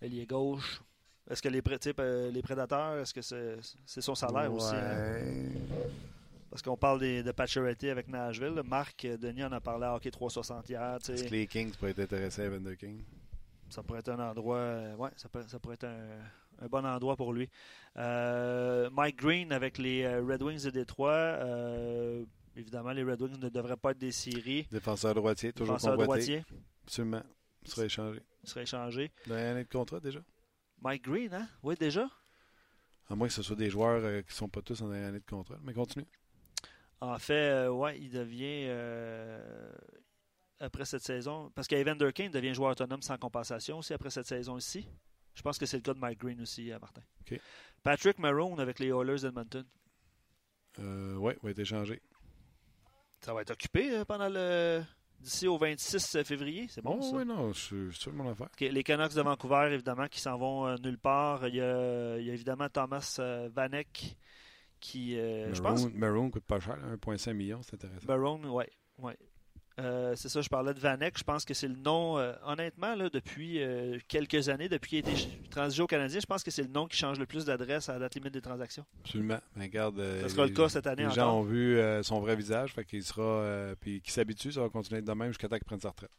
Ailier 0.02 0.26
gauche. 0.26 0.82
Est-ce 1.30 1.42
que 1.42 1.50
les, 1.50 1.62
euh, 2.00 2.32
les 2.32 2.42
prédateurs, 2.42 2.98
est-ce 3.00 3.14
que 3.14 3.22
c'est 3.22 4.02
son 4.02 4.16
salaire 4.16 4.52
aussi? 4.54 4.74
hein? 4.76 5.22
Parce 6.50 6.64
qu'on 6.64 6.76
parle 6.78 7.00
des- 7.00 7.22
de 7.22 7.32
Pacioretty 7.32 7.90
avec 7.90 8.08
Nashville. 8.08 8.62
Marc 8.66 9.06
euh, 9.06 9.18
Denis 9.18 9.44
en 9.44 9.52
a 9.52 9.60
parlé 9.62 9.86
à 9.86 9.94
Hockey 9.96 10.10
360 10.10 10.68
hier. 10.70 10.98
Est-ce 11.08 11.24
que 11.26 11.30
les 11.30 11.46
Kings 11.46 11.72
pourraient 11.74 11.92
être 11.92 12.00
intéressés 12.00 12.42
à 12.42 12.46
Evander 12.46 12.76
King? 12.76 13.04
Ça 13.70 13.84
pourrait 13.84 14.00
être 14.00 14.10
un 14.10 14.20
endroit. 14.32 14.58
euh, 14.58 14.96
ouais, 14.96 15.12
ça, 15.16 15.30
peut- 15.30 15.44
ça 15.48 15.60
pourrait 15.60 15.76
être 15.76 15.84
un, 15.84 16.66
un 16.66 16.68
bon 16.68 16.84
endroit 16.84 17.16
pour 17.16 17.34
lui. 17.34 17.48
Euh, 17.98 18.90
Mike 18.92 19.18
Green 19.18 19.52
avec 19.52 19.78
les 19.78 20.08
Red 20.18 20.42
Wings 20.42 20.64
de 20.64 20.70
Détroit. 20.72 21.12
euh, 21.12 22.26
évidemment, 22.56 22.92
les 22.94 23.04
Red 23.04 23.22
Wings 23.22 23.40
ne 23.40 23.50
devraient 23.50 23.78
pas 23.78 23.92
être 23.92 24.00
des 24.00 24.12
séries. 24.12 24.66
Défenseur 24.72 25.14
droitier, 25.14 25.54
toujours 25.54 25.76
Défenseur 25.76 25.98
droitier 25.98 26.44
Absolument. 26.86 27.22
Il 27.64 27.70
sera 27.70 27.86
échangé. 27.86 28.22
serait 28.44 28.64
échangé. 28.64 29.12
Dans 29.28 29.36
l'année 29.36 29.66
de 29.66 29.70
contrat 29.70 30.00
déjà? 30.00 30.20
Mike 30.82 31.04
Green, 31.04 31.34
hein? 31.34 31.48
Oui, 31.64 31.76
déjà? 31.76 32.10
À 33.10 33.16
moins 33.16 33.28
que 33.28 33.34
ce 33.34 33.42
soit 33.42 33.56
des 33.56 33.70
joueurs 33.70 34.04
euh, 34.04 34.22
qui 34.22 34.34
sont 34.34 34.50
pas 34.50 34.62
tous 34.62 34.82
en 34.82 34.92
année 34.92 35.20
de 35.20 35.26
contrat. 35.26 35.58
Mais 35.64 35.74
continue. 35.74 36.06
En 37.02 37.18
fait, 37.18 37.34
euh, 37.50 37.70
ouais, 37.70 38.00
il 38.00 38.12
devient. 38.12 38.66
euh, 38.68 39.72
après 40.60 40.86
cette 40.86 41.04
saison. 41.04 41.52
Parce 41.56 41.68
qu'Evander 41.68 42.12
Kane 42.14 42.32
devient 42.32 42.54
joueur 42.54 42.72
autonome 42.72 43.02
sans 43.02 43.18
compensation 43.18 43.80
aussi 43.80 43.94
après 43.94 44.10
cette 44.10 44.28
saison 44.28 44.58
ici. 44.58 44.88
Je 45.34 45.42
pense 45.42 45.58
que 45.58 45.66
c'est 45.66 45.78
le 45.78 45.84
cas 45.84 45.94
de 45.94 46.00
Mike 46.00 46.20
Green 46.20 46.42
aussi, 46.42 46.72
euh, 46.72 46.80
Martin. 46.80 47.02
Patrick 47.84 48.20
Maroon 48.20 48.58
avec 48.60 48.80
les 48.80 48.88
Oilers 48.88 49.22
d'Edmonton. 49.22 49.66
Euh, 50.80 51.16
ouais, 51.16 51.38
va 51.42 51.52
être 51.52 51.60
échangé. 51.60 52.02
Ça 53.22 53.34
va 53.34 53.42
être 53.42 53.52
occupé 53.52 54.04
pendant 54.06 54.30
le. 54.30 54.84
D'ici 55.20 55.48
au 55.48 55.58
26 55.58 56.24
février. 56.24 56.68
C'est 56.70 56.82
bon, 56.82 56.96
Bon, 56.96 57.02
ça? 57.02 57.18
oui, 57.18 57.26
non, 57.26 57.52
je 57.52 57.60
suis 57.60 57.94
sûr 57.94 58.12
de 58.12 58.18
mon 58.18 58.30
affaire. 58.30 58.48
Les 58.60 58.84
Canucks 58.84 59.14
de 59.14 59.22
Vancouver, 59.22 59.70
évidemment, 59.72 60.08
qui 60.08 60.20
s'en 60.22 60.38
vont 60.38 60.66
euh, 60.68 60.76
nulle 60.84 60.98
part. 60.98 61.48
Il 61.48 61.56
y, 61.56 61.62
a, 61.62 62.18
il 62.18 62.26
y 62.26 62.30
a 62.32 62.34
évidemment 62.34 62.70
Thomas 62.70 63.18
euh, 63.20 63.50
Vanek 63.54 64.18
qui. 64.80 65.18
euh, 65.18 65.54
je 65.54 65.62
pense. 65.62 65.82
Maroon, 65.84 65.92
Maroon 65.96 66.30
coûte 66.32 66.46
pas 66.46 66.60
cher, 66.62 66.78
1,5 67.06 67.34
million, 67.34 67.62
c'est 67.64 67.74
intéressant. 67.76 68.06
Baron, 68.08 68.42
ouais. 68.50 68.70
ouais. 68.98 69.18
Euh, 69.80 70.14
c'est 70.16 70.30
ça, 70.30 70.42
je 70.42 70.50
parlais 70.50 70.74
de 70.74 70.80
Vanek. 70.80 71.18
Je 71.18 71.24
pense 71.24 71.46
que 71.46 71.54
c'est 71.54 71.68
le 71.68 71.76
nom, 71.76 72.18
euh, 72.18 72.34
honnêtement, 72.46 72.96
là, 72.96 73.10
depuis 73.10 73.64
euh, 73.64 73.98
quelques 74.08 74.50
années, 74.50 74.68
depuis 74.68 75.02
qu'il 75.02 75.10
a 75.10 75.12
été 75.12 75.28
transigé 75.50 75.82
au 75.82 75.88
Canadien, 75.88 76.20
je 76.20 76.26
pense 76.26 76.44
que 76.44 76.52
c'est 76.52 76.64
le 76.64 76.70
nom 76.70 76.88
qui 76.88 76.98
change 76.98 77.18
le 77.18 77.26
plus 77.26 77.46
d'adresse 77.46 77.88
à 77.88 77.94
la 77.94 78.00
date 78.00 78.16
limite 78.16 78.34
des 78.34 78.42
transactions. 78.42 78.86
Absolument. 79.06 79.40
Mais 79.56 79.66
regarde, 79.66 80.02
Ça 80.22 80.30
sera 80.30 80.46
le 80.46 80.54
cas 80.54 80.70
cette 80.70 80.88
année 80.88 81.06
Les 81.06 81.12
gens 81.12 81.38
ont 81.40 81.44
vu 81.44 81.80
son 82.04 82.20
vrai 82.20 82.36
visage, 82.36 82.74
fait 82.74 82.84
qu'il 82.86 83.04
sera. 83.04 83.74
puis 83.80 84.02
qu'il 84.02 84.12
s'habitue, 84.12 84.52
ça 84.52 84.62
va 84.62 84.70
continuer 84.70 84.98
à 84.98 85.00
être 85.00 85.08
de 85.08 85.14
même 85.14 85.30
jusqu'à 85.30 85.48
temps 85.48 85.58
qu'il 85.58 85.66
prenne 85.66 85.80
sa 85.80 85.90
retraite. 85.90 86.12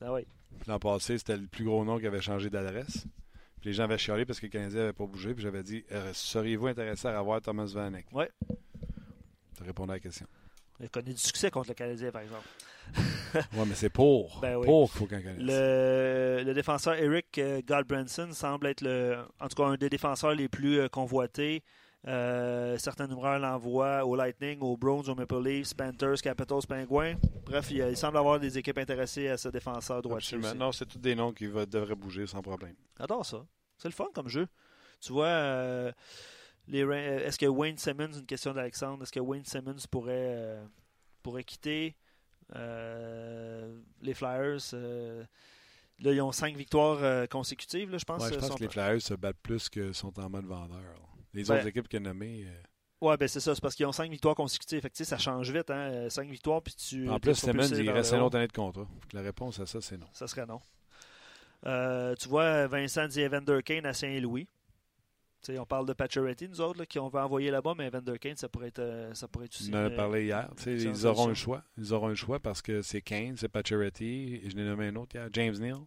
Ah 0.00 0.12
ouais. 0.12 0.26
Puis 0.60 0.68
L'an 0.68 0.78
passé, 0.78 1.18
c'était 1.18 1.36
le 1.36 1.48
plus 1.48 1.64
gros 1.64 1.84
nom 1.84 1.98
qui 1.98 2.06
avait 2.06 2.20
changé 2.20 2.50
d'adresse. 2.50 3.04
Puis 3.60 3.70
les 3.70 3.72
gens 3.72 3.82
avaient 3.82 3.98
chialé 3.98 4.24
parce 4.24 4.38
que 4.38 4.46
le 4.46 4.52
Canadien 4.52 4.78
n'avait 4.78 4.92
pas 4.92 5.06
bougé. 5.06 5.34
Puis 5.34 5.42
j'avais 5.42 5.64
dit 5.64 5.84
seriez-vous 6.12 6.68
intéressé 6.68 7.08
à 7.08 7.18
revoir 7.18 7.42
Thomas 7.42 7.66
Vanek? 7.74 8.06
Ouais. 8.12 8.30
Tu 9.56 9.64
répondu 9.64 9.90
à 9.90 9.94
la 9.94 10.00
question. 10.00 10.28
Il 10.80 10.86
a 10.86 10.88
connu 10.88 11.12
du 11.12 11.20
succès 11.20 11.50
contre 11.50 11.68
le 11.70 11.74
Canadien, 11.74 12.10
par 12.10 12.22
exemple. 12.22 12.46
Ouais, 13.34 13.66
mais 13.66 13.74
c'est 13.74 13.90
pour. 13.90 14.38
Ben 14.40 14.56
oui. 14.56 14.64
Pour 14.66 14.90
qu'il 14.90 14.98
faut 15.00 15.04
qu'on 15.06 15.20
connaisse. 15.20 15.36
Le, 15.38 16.42
le 16.46 16.54
défenseur 16.54 16.94
Eric 16.94 17.36
euh, 17.36 17.60
Godbranson 17.66 18.28
semble 18.32 18.66
être 18.68 18.80
le, 18.80 19.18
en 19.38 19.48
tout 19.48 19.56
cas 19.62 19.68
un 19.68 19.76
des 19.76 19.90
défenseurs 19.90 20.34
les 20.34 20.48
plus 20.48 20.78
euh, 20.80 20.88
convoités. 20.88 21.62
Euh, 22.06 22.78
certains 22.78 23.06
numéros 23.06 23.36
l'envoient 23.38 24.06
au 24.06 24.16
Lightning, 24.16 24.60
aux 24.62 24.78
Browns, 24.78 25.06
aux 25.10 25.14
Maple 25.14 25.42
Leafs, 25.42 25.74
Panthers, 25.74 26.22
Capitals, 26.22 26.62
Penguins. 26.66 27.16
Bref, 27.44 27.70
il, 27.70 27.76
il 27.90 27.96
semble 27.98 28.16
avoir 28.16 28.40
des 28.40 28.56
équipes 28.56 28.78
intéressées 28.78 29.28
à 29.28 29.36
ce 29.36 29.48
défenseur 29.50 30.00
droitier. 30.00 30.38
Absolument. 30.38 30.48
aussi. 30.48 30.58
Non, 30.58 30.72
c'est 30.72 30.86
tous 30.86 30.98
des 30.98 31.14
noms 31.14 31.32
qui 31.32 31.46
va- 31.46 31.66
devraient 31.66 31.94
bouger 31.96 32.26
sans 32.26 32.40
problème. 32.40 32.74
J'adore 32.98 33.26
ça. 33.26 33.44
C'est 33.76 33.88
le 33.88 33.94
fun 33.94 34.06
comme 34.14 34.28
jeu. 34.28 34.46
Tu 35.00 35.12
vois, 35.12 35.26
euh, 35.26 35.92
est-ce 36.72 37.38
que 37.38 37.46
Wayne 37.46 37.78
Simmons, 37.78 38.12
une 38.12 38.26
question 38.26 38.52
d'Alexandre, 38.52 39.02
est-ce 39.02 39.12
que 39.12 39.20
Wayne 39.20 39.44
Simmons 39.44 39.76
pourrait, 39.90 40.14
euh, 40.36 40.64
pourrait 41.22 41.44
quitter 41.44 41.96
euh, 42.56 43.78
les 44.02 44.14
Flyers 44.14 44.58
euh, 44.74 45.24
Là, 46.00 46.12
ils 46.12 46.20
ont 46.20 46.30
cinq 46.30 46.56
victoires 46.56 46.98
euh, 47.02 47.26
consécutives, 47.26 47.90
là, 47.90 47.98
je 47.98 48.04
pense. 48.04 48.22
Ouais, 48.22 48.28
je 48.30 48.34
euh, 48.34 48.38
pense 48.38 48.48
sont- 48.50 48.54
que 48.54 48.62
les 48.62 48.68
Flyers 48.68 49.02
se 49.02 49.14
battent 49.14 49.40
plus 49.42 49.68
que 49.68 49.92
sont 49.92 50.16
en 50.20 50.30
mode 50.30 50.46
vendeur. 50.46 50.94
Les 51.34 51.42
Ben- 51.44 51.56
autres 51.56 51.66
équipes 51.66 51.88
qu'il 51.88 51.96
a 51.98 52.00
nommées. 52.00 52.44
euh, 52.46 52.62
Ouais, 53.00 53.16
ben 53.16 53.28
c'est 53.28 53.40
ça. 53.40 53.54
C'est 53.54 53.60
parce 53.60 53.74
qu'ils 53.76 53.86
ont 53.86 53.92
cinq 53.92 54.10
victoires 54.10 54.34
consécutives. 54.34 54.80
Fait 54.80 54.90
que, 54.90 55.04
ça 55.04 55.18
change 55.18 55.50
vite. 55.52 55.70
Hein? 55.70 55.90
euh, 55.92 56.08
Cinq 56.10 56.28
victoires, 56.30 56.62
puis 56.62 56.74
tu. 56.74 57.08
En 57.08 57.18
plus, 57.20 57.34
Simmons, 57.34 57.62
il 57.66 57.90
reste 57.90 58.12
haut. 58.12 58.16
autre 58.16 58.36
année 58.36 58.48
de 58.48 58.52
contrat. 58.52 58.86
La 59.12 59.20
réponse 59.22 59.58
à 59.60 59.66
ça, 59.66 59.80
c'est 59.80 59.96
non. 59.96 60.06
Ça 60.12 60.26
serait 60.26 60.46
non. 60.46 60.60
Euh, 61.66 62.14
tu 62.16 62.28
vois, 62.28 62.66
Vincent 62.68 63.06
dit 63.08 63.20
Evander 63.20 63.60
Kane 63.64 63.86
à 63.86 63.92
Saint-Louis. 63.92 64.46
On 65.58 65.64
parle 65.66 65.86
de 65.86 65.92
Pacioretty, 65.92 66.48
nous 66.48 66.60
autres, 66.60 66.78
là, 66.80 66.86
qui 66.86 66.98
on 66.98 67.08
va 67.08 67.24
envoyer 67.24 67.50
là-bas, 67.50 67.74
mais 67.76 67.86
Evander 67.86 68.18
Kane, 68.18 68.36
ça 68.36 68.48
pourrait 68.48 68.68
être, 68.68 68.80
euh, 68.80 69.14
ça 69.14 69.28
pourrait 69.28 69.46
être 69.46 69.54
aussi. 69.54 69.70
On 69.72 69.76
en 69.76 69.84
a 69.84 69.88
une- 69.88 69.96
parlé 69.96 70.24
hier. 70.24 70.50
Ils 70.66 71.06
auront 71.06 71.28
un 71.30 71.34
choix. 71.34 71.62
Ils 71.78 71.94
auront 71.94 72.08
un 72.08 72.14
choix 72.14 72.38
parce 72.40 72.60
que 72.60 72.82
c'est 72.82 73.00
Kane, 73.02 73.36
c'est 73.36 73.48
Pacioretty, 73.48 74.40
et 74.44 74.50
je 74.50 74.56
n'ai 74.56 74.64
nommé 74.64 74.88
un 74.88 74.96
autre 74.96 75.14
hier, 75.16 75.28
James 75.32 75.56
Neal. 75.58 75.78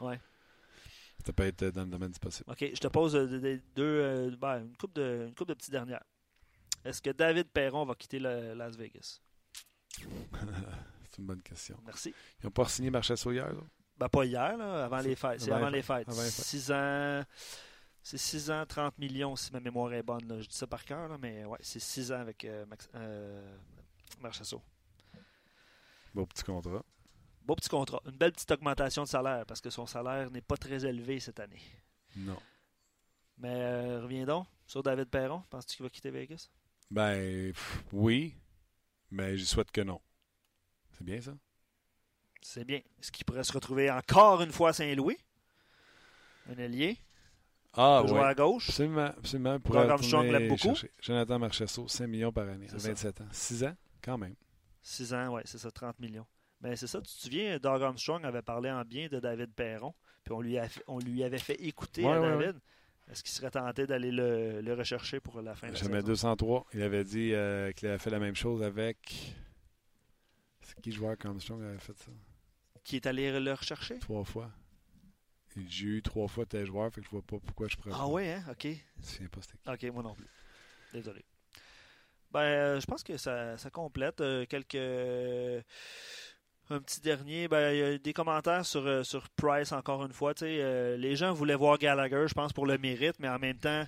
Ouais. 0.00 0.18
Ça 1.24 1.32
peut 1.32 1.44
être 1.44 1.64
dans 1.66 1.84
le 1.84 1.90
domaine 1.90 2.10
du 2.10 2.18
possible. 2.18 2.50
OK, 2.50 2.58
je 2.60 2.78
te 2.80 2.88
pose 2.88 3.16
euh, 3.16 3.58
deux, 3.74 3.82
euh, 3.82 4.30
ben, 4.38 4.60
une 4.60 4.76
coupe 4.76 4.94
de, 4.94 5.24
une 5.28 5.34
couple 5.34 5.50
de 5.50 5.54
petites 5.54 5.70
dernières. 5.72 6.04
Est-ce 6.84 7.00
que 7.00 7.10
David 7.10 7.48
Perron 7.48 7.84
va 7.84 7.94
quitter 7.94 8.18
le 8.18 8.54
Las 8.54 8.76
Vegas? 8.76 9.20
c'est 9.98 11.18
une 11.18 11.26
bonne 11.26 11.42
question. 11.42 11.76
Merci. 11.86 12.14
Ils 12.42 12.46
n'ont 12.46 12.50
pas 12.52 12.66
signé 12.68 12.90
Marchesso 12.90 13.32
hier, 13.32 13.48
là? 13.48 13.60
Ben, 13.98 14.08
pas 14.08 14.24
hier, 14.26 14.56
là, 14.58 14.84
avant 14.84 14.98
les 15.00 15.16
fêtes. 15.16 15.40
C'est 15.40 15.50
Avant 15.52 15.70
les 15.70 15.82
fêtes. 15.82 16.10
6 16.10 16.70
ans. 16.70 17.22
C'est 18.08 18.18
6 18.18 18.52
ans, 18.52 18.64
30 18.64 18.98
millions, 18.98 19.34
si 19.34 19.52
ma 19.52 19.58
mémoire 19.58 19.92
est 19.92 20.04
bonne. 20.04 20.28
là. 20.28 20.40
Je 20.40 20.46
dis 20.46 20.54
ça 20.54 20.68
par 20.68 20.84
cœur, 20.84 21.08
là, 21.08 21.18
mais 21.20 21.44
ouais, 21.44 21.58
c'est 21.60 21.80
6 21.80 22.12
ans 22.12 22.20
avec 22.20 22.44
euh, 22.44 22.64
Max, 22.66 22.88
euh, 22.94 23.56
Marchessault. 24.20 24.62
Beau 26.14 26.24
petit 26.24 26.44
contrat. 26.44 26.84
Beau 27.42 27.56
petit 27.56 27.68
contrat. 27.68 28.00
Une 28.06 28.16
belle 28.16 28.30
petite 28.30 28.52
augmentation 28.52 29.02
de 29.02 29.08
salaire 29.08 29.44
parce 29.44 29.60
que 29.60 29.70
son 29.70 29.86
salaire 29.86 30.30
n'est 30.30 30.40
pas 30.40 30.56
très 30.56 30.86
élevé 30.86 31.18
cette 31.18 31.40
année. 31.40 31.60
Non. 32.14 32.40
Mais 33.38 33.56
euh, 33.56 34.02
reviens 34.04 34.24
donc 34.24 34.46
sur 34.68 34.84
David 34.84 35.08
Perron. 35.08 35.42
Penses-tu 35.50 35.74
qu'il 35.74 35.82
va 35.82 35.90
quitter 35.90 36.12
Vegas? 36.12 36.48
Ben, 36.88 37.52
pff, 37.52 37.84
oui, 37.90 38.36
mais 39.10 39.36
j'y 39.36 39.46
souhaite 39.46 39.72
que 39.72 39.80
non. 39.80 40.00
C'est 40.92 41.02
bien 41.02 41.20
ça? 41.20 41.32
C'est 42.40 42.64
bien. 42.64 42.82
Est-ce 43.00 43.10
qu'il 43.10 43.24
pourrait 43.24 43.42
se 43.42 43.52
retrouver 43.52 43.90
encore 43.90 44.42
une 44.42 44.52
fois 44.52 44.68
à 44.68 44.74
Saint-Louis? 44.74 45.18
Un 46.48 46.58
allié? 46.60 47.00
Ah, 47.76 48.00
peut 48.02 48.08
jouer 48.08 48.20
à 48.20 48.34
gauche. 48.34 48.68
Absolument, 48.70 49.04
absolument. 49.18 49.60
Pour 49.60 49.72
Graham 49.74 49.90
retourner 49.90 50.06
Strong 50.08 50.26
l'aime 50.30 50.48
beaucoup. 50.48 50.58
chercher. 50.62 50.90
Jonathan 51.00 51.38
Marchesso, 51.38 51.88
5 51.88 52.06
millions 52.06 52.32
par 52.32 52.48
année, 52.48 52.66
à 52.66 52.70
C'est 52.70 52.78
ça. 52.80 52.88
27 52.88 53.20
ans. 53.20 53.28
6 53.32 53.64
ans, 53.64 53.76
quand 54.02 54.18
même. 54.18 54.34
6 54.82 55.12
ans, 55.14 55.34
ouais, 55.34 55.42
c'est 55.44 55.58
ça, 55.58 55.70
30 55.70 55.98
millions. 56.00 56.26
Ben, 56.60 56.74
c'est 56.74 56.86
ça, 56.86 57.00
tu 57.00 57.06
te 57.06 57.20
souviens, 57.20 57.58
Doug 57.58 57.82
Armstrong 57.82 58.24
avait 58.24 58.42
parlé 58.42 58.70
en 58.70 58.82
bien 58.82 59.08
de 59.08 59.20
David 59.20 59.52
Perron, 59.54 59.94
puis 60.24 60.32
on 60.32 60.40
lui, 60.40 60.56
a 60.58 60.68
fait- 60.68 60.82
on 60.86 60.98
lui 60.98 61.22
avait 61.22 61.38
fait 61.38 61.54
écouter 61.62 62.02
Ouais, 62.04 62.12
à 62.12 62.20
ouais, 62.20 62.28
David. 62.46 62.60
Est-ce 63.10 63.22
qu'il 63.22 63.30
serait 63.32 63.50
tenté 63.50 63.86
d'aller 63.86 64.10
le, 64.10 64.60
le 64.62 64.74
rechercher 64.74 65.20
pour 65.20 65.40
la 65.42 65.54
fin 65.54 65.68
de 65.68 65.72
la 65.74 65.78
Jamais 65.78 65.96
saison? 65.96 66.06
203. 66.08 66.66
Il 66.74 66.82
avait 66.82 67.04
dit 67.04 67.34
euh, 67.34 67.70
qu'il 67.72 67.86
avait 67.88 67.98
fait 67.98 68.10
la 68.10 68.18
même 68.18 68.34
chose 68.34 68.62
avec. 68.62 69.36
C'est 70.60 70.80
qui 70.80 70.90
joueur 70.90 71.16
qu'Armstrong 71.16 71.62
avait 71.62 71.78
fait 71.78 71.96
ça? 71.96 72.10
Qui 72.82 72.96
est 72.96 73.06
allé 73.06 73.38
le 73.38 73.52
rechercher? 73.52 73.98
Trois 74.00 74.24
fois. 74.24 74.50
J'ai 75.68 75.86
eu 75.86 76.02
trois 76.02 76.28
fois 76.28 76.44
tes 76.46 76.64
joueurs, 76.66 76.92
fait 76.92 77.00
que 77.00 77.06
je 77.06 77.10
vois 77.10 77.22
pas 77.22 77.38
pourquoi 77.44 77.68
je 77.68 77.76
pourrais. 77.76 77.94
Ah 77.94 78.06
ouais, 78.06 78.32
hein? 78.32 78.44
OK. 78.50 78.66
Je 79.00 79.06
souviens 79.06 79.28
pas 79.28 79.40
c'était. 79.42 79.86
OK, 79.88 79.94
moi 79.94 80.02
non 80.02 80.14
plus. 80.14 80.26
Désolé. 80.92 81.24
Ben, 82.32 82.40
euh, 82.40 82.80
je 82.80 82.86
pense 82.86 83.02
que 83.02 83.16
ça, 83.16 83.56
ça 83.56 83.70
complète. 83.70 84.20
euh, 84.20 84.44
quelques. 84.46 84.74
Un 86.68 86.80
petit 86.80 87.00
dernier, 87.00 87.46
ben, 87.46 87.70
il 87.72 87.78
y 87.78 87.82
a 87.82 87.98
des 87.98 88.12
commentaires 88.12 88.66
sur, 88.66 88.84
euh, 88.86 89.04
sur 89.04 89.28
Price 89.30 89.70
encore 89.70 90.04
une 90.04 90.12
fois. 90.12 90.32
euh, 90.42 90.96
les 90.96 91.14
gens 91.14 91.32
voulaient 91.32 91.54
voir 91.54 91.78
Gallagher, 91.78 92.24
je 92.26 92.34
pense, 92.34 92.52
pour 92.52 92.66
le 92.66 92.76
mérite, 92.76 93.14
mais 93.20 93.28
en 93.28 93.38
même 93.38 93.56
temps, 93.56 93.84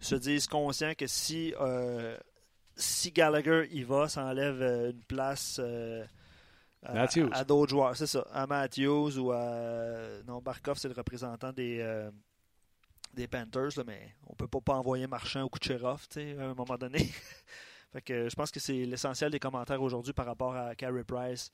se 0.00 0.14
disent 0.14 0.46
conscients 0.46 0.94
que 0.94 1.08
si, 1.08 1.52
euh, 1.60 2.16
si 2.76 3.10
Gallagher 3.10 3.66
y 3.72 3.82
va, 3.82 4.08
ça 4.08 4.24
enlève 4.24 4.62
euh, 4.62 4.90
une 4.92 5.02
place 5.02 5.60
euh, 5.62 6.04
Matthews. 6.82 7.28
à 7.32 7.44
d'autres 7.44 7.70
joueurs. 7.70 7.96
C'est 7.96 8.06
ça, 8.06 8.26
à 8.32 8.46
Matthews 8.46 9.18
ou 9.18 9.32
à. 9.32 10.22
Non, 10.26 10.40
Barkov, 10.40 10.78
c'est 10.78 10.88
le 10.88 10.94
représentant 10.94 11.52
des. 11.52 11.78
euh, 11.80 12.10
des 13.12 13.26
Panthers, 13.26 13.76
là, 13.76 13.84
mais 13.86 14.14
on 14.26 14.34
peut 14.34 14.46
pas, 14.46 14.60
pas 14.60 14.74
envoyer 14.74 15.06
Marchand 15.06 15.42
ou 15.42 15.48
Kucherov 15.48 16.06
à 16.16 16.20
un 16.44 16.54
moment 16.54 16.78
donné. 16.78 16.98
fait 17.92 18.02
que 18.02 18.28
je 18.28 18.34
pense 18.36 18.50
que 18.50 18.60
c'est 18.60 18.84
l'essentiel 18.84 19.30
des 19.32 19.40
commentaires 19.40 19.82
aujourd'hui 19.82 20.12
par 20.12 20.26
rapport 20.26 20.54
à 20.54 20.74
Carey 20.76 21.02
Price 21.04 21.50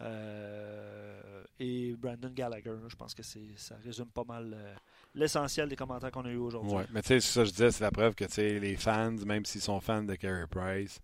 euh, 0.00 1.44
et 1.60 1.94
Brandon 1.96 2.30
Gallagher. 2.30 2.74
Je 2.88 2.96
pense 2.96 3.14
que 3.14 3.22
c'est 3.22 3.54
ça 3.56 3.76
résume 3.84 4.06
pas 4.06 4.24
mal 4.24 4.54
euh, 4.54 4.74
l'essentiel 5.14 5.68
des 5.68 5.76
commentaires 5.76 6.10
qu'on 6.10 6.24
a 6.24 6.30
eu 6.30 6.36
aujourd'hui. 6.36 6.72
Ouais, 6.72 6.86
mais 6.90 7.02
tu 7.02 7.08
sais, 7.08 7.20
c'est 7.20 7.32
ça 7.32 7.40
que 7.42 7.46
je 7.46 7.50
disais, 7.52 7.70
c'est 7.70 7.84
la 7.84 7.90
preuve 7.90 8.14
que 8.14 8.24
tu 8.24 8.32
sais, 8.32 8.58
les 8.58 8.76
fans, 8.76 9.12
même 9.26 9.44
s'ils 9.44 9.60
sont 9.60 9.80
fans 9.80 10.02
de 10.02 10.14
Carey 10.14 10.46
Price, 10.50 11.00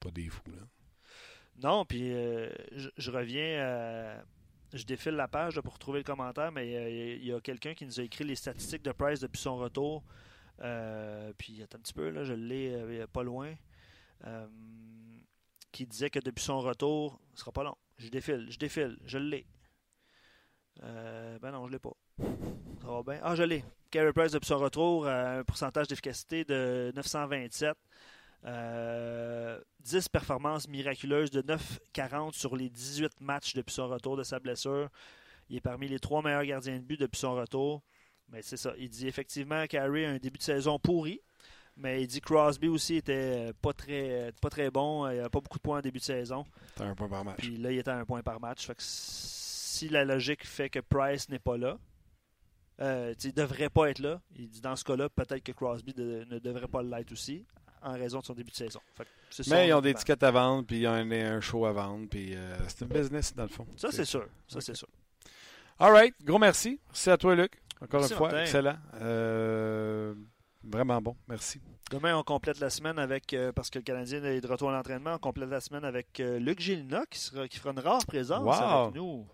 pas 0.00 0.10
des 0.10 0.28
fous, 0.28 0.40
là. 0.48 0.62
Non, 1.56 1.84
puis 1.84 2.12
euh, 2.12 2.48
je, 2.96 3.10
reviens, 3.10 3.60
à- 3.64 4.24
je 4.72 4.84
défile 4.84 5.12
la 5.14 5.28
page 5.28 5.60
pour 5.60 5.78
trouver 5.78 5.98
le 6.00 6.04
commentaire, 6.04 6.50
mais 6.52 6.76
euh, 6.76 7.16
il 7.16 7.24
y 7.26 7.32
a 7.32 7.40
quelqu'un 7.40 7.74
qui 7.74 7.86
nous 7.86 8.00
a 8.00 8.02
écrit 8.02 8.24
les 8.24 8.34
statistiques 8.36 8.82
de 8.82 8.92
Price 8.92 9.20
depuis 9.20 9.40
son 9.40 9.56
retour. 9.56 10.02
Euh, 10.62 11.32
puis 11.38 11.62
attends 11.62 11.78
un 11.78 11.82
petit 11.82 11.94
peu, 11.94 12.10
là, 12.10 12.24
je 12.24 12.34
l'ai 12.34 12.72
euh, 12.74 13.06
pas 13.06 13.22
loin. 13.22 13.54
Euh, 14.26 14.46
qui 15.72 15.86
disait 15.86 16.10
que 16.10 16.18
depuis 16.18 16.42
son 16.44 16.60
retour, 16.60 17.20
ce 17.34 17.40
sera 17.40 17.52
pas 17.52 17.62
long. 17.64 17.76
Je 17.98 18.08
défile, 18.08 18.46
je 18.50 18.58
défile, 18.58 18.98
je 19.06 19.18
l'ai. 19.18 19.46
Euh, 20.82 21.38
ben 21.38 21.52
non, 21.52 21.66
je 21.66 21.72
l'ai 21.72 21.78
pas. 21.78 21.92
Ça 22.82 23.02
bien? 23.06 23.20
Ah, 23.22 23.34
je 23.36 23.42
l'ai. 23.42 23.64
Carey 23.90 24.12
Price 24.12 24.32
depuis 24.32 24.46
son 24.46 24.58
retour, 24.58 25.06
euh, 25.06 25.40
un 25.40 25.44
pourcentage 25.44 25.88
d'efficacité 25.88 26.44
de 26.44 26.92
927. 26.96 27.76
Euh, 28.44 29.60
10 29.80 30.08
performances 30.08 30.68
miraculeuses 30.68 31.30
de 31.30 31.42
9,40 31.42 32.32
sur 32.34 32.56
les 32.56 32.68
18 32.70 33.20
matchs 33.20 33.54
depuis 33.54 33.72
son 33.72 33.88
retour 33.88 34.16
de 34.16 34.22
sa 34.22 34.38
blessure. 34.40 34.88
Il 35.48 35.56
est 35.56 35.60
parmi 35.60 35.88
les 35.88 35.98
trois 35.98 36.22
meilleurs 36.22 36.44
gardiens 36.44 36.76
de 36.76 36.82
but 36.84 36.98
depuis 36.98 37.18
son 37.20 37.34
retour. 37.34 37.82
Mais 38.30 38.42
c'est 38.42 38.56
ça. 38.56 38.72
Il 38.78 38.88
dit 38.88 39.06
effectivement 39.06 39.66
Carey 39.66 40.06
a 40.06 40.10
un 40.10 40.18
début 40.18 40.38
de 40.38 40.42
saison 40.42 40.78
pourri. 40.78 41.20
Mais 41.76 42.02
il 42.02 42.06
dit 42.06 42.20
Crosby 42.20 42.68
aussi 42.68 42.96
était 42.96 43.48
euh, 43.48 43.52
pas 43.62 43.72
très, 43.72 44.30
pas 44.40 44.50
très 44.50 44.70
bon. 44.70 45.08
Il 45.08 45.16
n'avait 45.16 45.28
pas 45.30 45.40
beaucoup 45.40 45.58
de 45.58 45.62
points 45.62 45.78
en 45.78 45.82
début 45.82 46.00
de 46.00 46.04
saison. 46.04 46.44
Un 46.80 46.94
point 46.94 47.08
par 47.08 47.24
match. 47.24 47.38
Puis 47.38 47.56
là, 47.56 47.72
il 47.72 47.78
était 47.78 47.90
à 47.90 47.98
un 47.98 48.04
point 48.04 48.22
par 48.22 48.40
match. 48.40 48.66
Fait 48.66 48.74
que 48.74 48.82
si 48.82 49.88
la 49.88 50.04
logique 50.04 50.46
fait 50.46 50.68
que 50.68 50.80
Price 50.80 51.28
n'est 51.30 51.38
pas 51.38 51.56
là, 51.56 51.78
euh, 52.80 53.14
il 53.22 53.28
ne 53.28 53.32
devrait 53.32 53.70
pas 53.70 53.88
être 53.90 54.00
là. 54.00 54.20
Il 54.36 54.48
dit 54.50 54.60
dans 54.60 54.76
ce 54.76 54.84
cas-là, 54.84 55.08
peut-être 55.08 55.42
que 55.42 55.52
Crosby 55.52 55.94
de- 55.94 56.26
ne 56.30 56.38
devrait 56.38 56.68
pas 56.68 56.82
l'être 56.82 57.12
aussi, 57.12 57.46
en 57.82 57.92
raison 57.92 58.20
de 58.20 58.24
son 58.24 58.34
début 58.34 58.50
de 58.50 58.56
saison. 58.56 58.80
Fait 58.94 59.04
que 59.04 59.50
Mais 59.50 59.68
ils 59.68 59.72
ont 59.72 59.80
des 59.80 59.94
tickets 59.94 60.22
à 60.22 60.30
vendre, 60.30 60.64
puis 60.66 60.76
il 60.76 60.82
y 60.82 60.86
a 60.86 60.92
un, 60.92 61.10
un 61.10 61.40
show 61.40 61.64
à 61.66 61.72
vendre, 61.72 62.06
puis 62.08 62.34
euh, 62.34 62.56
c'est 62.68 62.82
un 62.84 62.86
business 62.86 63.34
dans 63.34 63.42
le 63.44 63.48
fond. 63.48 63.66
Ça, 63.76 63.90
c'est 63.90 64.04
sûr. 64.04 64.26
Ça, 64.48 64.60
c'est 64.60 64.74
sûr. 64.76 64.88
All 65.78 65.92
right, 65.92 66.14
gros 66.22 66.38
merci. 66.38 66.78
Merci 66.88 67.10
à 67.10 67.16
toi, 67.16 67.34
Luc. 67.34 67.52
Encore 67.80 68.00
Merci, 68.00 68.12
une 68.12 68.18
fois, 68.18 68.28
Martin. 68.28 68.42
excellent. 68.42 68.76
Euh, 69.00 70.14
vraiment 70.62 71.00
bon, 71.02 71.16
merci. 71.26 71.60
Demain, 71.90 72.16
on 72.16 72.22
complète 72.22 72.60
la 72.60 72.70
semaine 72.70 72.98
avec, 72.98 73.32
euh, 73.34 73.52
parce 73.52 73.68
que 73.70 73.78
le 73.78 73.82
Canadien 73.82 74.22
est 74.24 74.40
de 74.40 74.46
retour 74.46 74.70
à 74.70 74.72
l'entraînement, 74.72 75.14
on 75.14 75.18
complète 75.18 75.48
la 75.50 75.60
semaine 75.60 75.84
avec 75.84 76.18
Luc 76.38 76.60
Gilna 76.60 77.04
qui, 77.10 77.18
sera, 77.18 77.48
qui 77.48 77.58
fera 77.58 77.72
une 77.72 77.80
rare 77.80 78.06
présence 78.06 78.44
Wow. 78.44 78.52
avec 78.82 78.94
nous. 78.94 79.26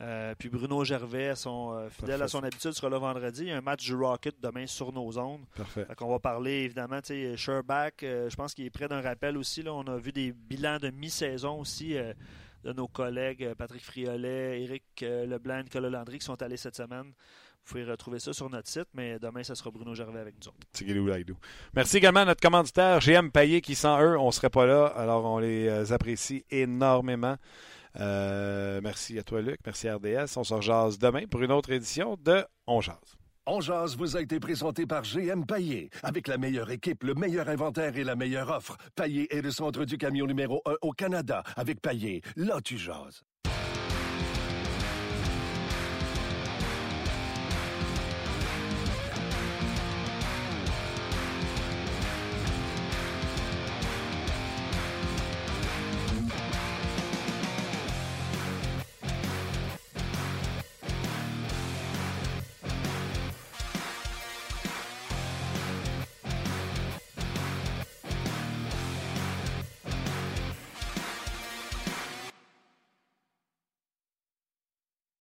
Euh, 0.00 0.34
puis 0.38 0.48
Bruno 0.48 0.84
Gervais, 0.84 1.34
son, 1.36 1.72
euh, 1.74 1.88
fidèle 1.90 2.18
Parfait, 2.18 2.24
à 2.24 2.28
son 2.28 2.42
habitude, 2.42 2.72
sera 2.72 2.88
là 2.88 2.98
vendredi. 2.98 3.42
Il 3.42 3.48
y 3.48 3.52
a 3.52 3.58
un 3.58 3.60
match 3.60 3.84
du 3.84 3.94
Rocket 3.94 4.34
demain 4.40 4.66
sur 4.66 4.92
nos 4.92 5.18
ondes. 5.18 5.42
Parfait. 5.54 5.84
Fait 5.84 5.94
qu'on 5.94 6.08
va 6.10 6.18
parler 6.18 6.62
évidemment, 6.64 7.00
tu 7.00 7.08
sais, 7.08 7.36
Sherbach, 7.36 8.02
euh, 8.02 8.28
je 8.28 8.36
pense 8.36 8.54
qu'il 8.54 8.64
est 8.64 8.70
près 8.70 8.88
d'un 8.88 9.00
rappel 9.00 9.36
aussi. 9.36 9.62
Là. 9.62 9.72
On 9.74 9.86
a 9.86 9.96
vu 9.98 10.12
des 10.12 10.32
bilans 10.32 10.78
de 10.78 10.90
mi-saison 10.90 11.60
aussi 11.60 11.96
euh, 11.96 12.12
de 12.64 12.72
nos 12.72 12.88
collègues 12.88 13.54
Patrick 13.54 13.82
Friolet, 13.82 14.62
Éric 14.62 15.00
Leblanc, 15.02 15.62
Nicolas 15.64 15.90
Landry 15.90 16.18
qui 16.18 16.24
sont 16.24 16.40
allés 16.42 16.56
cette 16.56 16.76
semaine. 16.76 17.12
Vous 17.64 17.74
pouvez 17.74 17.84
retrouver 17.84 18.18
ça 18.18 18.32
sur 18.32 18.50
notre 18.50 18.68
site, 18.68 18.88
mais 18.92 19.20
demain, 19.20 19.44
ça 19.44 19.54
sera 19.54 19.70
Bruno 19.70 19.94
Gervais 19.94 20.18
avec 20.18 20.34
nous 20.40 20.48
autres. 20.48 20.66
Merci 21.74 21.98
également 21.98 22.20
à 22.20 22.24
notre 22.24 22.40
commanditaire 22.40 22.98
GM 22.98 23.30
Payet 23.30 23.60
qui, 23.60 23.76
sans 23.76 24.00
eux, 24.00 24.18
on 24.18 24.26
ne 24.26 24.32
serait 24.32 24.50
pas 24.50 24.66
là. 24.66 24.86
Alors, 24.86 25.24
on 25.24 25.38
les 25.38 25.92
apprécie 25.92 26.44
énormément. 26.50 27.36
Euh, 28.00 28.80
merci 28.82 29.18
à 29.18 29.22
toi, 29.22 29.42
Luc. 29.42 29.60
Merci 29.64 29.90
RDS. 29.90 30.36
On 30.36 30.44
se 30.44 30.54
rejase 30.54 30.98
demain 30.98 31.26
pour 31.26 31.42
une 31.42 31.52
autre 31.52 31.70
édition 31.70 32.16
de 32.22 32.44
On 32.66 32.80
Jase. 32.80 33.16
On 33.44 33.60
jase 33.60 33.96
vous 33.96 34.16
a 34.16 34.20
été 34.20 34.38
présenté 34.38 34.86
par 34.86 35.02
GM 35.02 35.44
Paillé. 35.44 35.90
Avec 36.04 36.28
la 36.28 36.38
meilleure 36.38 36.70
équipe, 36.70 37.02
le 37.02 37.14
meilleur 37.14 37.48
inventaire 37.48 37.96
et 37.96 38.04
la 38.04 38.14
meilleure 38.14 38.50
offre. 38.50 38.76
Paillé 38.94 39.34
est 39.34 39.42
le 39.42 39.50
centre 39.50 39.84
du 39.84 39.98
camion 39.98 40.26
numéro 40.26 40.62
1 40.64 40.74
au 40.82 40.92
Canada. 40.92 41.42
Avec 41.56 41.80
Paillé, 41.80 42.22
là 42.36 42.60
tu 42.62 42.78
jases. 42.78 43.24